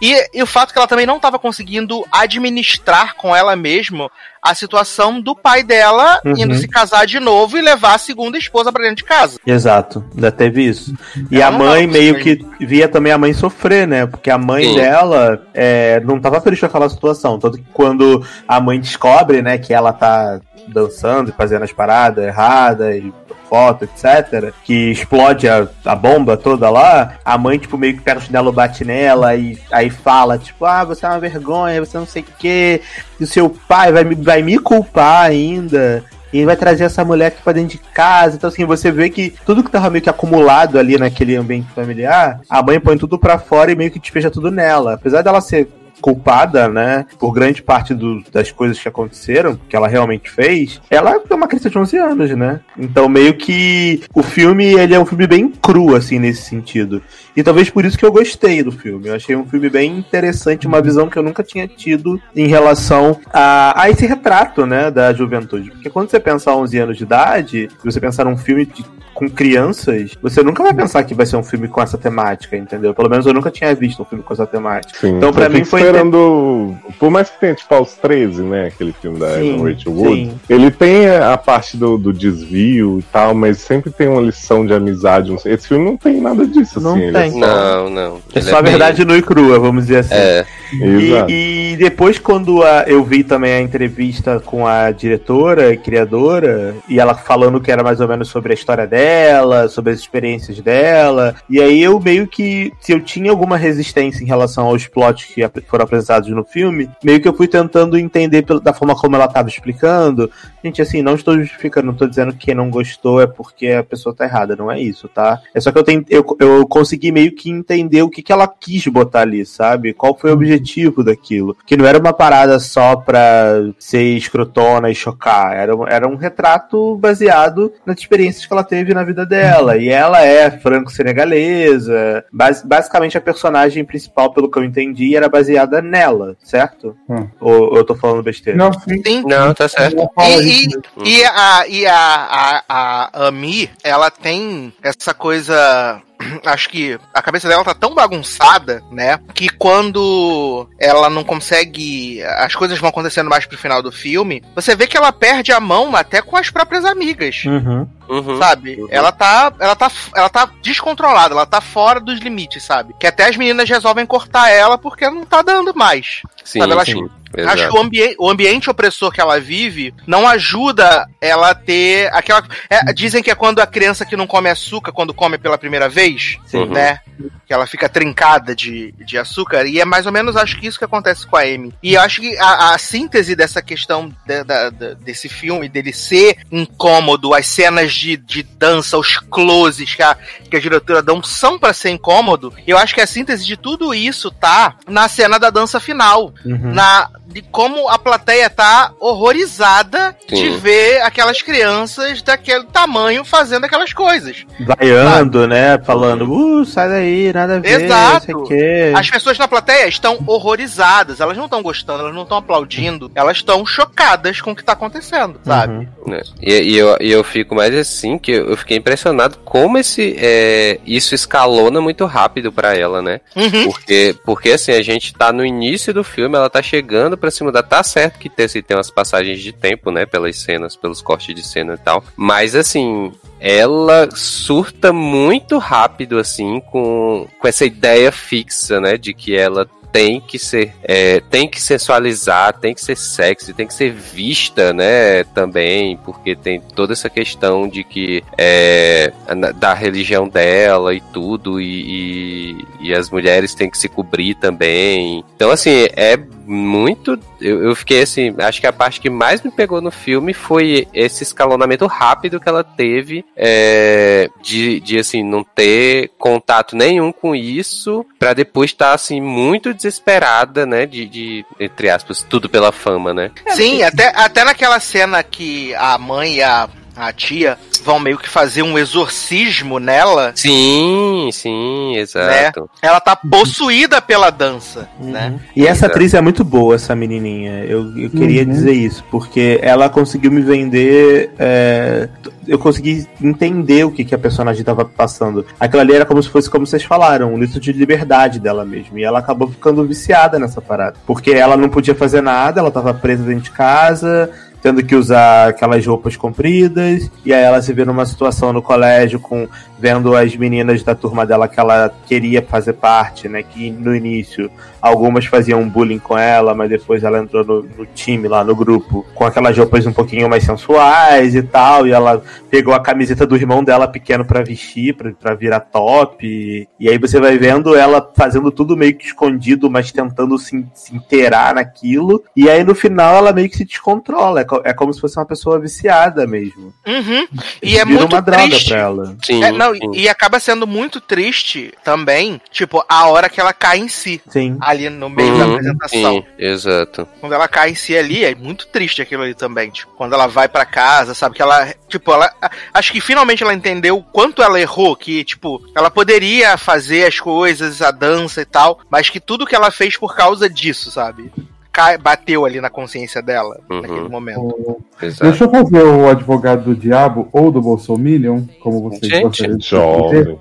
[0.00, 4.10] E, e o fato que ela também não tava conseguindo administrar com ela mesma
[4.42, 6.34] a situação do pai dela Uhum.
[6.36, 9.38] indo se casar de novo e levar a segunda esposa pra dentro de casa.
[9.46, 10.94] Exato, ainda teve isso.
[11.30, 14.06] E Ela a mãe meio que via também a mãe sofrer, né?
[14.06, 14.76] Porque a mãe Sim.
[14.76, 17.38] dela é, não tava feliz com aquela situação.
[17.38, 22.24] Tanto que quando a mãe descobre, né, que ela tá dançando e fazendo as paradas
[22.24, 23.12] erradas e
[23.48, 28.18] foto, etc., que explode a, a bomba toda lá, a mãe, tipo, meio que pega
[28.18, 32.06] o chinelo, bate nela e aí fala, tipo, ah, você é uma vergonha, você não
[32.06, 32.80] sei o quê,
[33.18, 36.04] e o seu pai vai, vai me culpar ainda.
[36.32, 38.36] E vai trazer essa mulher aqui pra dentro de casa.
[38.36, 42.40] Então, assim, você vê que tudo que tava meio que acumulado ali naquele ambiente familiar,
[42.50, 44.94] a mãe põe tudo pra fora e meio que despeja tudo nela.
[44.94, 45.68] Apesar dela ser
[46.00, 51.12] culpada, né, por grande parte do- das coisas que aconteceram, que ela realmente fez, ela
[51.28, 52.60] é uma criança de 11 anos, né?
[52.78, 57.02] Então, meio que o filme, ele é um filme bem cru, assim, nesse sentido.
[57.36, 59.08] E talvez por isso que eu gostei do filme.
[59.08, 63.18] Eu achei um filme bem interessante, uma visão que eu nunca tinha tido em relação
[63.32, 65.70] a, a esse retrato, né, da juventude.
[65.70, 68.84] Porque quando você pensa 11 anos de idade, e você pensar num filme de-
[69.14, 72.92] com crianças, você nunca vai pensar que vai ser um filme com essa temática, entendeu?
[72.92, 74.98] Pelo menos eu nunca tinha visto um filme com essa temática.
[75.00, 76.76] Sim, Então, pra eu mim, foi esperando.
[76.98, 78.66] Por mais que tenha, tipo, aos 13, né?
[78.68, 80.14] Aquele filme da Sim, Rachel Wood.
[80.26, 80.40] sim.
[80.48, 84.72] Ele tem a parte do, do desvio e tal, mas sempre tem uma lição de
[84.72, 85.34] amizade.
[85.44, 87.02] Esse filme não tem nada disso, Não assim.
[87.02, 87.22] ele tem.
[87.22, 88.18] é só- Não, não.
[88.34, 90.14] É só a bem- verdade nua e crua, vamos dizer assim.
[90.14, 90.46] É.
[90.72, 96.74] E, e depois, quando a- eu vi também a entrevista com a diretora e criadora,
[96.88, 100.58] e ela falando que era mais ou menos sobre a história dela, sobre as experiências
[100.60, 105.24] dela, e aí eu meio que, se eu tinha alguma resistência em relação aos plots
[105.26, 109.14] que ap- foram apresentados no filme, meio que eu fui tentando entender da forma como
[109.14, 110.30] ela estava explicando,
[110.66, 113.84] Gente, assim, não estou justificando, não estou dizendo que quem não gostou é porque a
[113.84, 115.40] pessoa tá errada, não é isso, tá?
[115.54, 118.48] É só que eu, tenho, eu, eu consegui meio que entender o que, que ela
[118.48, 119.92] quis botar ali, sabe?
[119.94, 121.56] Qual foi o objetivo daquilo.
[121.64, 126.16] Que não era uma parada só pra ser escrotona e chocar, era, um- era um
[126.16, 129.76] retrato baseado nas experiências que ela teve na vida dela.
[129.76, 132.24] E ela é franco-senegalesa.
[132.32, 136.96] Bas- basicamente, a personagem principal, pelo que eu entendi, era baseada nela, certo?
[137.08, 137.28] Hum.
[137.40, 138.58] Ou, ou eu tô falando besteira?
[138.58, 139.00] Não, sim.
[139.06, 139.22] Sim.
[139.26, 140.08] Não, tá certo.
[140.18, 140.68] E, e,
[141.04, 146.00] e a, e a, a, a Ami, ela tem essa coisa.
[146.44, 149.18] Acho que a cabeça dela tá tão bagunçada, né?
[149.34, 152.22] Que quando ela não consegue.
[152.22, 154.42] As coisas vão acontecendo mais pro final do filme.
[154.54, 157.44] Você vê que ela perde a mão até com as próprias amigas.
[157.44, 157.88] Uhum.
[158.08, 158.38] Uhum.
[158.38, 158.84] Sabe?
[158.90, 159.52] Ela tá.
[159.58, 159.90] Ela tá.
[160.14, 162.94] Ela tá descontrolada, ela tá fora dos limites, sabe?
[162.98, 166.22] Que até as meninas resolvem cortar ela porque não tá dando mais.
[166.44, 167.08] Sim, Sabe, ela sim.
[167.44, 167.72] Acho Exato.
[167.72, 172.42] que o, ambi o ambiente opressor que ela vive não ajuda ela a ter aquela.
[172.70, 175.88] é, dizem que é quando a criança que não come açúcar, quando come pela primeira
[175.88, 176.05] vez,
[176.46, 176.66] Sim.
[176.66, 177.00] né?
[177.46, 179.64] Que ela fica trincada de, de açúcar.
[179.66, 181.72] E é mais ou menos, acho que isso que acontece com a Amy.
[181.82, 185.92] E eu acho que a, a síntese dessa questão de- da- da- desse filme, dele
[185.92, 190.16] ser incômodo, as cenas de, de dança, os closes que a,
[190.50, 192.52] que a diretora dão são pra ser incômodo.
[192.66, 196.72] Eu acho que a síntese de tudo isso tá na cena da dança final Uhum.
[196.74, 200.58] na de como a plateia tá horrorizada de Sim.
[200.58, 204.44] ver aquelas crianças daquele tamanho fazendo aquelas coisas.
[204.60, 205.78] Vaiando, né?
[205.84, 208.12] Falando, uh, sai daí, nada a ver, Exato.
[208.14, 208.92] não sei o quê.
[208.94, 213.38] As pessoas na plateia estão horrorizadas, elas não estão gostando, elas não estão aplaudindo, elas
[213.38, 215.88] estão chocadas com o que tá acontecendo, sabe?
[216.06, 216.20] Uhum.
[216.40, 220.78] E, e eu, e eu fico mais assim, que eu fiquei impressionado como esse é,
[220.86, 223.20] isso escalona muito rápido pra ela, né?
[223.34, 223.64] Uhum.
[223.64, 227.42] Porque, porque assim, a gente tá no início do filme, ela tá chegando pra se
[227.42, 227.62] mudar.
[227.62, 230.06] Tá certo que tem, assim, tem umas passagens de tempo, né?
[230.06, 232.04] Pelas cenas, pelos cortes de cena e tal.
[232.16, 238.96] Mas assim, ela surta muito rápido, assim, com, com essa ideia fixa, né?
[238.96, 243.66] De que ela tem que ser, é, tem que sensualizar, tem que ser sexy, tem
[243.66, 249.10] que ser vista, né, também, porque tem toda essa questão de que é,
[249.56, 255.24] da religião dela e tudo, e, e, e as mulheres têm que se cobrir também.
[255.34, 257.18] Então, assim, é muito.
[257.40, 260.86] Eu, eu fiquei assim, acho que a parte que mais me pegou no filme foi
[260.94, 267.34] esse escalonamento rápido que ela teve é, de, de, assim, não ter contato nenhum com
[267.34, 273.12] isso, pra depois estar, assim, muito desesperada, né, de, de, entre aspas, tudo pela fama,
[273.12, 273.30] né?
[273.50, 278.28] Sim, até, até naquela cena que a mãe e a, a tia vão meio que
[278.28, 282.68] fazer um exorcismo nela, Sim, sim, exato.
[282.82, 285.30] ela tá possuída pela dança, né?
[285.32, 285.40] Uhum.
[285.54, 287.64] E essa atriz é muito boa, essa menininha.
[287.64, 288.48] Eu, eu queria Uhum.
[288.50, 291.30] dizer isso, porque ela conseguiu me vender.
[291.38, 292.08] é,
[292.46, 295.44] eu consegui entender o que, que a personagem estava passando.
[295.58, 298.96] Aquilo ali era como se fosse, como vocês falaram, um litro de liberdade dela mesmo.
[298.98, 300.94] E ela acabou ficando viciada nessa parada.
[301.06, 304.30] Porque ela não podia fazer nada, ela estava presa dentro de casa.
[304.66, 309.20] Tendo que usar aquelas roupas compridas, e aí ela se vê numa situação no colégio
[309.20, 309.46] com
[309.78, 313.42] vendo as meninas da turma dela que ela queria fazer parte, né?
[313.42, 318.28] Que no início algumas faziam bullying com ela, mas depois ela entrou no, no time
[318.28, 322.72] lá, no grupo, com aquelas roupas um pouquinho mais sensuais e tal, e ela pegou
[322.72, 326.98] a camiseta do irmão dela pequeno pra vestir, pra, pra virar top, e, e aí
[326.98, 332.22] você vai vendo ela fazendo tudo meio que escondido, mas tentando se, se inteirar naquilo,
[332.36, 335.18] e aí no final ela meio que se descontrola, é, co- é como se fosse
[335.18, 336.72] uma pessoa viciada mesmo.
[336.86, 337.26] Uhum.
[337.60, 338.68] E é Vira muito uma droga triste.
[338.68, 339.16] pra ela.
[339.24, 339.90] Sim, É, não, sim.
[339.94, 344.56] e acaba sendo muito triste também, tipo, a hora que ela cai em si, Sim.
[344.60, 346.14] ali no meio da Uhum, apresentação.
[346.14, 347.08] sim, exato.
[347.20, 349.70] Quando ela cai em si ali, é muito triste aquilo ali também.
[349.70, 351.34] Tipo, quando ela vai pra casa, sabe?
[351.36, 351.72] Que ela.
[351.88, 352.32] Tipo, ela.
[352.72, 354.96] Acho que finalmente ela entendeu o quanto ela errou.
[354.96, 359.54] Que, tipo, ela poderia fazer as coisas, a dança e tal, mas que tudo que
[359.54, 361.30] ela fez por causa disso, sabe?
[361.76, 363.82] Cai- bateu ali na consciência dela Uhum.
[363.82, 364.56] naquele momento.
[365.02, 365.24] exato.
[365.24, 369.68] Deixa eu fazer o advogado do diabo ou do Bolsominion, como vocês Gente.
[369.68, 370.38] Jovem.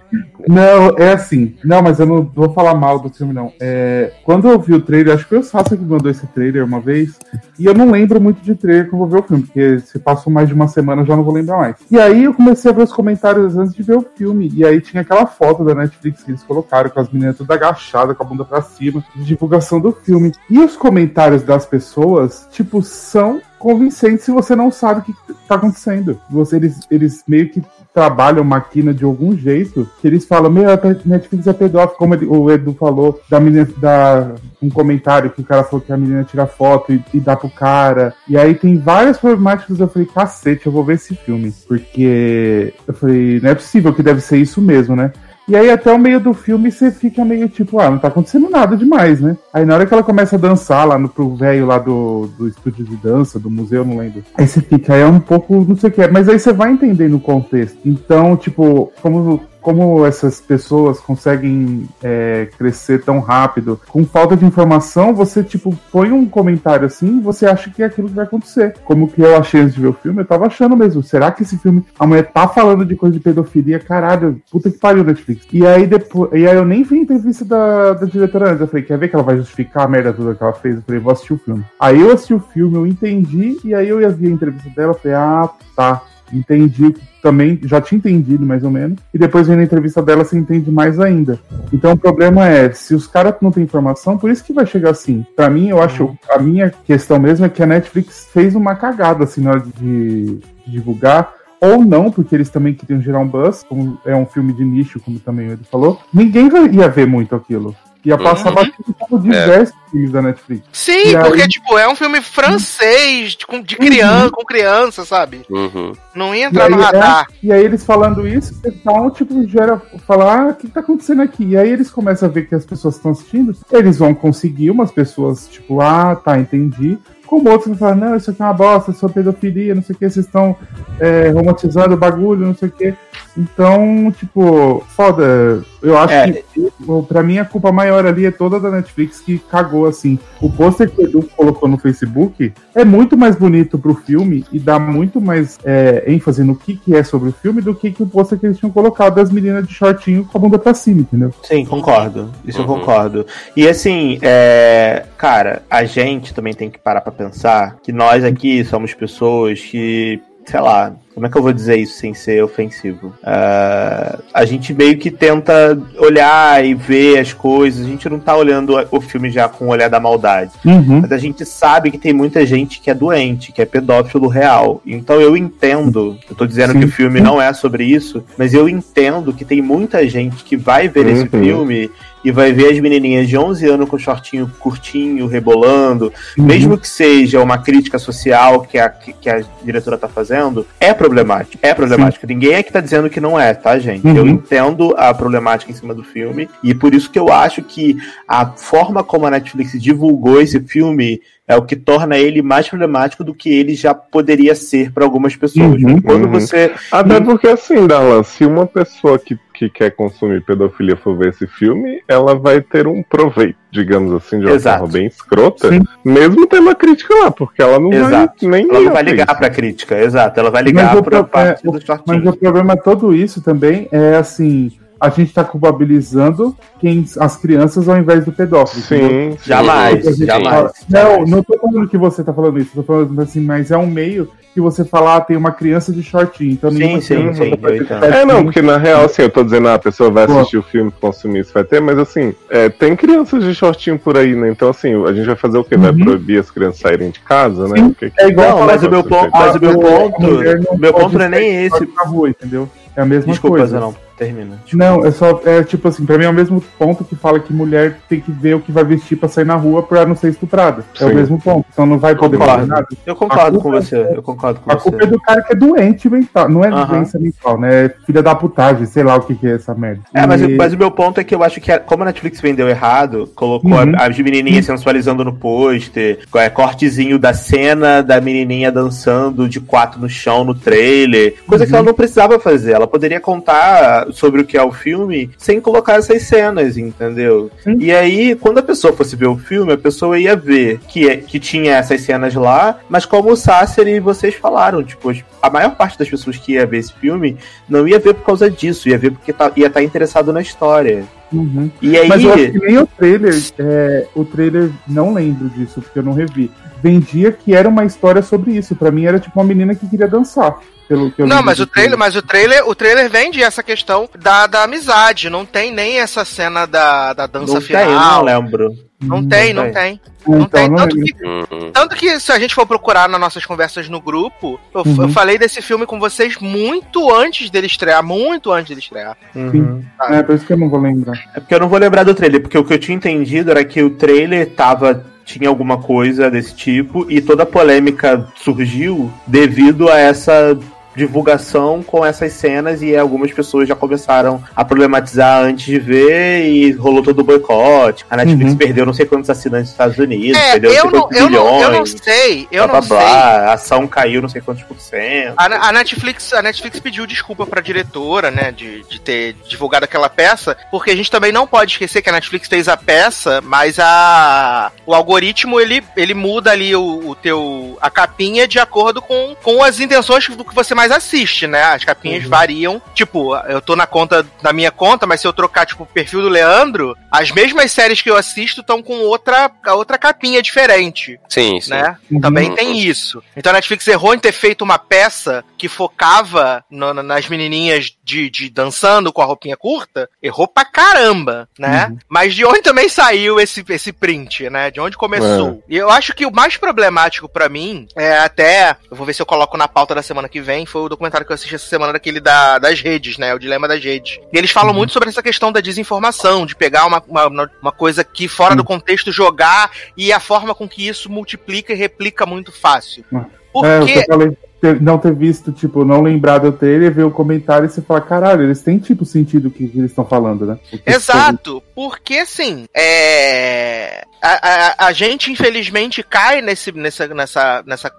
[0.48, 1.56] Não, é assim.
[1.64, 3.52] Não, mas eu não vou falar mal do filme, não.
[3.60, 6.64] É, quando eu vi o trailer, acho que foi o Sasha que mandou esse trailer
[6.64, 7.18] uma vez.
[7.60, 9.98] E eu não lembro muito de trailer que eu vou ver o filme, porque se
[10.00, 11.76] passou mais de uma semana eu já não vou lembrar mais.
[11.92, 14.52] E aí eu comecei a ver os comentários antes de ver o filme.
[14.54, 18.16] E aí tinha aquela foto da Netflix que eles colocaram, com as meninas todas agachadas,
[18.16, 20.32] com a bunda pra cima, de divulgação do filme.
[20.50, 25.14] E os comentários das pessoas, tipo, são convincentes se você não sabe o que
[25.48, 26.20] tá acontecendo.
[26.30, 27.64] Você, eles, eles meio que
[27.94, 32.28] trabalham maquina de algum jeito, que eles falam, meu, a Netflix é pedófilo, como ele-
[32.28, 36.26] o Edu falou, da menina, da, um comentário que o cara falou que a menina
[36.26, 38.14] tira foto e, e dá pro cara.
[38.28, 41.54] E aí tem várias problemáticas, eu falei, cacete, eu vou ver esse filme.
[41.68, 45.12] Porque eu falei, não é possível que deve ser isso mesmo, né?
[45.48, 48.50] E aí até o meio do filme você fica meio tipo, ah, não tá acontecendo
[48.50, 49.38] nada demais, né?
[49.54, 52.48] Aí na hora que ela começa a dançar lá no, pro velho lá do, do
[52.48, 54.24] estúdio de dança, do museu, não lembro.
[54.36, 56.52] Aí você fica, aí é um pouco, não sei o que é, mas aí você
[56.52, 57.78] vai entendendo o contexto.
[57.86, 65.12] Então, tipo, como como essas pessoas conseguem é, crescer tão rápido, com falta de informação,
[65.12, 68.76] você, tipo, põe um comentário assim você acha que é aquilo que vai acontecer.
[68.86, 71.02] Como que eu achei antes de ver o filme, eu tava achando mesmo.
[71.02, 73.80] Será que esse filme, a mulher tá falando de coisa de pedofilia?
[73.80, 75.48] Caralho, puta que pariu, Netflix.
[75.52, 78.62] E aí depois, e aí eu nem vi a entrevista da, da diretora antes.
[78.62, 80.76] Eu falei, quer ver que ela vai justificar a merda toda que ela fez?
[80.76, 81.66] Eu falei, vou assistir o filme.
[81.80, 84.92] Aí eu assisti o filme, eu entendi, e aí eu ia ver a entrevista dela,
[84.92, 86.04] eu falei, ah, tá.
[86.34, 90.38] Entendi também, já tinha entendido mais ou menos, e depois vendo a entrevista dela você
[90.38, 91.40] entende mais ainda.
[91.74, 94.92] Então o problema é, se os caras não têm informação, por isso que vai chegar
[94.92, 95.26] assim.
[95.36, 99.24] Pra mim, eu acho, a minha questão mesmo é que a Netflix fez uma cagada
[99.24, 103.64] assim na hora de, de divulgar, ou não, porque eles também queriam gerar um buzz,
[103.64, 107.76] como é um filme de nicho, como também ele falou, ninguém ia ver muito aquilo.
[108.06, 108.56] Ia passar Uhum.
[108.56, 110.64] batido como diversos filmes da Netflix.
[110.72, 115.06] Sim, E aí- porque, tipo, é um filme francês, de, com- de criança, com criança,
[115.06, 115.42] sabe?
[115.50, 115.94] Uhum.
[116.14, 117.26] Não ia E entrar aí, no radar.
[117.32, 121.22] é, e aí eles falando isso, então, tipo, gera falar, ah, o que tá acontecendo
[121.22, 121.44] aqui?
[121.46, 124.92] E aí eles começam a ver que as pessoas estão assistindo, eles vão conseguir umas
[124.92, 126.98] pessoas, tipo, ah, tá, entendi.
[127.28, 129.96] Como outros vão falar, não, isso aqui é uma bosta, isso é pedofilia, não sei
[129.96, 130.56] o que, vocês estão
[131.00, 132.94] é, romantizando o bagulho, não sei o que.
[133.38, 135.62] Então, tipo, foda.
[135.82, 136.32] Eu acho É.
[136.32, 136.72] que,
[137.08, 140.18] pra mim, a culpa maior ali é toda da Netflix que cagou, assim.
[140.42, 144.58] O pôster que o Edu colocou no Facebook é muito mais bonito pro filme e
[144.60, 148.02] dá muito mais é, ênfase no que, que é sobre o filme do que, que
[148.02, 151.02] o pôster que eles tinham colocado das meninas de shortinho com a bunda pra cima,
[151.02, 151.32] entendeu?
[151.44, 152.32] Sim, concordo.
[152.46, 152.80] Isso eu Uhum.
[152.80, 153.26] concordo.
[153.56, 158.64] E assim, é, cara, a gente também tem que parar pra pensar que nós aqui
[158.64, 163.14] somos pessoas que, sei lá, como é que eu vou dizer isso sem ser ofensivo?
[163.24, 168.36] Ah, a gente meio que tenta olhar e ver as coisas, a gente não tá
[168.36, 170.52] olhando o filme já com o olhar da maldade.
[170.66, 171.00] Uhum.
[171.02, 174.82] Mas a gente sabe que tem muita gente que é doente, que é pedófilo real.
[174.86, 176.80] Então eu entendo, eu tô dizendo Sim.
[176.80, 180.58] que o filme não é sobre isso, mas eu entendo que tem muita gente que
[180.58, 181.44] vai ver esse Uhum.
[181.44, 181.90] filme
[182.26, 186.46] e vai ver as menininhas de 11 anos com shortinho curtinho, rebolando, Uhum.
[186.46, 191.66] mesmo que seja uma crítica social que a, que a diretora tá fazendo, é problemático.
[191.66, 192.28] É problemático.
[192.28, 194.06] Ninguém é que tá dizendo que não é, tá, gente?
[194.06, 194.16] Uhum.
[194.16, 197.98] Eu entendo a problemática em cima do filme e por isso que eu acho que
[198.28, 203.24] a forma como a Netflix divulgou esse filme é o que torna ele mais problemático
[203.24, 205.82] do que ele já poderia ser para algumas pessoas.
[205.82, 206.02] Uhum.
[206.02, 206.32] Quando Uhum.
[206.32, 211.30] você Até porque, assim, Darlan, se uma pessoa que, que quer consumir pedofilia for ver
[211.30, 214.80] esse filme, ela vai ter um proveito, digamos assim, de uma Exato.
[214.80, 215.82] forma bem escrota, Sim.
[216.04, 218.48] mesmo tendo a crítica lá, porque ela não Exato.
[218.50, 219.38] vai nem ela não vai ligar isso.
[219.38, 222.30] pra crítica, exato, ela vai Mas ligar o pra pro- parte é, do Mas shortinho.
[222.32, 224.72] o problema todo isso também é assim.
[225.00, 228.82] A gente tá culpabilizando quem, as crianças ao invés do pedófilo.
[228.84, 229.38] Sim, sim.
[229.46, 230.56] Jamais, gente jamais.
[230.56, 231.30] fala- Não, jamais.
[231.30, 234.30] não tô falando que você tá falando isso, tô falando assim, mas é um meio
[234.54, 237.88] que você fala, ah, tem uma criança de shortinho, então Sim, sim, sim, shortinho.
[238.02, 240.64] É, não, porque na real, assim, eu tô dizendo, ah, a pessoa vai assistir o
[240.64, 244.50] filme, consumir isso, vai ter, mas assim, é, tem crianças de shortinho por aí, né?
[244.50, 245.76] Então, assim, a gente vai fazer o quê?
[245.76, 246.00] Vai Uhum.
[246.00, 247.76] proibir as crianças saírem de casa, né?
[247.80, 249.78] Sim, O que que- é igual Não, falar mas o meu ponto, mas o meu
[249.78, 251.86] ponto, não meu ponto não é nem esse.
[251.94, 252.70] Na rua, entendeu?
[252.96, 253.74] É a mesma Desculpa, coisa.
[253.74, 254.62] Zanão, termina.
[254.74, 257.52] Não, é só, é tipo assim, pra mim é o mesmo ponto que fala que
[257.54, 260.30] mulher tem que ver o que vai vestir pra sair na rua pra não ser
[260.30, 260.84] estuprada.
[261.00, 261.16] É o Sim.
[261.16, 261.66] mesmo ponto.
[261.72, 262.68] Então não vai poder Concordo.
[262.68, 262.88] nada.
[263.06, 264.84] Eu concordo A com você, eu concordo com A você.
[264.90, 266.50] culpa é do cara que é doente mental.
[266.50, 266.86] Não é Aham.
[266.86, 267.86] doença mental, né?
[267.86, 270.02] É filha da putagem, sei lá o que, que é essa merda.
[270.14, 272.06] É, mas, E- mas o meu ponto é que eu acho que, a- como a
[272.06, 273.94] Netflix vendeu errado, colocou Uhum.
[273.98, 280.00] a- as menininhas sensualizando no pôster, é, cortezinho da cena da menininha dançando de quatro
[280.00, 281.78] no chão no trailer, coisa que Uhum.
[281.80, 282.74] ela não precisava fazer.
[282.74, 287.50] Ela poderia contar sobre o que é o filme sem colocar essas cenas, entendeu?
[287.64, 287.78] Sim.
[287.80, 291.18] E aí, quando a pessoa fosse ver o filme, a pessoa ia ver que, é-
[291.18, 295.12] que tinha essas cenas lá, mas como o Sasser e vocês falaram, tipo,
[295.42, 297.38] a maior parte das pessoas que ia ver esse filme
[297.70, 301.04] não ia ver por causa disso, ia ver porque tá- ia estar interessado na história.
[301.34, 301.70] Uhum.
[301.82, 305.82] E aí, Mas eu acho que nem o trailer, é, o trailer, não lembro disso,
[305.82, 306.50] porque eu não revi.
[306.82, 308.76] Vendia que era uma história sobre isso.
[308.76, 310.60] Pra mim era tipo uma menina que queria dançar.
[310.88, 314.08] Pelo que eu Não, mas o trailer, mas o trailer, o trailer vende essa questão
[314.18, 315.30] da, da amizade.
[315.30, 318.12] Não tem nem essa cena da, da dança não tem, eu final.
[318.18, 318.76] não lembro.
[319.02, 320.00] Não tem, não tem.
[320.22, 320.70] Então, Não tem.
[320.70, 321.14] não Tanto lembro.
[321.18, 321.72] que, Uhum.
[321.72, 325.04] tanto que se a gente for procurar nas nossas conversas no grupo, eu, Uhum.
[325.04, 329.16] eu falei desse filme com vocês muito antes dele estrear, muito antes dele estrear.
[329.36, 329.84] Uhum.
[330.10, 331.20] É, por isso que eu não vou lembrar.
[331.36, 333.64] É porque eu não vou lembrar do trailer, porque o que eu tinha entendido era
[333.66, 335.06] que o trailer tava.
[335.26, 340.56] Tinha alguma coisa desse tipo e toda a polêmica surgiu devido a essa
[340.96, 346.72] divulgação com essas cenas e algumas pessoas já começaram a problematizar antes de ver e
[346.72, 348.06] rolou todo o boicote.
[348.10, 348.58] A Netflix Uhum.
[348.58, 351.18] perdeu não sei quantos assinantes nos Estados Unidos, É, perdeu eu não sei não, quantos
[351.18, 353.08] eu, não, eu não bilhões, sei, eu blá, não blá, sei.
[353.10, 355.34] blá, a ação caiu não sei quantos por cento.
[355.38, 360.10] A, a Netflix, a Netflix pediu desculpa pra diretora, né, de, de ter divulgado aquela
[360.10, 363.78] peça, porque a gente também não pode esquecer que a Netflix fez a peça, mas
[363.80, 369.36] a o algoritmo ele, ele muda ali o, o teu a capinha de acordo com,
[369.42, 371.64] com as intenções do que você mais assiste, né?
[371.64, 372.82] As capinhas variam.
[372.94, 376.22] Tipo, eu tô na conta na minha conta, mas se eu trocar tipo o perfil
[376.22, 381.60] do Leandro, as mesmas séries que eu assisto estão com outra outra capinha diferente Sim,
[381.62, 381.72] sim.
[381.72, 381.98] né?
[382.12, 382.20] Uhum.
[382.22, 383.22] Também tem isso.
[383.36, 387.96] Então a Netflix errou em ter feito uma peça que focava no- na- nas menininhas
[388.04, 390.10] de, de dançando com a roupinha curta.
[390.22, 391.96] Errou pra caramba, né?
[392.10, 394.70] Mas de onde também saiu esse, esse print, né?
[394.72, 395.64] De onde começou.
[395.68, 398.76] E eu acho que o mais problemático pra mim é até.
[398.90, 400.66] Eu vou ver se eu coloco na pauta da semana que vem.
[400.76, 403.34] Foi o documentário que eu assisti essa semana daquele da, das redes, né?
[403.34, 404.20] O dilema das redes.
[404.34, 408.04] E eles falam muito sobre essa questão da desinformação, de pegar uma, uma, uma coisa
[408.04, 412.52] que fora do contexto jogar e a forma com que isso multiplica e replica muito
[412.52, 413.06] fácil.
[413.14, 414.00] É, que Porque.
[414.00, 417.70] eu falei, ter- não ter visto, tipo, não lembrar do trailer, ver o comentário e
[417.70, 420.60] você falar, caralho, eles têm, tipo, sentido o que eles estão falando, né?
[420.70, 424.04] Que Exato, porque assim, é.
[424.22, 427.90] A, a, a gente, infelizmente, cai nesse, nessa, nessa, nessa.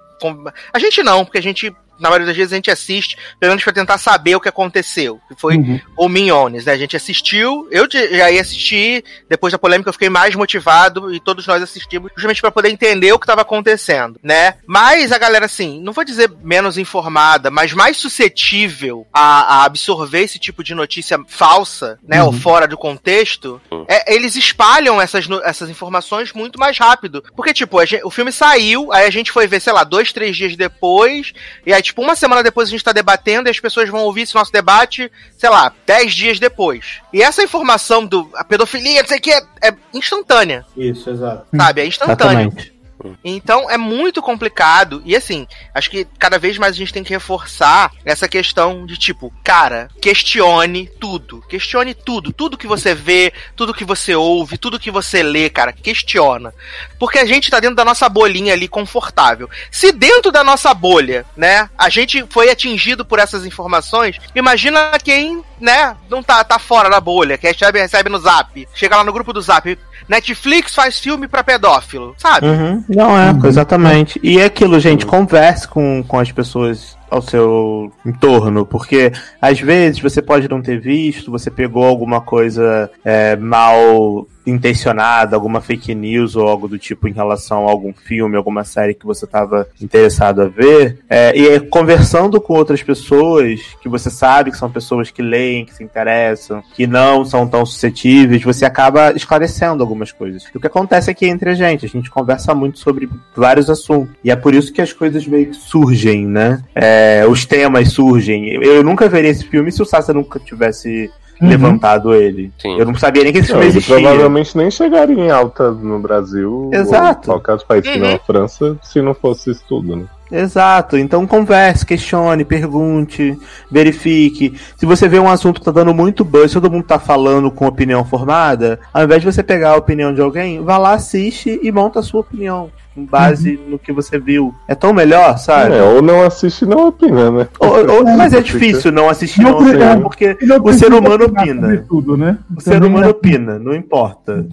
[0.75, 1.75] A gente não, porque a gente.
[1.99, 5.21] Na maioria das vezes a gente assiste, pelo menos pra tentar saber o que aconteceu.
[5.29, 5.81] Que foi Uhum.
[5.97, 6.73] o Minhones, né?
[6.73, 11.21] A gente assistiu, eu já ia assistir, depois da polêmica eu fiquei mais motivado e
[11.21, 14.55] todos nós assistimos justamente pra poder entender o que estava acontecendo, né?
[14.67, 20.21] Mas a galera, assim, não vou dizer menos informada, mas mais suscetível a, a absorver
[20.23, 22.23] esse tipo de notícia falsa, né?
[22.23, 27.23] Ou fora do contexto, é, eles espalham essas, no- essas informações muito mais rápido.
[27.35, 30.13] Porque, tipo, a gen- o filme saiu, aí a gente foi ver, sei lá, dois,
[30.13, 31.33] três dias depois,
[31.65, 34.23] e aí, tipo, uma semana depois a gente tá debatendo e as pessoas vão ouvir
[34.23, 37.01] esse nosso debate, sei lá, dez dias depois.
[37.13, 41.47] E essa informação do a pedofilia, não sei o que, é, é instantânea, Isso, exato.
[41.57, 41.81] sabe?
[41.81, 42.43] É instantânea.
[42.43, 42.76] Exatamente.
[43.25, 45.03] Então é muito complicado.
[45.05, 48.97] E assim, acho que cada vez mais a gente tem que reforçar essa questão de
[48.97, 51.43] tipo, cara, questione tudo.
[51.49, 52.33] Questione tudo.
[52.33, 56.53] Tudo que você vê, tudo que você ouve, tudo que você lê, cara, questiona.
[56.99, 59.49] Porque a gente tá dentro da nossa bolinha ali confortável.
[59.71, 65.43] Se dentro da nossa bolha, né, a gente foi atingido por essas informações, imagina quem,
[65.61, 68.67] né, não tá, tá fora da bolha, que recebe, recebe no zap.
[68.75, 69.79] Chega lá no grupo do zap.
[70.09, 72.47] Netflix faz filme pra pedófilo, sabe?
[72.47, 72.85] Uhum.
[72.89, 74.21] Não é, exatamente.
[74.23, 80.01] E é aquilo, gente, converse com, com as pessoas ao seu entorno, porque às vezes
[80.01, 86.37] você pode não ter visto, você pegou alguma coisa é, mal intencionada, alguma fake news
[86.37, 90.43] ou algo do tipo em relação a algum filme, alguma série que você estava interessado
[90.43, 95.11] a ver, é, e é conversando com outras pessoas que você sabe que são pessoas
[95.11, 100.45] que leem, que se interessam, que não são tão suscetíveis, você acaba esclarecendo algumas coisas.
[100.55, 104.15] E o que acontece aqui entre a gente, a gente conversa muito sobre vários assuntos,
[104.23, 106.63] e é por isso que as coisas meio que surgem, né?
[106.75, 108.49] É, os temas surgem.
[108.63, 111.49] Eu, nunca veria esse filme se o Sassa nunca tivesse Uhum.
[111.49, 112.51] levantado ele.
[112.59, 112.79] Sim.
[112.79, 113.95] Eu não sabia nem que esse Não, filme existia.
[113.97, 117.31] provavelmente nem chegaria em alta no Brasil Exato.
[117.31, 118.15] ou qualquer outro país que não Uhum.
[118.15, 120.05] a França se não fosse isso tudo, né?
[120.33, 123.39] Exato, então converse, questione, pergunte,
[123.71, 124.55] verifique.
[124.77, 127.67] Se você vê um assunto que tá dando muito buzz, todo mundo tá falando com
[127.67, 131.71] opinião formada, ao invés de você pegar a opinião de alguém, vá lá, assiste e
[131.71, 132.71] monta a sua opinião.
[132.97, 134.55] Com base no que você viu.
[134.67, 135.77] É tão melhor, sabe?
[135.77, 137.47] É, ou não assiste e não opina, né?
[137.61, 141.27] Ou- ou- mas é difícil não assistir Não não opinar, porque não o ser humano
[141.27, 141.85] opina.
[141.87, 142.39] Tudo, né?
[142.57, 144.47] O ser humano opina, não importa.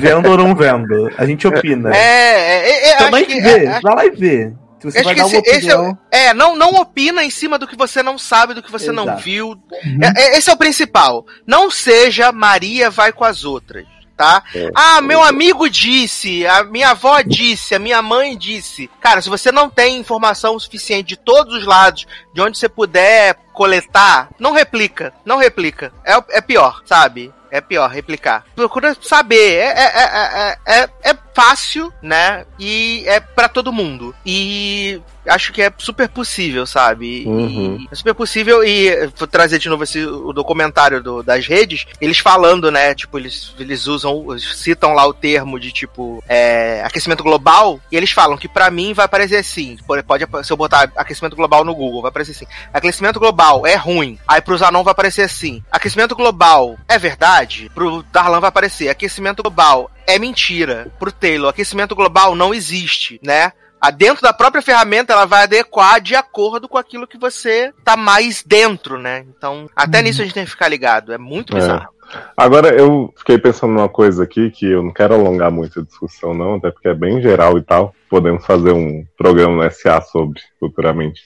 [0.00, 1.10] Vendo ou não vendo.
[1.18, 1.94] A gente opina.
[1.94, 4.52] É, é, é, é, Então acho vai que, ver, é, vai lá e vê.
[4.82, 5.92] Você acho vai que dar uma esse, esse é, opinião.
[5.92, 8.90] o- é, não, não opina em cima do que você não sabe, do que você
[8.90, 9.22] não Exato.
[9.22, 9.54] viu.
[10.02, 11.24] É, é, esse é o principal.
[11.46, 13.84] Não seja Maria vai com as outras,
[14.16, 14.42] tá?
[14.74, 18.90] Ah, meu amigo disse, a minha avó disse, a minha mãe disse.
[19.00, 23.36] Cara, se você não tem informação suficiente de todos os lados, de onde você puder
[23.52, 25.92] coletar, não replica, não replica.
[26.04, 27.32] É, é pior, sabe?
[27.50, 28.46] É pior replicar.
[28.56, 29.56] Procura saber.
[29.56, 32.44] É, é, é, é, é, é fácil, né?
[32.58, 34.14] E é pra todo mundo.
[34.24, 37.24] E acho que é super possível, sabe?
[37.26, 37.78] Uhum.
[37.80, 41.86] E é super possível e vou trazer de novo esse o documentário do- das redes,
[42.00, 42.92] eles falando, né?
[42.94, 47.96] Tipo, eles, eles usam, eles citam lá o termo de tipo é, aquecimento global e
[47.96, 49.76] eles falam que pra mim vai aparecer assim.
[49.86, 52.46] Pode, pode se eu botar aquecimento global no Google, vai aparecer assim.
[52.72, 54.18] Aquecimento global é ruim.
[54.26, 55.62] Aí pro Zanon vai aparecer assim.
[55.70, 57.70] Aquecimento global é verdade?
[57.74, 58.88] Pro Darlan vai aparecer.
[58.88, 60.90] Aquecimento global é mentira.
[60.98, 63.52] Pro Taylor, aquecimento global não existe, né?
[63.80, 67.96] A dentro da própria ferramenta, ela vai adequar de acordo com aquilo que você tá
[67.96, 69.24] mais dentro, né?
[69.36, 71.12] Então, até nisso a gente tem que ficar ligado.
[71.12, 71.58] É muito É.
[71.60, 71.92] bizarro.
[72.36, 76.34] Agora, eu fiquei pensando numa coisa aqui que eu não quero alongar muito a discussão,
[76.34, 77.94] não, até porque é bem geral e tal.
[78.08, 81.22] Podemos fazer um programa no SA sobre futuramente.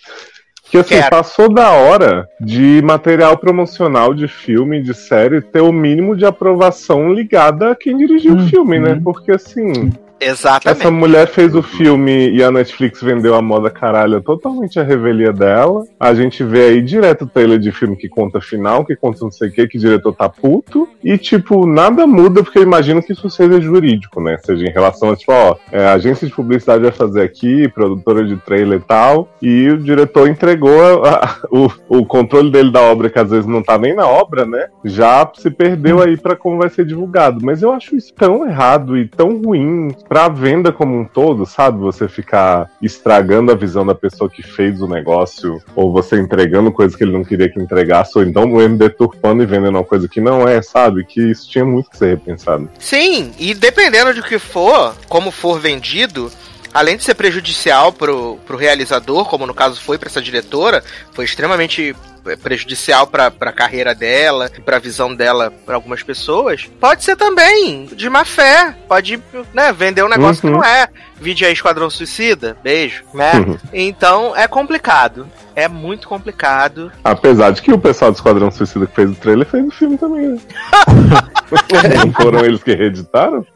[0.71, 1.11] Que assim, Quero.
[1.11, 7.13] passou da hora de material promocional de filme, de série, ter o mínimo de aprovação
[7.13, 8.49] ligada a quem dirigiu o Uhum.
[8.49, 9.01] filme, né?
[9.03, 10.81] Porque assim, Exatamente.
[10.81, 15.33] essa mulher fez o filme e a Netflix vendeu a moda caralho totalmente a revelia
[15.33, 15.85] dela.
[16.01, 19.49] A gente vê aí direto trailer de filme que conta final, que conta não sei
[19.49, 20.89] o que, que o diretor tá puto.
[21.05, 24.39] E, tipo, nada muda, porque eu imagino que isso seja jurídico, né?
[24.45, 28.25] Seja em relação a, tipo, ó, é, a agência de publicidade vai fazer aqui, produtora
[28.25, 29.29] de trailer e tal.
[29.43, 31.71] E o diretor entregou a- a- o,
[32.01, 34.67] o controle dele da obra, que às vezes não tá nem na obra, né?
[34.85, 37.39] Já se perdeu aí pra como vai ser divulgado.
[37.45, 41.79] Mas eu acho isso tão errado e tão ruim pra venda como um todo, sabe?
[41.79, 46.97] Você ficar estragando a visão da pessoa que fez o negócio, ou você entregando coisa
[46.97, 50.47] que ele não queria que entregasse, ou então deturpando e vendendo uma coisa que não
[50.47, 51.05] é, sabe?
[51.05, 52.69] Que isso tinha muito que ser repensado.
[52.79, 56.31] Sim, e dependendo de que for, como for vendido,
[56.77, 61.25] além de ser prejudicial pro, pro realizador, como no caso foi pra essa diretora, foi
[61.25, 61.97] extremamente
[62.43, 67.87] prejudicial pra, pra carreira dela, e pra visão dela pra algumas pessoas, pode ser também
[67.87, 69.19] de má fé, pode
[69.55, 70.53] né, vender um negócio Uhum.
[70.55, 70.89] que não é.
[71.19, 73.33] Vídeo aí Esquadrão Suicida, beijo, né?
[73.37, 73.57] Uhum.
[73.73, 76.93] Então é complicado, é muito complicado.
[77.03, 79.97] Apesar de que o pessoal do Esquadrão Suicida que fez o trailer fez o filme
[79.97, 80.39] também, né?
[82.05, 83.47] não foram eles que reeditaram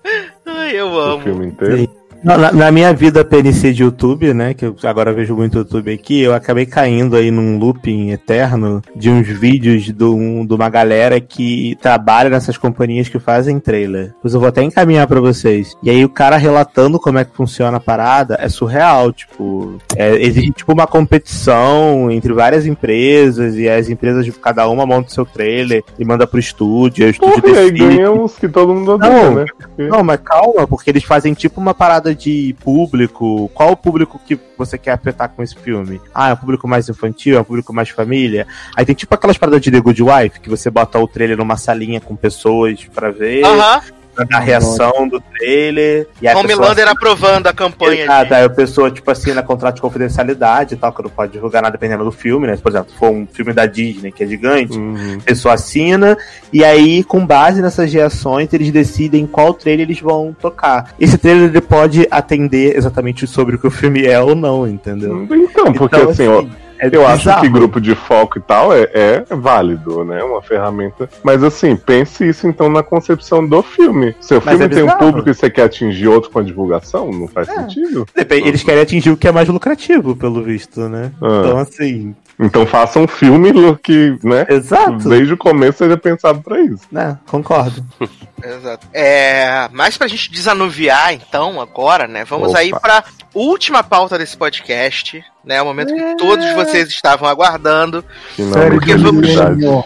[0.47, 1.23] Ai, eu o amo.
[1.23, 1.77] filme inteiro?
[1.79, 2.00] Sim.
[2.23, 6.21] Na, na- minha vida PNC de YouTube, né, que eu agora vejo muito YouTube aqui,
[6.21, 11.21] eu acabei caindo aí num looping eterno de uns vídeos de, um, de uma galera
[11.21, 14.15] que trabalha nessas companhias que fazem trailer.
[14.23, 15.75] Eu vou até encaminhar pra vocês.
[15.83, 20.15] E aí o cara relatando como é que funciona a parada é surreal, tipo, é,
[20.23, 25.13] existe tipo uma competição entre várias empresas e as empresas, tipo, cada uma monta o
[25.13, 27.97] seu trailer e manda pro estúdio, o estúdio Porra, e aí decide.
[27.97, 29.35] ganha os que todo mundo odeia, Não.
[29.37, 29.45] né?
[29.79, 33.51] Não, mas calma, porque eles fazem tipo uma parada de público.
[33.55, 36.01] Qual o público que você quer apertar com esse filme?
[36.15, 38.47] Ah, é um público mais infantil, é um público mais família.
[38.77, 41.57] Aí tem tipo aquelas paradas de The Good Wife, que você bota o trailer numa
[41.57, 46.07] salinha com pessoas pra ver, Aham, pra dar reação do trailer.
[46.21, 48.05] E a pessoa Homelander aprovando a campanha.
[48.05, 51.11] Exato, de- aí a pessoa, tipo assim, na contrato de confidencialidade e tal, que não
[51.11, 52.57] pode divulgar nada dependendo do filme, né?
[52.57, 55.19] Por exemplo, se for um filme da Disney, que é gigante, Uhum.
[55.21, 56.17] a pessoa assina,
[56.53, 60.95] e aí, com base nessas reações, eles decidem qual trailer eles vão tocar.
[60.99, 65.27] Esse trailer ele pode atender exatamente sobre o que o filme é ou não, entendeu?
[65.31, 66.45] Então, porque Então, assim, ó,
[66.81, 67.41] é eu acho bizarro.
[67.43, 70.23] que grupo de foco e tal é, é válido, né?
[70.23, 71.09] Uma ferramenta.
[71.23, 74.15] Mas assim, pense isso então na concepção do filme.
[74.21, 77.11] Seu Mas filme é tem um público e você quer atingir outro com a divulgação?
[77.11, 78.07] Não faz sentido.
[78.15, 81.13] Depende- Eles querem atingir o que é mais lucrativo, pelo visto, né?
[81.23, 81.43] Ah.
[81.45, 83.53] Então, assim, Então faça um filme
[83.83, 84.47] que, né?
[84.49, 86.83] exato, Desde o começo seja pensado pra isso.
[86.91, 87.19] né?
[87.27, 87.85] Concordo.
[88.43, 88.87] Exato.
[88.95, 92.25] É, mas pra gente desanuviar, então, agora, né?
[92.25, 92.59] Vamos Opa.
[92.61, 93.05] aí pra
[93.35, 95.61] última pauta desse podcast, né?
[95.61, 98.03] O momento que todos vocês estavam aguardando.
[98.35, 99.85] Finalmente, Porque vamos- verdade.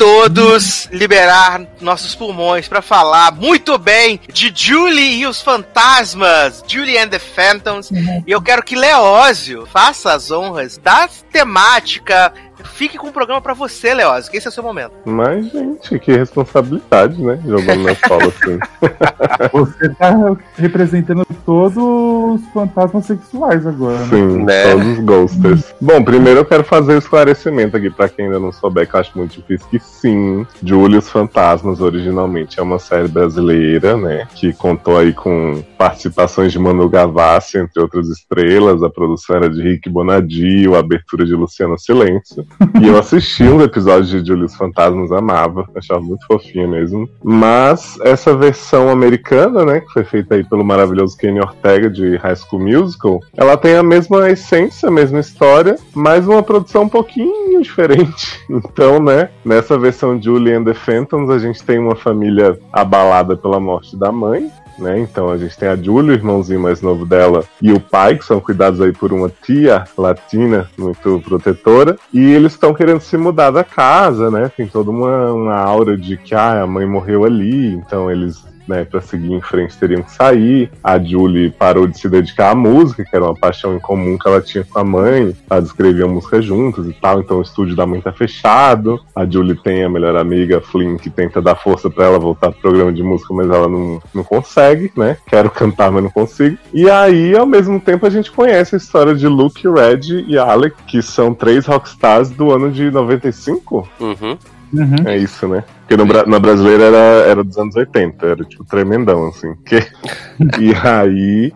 [0.00, 7.08] Todos liberar nossos pulmões pra falar muito bem de Julie e os Fantasmas, Julie and
[7.08, 7.90] the Phantoms.
[8.26, 12.32] E eu quero que Leózio faça as honras da temática.
[12.64, 14.92] Fique com o programa pra você, Leózio, que esse é o seu momento.
[15.04, 17.38] Mas, gente, que responsabilidade, né?
[17.46, 18.58] Jogando na escola assim.
[19.52, 24.06] Você tá representando todos os fantasmas sexuais agora, né?
[24.10, 24.72] Sim, Né?
[24.72, 25.74] todos os ghosters.
[25.80, 29.00] Bom, primeiro eu quero fazer o esclarecimento aqui pra quem ainda não souber, que eu
[29.00, 34.26] acho muito difícil, que sim, Julius Fantasmas originalmente é uma série brasileira, né?
[34.34, 38.82] Que contou aí com participações de Manu Gavassi, entre outras estrelas.
[38.82, 42.46] A produção era de Rick Bonadio, a abertura de Luciano Silêncio.
[42.80, 47.08] E eu assisti um episódio de Julius Fantasmas, amava, achava muito fofinha mesmo.
[47.22, 52.36] Mas essa versão americana, né, que foi feita aí pelo maravilhoso Kenny Ortega de High
[52.36, 57.60] School Musical, ela tem a mesma essência, a mesma história, mas uma produção um pouquinho
[57.62, 58.40] diferente.
[58.48, 63.60] Então, né, nessa versão Julie and the Phantoms, a gente tem uma família abalada pela
[63.60, 64.50] morte da mãe,
[64.80, 64.98] né?
[64.98, 68.24] Então a gente tem a Julie, o irmãozinho mais novo dela, e o pai, que
[68.24, 73.50] são cuidados aí por uma tia latina muito protetora, e eles estão querendo se mudar
[73.50, 74.50] da casa, né?
[74.56, 78.84] Tem toda uma, uma aura de que ah, a mãe morreu ali, então eles né,
[78.84, 80.70] para seguir em frente teriam que sair.
[80.82, 84.28] A Julie parou de se dedicar à música, que era uma paixão em comum que
[84.28, 85.34] ela tinha com a mãe.
[85.50, 89.00] Elas escreviam música juntas e tal, então o estúdio da mãe tá fechado.
[89.14, 92.60] A Julie tem a melhor amiga, Flynn, que tenta dar força para ela voltar pro
[92.60, 95.16] programa de música, mas ela não, não consegue, né?
[95.26, 96.56] Quero cantar, mas não consigo.
[96.72, 100.76] E aí, ao mesmo tempo, a gente conhece a história de Luke, Red e Alec,
[100.86, 103.88] que são três rockstars do ano de 95.
[103.98, 104.38] Uhum.
[104.72, 105.06] Uhum.
[105.06, 105.64] É isso, né?
[105.80, 109.54] Porque no, na brasileira era, era dos anos 80, era tipo tremendão, assim.
[109.64, 109.86] Que...
[110.60, 111.52] e aí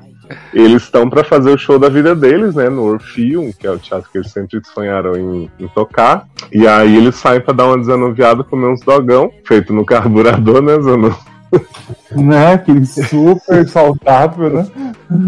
[0.52, 2.68] eles estão pra fazer o show da vida deles, né?
[2.68, 6.26] No Orpheum, que é o teatro que eles sempre sonharam em, em tocar.
[6.52, 10.80] E aí eles saem pra dar uma desanuviada, comer uns dogão, feito no carburador, né,
[10.80, 11.14] Zanu?
[12.16, 12.54] Né?
[12.54, 14.66] Aquele super saudável, né?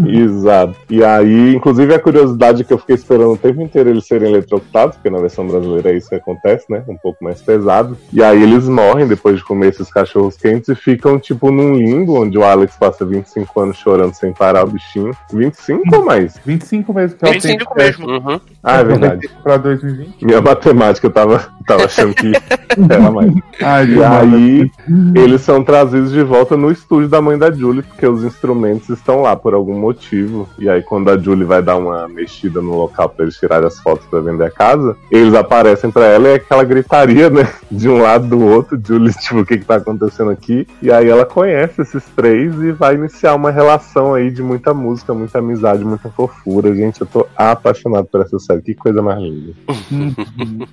[0.07, 0.75] Exato.
[0.89, 4.95] E aí, inclusive, a curiosidade que eu fiquei esperando o tempo inteiro eles serem eletrocutados,
[4.95, 6.83] porque na versão brasileira é isso que acontece, né?
[6.87, 7.97] Um pouco mais pesado.
[8.11, 12.21] E aí eles morrem depois de comer esses cachorros quentes e ficam, tipo, num limbo,
[12.21, 15.11] onde o Alex passa 25 anos chorando sem parar o bichinho.
[15.31, 16.39] 25 ou mais?
[16.45, 18.07] 25 mesmo, que é o 25 tempo mesmo.
[18.07, 18.41] Uhum.
[18.63, 19.29] Ah, é verdade.
[19.43, 20.25] Pra 2020.
[20.25, 22.31] Minha matemática eu tava, tava achando que
[22.89, 23.31] era mais.
[23.61, 24.71] Ai, E aí,
[25.15, 29.21] eles são trazidos de volta no estúdio da mãe da Julie, porque os instrumentos estão
[29.21, 30.47] lá por algum motivo.
[30.57, 33.79] E aí, quando a Julie vai dar uma mexida no local pra eles tirarem as
[33.79, 37.47] fotos pra vender a casa, eles aparecem pra ela e é aquela gritaria, né?
[37.69, 38.79] De um lado do outro.
[38.83, 40.67] Julie, tipo, o que que tá acontecendo aqui?
[40.81, 45.13] E aí ela conhece esses três e vai iniciar uma relação aí de muita música,
[45.13, 46.73] muita amizade, muita fofura.
[46.73, 48.61] Gente, eu tô apaixonado por essa série.
[48.61, 49.53] Que coisa mais linda.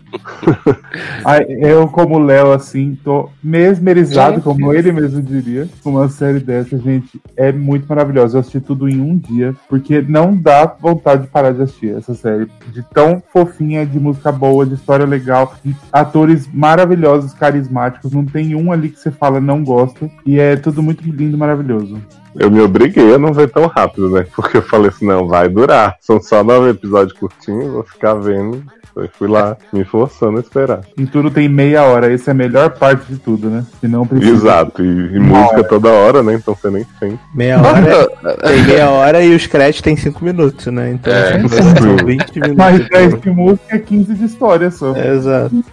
[1.24, 6.78] Ai, eu, como Léo, assim, tô mesmerizado, como ele mesmo diria, com uma série dessa,
[6.78, 7.20] gente.
[7.36, 8.36] É muito maravilhosa.
[8.36, 12.14] Eu assisti tudo em um dia, porque não dá vontade de parar de assistir essa
[12.14, 12.48] série.
[12.72, 18.12] De tão fofinha, de música boa, de história legal, de atores maravilhosos, carismáticos.
[18.12, 20.10] Não tem um ali que você fala não gosta.
[20.26, 21.98] E é tudo muito lindo, maravilhoso.
[22.36, 24.26] Eu me obriguei a não ver tão rápido, né?
[24.34, 25.96] Porque eu falei assim, não, vai durar.
[26.00, 28.62] São só nove episódios curtinhos, vou ficar vendo.
[28.96, 30.80] Eu fui lá me forçando a esperar.
[30.96, 32.12] Em tudo tem meia hora.
[32.12, 33.64] Essa é a melhor parte de tudo, né?
[33.80, 34.32] Se não precisa.
[34.32, 35.64] Exato, e, e música hora.
[35.64, 36.34] toda hora, né?
[36.34, 37.18] Então você nem sente.
[37.34, 38.08] Meia hora.
[38.46, 40.92] tem meia hora e os créditos tem 5 minutos, né?
[40.92, 41.40] Então É.
[41.48, 42.56] são 20 minutos.
[42.56, 44.94] Mais 10 de música, 15 de história só.
[44.96, 45.64] Exato.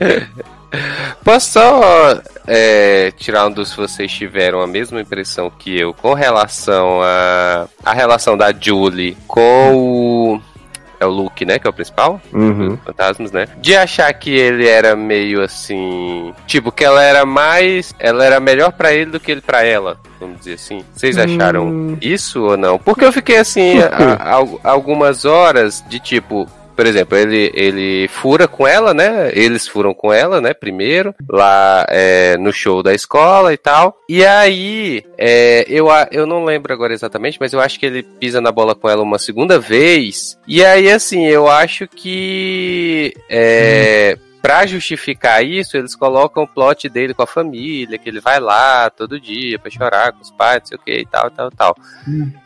[1.24, 6.14] Posso só é, tirar um dos se vocês tiveram a mesma impressão que eu com
[6.14, 10.40] relação a a relação da Julie com o
[10.98, 12.20] é o Luke, né, que é o principal?
[12.30, 12.76] Uhum.
[12.84, 13.48] Fantasmas, né?
[13.56, 18.70] De achar que ele era meio assim, tipo que ela era mais, ela era melhor
[18.72, 20.84] pra ele do que ele pra ela, vamos dizer assim.
[20.94, 22.78] Vocês acharam isso ou não?
[22.78, 26.46] Porque eu fiquei assim a- a- algumas horas de tipo
[26.80, 29.30] por exemplo, ele, ele fura com ela, né?
[29.34, 30.54] Eles furam com ela, né?
[30.54, 33.98] Primeiro, lá é, no show da escola e tal.
[34.08, 38.40] E aí, é, eu, eu não lembro agora exatamente, mas eu acho que ele pisa
[38.40, 40.38] na bola com ela uma segunda vez.
[40.48, 43.12] E aí, assim, eu acho que.
[43.28, 48.40] É, Pra justificar isso, eles colocam o plot dele com a família, que ele vai
[48.40, 51.50] lá todo dia pra chorar com os pais, não sei o que e tal, tal,
[51.50, 51.76] tal.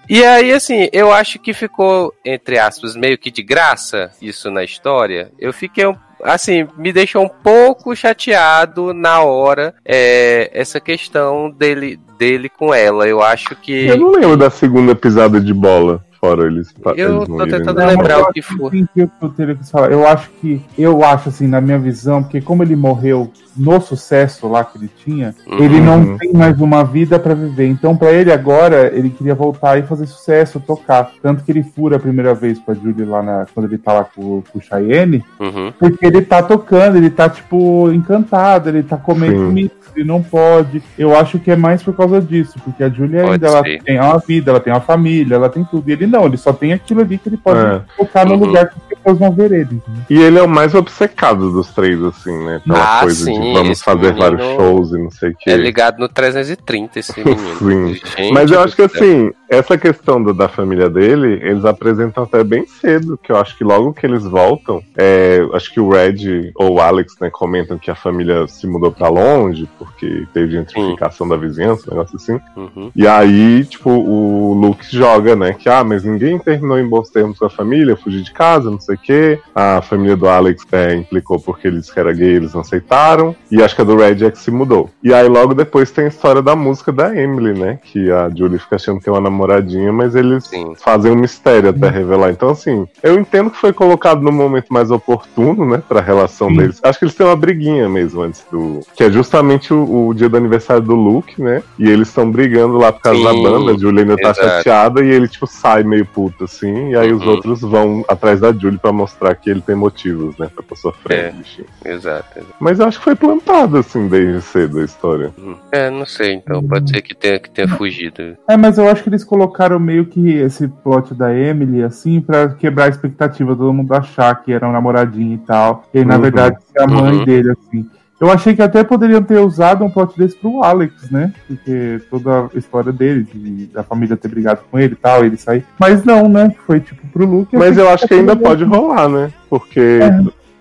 [0.08, 4.64] E aí, assim, eu acho que ficou, entre aspas, meio que de graça isso na
[4.64, 5.30] história.
[5.38, 11.98] Eu fiquei, um- assim, me deixou um pouco chateado na hora é, essa questão dele,
[12.18, 13.06] dele com ela.
[13.06, 13.86] Eu acho que.
[13.86, 16.74] Eu não lembro da segunda pisada de bola, fora eles.
[16.96, 17.84] Eu eles tô irem, tentando né?
[17.84, 19.92] Não, lembrar o eu que quis falar.
[19.92, 24.48] Eu acho que, eu acho assim, na minha visão, porque como ele morreu no sucesso
[24.48, 25.84] lá que ele tinha, ele Uhum.
[25.84, 27.66] não tem mais uma vida pra viver.
[27.68, 31.12] Então, pra ele agora, ele queria voltar e fazer sucesso, tocar.
[31.22, 33.92] Tanto que ele fura a primeira vez com a Julie lá na, quando ele tá
[33.92, 35.72] lá com, com o Cheyenne, Uhum.
[35.78, 39.54] porque ele tá tocando, ele tá, tipo, encantado, ele tá comendo
[39.96, 40.82] ele não pode.
[40.98, 44.00] Eu acho que é mais por causa disso, porque a Julia Pode ainda ela tem
[44.00, 45.88] uma vida, ela tem uma família, ela tem tudo.
[45.88, 47.80] E ele não, ele só tem aquilo ali que ele pode É.
[47.96, 48.40] tocar no Uhum.
[48.46, 49.74] lugar que as pessoas vão ver ele.
[49.74, 50.02] entendeu?
[50.10, 52.60] E ele é o mais obcecado dos três, assim, né?
[52.66, 55.50] Pela Ah, coisa sim, de vamos fazer menino vários shows e não sei o quê.
[55.50, 57.56] É ligado no 330 esse menino.
[57.58, 57.94] Sim.
[57.94, 59.02] Gente Mas eu acho que céu.
[59.02, 63.56] assim, essa questão do- da família dele, eles apresentam até bem cedo, que eu acho
[63.56, 67.78] que logo que eles voltam, é, acho que o Red ou o Alex, né, comentam
[67.78, 72.38] que a família se mudou pra longe, porque teve gentrificação da vizinhança, um negócio assim.
[72.56, 72.90] Uhum.
[72.94, 75.52] E aí, tipo, o Luke joga, né?
[75.54, 78.80] Que, ah, mas ninguém terminou em bons termos com a família, fugir de casa, não
[78.80, 79.38] sei o quê.
[79.54, 83.34] A família do Alex é, implicou porque ele disse que era gay, eles não aceitaram.
[83.48, 84.90] E acho que a do Red é que se mudou.
[85.02, 87.78] E aí, logo depois, tem a história da música da Emily, né?
[87.84, 90.74] Que a Julie fica achando que é uma namoradinha, mas eles Sim.
[90.76, 92.30] fazem um mistério até revelar.
[92.30, 95.80] Então, assim, eu entendo que foi colocado no momento mais oportuno, né?
[95.88, 96.56] Pra relação Sim.
[96.56, 96.80] deles.
[96.82, 98.80] Acho que eles têm uma briguinha mesmo antes do.
[98.96, 101.62] Que é justamente o, o dia do aniversário do Luke, né?
[101.78, 103.72] E eles estão brigando lá por causa Sim, da banda.
[103.72, 104.48] A Julie ainda tá exato.
[104.48, 106.90] chateada e ele, tipo, sai meio puto assim.
[106.90, 107.28] E aí os Uhum.
[107.30, 110.48] outros vão atrás da Julie pra mostrar que ele tem motivos, né?
[110.54, 111.30] Pra tá sofrendo, É.
[111.32, 111.66] bichinho.
[111.84, 112.24] Exato.
[112.38, 112.54] exato.
[112.60, 115.32] Mas eu acho que foi plantado, assim, desde cedo a história.
[115.72, 118.36] É, não sei, então pode ser que tenha, que tenha fugido.
[118.48, 122.48] É, mas eu acho que eles colocaram meio que esse plot da Emily, assim, pra
[122.48, 125.84] quebrar a expectativa, todo mundo achar que era um namoradinho e tal.
[125.92, 126.20] E aí, na Uhum.
[126.22, 127.24] verdade, ser a mãe Uhum.
[127.24, 127.86] dele, assim.
[128.24, 131.30] Eu achei que até poderiam ter usado um plot desse pro Alex, né?
[131.46, 135.36] Porque toda a história dele, de, da família ter brigado com ele e tal, ele
[135.36, 135.62] sair.
[135.78, 136.54] Mas não, né?
[136.66, 137.54] Foi tipo pro Luke.
[137.54, 139.30] Mas eu acho que ainda pode rolar, né?
[139.50, 139.98] Porque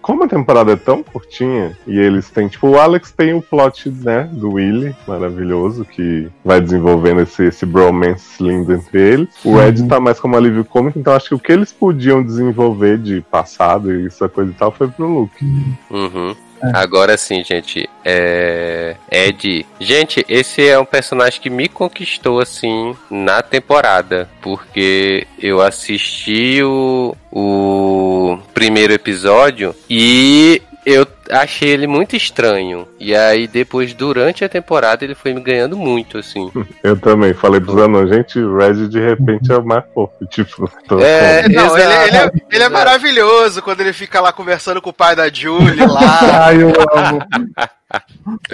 [0.02, 3.90] como a temporada é tão curtinha e eles têm, tipo, o Alex tem o plot,
[3.90, 9.30] né, do Willy, maravilhoso, que vai desenvolvendo esse, esse bromance lindo entre eles.
[9.46, 12.98] O Ed tá mais como alívio cômico, então acho que o que eles podiam desenvolver
[12.98, 15.46] de passado e essa coisa e tal foi pro Luke.
[15.90, 16.36] Uhum.
[16.74, 17.90] Agora sim, gente.
[18.06, 18.96] É.
[19.12, 19.66] Ed.
[19.80, 24.30] Gente, esse é um personagem que me conquistou, assim, na temporada.
[24.42, 32.88] Porque eu assisti o, o primeiro episódio e eu achei ele muito estranho.
[33.00, 36.52] E aí, depois, durante a temporada, ele foi me ganhando muito, assim.
[36.84, 40.70] Eu também falei pros anões, gente, o Red de repente é o mais fofo, tipo,
[40.88, 44.90] tô É, Não, ele, ele é, ele é maravilhoso quando ele fica lá conversando com
[44.90, 46.20] o pai da Julie lá.
[46.48, 47.20] Ai, eu amo.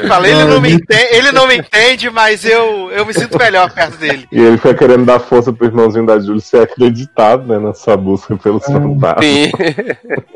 [0.08, 3.72] Falei, ele não me entende, ele não me entende, mas eu, eu me sinto melhor
[3.72, 4.28] perto dele.
[4.32, 8.36] E ele foi querendo dar força pro irmãozinho da Julie ser acreditado, né, nessa busca
[8.36, 9.24] pelos fantasmas.
[9.24, 9.52] Sim.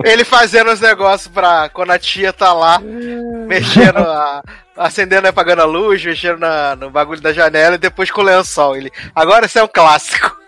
[0.04, 2.80] Ele fazendo os negócios pra quando a tia tá lá,
[3.48, 4.44] mexendo, a,
[4.78, 8.26] acendendo e apagando a luz, mexendo na, no bagulho da janela e depois com o
[8.26, 8.76] lençol.
[8.76, 10.43] Ele, agora isso é um clássico.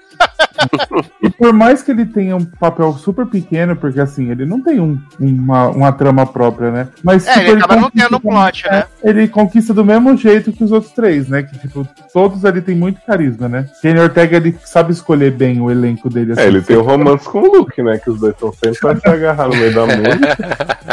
[1.21, 4.79] E por mais que ele tenha um papel super pequeno, porque assim, ele não tem
[4.79, 6.87] um- uma, uma trama própria, né?
[7.03, 8.77] Mas É, tipo, ele acaba não conquista tendo um plot, né?
[9.03, 11.43] é, Ele conquista do mesmo jeito que os outros três, né?
[11.43, 13.67] Que tipo, todos ali tem muito carisma, né?
[13.81, 16.31] Kenny Ortega, ele sabe escolher bem o elenco dele.
[16.31, 17.97] assim, É, ele tem um romance com o Luke, né?
[17.97, 20.37] Que os dois estão sempre pra se agarrar no meio da música.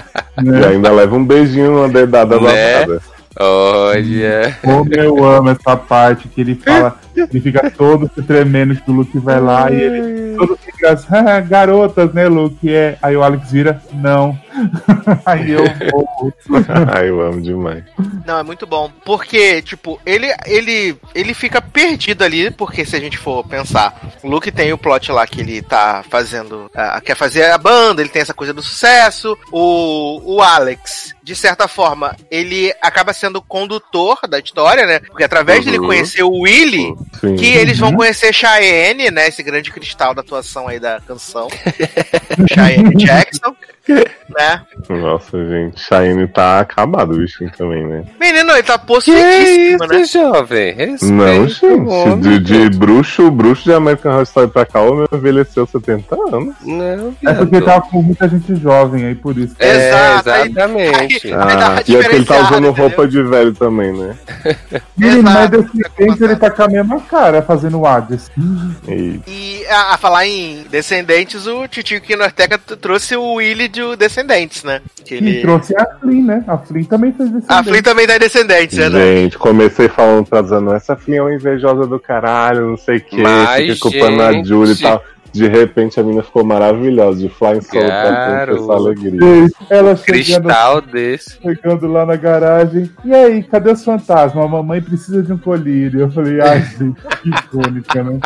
[0.43, 0.67] E né?
[0.67, 2.81] ainda leva um beijinho, uma dedada Né?
[2.81, 3.03] babada.
[3.39, 4.57] Olha.
[4.63, 8.95] Como eu amo essa parte que ele fala, ele fica todo se tremendo que o
[8.95, 12.73] Luke vai lá e ele todo fica assim, "Ah, garotas, né, Luke?
[12.73, 12.97] É.
[13.03, 14.39] Aí o Alex vira, não.
[15.25, 16.33] Aí eu vou.
[16.95, 17.85] Ai, eu amo demais.
[18.27, 18.91] Não, é muito bom.
[19.05, 24.29] Porque, tipo, ele, ele, ele fica perdido ali, porque se a gente for pensar, o
[24.29, 28.11] Luke tem o plot lá que ele tá fazendo, ah, quer fazer a banda, ele
[28.11, 29.37] tem essa coisa do sucesso.
[29.51, 34.99] O, o Alex, de certa forma, ele acaba sendo o condutor da história, né?
[34.99, 35.87] Porque através dele Uhum.
[35.87, 36.95] conhecer o Willy,
[37.39, 39.29] que eles vão conhecer Cheyenne, né?
[39.29, 41.49] Esse grande cristal da atuação aí da canção.
[42.53, 43.55] Cheyenne Jackson,
[43.89, 44.63] né?
[44.89, 45.81] Nossa, gente.
[45.81, 48.05] Shine tá acabado o bichinho também, né?
[48.21, 50.05] Menino, ele tá possuidíssimo, né?
[50.05, 50.73] jovem?
[50.75, 51.67] Respeita Não, gente.
[51.67, 56.15] homem, De, de bruxo, bruxo de American Horror Story pra cá, o meu envelheceu 70
[56.15, 56.55] anos.
[56.63, 57.65] Não, É porque viado.
[57.65, 59.55] tava com muita gente jovem aí, por isso.
[59.59, 61.29] É, Exato, aí- exatamente.
[61.33, 64.15] uma Ah, e é que ele tá usando roupa de velho também, né?
[64.97, 68.31] Menino, mas Exato, desse tá tempo ele tá com a mesma cara fazendo o Hades.
[68.89, 73.69] E E a, a falar em Descendentes, o Titio Kino Ortega t- trouxe o Willy
[73.69, 74.81] de Descendentes, né?
[75.05, 75.41] Que E ele...
[75.43, 76.45] trouxe a Flynn, né?
[76.47, 78.91] A Flynn também fez desse A Flynn também tá em Descendentes, né?
[78.91, 83.01] Gente, comecei falando pra Zanon, essa filha é uma invejosa do caralho, não sei o
[83.01, 84.43] que, fica culpando a.
[84.43, 85.05] Julie e tal.
[85.33, 88.63] De repente a menina ficou maravilhosa, de Flying Solo pra Garoto.
[88.65, 89.21] essa alegria.
[89.71, 90.05] Ela chegando,
[90.45, 91.39] Cristal desse.
[91.41, 92.91] chegando lá na garagem.
[93.05, 94.45] E aí, cadê os fantasmas?
[94.45, 96.01] A mamãe precisa de um colírio.
[96.01, 98.21] Eu falei, ai, gente, que icônica, né?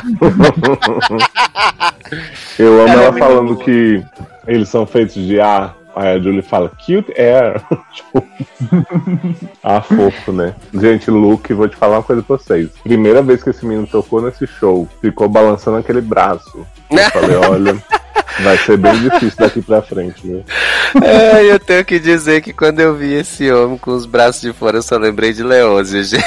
[2.58, 3.64] Eu amo Ela é ela falando boa.
[3.64, 4.02] que
[4.46, 5.76] eles são feitos de ar.
[5.96, 7.62] Aí a Julie fala, cute air.
[7.96, 8.22] Tipo,
[9.64, 10.54] ah, fofo, né?
[10.74, 12.68] Gente, Luke, vou te falar uma coisa pra vocês.
[12.82, 16.66] Primeira vez que esse menino tocou nesse show, ficou balançando aquele braço.
[16.90, 17.82] Eu falei, olha,
[18.40, 20.42] vai ser bem difícil daqui pra frente, né?
[21.02, 24.52] É, eu tenho que dizer que quando eu vi esse homem com os braços de
[24.52, 26.24] fora, eu só lembrei de Leôncio, gente.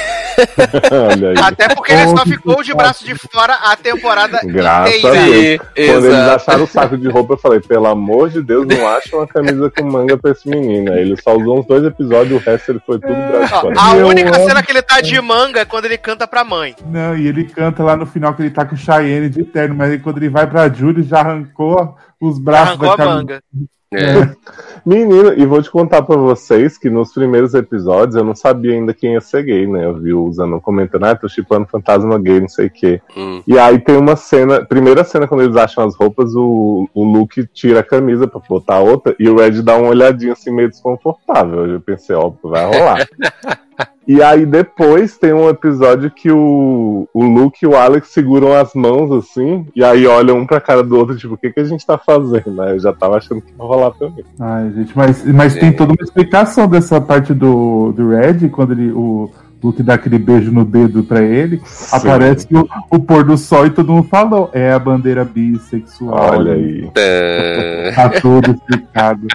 [1.43, 5.63] Até porque ele só ficou de braço de fora a temporada Graças a inteira.
[5.75, 5.87] Deus.
[5.87, 6.35] Sim, Quando eles exato.
[6.35, 9.71] acharam o saco de roupa, eu falei, pelo amor de Deus, não acha uma camisa
[9.75, 10.91] com manga pra esse menino.
[10.93, 13.75] Aí ele só usou uns dois episódios, o resto ele foi tudo braço de fora.
[13.77, 14.47] a Eu única amo.
[14.47, 16.75] cena que ele tá de manga é quando ele canta pra mãe.
[16.85, 19.75] Não, e ele canta lá no final que ele tá com o Cheyenne de terno,
[19.75, 21.78] mas aí quando ele vai pra Julie já arrancou
[22.21, 23.15] os braços Arrancou a camisa.
[23.15, 23.43] manga.
[23.91, 24.35] É.
[24.85, 28.93] Menino, e vou te contar pra vocês que nos primeiros episódios eu não sabia ainda
[28.93, 29.83] quem ia ser gay, né?
[29.85, 33.01] Eu vi o Zanon comentando, ah, tô chipando fantasma gay, não sei o quê.
[33.17, 33.41] Hum.
[33.47, 37.47] E aí tem uma cena, primeira cena quando eles acham as roupas, o, o Luke
[37.47, 40.69] tira a camisa pra botar a outra e o Red dá uma olhadinha assim meio
[40.69, 41.65] desconfortável.
[41.65, 43.07] Eu pensei, ó, vai rolar.
[44.09, 48.73] E aí depois tem um episódio que o, o Luke e o Alex seguram as
[48.73, 51.63] mãos assim, e aí olham um pra cara do outro, tipo, o que, que a
[51.63, 52.59] gente tá fazendo?
[52.59, 54.25] Aí eu já tava achando que ia rolar também.
[54.39, 58.91] Ai, gente, mas, mas tem toda uma explicação dessa parte do, do Red, quando ele,
[58.91, 59.29] o
[59.61, 63.69] Luke dá aquele beijo no dedo pra ele, aparece o, o pôr do sol e
[63.69, 66.37] todo mundo falou, é a bandeira bissexual.
[66.37, 66.89] Olha aí.
[66.95, 67.91] É.
[67.93, 69.27] Tá tudo explicado.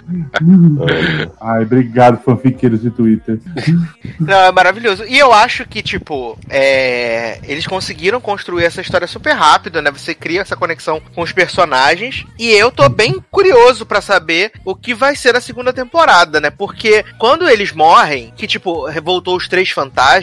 [1.41, 3.39] Ai, obrigado, fanfiqueiros de Twitter.
[4.19, 5.05] Não, é maravilhoso.
[5.05, 9.91] E eu acho que, tipo, é, eles conseguiram construir essa história super rápido, né?
[9.91, 12.25] Você cria essa conexão com os personagens.
[12.39, 16.51] E eu tô bem curioso pra saber o que vai ser a segunda temporada, né?
[16.51, 20.14] Porque quando eles morrem, que, tipo, voltou os três fantasmas,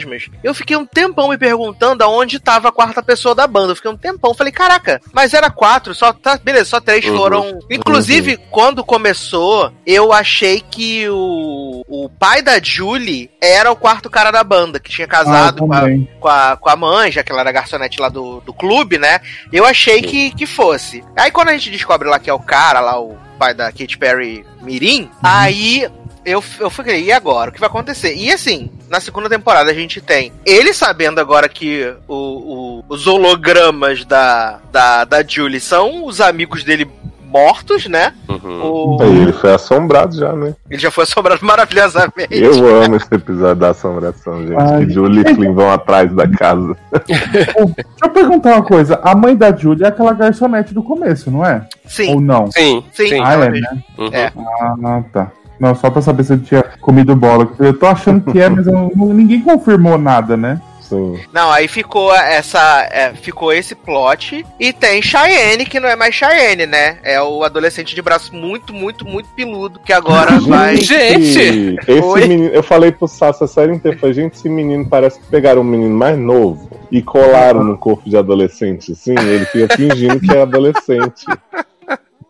[0.42, 3.72] eu fiquei um tempão me perguntando aonde tava a quarta pessoa da banda.
[3.72, 4.34] Eu fiquei um tempão.
[4.34, 6.38] Falei, caraca, mas era quatro, só tá.
[6.42, 7.16] Beleza, só três Uhum.
[7.16, 7.58] foram.
[7.70, 14.30] Inclusive, quando começou, eu achei que o, o pai da Julie era o quarto cara
[14.30, 15.82] da banda, que tinha casado Ah, com, a,
[16.20, 19.20] com, a, com a mãe, já que ela era garçonete lá do, do clube, né?
[19.52, 21.04] Eu achei que, que fosse.
[21.16, 23.98] Aí quando a gente descobre lá que é o cara, lá o pai da Katy
[23.98, 25.88] Perry Mirim, aí
[26.24, 27.50] eu, eu fiquei, e agora?
[27.50, 28.14] O que vai acontecer?
[28.14, 33.06] E assim, na segunda temporada a gente tem ele sabendo agora que o, o- os
[33.06, 36.88] hologramas da, da, da Julie são os amigos dele
[37.24, 38.12] mortos, né?
[38.28, 38.62] Uhum.
[38.62, 40.54] O- Aí ele foi assombrado já, né?
[40.70, 42.28] ele já foi assombrado maravilhosamente.
[42.30, 44.60] Eu amo esse episódio da assombração, gente.
[44.60, 44.84] Ai.
[44.84, 46.76] Que Julie e Flynn vão atrás da casa.
[47.06, 47.54] Deixa
[48.02, 49.00] eu perguntar uma coisa.
[49.02, 51.66] A mãe da Julie é aquela garçonete do começo, não é?
[51.86, 52.50] Sim, Ou não?
[52.52, 53.08] Sim, sim.
[53.08, 53.22] sim.
[53.24, 53.66] Ah, é, mesmo.
[53.74, 53.82] né?
[53.98, 54.10] Uhum.
[54.12, 54.32] É.
[54.60, 55.32] Ah, tá.
[55.58, 57.48] Não, só pra saber se eu tinha comido bola.
[57.58, 60.60] Eu tô achando que é, mas eu não- ninguém confirmou nada, né?
[60.80, 61.18] Sim.
[61.32, 62.86] Não, aí ficou essa.
[62.90, 64.44] é, ficou esse plot.
[64.60, 66.98] E tem Cheyenne, que não é mais Cheyenne, né?
[67.02, 70.76] É o adolescente de braço muito, muito, muito peludo, que agora vai.
[70.76, 71.76] Gente!
[71.88, 75.26] Esse menino, eu falei pro Sassa a série inteira, falei, gente, esse menino parece que
[75.28, 80.20] pegaram um menino mais novo e colaram no corpo de adolescente, assim, ele fica fingindo
[80.20, 81.24] que é adolescente.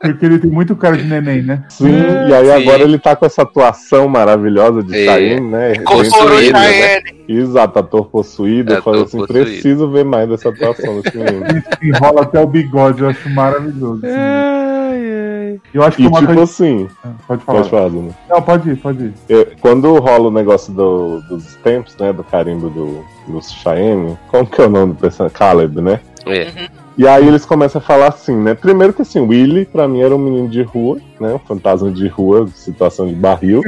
[0.03, 1.63] Porque ele tem muito cara de neném, né?
[1.69, 1.87] Sim,
[2.29, 2.51] e aí Sim.
[2.53, 5.05] agora ele tá com essa atuação maravilhosa de É.
[5.15, 5.73] Cheyenne, né?
[5.75, 6.73] Incorporou Possuído, né?
[6.73, 7.25] Cheyenne.
[7.29, 8.73] Exato, ator possuído.
[8.73, 9.45] Eu Ator falei assim, possuído.
[9.45, 11.45] preciso ver mais dessa atuação desse menino.
[11.83, 14.05] Enrola até o bigode, eu acho maravilhoso.
[14.05, 15.61] assim.
[15.73, 16.43] Eu acho que E uma tipo coisa.
[16.43, 17.59] assim, Ah, Pode falar.
[17.59, 18.11] pode falar, Dona.
[18.29, 19.13] Não, pode ir, pode ir.
[19.29, 24.47] É, quando rola o negócio do- dos tempos, né, do carimbo do, do Cheyenne, como
[24.47, 25.37] que é o nome do personagem?
[25.39, 26.01] Caleb, né?
[26.27, 26.47] É.
[26.97, 28.55] E aí eles começam a falar assim, né?
[28.55, 31.34] Primeiro que assim, Willy, pra mim, era um menino de rua, né?
[31.34, 33.62] Um fantasma de rua, situação de barril.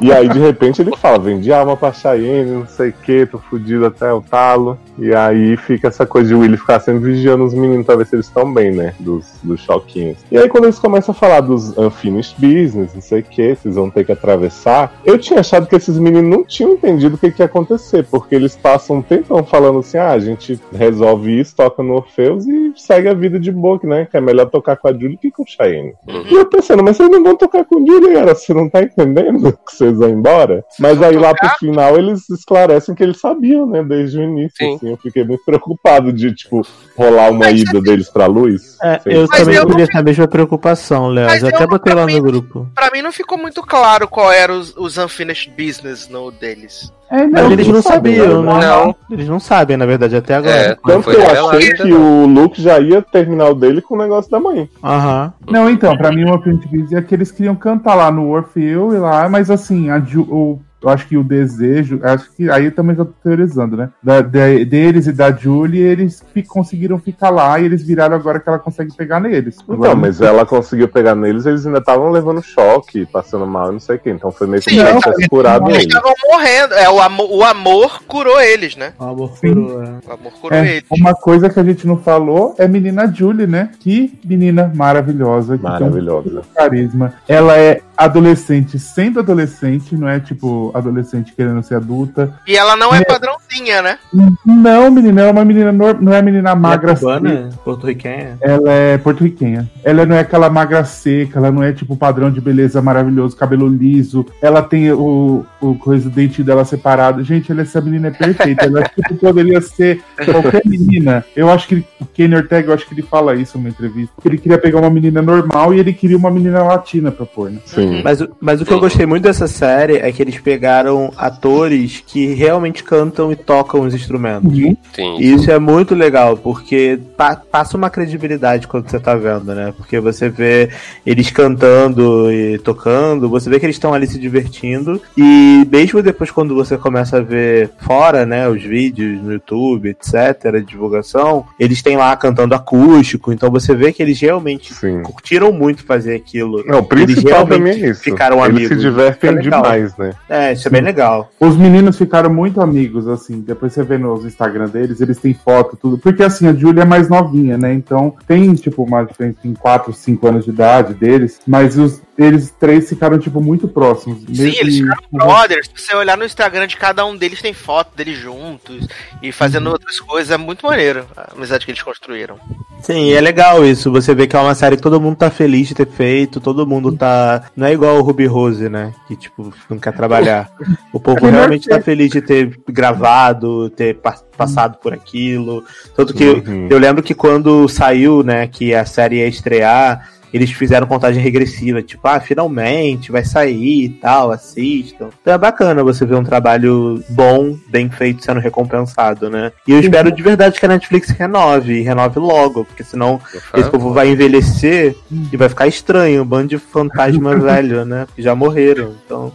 [0.00, 3.38] E aí, de repente, ele fala, vendi alma pra Cheyenne, não sei o que, tô
[3.38, 4.78] fudido até o talo.
[4.98, 8.16] E aí fica essa coisa de Willy ficar sempre vigiando os meninos pra ver se
[8.16, 8.94] eles estão bem, né?
[8.98, 10.18] Dos, dos choquinhos.
[10.30, 13.74] E aí, quando eles começam a falar dos unfinished business, não sei o que, vocês
[13.74, 17.30] vão ter que atravessar, eu tinha achado que esses meninos não tinham entendido o que,
[17.30, 21.56] que ia acontecer, porque eles passam um tempão falando assim, ah, a gente resolve isso,
[21.56, 24.06] toca no Orfeus e segue a vida de boa, né?
[24.10, 25.94] Que é melhor tocar com a Julie que com o Cheyenne.
[26.06, 28.82] E eu pensando, mas vocês não vão tocar com o Julie, cara, você não tá
[28.82, 30.64] entendendo que vocês vão embora?
[30.78, 34.76] Mas aí lá pro final eles esclarecem que eles sabiam, né, desde o início, Sim.
[34.76, 36.62] assim, eu fiquei muito preocupado de, tipo,
[36.96, 38.76] rolar uma Mas ida deles pra luz.
[38.82, 39.28] É, eu lá.
[39.36, 41.26] também eu não tive essa mesma preocupação, Léo.
[41.26, 42.68] Mas Eu eu até não- botei lá no grupo.
[42.74, 46.92] Pra mim não ficou muito claro qual era os, os unfinished business no deles.
[47.14, 48.52] É, Mas eles não sabiam, né?
[48.54, 48.60] né?
[48.66, 48.96] Não.
[49.10, 50.78] Eles não sabem, na verdade, até É, agora.
[50.82, 52.22] Tanto foi que eu achei que não.
[52.24, 54.66] o Luke já ia terminar o dele com o negócio da mãe.
[54.82, 55.30] Aham.
[55.50, 58.98] Não, então, pra mim uma Print é que eles queriam cantar lá no Orfeu e
[58.98, 62.72] lá, mas assim, a Ju- o, eu acho que o desejo, acho que aí eu
[62.74, 63.90] também já tô teorizando, né?
[64.02, 68.40] Da, de- deles e da Julie, eles fi- conseguiram ficar lá e eles viraram agora
[68.40, 69.56] que ela consegue pegar neles.
[69.68, 73.96] Então, mas ela conseguiu pegar neles, eles ainda estavam levando choque, passando mal, não sei
[73.96, 74.10] o que.
[74.10, 75.86] Então foi meio que Sim, não, curado Eles eles.
[75.86, 76.74] estavam morrendo.
[76.74, 78.92] É, o, amor, o amor curou eles, né?
[78.98, 79.48] O amor Sim.
[79.54, 79.86] furou, é.
[80.08, 80.84] O amor curou É, eles.
[80.90, 83.70] uma coisa que a gente não falou é menina Julie, né?
[83.80, 85.56] Que menina maravilhosa.
[85.56, 86.42] Que tem um Maravilhosa.
[86.54, 87.14] carisma.
[87.28, 92.32] Ela é adolescente sendo adolescente, não é tipo adolescente querendo ser adulta.
[92.46, 93.98] E ela não é padrãozinha, né?
[94.44, 98.38] Não, menina, ela é uma menina, não é menina magra Magra cubana, porto-riquenha.
[98.40, 99.70] Ela é porto-riquenha.
[99.84, 103.68] Ela não é aquela magra seca, ela não é tipo padrão de beleza maravilhoso, cabelo
[103.68, 104.26] liso.
[104.40, 107.22] Ela tem o, o coisa do dente dela separado.
[107.22, 108.66] Gente, ela, essa menina é perfeita.
[108.66, 111.24] Ela tipo, poderia ser qualquer menina.
[111.36, 114.12] Eu acho que o Kenny Ortega, eu acho que ele fala isso numa entrevista.
[114.20, 117.50] Que ele queria pegar uma menina normal e ele queria uma menina latina pra pôr,
[117.50, 117.60] né?
[117.64, 117.91] Sim.
[118.02, 122.02] Mas, o- mas o que eu gostei muito dessa série é que eles pegaram atores
[122.06, 124.52] que realmente cantam e tocam os instrumentos.
[124.94, 125.16] Sim.
[125.18, 129.72] E isso é muito legal, porque pa- passa uma credibilidade quando você tá vendo, né?
[129.76, 130.70] Porque você vê
[131.04, 135.00] eles cantando e tocando, você vê que eles estão ali se divertindo.
[135.16, 140.14] E mesmo depois, quando você começa a ver fora, né, os vídeos no YouTube, etc.,
[140.54, 145.02] a divulgação, eles têm lá cantando acústico, então você vê que eles realmente Sim.
[145.02, 146.62] curtiram muito fazer aquilo.
[146.66, 148.02] Não, o principal pra mim é isso.
[148.02, 148.68] ficaram Eles amigos.
[148.68, 150.12] se divertem Isso é demais, né?
[150.28, 151.30] É, isso é bem legal.
[151.38, 153.40] Os meninos ficaram muito amigos, assim.
[153.40, 155.98] Depois você vê nos Instagram deles, eles têm foto, tudo.
[155.98, 157.72] Porque assim, a Julia é mais novinha, né?
[157.72, 161.40] Então tem, tipo, uma diferença em 4, 5 anos de idade deles.
[161.46, 164.18] Mas os, eles três ficaram, tipo, muito próximos.
[164.36, 165.70] Sim, eles ficaram brothers.
[165.74, 168.86] Se você olhar no Instagram de cada um deles, tem foto deles juntos
[169.22, 170.30] e fazendo outras coisas.
[170.30, 172.38] É muito maneiro a amizade que eles construíram.
[172.82, 173.90] Sim, e é legal isso.
[173.92, 176.66] Você vê que é uma série que todo mundo tá feliz de ter feito, todo
[176.66, 177.44] mundo tá.
[177.56, 178.92] Não é igual o Ruby Rose, né?
[179.08, 180.50] Que, tipo, não quer trabalhar.
[180.92, 185.64] O povo É melhor realmente tá feliz de ter gravado, ter pa- passado por aquilo.
[185.96, 186.68] Tanto que Uhum.
[186.70, 190.10] eu lembro que quando saiu, né, que a série ia estrear.
[190.32, 195.08] Eles fizeram contagem regressiva, tipo, ah, finalmente vai sair e tal, assistam.
[195.20, 199.52] Então é bacana você ver um trabalho bom, bem feito, sendo recompensado, né?
[199.66, 203.20] E eu espero de verdade que a Netflix renove, e renove logo, porque senão
[203.56, 204.96] esse povo vai envelhecer
[205.32, 208.06] e vai ficar estranho, um bando de fantasma velho, né?
[208.14, 208.94] Que já morreram.
[209.04, 209.32] Então,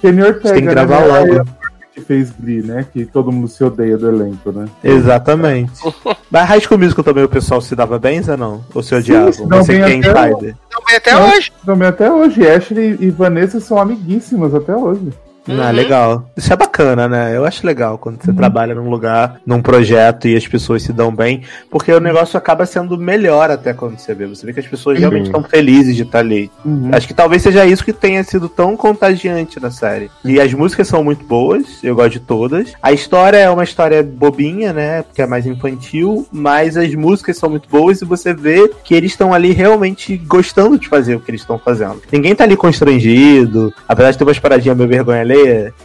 [0.00, 1.06] Kenny Ortega, tem que gravar né?
[1.06, 1.59] logo.
[2.00, 2.86] Que fez Glee, né?
[2.92, 4.66] Que todo mundo se odeia do elenco, né?
[4.82, 5.72] exatamente.
[6.30, 8.64] Mas High School Musical também o pessoal se dava bem, ou não?
[8.74, 9.32] Ou se odiavam?
[9.32, 10.56] se dão Você bem quem até Spider?
[10.68, 11.28] Então, bem até Não.
[11.28, 11.52] hoje.
[11.64, 12.46] Também até hoje.
[12.48, 15.10] Ashley e Vanessa são amiguíssimas até hoje.
[15.48, 15.70] Ah, Uhum.
[15.72, 16.30] legal.
[16.36, 17.36] Isso é bacana, né?
[17.36, 21.14] Eu acho legal quando você trabalha num lugar, num projeto e as pessoas se dão
[21.14, 24.26] bem, porque o negócio acaba sendo melhor até quando você vê.
[24.26, 25.00] Você vê que as pessoas Sim.
[25.00, 26.50] realmente estão felizes de estar ali.
[26.64, 26.90] Uhum.
[26.92, 30.10] Acho que talvez seja isso que tenha sido tão contagiante na série.
[30.24, 32.72] E as músicas são muito boas, eu gosto de todas.
[32.82, 35.02] A história é uma história bobinha, né?
[35.02, 39.12] Porque é mais infantil, mas as músicas são muito boas e você vê que eles
[39.12, 42.02] estão ali realmente gostando de fazer o que eles estão fazendo.
[42.12, 45.22] Ninguém tá ali constrangido, apesar de ter umas paradinhas meio vergonha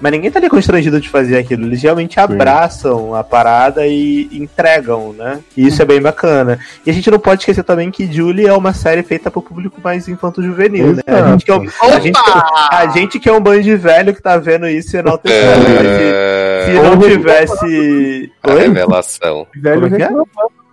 [0.02, 1.66] mas ninguém tá ali constrangido de fazer aquilo.
[1.66, 5.40] Eles realmente abraçam a parada e entregam, né?
[5.56, 6.60] E isso é bem bacana.
[6.86, 9.80] E a gente não pode esquecer também que Julie é uma série feita pro público
[9.84, 11.02] mais infanto-juvenil, né?
[11.08, 13.64] A gente, que é, um- a, gente, que é- a gente que é um bando
[13.64, 15.62] de velho que tá vendo isso e enaltecendo.
[15.70, 18.32] mas se- Se É, não tivesse.
[18.44, 18.60] a Oi?
[18.62, 19.48] revelação.
[19.56, 20.10] Velho Como é que é?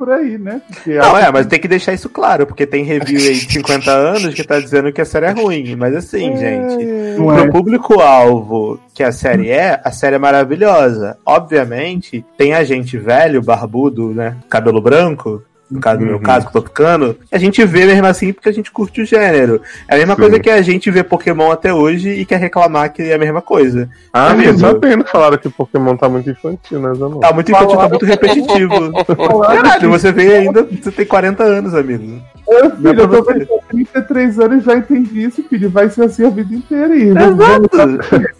[0.03, 0.61] Por aí, né?
[0.67, 3.93] Porque Não, é, mas tem que deixar isso claro, porque tem review aí de 50
[3.93, 5.77] anos que tá dizendo que a série é ruim.
[5.77, 6.85] Mas assim, gente,
[7.17, 7.43] não é.
[7.43, 11.17] pro público-alvo que a série é, a série é maravilhosa.
[11.25, 14.37] Obviamente, tem a gente velho, barbudo, né?
[14.51, 15.41] Cabelo branco.
[15.73, 16.21] No caso do meu Uhum.
[16.23, 19.07] caso, que eu tô ficando, a gente vê mesmo assim porque a gente curte o
[19.07, 19.63] gênero.
[19.89, 20.21] É a mesma Sim.
[20.21, 23.41] coisa que a gente vê Pokémon até hoje e quer reclamar que é a mesma
[23.41, 23.89] coisa.
[24.13, 24.53] Ah, Amigo.
[24.53, 27.21] mas sabendo que falaram que Pokémon tá muito infantil, né, Zanon?
[27.21, 28.93] Tá muito infantil, tá muito repetitivo.
[29.17, 32.21] Falaram Caralho, você vê ainda, você tem 40 anos, amigo.
[32.53, 35.71] É filho, eu tô com 33 anos e já entendi isso, filho.
[35.71, 36.95] Vai ser assim a vida inteira.
[36.97, 37.71] E Exato.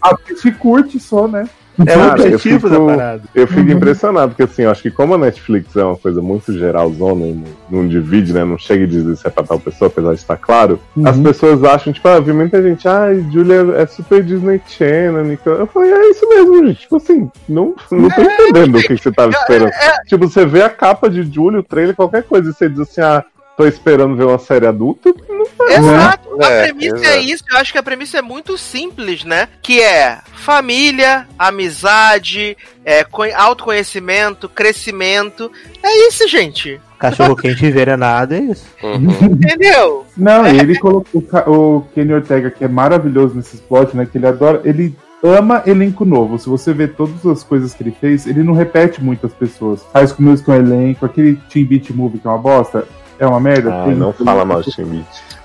[0.01, 1.47] Assiste e curte só, né?
[1.87, 3.23] É o eu objetivo fico- da parada.
[3.33, 6.53] Eu fico impressionado, porque assim, eu acho que como a Netflix é uma coisa muito
[6.53, 8.45] geralzona, não, não divide, né?
[8.45, 11.07] Não chega e diz isso é pra tal pessoa, apesar de estar claro, Uhum.
[11.07, 15.61] as pessoas acham, tipo, ah, vi muita gente, ah, Julia é super Disney Channel, Nicole.
[15.61, 16.81] Eu falei, é isso mesmo, gente.
[16.81, 19.71] Tipo assim, não, não tô entendendo o que, que você tava esperando.
[20.05, 23.01] Tipo, você vê a capa de Julia, o trailer, qualquer coisa, e você diz assim,
[23.01, 23.25] ah,
[23.57, 25.77] tô esperando ver uma série adulta, não faz.
[25.77, 26.41] Exato.
[26.43, 27.09] A É, premissa exato.
[27.13, 27.43] é isso.
[27.51, 29.47] Eu acho que a premissa é muito simples, né?
[29.61, 35.51] Que é família, amizade, é, co- autoconhecimento, crescimento.
[35.81, 36.79] É isso, gente.
[36.99, 38.65] Cachorro quente envenenado é isso.
[38.81, 39.11] Uhum.
[39.33, 40.05] Entendeu?
[40.17, 44.07] Não, e ele colocou o o Kenny Ortega, que é maravilhoso nesses plot, né?
[44.09, 44.61] Que ele adora.
[44.63, 46.37] Ele ama elenco novo.
[46.39, 49.81] Se você vê todas as coisas que ele fez, ele não repete muitas pessoas.
[49.93, 52.85] Faz com música um elenco, aquele Team Beat Movie que é uma bosta.
[53.23, 53.73] É uma merda.
[53.73, 54.69] Ah, Tem- não fala mal de.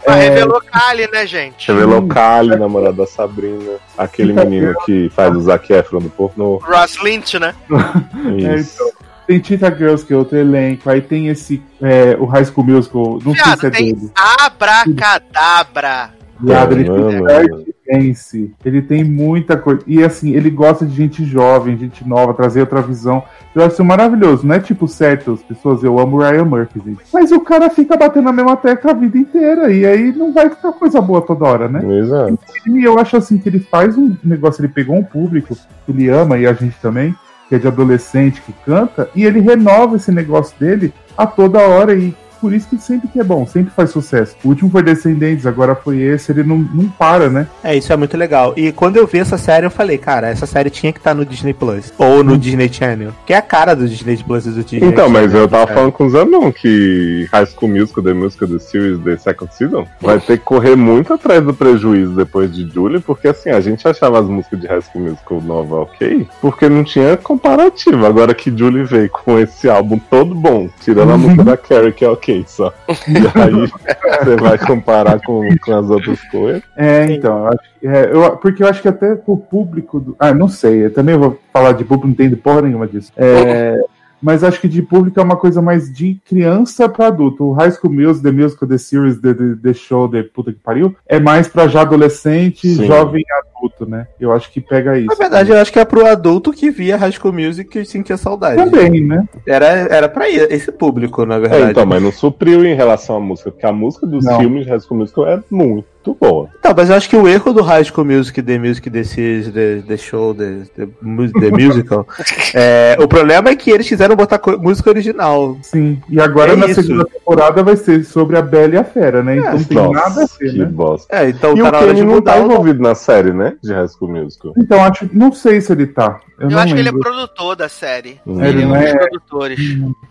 [0.04, 0.28] Mas É.
[0.30, 1.70] revelou Kali, né, gente?
[1.70, 3.74] Revelou Kali, namorado da Sabrina.
[3.96, 6.56] Aquele menino que faz o Zac Efron do pornô.
[6.56, 7.54] Ross Lynch, né?
[8.48, 8.74] É, Isso.
[8.82, 8.90] então,
[9.28, 10.90] tem Tita Girls, que é outro elenco.
[10.90, 11.62] Aí tem esse.
[11.80, 13.18] é, o High School Musical.
[13.24, 14.10] Não sei se é Viado, tem dele.
[14.44, 16.10] abracadabra.
[16.40, 17.48] Viado, ele Mano, fez
[17.88, 19.82] Suspense, ele tem muita coisa.
[19.86, 23.22] E assim, ele gosta de gente jovem, gente nova, trazer outra visão.
[23.54, 24.46] Eu acho isso maravilhoso.
[24.46, 27.02] Não é tipo certo, as pessoas, eu amo Ryan Murphy, gente.
[27.12, 29.72] Mas o cara fica batendo na mesma tecla a vida inteira.
[29.72, 31.80] E aí não vai ficar coisa boa toda hora, né?
[31.98, 32.38] Exato.
[32.66, 36.08] E eu acho assim que ele faz um negócio, ele pegou um público que ele
[36.08, 37.14] ama e a gente também,
[37.48, 41.94] que é de adolescente que canta, e ele renova esse negócio dele a toda hora
[41.94, 44.36] e por isso que sempre que é bom, sempre faz sucesso.
[44.44, 47.46] O último foi Descendentes, agora foi esse, ele não, não para, né?
[47.62, 48.54] É, isso é muito legal.
[48.56, 51.24] E quando eu vi essa série, eu falei, cara, essa série tinha que estar no
[51.24, 51.92] Disney Plus.
[51.98, 53.12] Ou no Disney Channel.
[53.26, 55.66] Que é a cara do Disney Plus e do Disney Então, mas Channel, eu tava
[55.66, 55.78] cara.
[55.78, 59.86] falando com o Zanon que High School Musical, The Musical, The Series, The Second Season,
[60.00, 63.86] vai ter que correr muito atrás do prejuízo depois de Julie, porque assim, a gente
[63.86, 68.06] achava as músicas de High School Musical nova ok, porque não tinha comparativo.
[68.06, 72.04] Agora que Julie veio com esse álbum todo bom, tirando a música da Carrie, que
[72.04, 72.72] é ok só.
[72.88, 73.52] E aí
[74.24, 76.62] você vai comparar com, com as outras coisas.
[76.76, 80.00] É, então, eu acho, que- é, eu- porque eu acho que até o público.
[80.00, 83.12] Do, ah, não sei, eu também vou falar de público, não entendo porra nenhuma disso.
[83.16, 83.76] É,
[84.20, 87.44] mas acho que de público é uma coisa mais de criança pra adulto.
[87.44, 90.58] O High School Music, The Musical, The Series, The, the, the Show, The Puta que
[90.58, 92.86] Pariu, é mais pra já adolescente, Sim.
[92.86, 94.06] jovem e adulto, né?
[94.20, 95.06] Eu acho que pega isso.
[95.08, 98.16] Na verdade, eu acho que é pro adulto que via High School Music e sentia
[98.16, 98.56] saudade.
[98.56, 99.24] Também, né?
[99.46, 101.70] Era, era pra esse público, na É, verdade.
[101.72, 104.38] então, mas não supriu em relação à música, porque a música dos Não.
[104.38, 105.86] filmes de High School Musical é muito
[106.20, 106.48] boa.
[106.58, 109.48] Então, mas eu acho que o erro do High School Music, The Music, The Series,
[109.52, 112.06] The, the Show, The, the, the Musical,
[112.54, 115.56] é, o problema é que eles quiseram botar música original.
[115.62, 116.00] Sim.
[116.08, 116.82] E agora É na isso.
[116.82, 119.36] segunda temporada vai ser sobre a Bela e a Fera, né?
[119.36, 120.64] Então não tem Nossa, nada a ver, que né?
[120.64, 121.14] bosta.
[121.14, 123.32] É, então e tá o na hora de Kenny não tá mudar envolvido na série,
[123.32, 123.47] né?
[123.62, 124.54] De High School Musical.
[124.56, 126.20] Então, acho, não sei se ele tá.
[126.38, 127.10] Eu, Eu não acho que ele é lembro.
[127.10, 128.20] produtor da série.
[128.26, 128.42] Hum.
[128.44, 129.58] Ele é um Ele dos não é- produtores.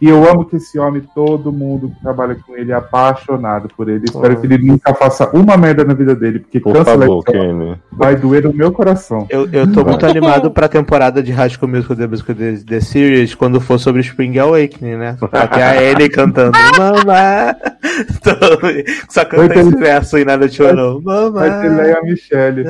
[0.02, 3.88] E eu amo que esse homem, todo mundo que trabalha com ele é apaixonado por
[3.90, 4.06] ele.
[4.06, 4.36] Espero Ah.
[4.36, 7.78] que ele nunca faça uma merda na vida dele, porque Por cancela favor, Kenny.
[7.92, 9.26] vai doer no meu coração.
[9.30, 12.80] Eu, eu tô muito animado pra temporada de High School Musical The Musical The, The
[12.82, 15.18] Series quando for sobre Spring Awakening, né?
[15.54, 17.56] Ter a Ellie cantando Mamá.
[19.10, 21.02] Só canta esse verso e nada te orou.
[21.02, 21.30] Mamá.
[21.30, 22.64] Vai ter Leia Michelle.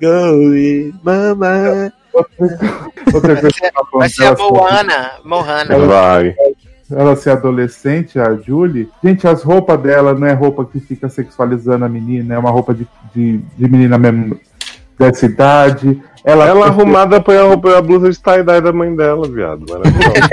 [0.00, 1.92] Go Mamá.
[3.12, 5.10] Outra coisa que falando Vai ser a Moana.
[5.24, 5.78] Moana.
[5.78, 6.34] Vai.
[6.90, 11.84] ela ser adolescente, a Julie, gente, as roupas dela não é roupa que fica sexualizando
[11.84, 14.38] a menina, é uma roupa de, de, de menina mesmo
[14.98, 16.00] dessa idade.
[16.24, 19.64] Ela, Ela arrumada põe a roupa a blusa de tie-dye da mãe dela, viado.
[19.68, 20.14] Maravilhoso.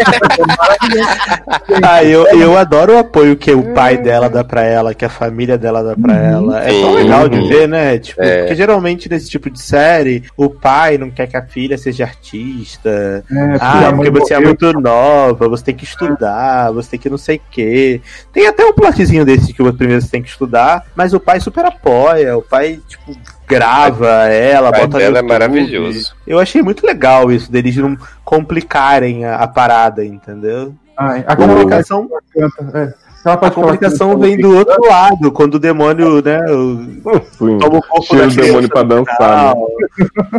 [1.84, 5.10] Ah, eu, eu adoro o apoio que o pai dela dá pra ela, que a
[5.10, 6.64] família dela dá pra ela.
[6.64, 7.48] É tão legal de Uhum.
[7.48, 7.98] ver, né?
[7.98, 8.40] Tipo, É.
[8.42, 13.24] porque geralmente nesse tipo de série, o pai não quer que a filha seja artista.
[13.32, 14.56] É, Ah, porque você é morreu.
[14.60, 18.02] muito nova, você tem que estudar, você tem que não sei o quê.
[18.34, 21.66] Tem até um plotzinho desse que primeiro você tem que estudar, mas o pai super
[21.66, 23.16] apoia, o pai, tipo,
[23.48, 25.28] grava ela, O pai bota no dela é YouTube.
[25.82, 26.14] Maravilhoso.
[26.26, 30.74] Eu achei muito legal isso, deles não complicarem a, a parada, entendeu?
[30.98, 32.08] Ai, A complicação,
[32.74, 32.94] é,
[33.26, 37.58] a complicação vem do outro lado, quando o demônio, né, o- Sim.
[37.58, 39.62] toma o corpo Tira o demônio pra dançar, né?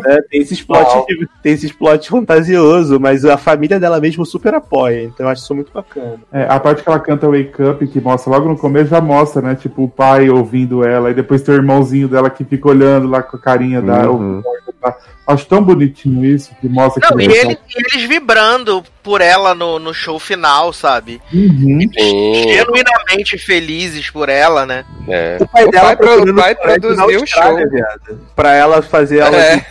[0.05, 1.05] né, tem esses plot,
[1.43, 5.55] tem esses plot fantasioso, mas a família dela mesmo super apoia, então eu acho isso
[5.55, 6.19] muito bacana.
[6.33, 9.41] É, a parte que ela canta Wake Up, que mostra logo no começo, já mostra,
[9.43, 9.55] né?
[9.55, 13.23] Tipo, o pai ouvindo ela, e depois tem o irmãozinho dela que fica olhando lá
[13.23, 14.09] com a carinha da.
[14.11, 14.43] Uhum.
[15.27, 19.55] Acho tão bonitinho isso, que mostra Não, que e, ele- e eles vibrando por ela
[19.55, 21.21] no, no show final, sabe?
[21.33, 21.79] Uhum.
[21.95, 24.85] Genuinamente felizes por ela, né?
[25.09, 25.39] é.
[25.41, 27.57] O pai O dela pai o pai produziu o show.
[27.71, 29.65] viado, Pra ela fazer aula É.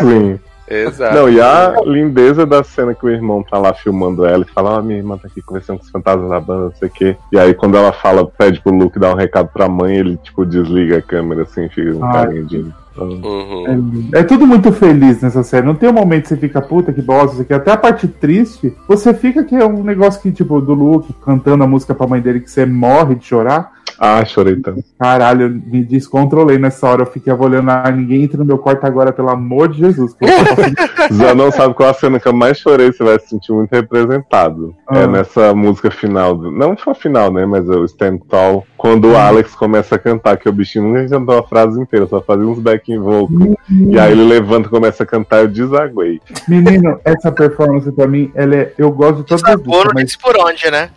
[0.00, 0.38] Sim.
[0.68, 1.14] Exato.
[1.16, 4.78] Não, e a lindeza da cena que o irmão tá lá filmando ela e fala,
[4.78, 7.16] ó, minha irmã tá aqui conversando com os fantasmas da banda, não sei o quê.
[7.32, 10.46] E aí quando ela fala, pede pro Luke dar um recado pra mãe, ele tipo
[10.46, 12.12] desliga a câmera assim, fica um Ah.
[12.12, 12.72] carinho de.
[13.04, 14.08] Uhum.
[14.14, 15.66] É, é tudo muito feliz nessa série.
[15.66, 17.54] Não tem um momento que você fica puta que bosta, isso aqui.
[17.54, 21.64] Até a parte triste, você fica que é um negócio que, tipo, do Luke cantando
[21.64, 23.72] a música pra mãe dele, que você morre de chorar.
[24.02, 24.82] Ah, chorei tanto.
[24.98, 27.02] Caralho, eu me descontrolei nessa hora.
[27.02, 30.14] Eu fiquei olhando, ah, ninguém entra no meu quarto agora, pelo amor de Jesus.
[30.18, 33.70] passando- Zanon sabe qual a cena que eu mais chorei, você vai se sentir muito
[33.72, 34.74] representado.
[34.90, 35.06] É Ah.
[35.06, 36.50] nessa música final, do...
[36.50, 39.98] não foi a final, né, mas é o Stand Tall, quando o Alex começa a
[39.98, 42.58] cantar, que o bichinho nunca cantou a frase inteira, só fazia uns
[42.90, 43.56] backing vocal.
[43.70, 46.20] E aí ele levanta e começa a cantar, eu desaguei.
[46.48, 48.72] Menino, essa performance pra mim, ela é.
[48.76, 50.16] Eu gosto de todas as Sabor, músicas, não mas.
[50.16, 50.90] por onde, né?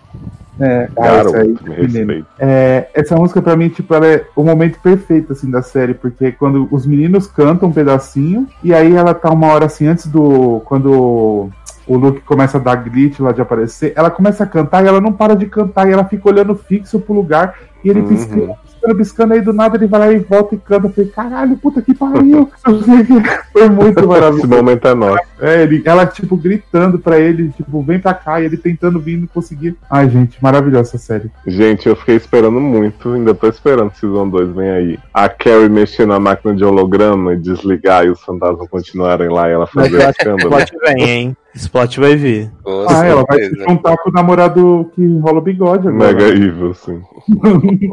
[0.59, 2.25] É, Garoto, essa aí, menino.
[2.39, 6.31] É, essa música pra mim, tipo, ela é o momento perfeito, assim, da série, porque
[6.31, 10.61] quando os meninos cantam um pedacinho, e aí ela tá uma hora assim, antes do.
[10.65, 11.49] Quando
[11.87, 15.01] o Luke começa a dar glitch lá de aparecer, ela começa a cantar e ela
[15.01, 17.55] não para de cantar, e ela fica olhando fixo pro lugar,
[17.85, 18.07] E ele Uhum.
[18.07, 20.87] piscando, piscando, piscando, aí do nada ele vai lá e volta e canta.
[20.87, 22.49] Eu falei, caralho, puta que pariu.
[23.51, 24.47] Foi muito Esse maravilhoso.
[24.47, 25.19] momento é nosso.
[25.41, 29.15] É, ele, ela, tipo, gritando pra ele, tipo, vem pra cá, e ele tentando vir
[29.17, 29.75] e não conseguir.
[29.89, 31.29] Ai, gente, maravilhosa essa série.
[31.45, 34.99] Gente, eu fiquei esperando muito, ainda tô esperando que Season 2 vem aí.
[35.13, 39.51] A Carrie mexer na máquina de holograma e desligar e os fantasmas continuarem lá e
[39.51, 40.49] ela fazer o escândalo.
[40.49, 41.37] plot vem, hein?
[41.55, 42.51] Esse plot vai vir.
[42.63, 43.69] Com Ah, ela vai se certeza.
[43.69, 46.13] juntar com o namorado que rola o bigode agora.
[46.13, 47.01] Mega evil, sim.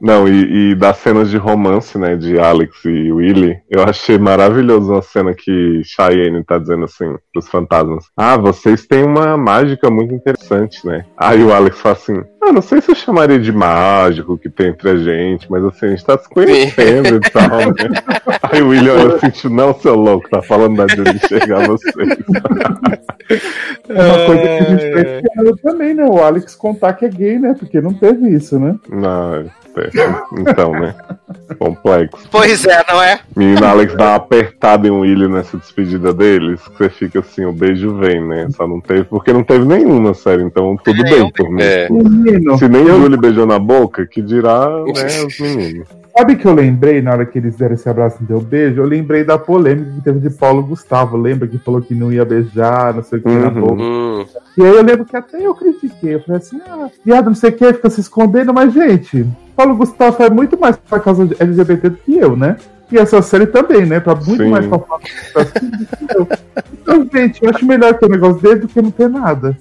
[0.00, 4.92] Não, e, e das cenas de romance, né, de Alex e Willy, eu achei maravilhoso
[4.92, 8.04] uma cena que Cheyenne tá dizendo assim pros fantasmas.
[8.16, 11.04] Ah, vocês têm uma mágica muito interessante, né?
[11.16, 14.68] Aí o Alex fala assim, ah, não sei se eu chamaria de mágico que tem
[14.68, 18.02] entre a gente, mas assim, a gente tá se conhecendo e tal, né?
[18.50, 21.66] Aí o Willy olha assim, tipo, não, seu louco, tá falando da Julie chegar a
[21.68, 21.94] vocês.
[23.88, 26.04] Uma coisa que a gente tá esperando também, né?
[26.04, 27.54] O Alex contar que é gay, né?
[27.58, 28.76] Porque não teve isso, né?
[28.88, 29.44] Não, é,
[30.38, 30.94] então, né?
[31.58, 32.28] Complexo.
[32.30, 33.20] Pois é, não é?
[33.36, 37.52] Menino Alex dá uma apertada em Willy nessa despedida deles, que você fica assim, o
[37.52, 38.48] beijo vem, né?
[38.56, 41.22] Só não teve, porque não teve nenhum na série, então tudo Nenhum.
[41.24, 41.62] bem por mim.
[41.62, 41.88] É.
[42.58, 45.88] Se nem eu- Julie beijou na boca, que dirá, né, os meninos.
[46.16, 48.80] Sabe que eu lembrei na hora que eles deram esse abraço e deu beijo?
[48.80, 51.16] Eu lembrei da polêmica que teve de Paulo Gustavo.
[51.16, 53.60] Lembra que falou que não ia beijar, não sei o que na Uhum.
[53.60, 53.82] boca.
[53.82, 54.24] Hum,
[54.58, 56.14] E aí eu lembro que até eu critiquei.
[56.14, 59.26] Eu falei assim, ah, viado, não sei o que, fica se escondendo, mas, gente,
[59.56, 62.56] Paulo Gustavo é muito mais pra causa de LGBT do que eu, né?
[62.90, 64.00] E essa série também, né?
[64.00, 64.50] Pra muito Sim.
[64.50, 65.06] mais pra falar do
[66.06, 66.28] que eu.
[66.82, 69.56] Então, gente, eu acho melhor ter um negócio dele do que não ter nada.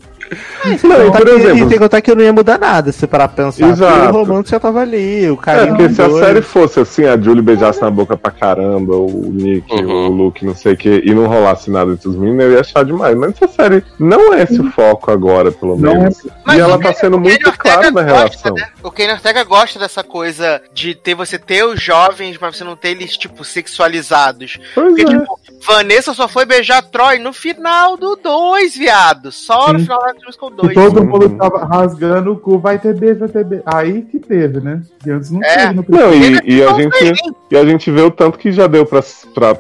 [0.84, 3.46] Não, por E exemplo, tem que contar que não ia mudar nada, se parar pra
[3.46, 3.70] pensar.
[3.70, 4.10] Exato.
[4.18, 7.18] O romance já tava ali, o é, carinho porque se a série fosse assim, a
[7.20, 10.08] Julie beijasse na boca pra caramba, o Nick, Uhum.
[10.08, 12.60] o Luke, não sei o que, e não rolasse nada entre os meninos, eu ia
[12.62, 13.16] achar demais.
[13.18, 16.18] Mas essa série não é esse o foco agora, pelo Não menos.
[16.46, 18.54] Mas e ela tá sendo muito clara na relação.
[18.54, 18.68] né?
[18.84, 22.76] O Kenny Ortega gosta dessa coisa de ter você ter os jovens, mas você não
[22.76, 24.58] ter eles, tipo, sexualizados.
[24.74, 25.06] Pois Porque, é.
[25.20, 29.32] tipo, Vanessa só foi beijar Troy no final do 2, viado.
[29.32, 29.86] Só no Sim.
[29.86, 30.74] final da Musical E 2.
[30.74, 31.06] todo Uhum.
[31.08, 33.64] mundo tava rasgando o cu, vai ter beijo, vai ter beijo.
[33.66, 34.82] Aí que teve, né?
[35.06, 35.58] E antes não É.
[35.58, 36.10] teve no primeiro.
[36.10, 37.14] Não, e, e a gente,
[37.52, 39.02] e a gente vê o tanto que já deu pra,
[39.34, 39.58] pra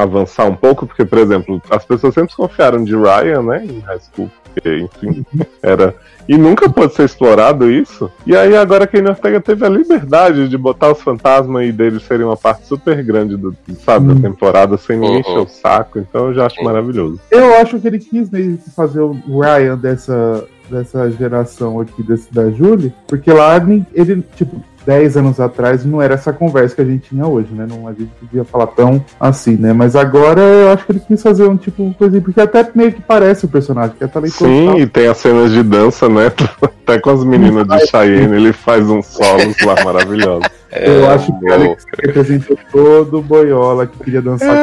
[0.00, 3.98] avançar um pouco, porque, por exemplo, as pessoas sempre confiaram de Ryan, né, em high
[4.00, 5.24] school, porque, enfim,
[5.62, 5.94] era.
[6.28, 8.10] E nunca pôde ser explorado isso.
[8.24, 12.04] E aí agora que a Ortega teve a liberdade de botar os fantasmas e deles
[12.04, 14.14] serem uma parte super grande do, sabe, Hum.
[14.14, 15.20] da temporada sem ninguém Uhum.
[15.20, 17.18] encher o saco, então eu já acho maravilhoso.
[17.30, 22.32] Eu acho que ele quis meio que fazer o Ryan dessa, dessa geração aqui, desse,
[22.32, 23.56] da Julie, porque lá
[23.92, 27.66] ele, tipo, 10 anos atrás não era essa conversa que a gente tinha hoje, né?
[27.68, 29.72] Não, a gente podia falar tão assim, né?
[29.72, 33.00] Mas agora eu acho que ele quis fazer um tipo coisa, porque até meio que
[33.00, 34.46] parece o personagem, que é talentoso.
[34.46, 34.80] e Sim, tal.
[34.80, 36.32] e tem as cenas de dança, né?
[36.82, 40.48] Até com as meninas de Cheyenne, ele faz uns solos lá maravilhosos.
[40.72, 41.52] Eu é, acho que o.
[41.52, 44.56] Alex representou todo o boiola que queria dançar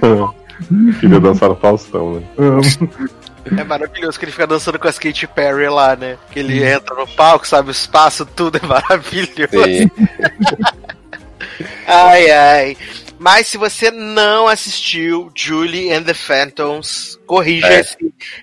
[0.00, 0.34] com uma
[1.00, 2.22] Queria dançar no Faustão, né?
[2.38, 2.62] Amo.
[3.56, 6.16] É maravilhoso que ele fica dançando com a Katy Perry lá, né?
[6.30, 9.90] Que ele entra no palco, sabe o espaço, tudo é maravilhoso.
[11.86, 12.76] Ai, ai.
[13.18, 17.96] Mas se você não assistiu Julie and the Phantoms, corrija É, esse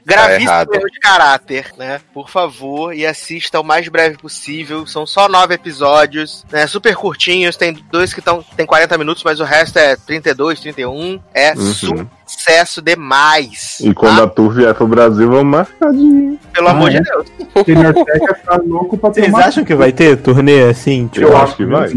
[0.05, 0.73] gravíssimo errado.
[0.73, 2.01] erro de caráter, né?
[2.13, 4.85] Por favor, e assista o mais breve possível.
[4.87, 6.65] São só nove episódios, né?
[6.67, 7.55] Super curtinhos.
[7.55, 11.19] Tem dois que estão tem 40 minutos, mas o resto é 32, 31.
[11.33, 12.07] É Uhum.
[12.25, 13.79] sucesso demais.
[13.79, 14.23] E quando tá?
[14.23, 16.99] a Tour vier pro Brasil, vamos marcar de Pelo Ah, amor é?
[16.99, 17.27] de Deus.
[18.45, 21.07] Tá louco pra ter Vocês uma acham que vai ter turnê assim?
[21.07, 21.89] Tipo, Eu acho que vai.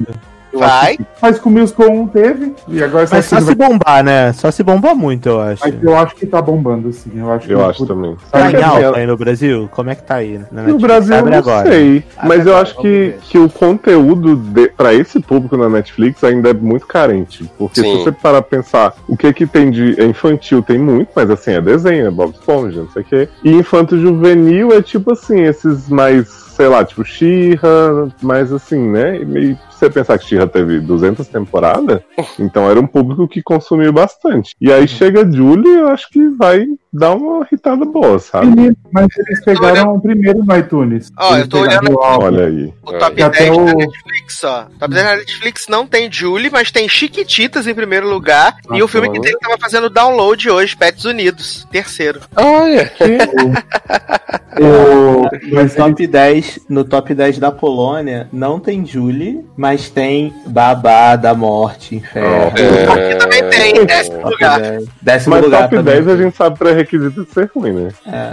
[0.56, 0.98] Eu Vai.
[1.20, 3.54] Mas com o Musical 1 teve, e agora Mas só se vai...
[3.54, 4.32] bombar, né?
[4.32, 5.62] Só se bombar muito, eu acho.
[5.64, 7.10] Mas eu acho que tá bombando, sim.
[7.16, 8.16] Eu acho, Eu que acho também.
[8.30, 9.68] Tá em Assim, alta aí no Brasil?
[9.72, 10.38] Como é que tá aí?
[10.50, 10.82] Na No Netflix?
[10.82, 11.70] Brasil eu não agora.
[11.70, 15.68] sei, Abre mas eu agora, acho que, que o conteúdo de, para esse público na
[15.68, 17.50] Netflix ainda é muito carente.
[17.58, 17.98] Porque Sim.
[17.98, 21.30] se você parar pra pensar, o que que tem de é infantil tem muito, mas
[21.30, 23.28] assim, é desenho, é Bob Esponja, não sei o quê.
[23.44, 29.20] E infanto juvenil é tipo assim, esses mais, sei lá, tipo She-Ra, mais assim, né?
[29.20, 32.00] E meio- você pensar que She-Ra teve 200 temporadas,
[32.38, 34.54] então era um público que consumiu bastante.
[34.60, 38.74] E aí chega Julie, eu acho que vai dar uma irritada boa, sabe?
[38.90, 41.10] Mas eles pegaram o primeiro no iTunes.
[41.18, 42.24] Ó, Eles eu tô olhando o álbum.
[42.26, 42.72] Olha aí.
[42.82, 44.66] O top até 10 da o- Netflix, ó.
[44.78, 48.56] Top 10 da Netflix não tem Julie, mas tem Chiquititas em primeiro lugar.
[48.72, 52.20] e o filme que tem tava fazendo download hoje, Pets Unidos, terceiro.
[52.34, 52.90] Olha.
[54.58, 60.32] O- No eles- top 10, no top 10 da Polônia, não tem Julie, mas tem
[60.46, 62.46] Babá da Morte, Inferno.
[62.92, 64.60] Aqui também tem, em décimo Top lugar.
[64.60, 64.84] 10.
[65.02, 65.94] Décimo Mas lugar top também.
[65.94, 67.88] 10 a gente sabe pré-requisito de ser ruim, né?
[68.06, 68.30] É.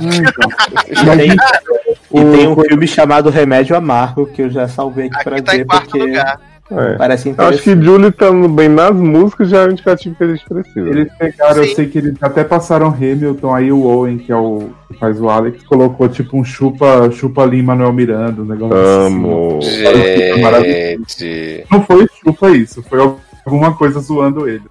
[1.05, 5.23] mas Tem E O- tem um filme chamado Remédio Amargo, que eu já salvei aqui,
[5.23, 6.39] pra Aqui tá ver, em quarto porque lugar.
[6.71, 6.93] É.
[6.95, 7.85] parece Eu acho que interessante.
[7.85, 10.89] Julie estando bem nas músicas já é o indicativo que a gente precisa.
[10.89, 11.75] Eles pegaram, eu Sim.
[11.75, 15.29] sei que eles até passaram Hamilton, aí o Owen, que é o que faz o
[15.29, 19.59] Alex, colocou tipo um chupa, chupa ali Manuel Miranda, um negócio Amo.
[19.61, 21.03] Gente.
[21.05, 21.63] assim.
[21.69, 22.99] Não foi chupa isso, foi
[23.45, 24.63] alguma coisa zoando ele.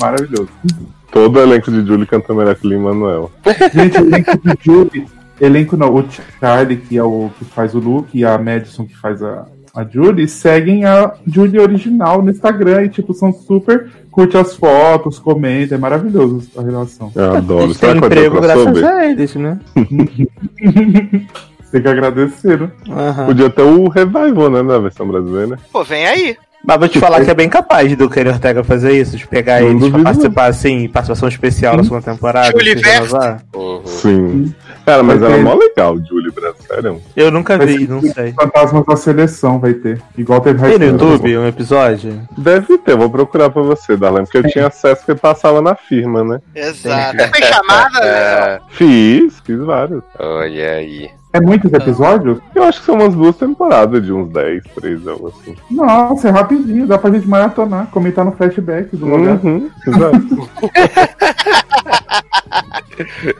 [0.00, 0.48] Maravilhoso.
[1.10, 3.30] Todo elenco de Julie canta melhor que Lin Manuel.
[3.72, 5.06] Gente, o elenco do Julie,
[5.40, 6.04] elenco não, o
[6.38, 9.46] Charlie, que é o que faz o Luke, e a Madison, que faz a,
[9.80, 13.86] a Julie, seguem a Julie original no Instagram e, tipo, são super.
[14.10, 17.12] Curte as fotos, comenta, é maravilhoso a relação.
[17.14, 17.66] Eu adoro.
[17.66, 18.84] tem Será ter emprego graças crossover?
[18.84, 19.60] a eles, né?
[21.70, 22.70] Tem que agradecer, né?
[22.88, 23.26] Aham.
[23.26, 25.58] Podia ter o revival, né, da versão brasileira.
[25.70, 26.36] Pô, vem aí.
[26.66, 29.60] Mas vou te falar que é bem capaz do Kenny Ortega fazer isso, de pegar
[29.60, 32.50] Não eles pra participar, assim, participação especial na segunda temporada.
[32.50, 33.42] Julie renovar.
[33.54, 33.80] Uhum.
[33.84, 34.54] Sim.
[34.84, 36.17] Cara, mas era ter- mó legal, Julie
[37.16, 38.32] Eu nunca Vai vi, não sei.
[38.32, 40.00] Fantasmas da seleção vai ter.
[40.16, 42.20] Igual teve Tem no YouTube um episódio?
[42.36, 46.22] Deve ter, vou procurar pra você, Darlan, porque eu tinha acesso que passava na firma,
[46.22, 46.40] né?
[46.54, 47.16] Exato.
[47.16, 48.08] Tem chamada, né?
[48.08, 50.02] É, Fiz, fiz vários.
[50.18, 51.17] olha aí.
[51.32, 52.38] É muitos episódios?
[52.54, 55.54] Eu acho que são umas duas temporadas de uns 10, 3 algo assim.
[55.70, 59.38] Nossa, é rapidinho, dá pra gente maratonar, comentar no flashback do lugar.
[59.44, 60.48] Uhum, exato.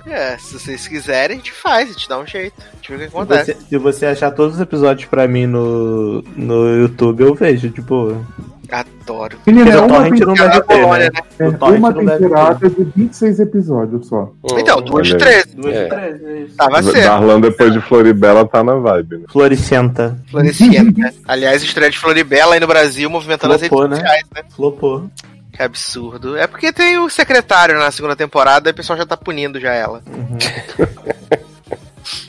[0.07, 2.55] É, se vocês quiserem, a gente faz, a gente dá um jeito.
[2.60, 3.44] A gente vê o que acontece.
[3.44, 7.70] Se você, se você achar todos os episódios pra mim no, no YouTube, eu vejo,
[7.70, 8.25] tipo.
[8.70, 9.38] Adoro.
[9.47, 11.20] Menina, é uma, Torrent não É deve a ter, Polônia, né?
[11.38, 11.58] né?
[11.60, 14.30] é uma temporada de 26 episódios só.
[14.58, 15.56] Então, duas de Olha 13.
[15.56, 15.82] Duas É.
[15.84, 16.56] de três, é isso.
[16.56, 17.05] Tava certo.
[17.05, 19.24] Darlan, depois de Floribela, tá na vibe, né?
[19.30, 20.18] Floricenta.
[20.30, 21.14] Floricienta.
[21.26, 24.05] Aliás, estreia de Floribela aí no Brasil, movimentando as Flopou, redes né?
[24.05, 24.42] sociais, né?
[24.55, 25.10] Flopou.
[25.50, 26.36] Que absurdo.
[26.36, 29.72] É porque tem o secretário na segunda temporada e o pessoal já tá punindo já
[29.72, 30.02] ela.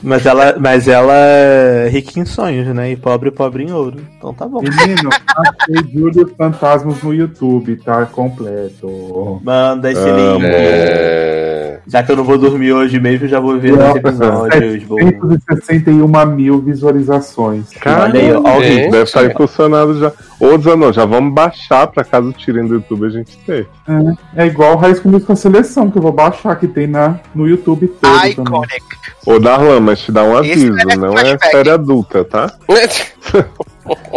[0.02, 2.92] Mas ela, mas ela é rica em sonhos, né?
[2.92, 4.00] E pobre, pobre em ouro.
[4.16, 4.60] Então tá bom.
[4.60, 9.40] Menino, achei Júlio Fantasmas no YouTube, tá completo.
[9.42, 10.40] Manda esse Amo.
[10.40, 10.50] link.
[10.52, 14.82] É, Já que eu não vou dormir hoje mesmo, já vou ver os episódios.
[14.84, 14.98] Vou...
[15.00, 17.66] 161 mil visualizações.
[17.84, 18.74] Olha aí, ó, ó o Gente.
[18.74, 18.90] vídeo.
[18.90, 20.12] Deve estar impulsionado já.
[20.40, 23.68] Ô, Zanon, já vamos baixar pra caso tirem do YouTube a gente ter.
[24.34, 27.46] É igual Raiz Comigo com a Seleção, que eu vou baixar, que tem na, no
[27.46, 28.32] YouTube todo também.
[28.32, 28.84] Iconic.
[29.26, 32.50] Ô, Darlan, mas te dá um aviso, merece não é série adulta, tá?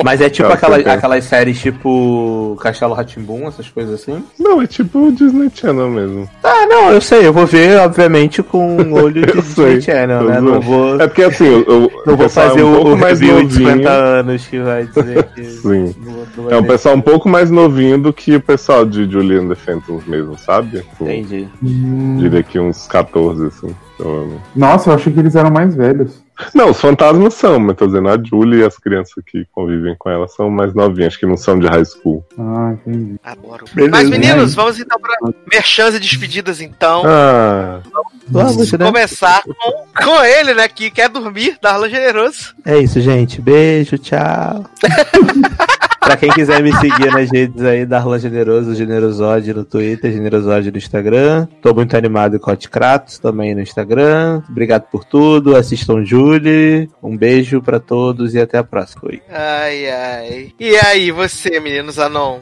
[0.04, 4.24] Mas é tipo aquela, aquelas séries tipo Castelo Ratimbum, essas coisas assim?
[4.40, 6.30] Não, é tipo o Disney Channel mesmo.
[6.44, 10.42] Ah, não, eu sei, eu vou ver, obviamente, com o olho de Disney Channel, né?
[10.42, 12.98] Não vou, É porque assim, eu, eu, não vou fazer é um o, pouco o
[12.98, 13.90] mais review de 50 novinho.
[13.90, 15.44] anos que vai dizer que.
[15.64, 15.96] Sim.
[16.04, 19.48] não não É um pessoal um pouco mais novinho do que o pessoal de Julian
[19.48, 20.80] the Phantoms mesmo, sabe?
[20.80, 21.48] Tipo, Entendi.
[21.62, 23.76] Diria que uns 14, assim.
[24.04, 26.22] Então, Nossa, eu achei que eles eram mais velhos.
[26.54, 30.10] Não, os fantasmas são, mas tô dizendo, a Julie e as crianças que convivem com
[30.10, 32.26] ela são mais novinhas, que não são de high school.
[32.38, 33.16] Ah, entendi.
[33.24, 33.66] Adoro.
[33.74, 34.56] Beleza, Mas, meninos, né?
[34.56, 35.16] vamos então pra
[35.50, 37.04] merchans e despedidas, então.
[37.06, 37.82] Ah,
[38.28, 38.86] Vamos, né?
[38.86, 40.68] Começar com, com ele, né?
[40.68, 42.56] Que quer dormir, Darlan Generoso.
[42.66, 43.42] É isso, gente.
[43.42, 44.66] Beijo, tchau.
[46.04, 50.78] pra quem quiser me seguir nas redes aí, Darlan Generoso, Generosode no Twitter, Generosode no
[50.78, 51.48] Instagram.
[51.62, 54.42] Tô muito animado com o Kratos também no Instagram.
[54.50, 55.56] Obrigado por tudo.
[55.56, 56.90] Assistam Julie.
[57.02, 59.04] Um beijo pra todos e até a próxima.
[59.06, 59.22] Oi.
[59.30, 60.54] Ai, ai.
[60.60, 62.40] E aí, você, meninos Anon?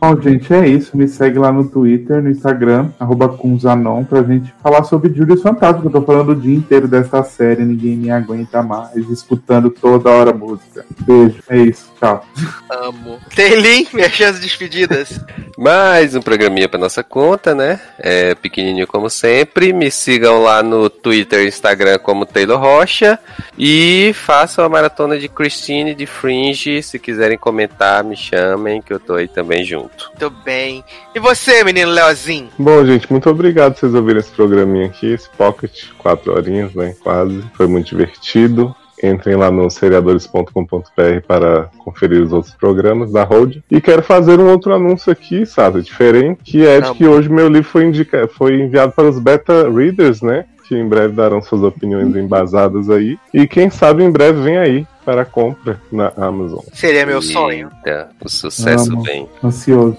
[0.00, 0.96] Bom, gente, é isso.
[0.96, 5.80] Me segue lá no Twitter, no Instagram, arroba Kunzanon, pra gente falar sobre Julius Fantasma,
[5.80, 10.10] que eu tô falando o dia inteiro dessa série, ninguém me aguenta mais, escutando toda
[10.10, 10.84] hora música.
[11.00, 12.24] Beijo, é isso, tchau.
[12.70, 13.18] Amo.
[13.34, 15.20] Tem link, merchans e despedidas.
[15.58, 17.80] Mais um programinha pra nossa conta, né?
[17.98, 19.72] É pequenininho como sempre.
[19.72, 23.18] Me sigam lá no Twitter e Instagram como Taylor Rocha.
[23.58, 26.82] E façam a maratona de Christine de Fringe.
[26.82, 29.95] Se quiserem comentar, me chamem, que eu tô aí também junto.
[30.04, 30.84] Muito bem.
[31.14, 32.48] E você, menino Leozinho?
[32.58, 36.94] bom, gente, muito obrigado por vocês ouvirem esse programinha aqui, esse pocket, quatro horinhas, né?
[37.02, 37.42] Quase.
[37.54, 38.74] Foi muito divertido.
[39.02, 43.58] Entrem lá no seriadores.com.br para conferir os outros programas da Hold.
[43.70, 47.48] E quero fazer um outro anúncio aqui, Sasa, diferente, que é de que hoje meu
[47.48, 48.26] livro foi, indica...
[48.26, 50.46] foi enviado para os beta readers, né?
[50.66, 53.18] Que em breve darão suas opiniões embasadas aí.
[53.34, 56.58] E quem sabe em breve vem aí para compra na Amazon.
[56.74, 57.70] Seria meu sonho.
[57.86, 59.02] Eita, o sucesso Amo.
[59.04, 59.28] vem.
[59.42, 59.96] Ansioso.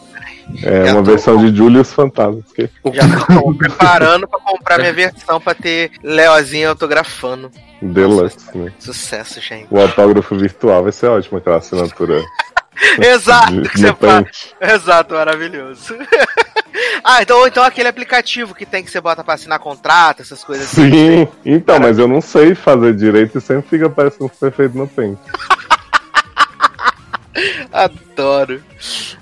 [0.64, 2.44] É Já uma versão de Julius Fantasmas.
[2.54, 2.70] Que...
[2.94, 7.50] Já tô preparando pra comprar minha versão pra ter Leozinho autografando.
[7.82, 8.74] Deluxe, né?
[8.80, 9.68] Sucesso, gente.
[9.72, 12.22] O autógrafo virtual vai ser ótimo, aquela assinatura
[13.00, 14.26] Exato, de, que você.
[14.62, 15.96] Exato, maravilhoso.
[17.04, 20.44] Ah, então, ou então aquele aplicativo que tem que você bota pra assinar contrato, essas
[20.44, 20.92] coisas assim.
[20.92, 24.78] Sim, então, mas eu não sei fazer direito e sempre fica parecendo que foi feito
[24.78, 25.18] no Paint.
[27.72, 28.64] Adoro.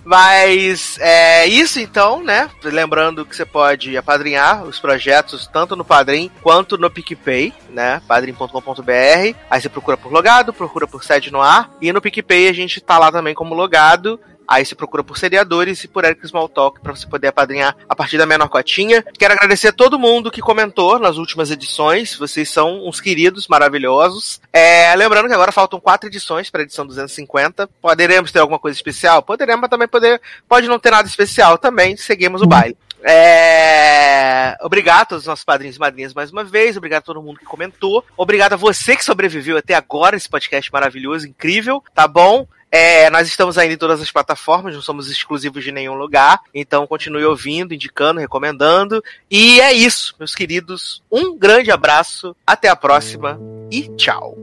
[0.04, 2.50] Mas é isso então, né?
[2.64, 8.02] Lembrando que você pode apadrinhar os projetos tanto no Padrim quanto no PicPay, né?
[8.08, 9.36] padrim.com.br.
[9.50, 11.72] Aí você procura por logado, procura por sede no ar.
[11.82, 14.20] E no PicPay a gente tá lá também como logado.
[14.48, 18.18] Aí você procura por seriadores e por Eric Smalltalk pra você poder apadrinhar a partir
[18.18, 19.04] da menor cotinha.
[19.18, 22.16] Quero agradecer a todo mundo que comentou nas últimas edições.
[22.16, 24.40] Vocês são uns queridos, maravilhosos.
[24.54, 27.68] É, lembrando que agora faltam quatro edições para edição 250.
[27.82, 29.22] Poderemos ter alguma coisa especial?
[29.24, 31.98] Poderemos, mas também poder, pode não ter nada especial também.
[31.98, 32.78] Seguimos o baile.
[33.08, 34.58] É...
[34.62, 36.76] Obrigado a todos os nossos padrinhos e madrinhas mais uma vez.
[36.76, 38.04] Obrigado a todo mundo que comentou.
[38.18, 42.48] Obrigado a você que sobreviveu até agora esse podcast maravilhoso, incrível, tá bom?
[42.78, 46.42] É, nós estamos ainda em todas as plataformas, não somos exclusivos de nenhum lugar.
[46.54, 49.02] Então continue ouvindo, indicando, recomendando.
[49.32, 51.02] E é isso, meus queridos.
[51.10, 53.40] Um grande abraço, até a próxima
[53.72, 54.38] e tchau.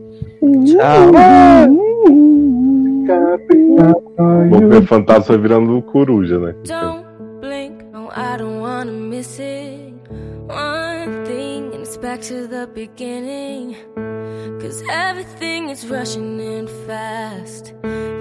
[0.64, 1.12] Tchau.
[4.48, 6.54] Vou ver fantasma virando coruja, né?
[6.64, 7.04] Don't
[7.38, 9.92] blink, no, I don't wanna miss it.
[10.48, 11.21] One
[12.02, 13.76] back to the beginning.
[14.60, 17.74] Cause everything is rushing in fast.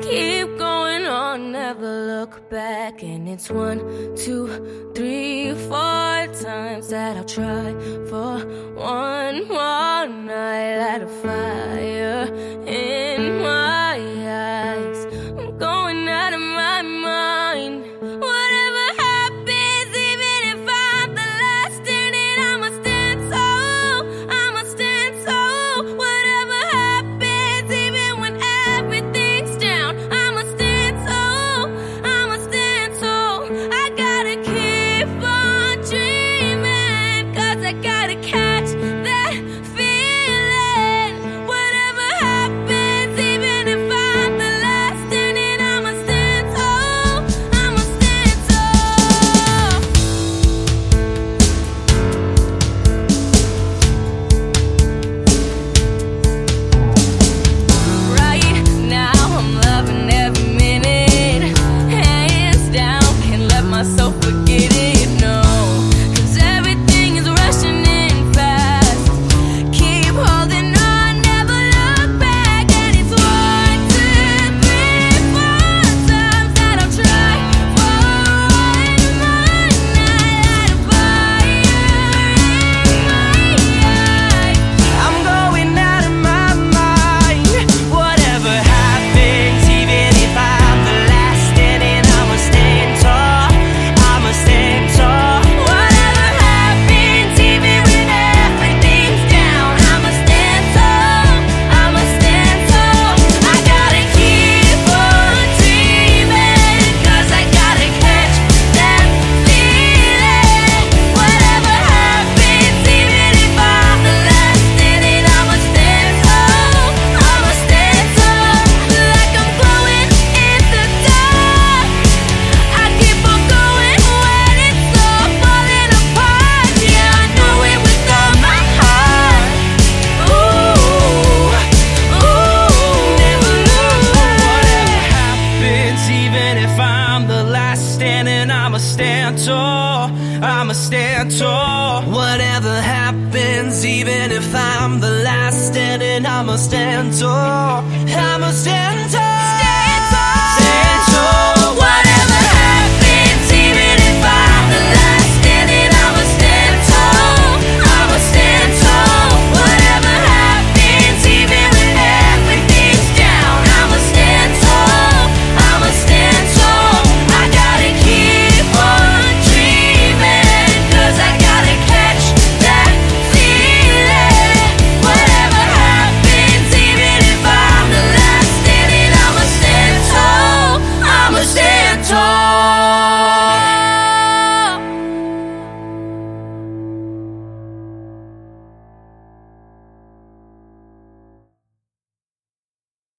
[0.03, 3.01] Keep going on, never look back.
[3.01, 3.79] And it's one,
[4.15, 4.45] two,
[4.93, 7.73] three, four times that I'll try
[8.07, 8.37] for
[8.75, 10.77] one more night.
[10.77, 12.25] Light a fire
[12.67, 15.05] in my eyes.
[15.39, 17.40] I'm going out of my mind.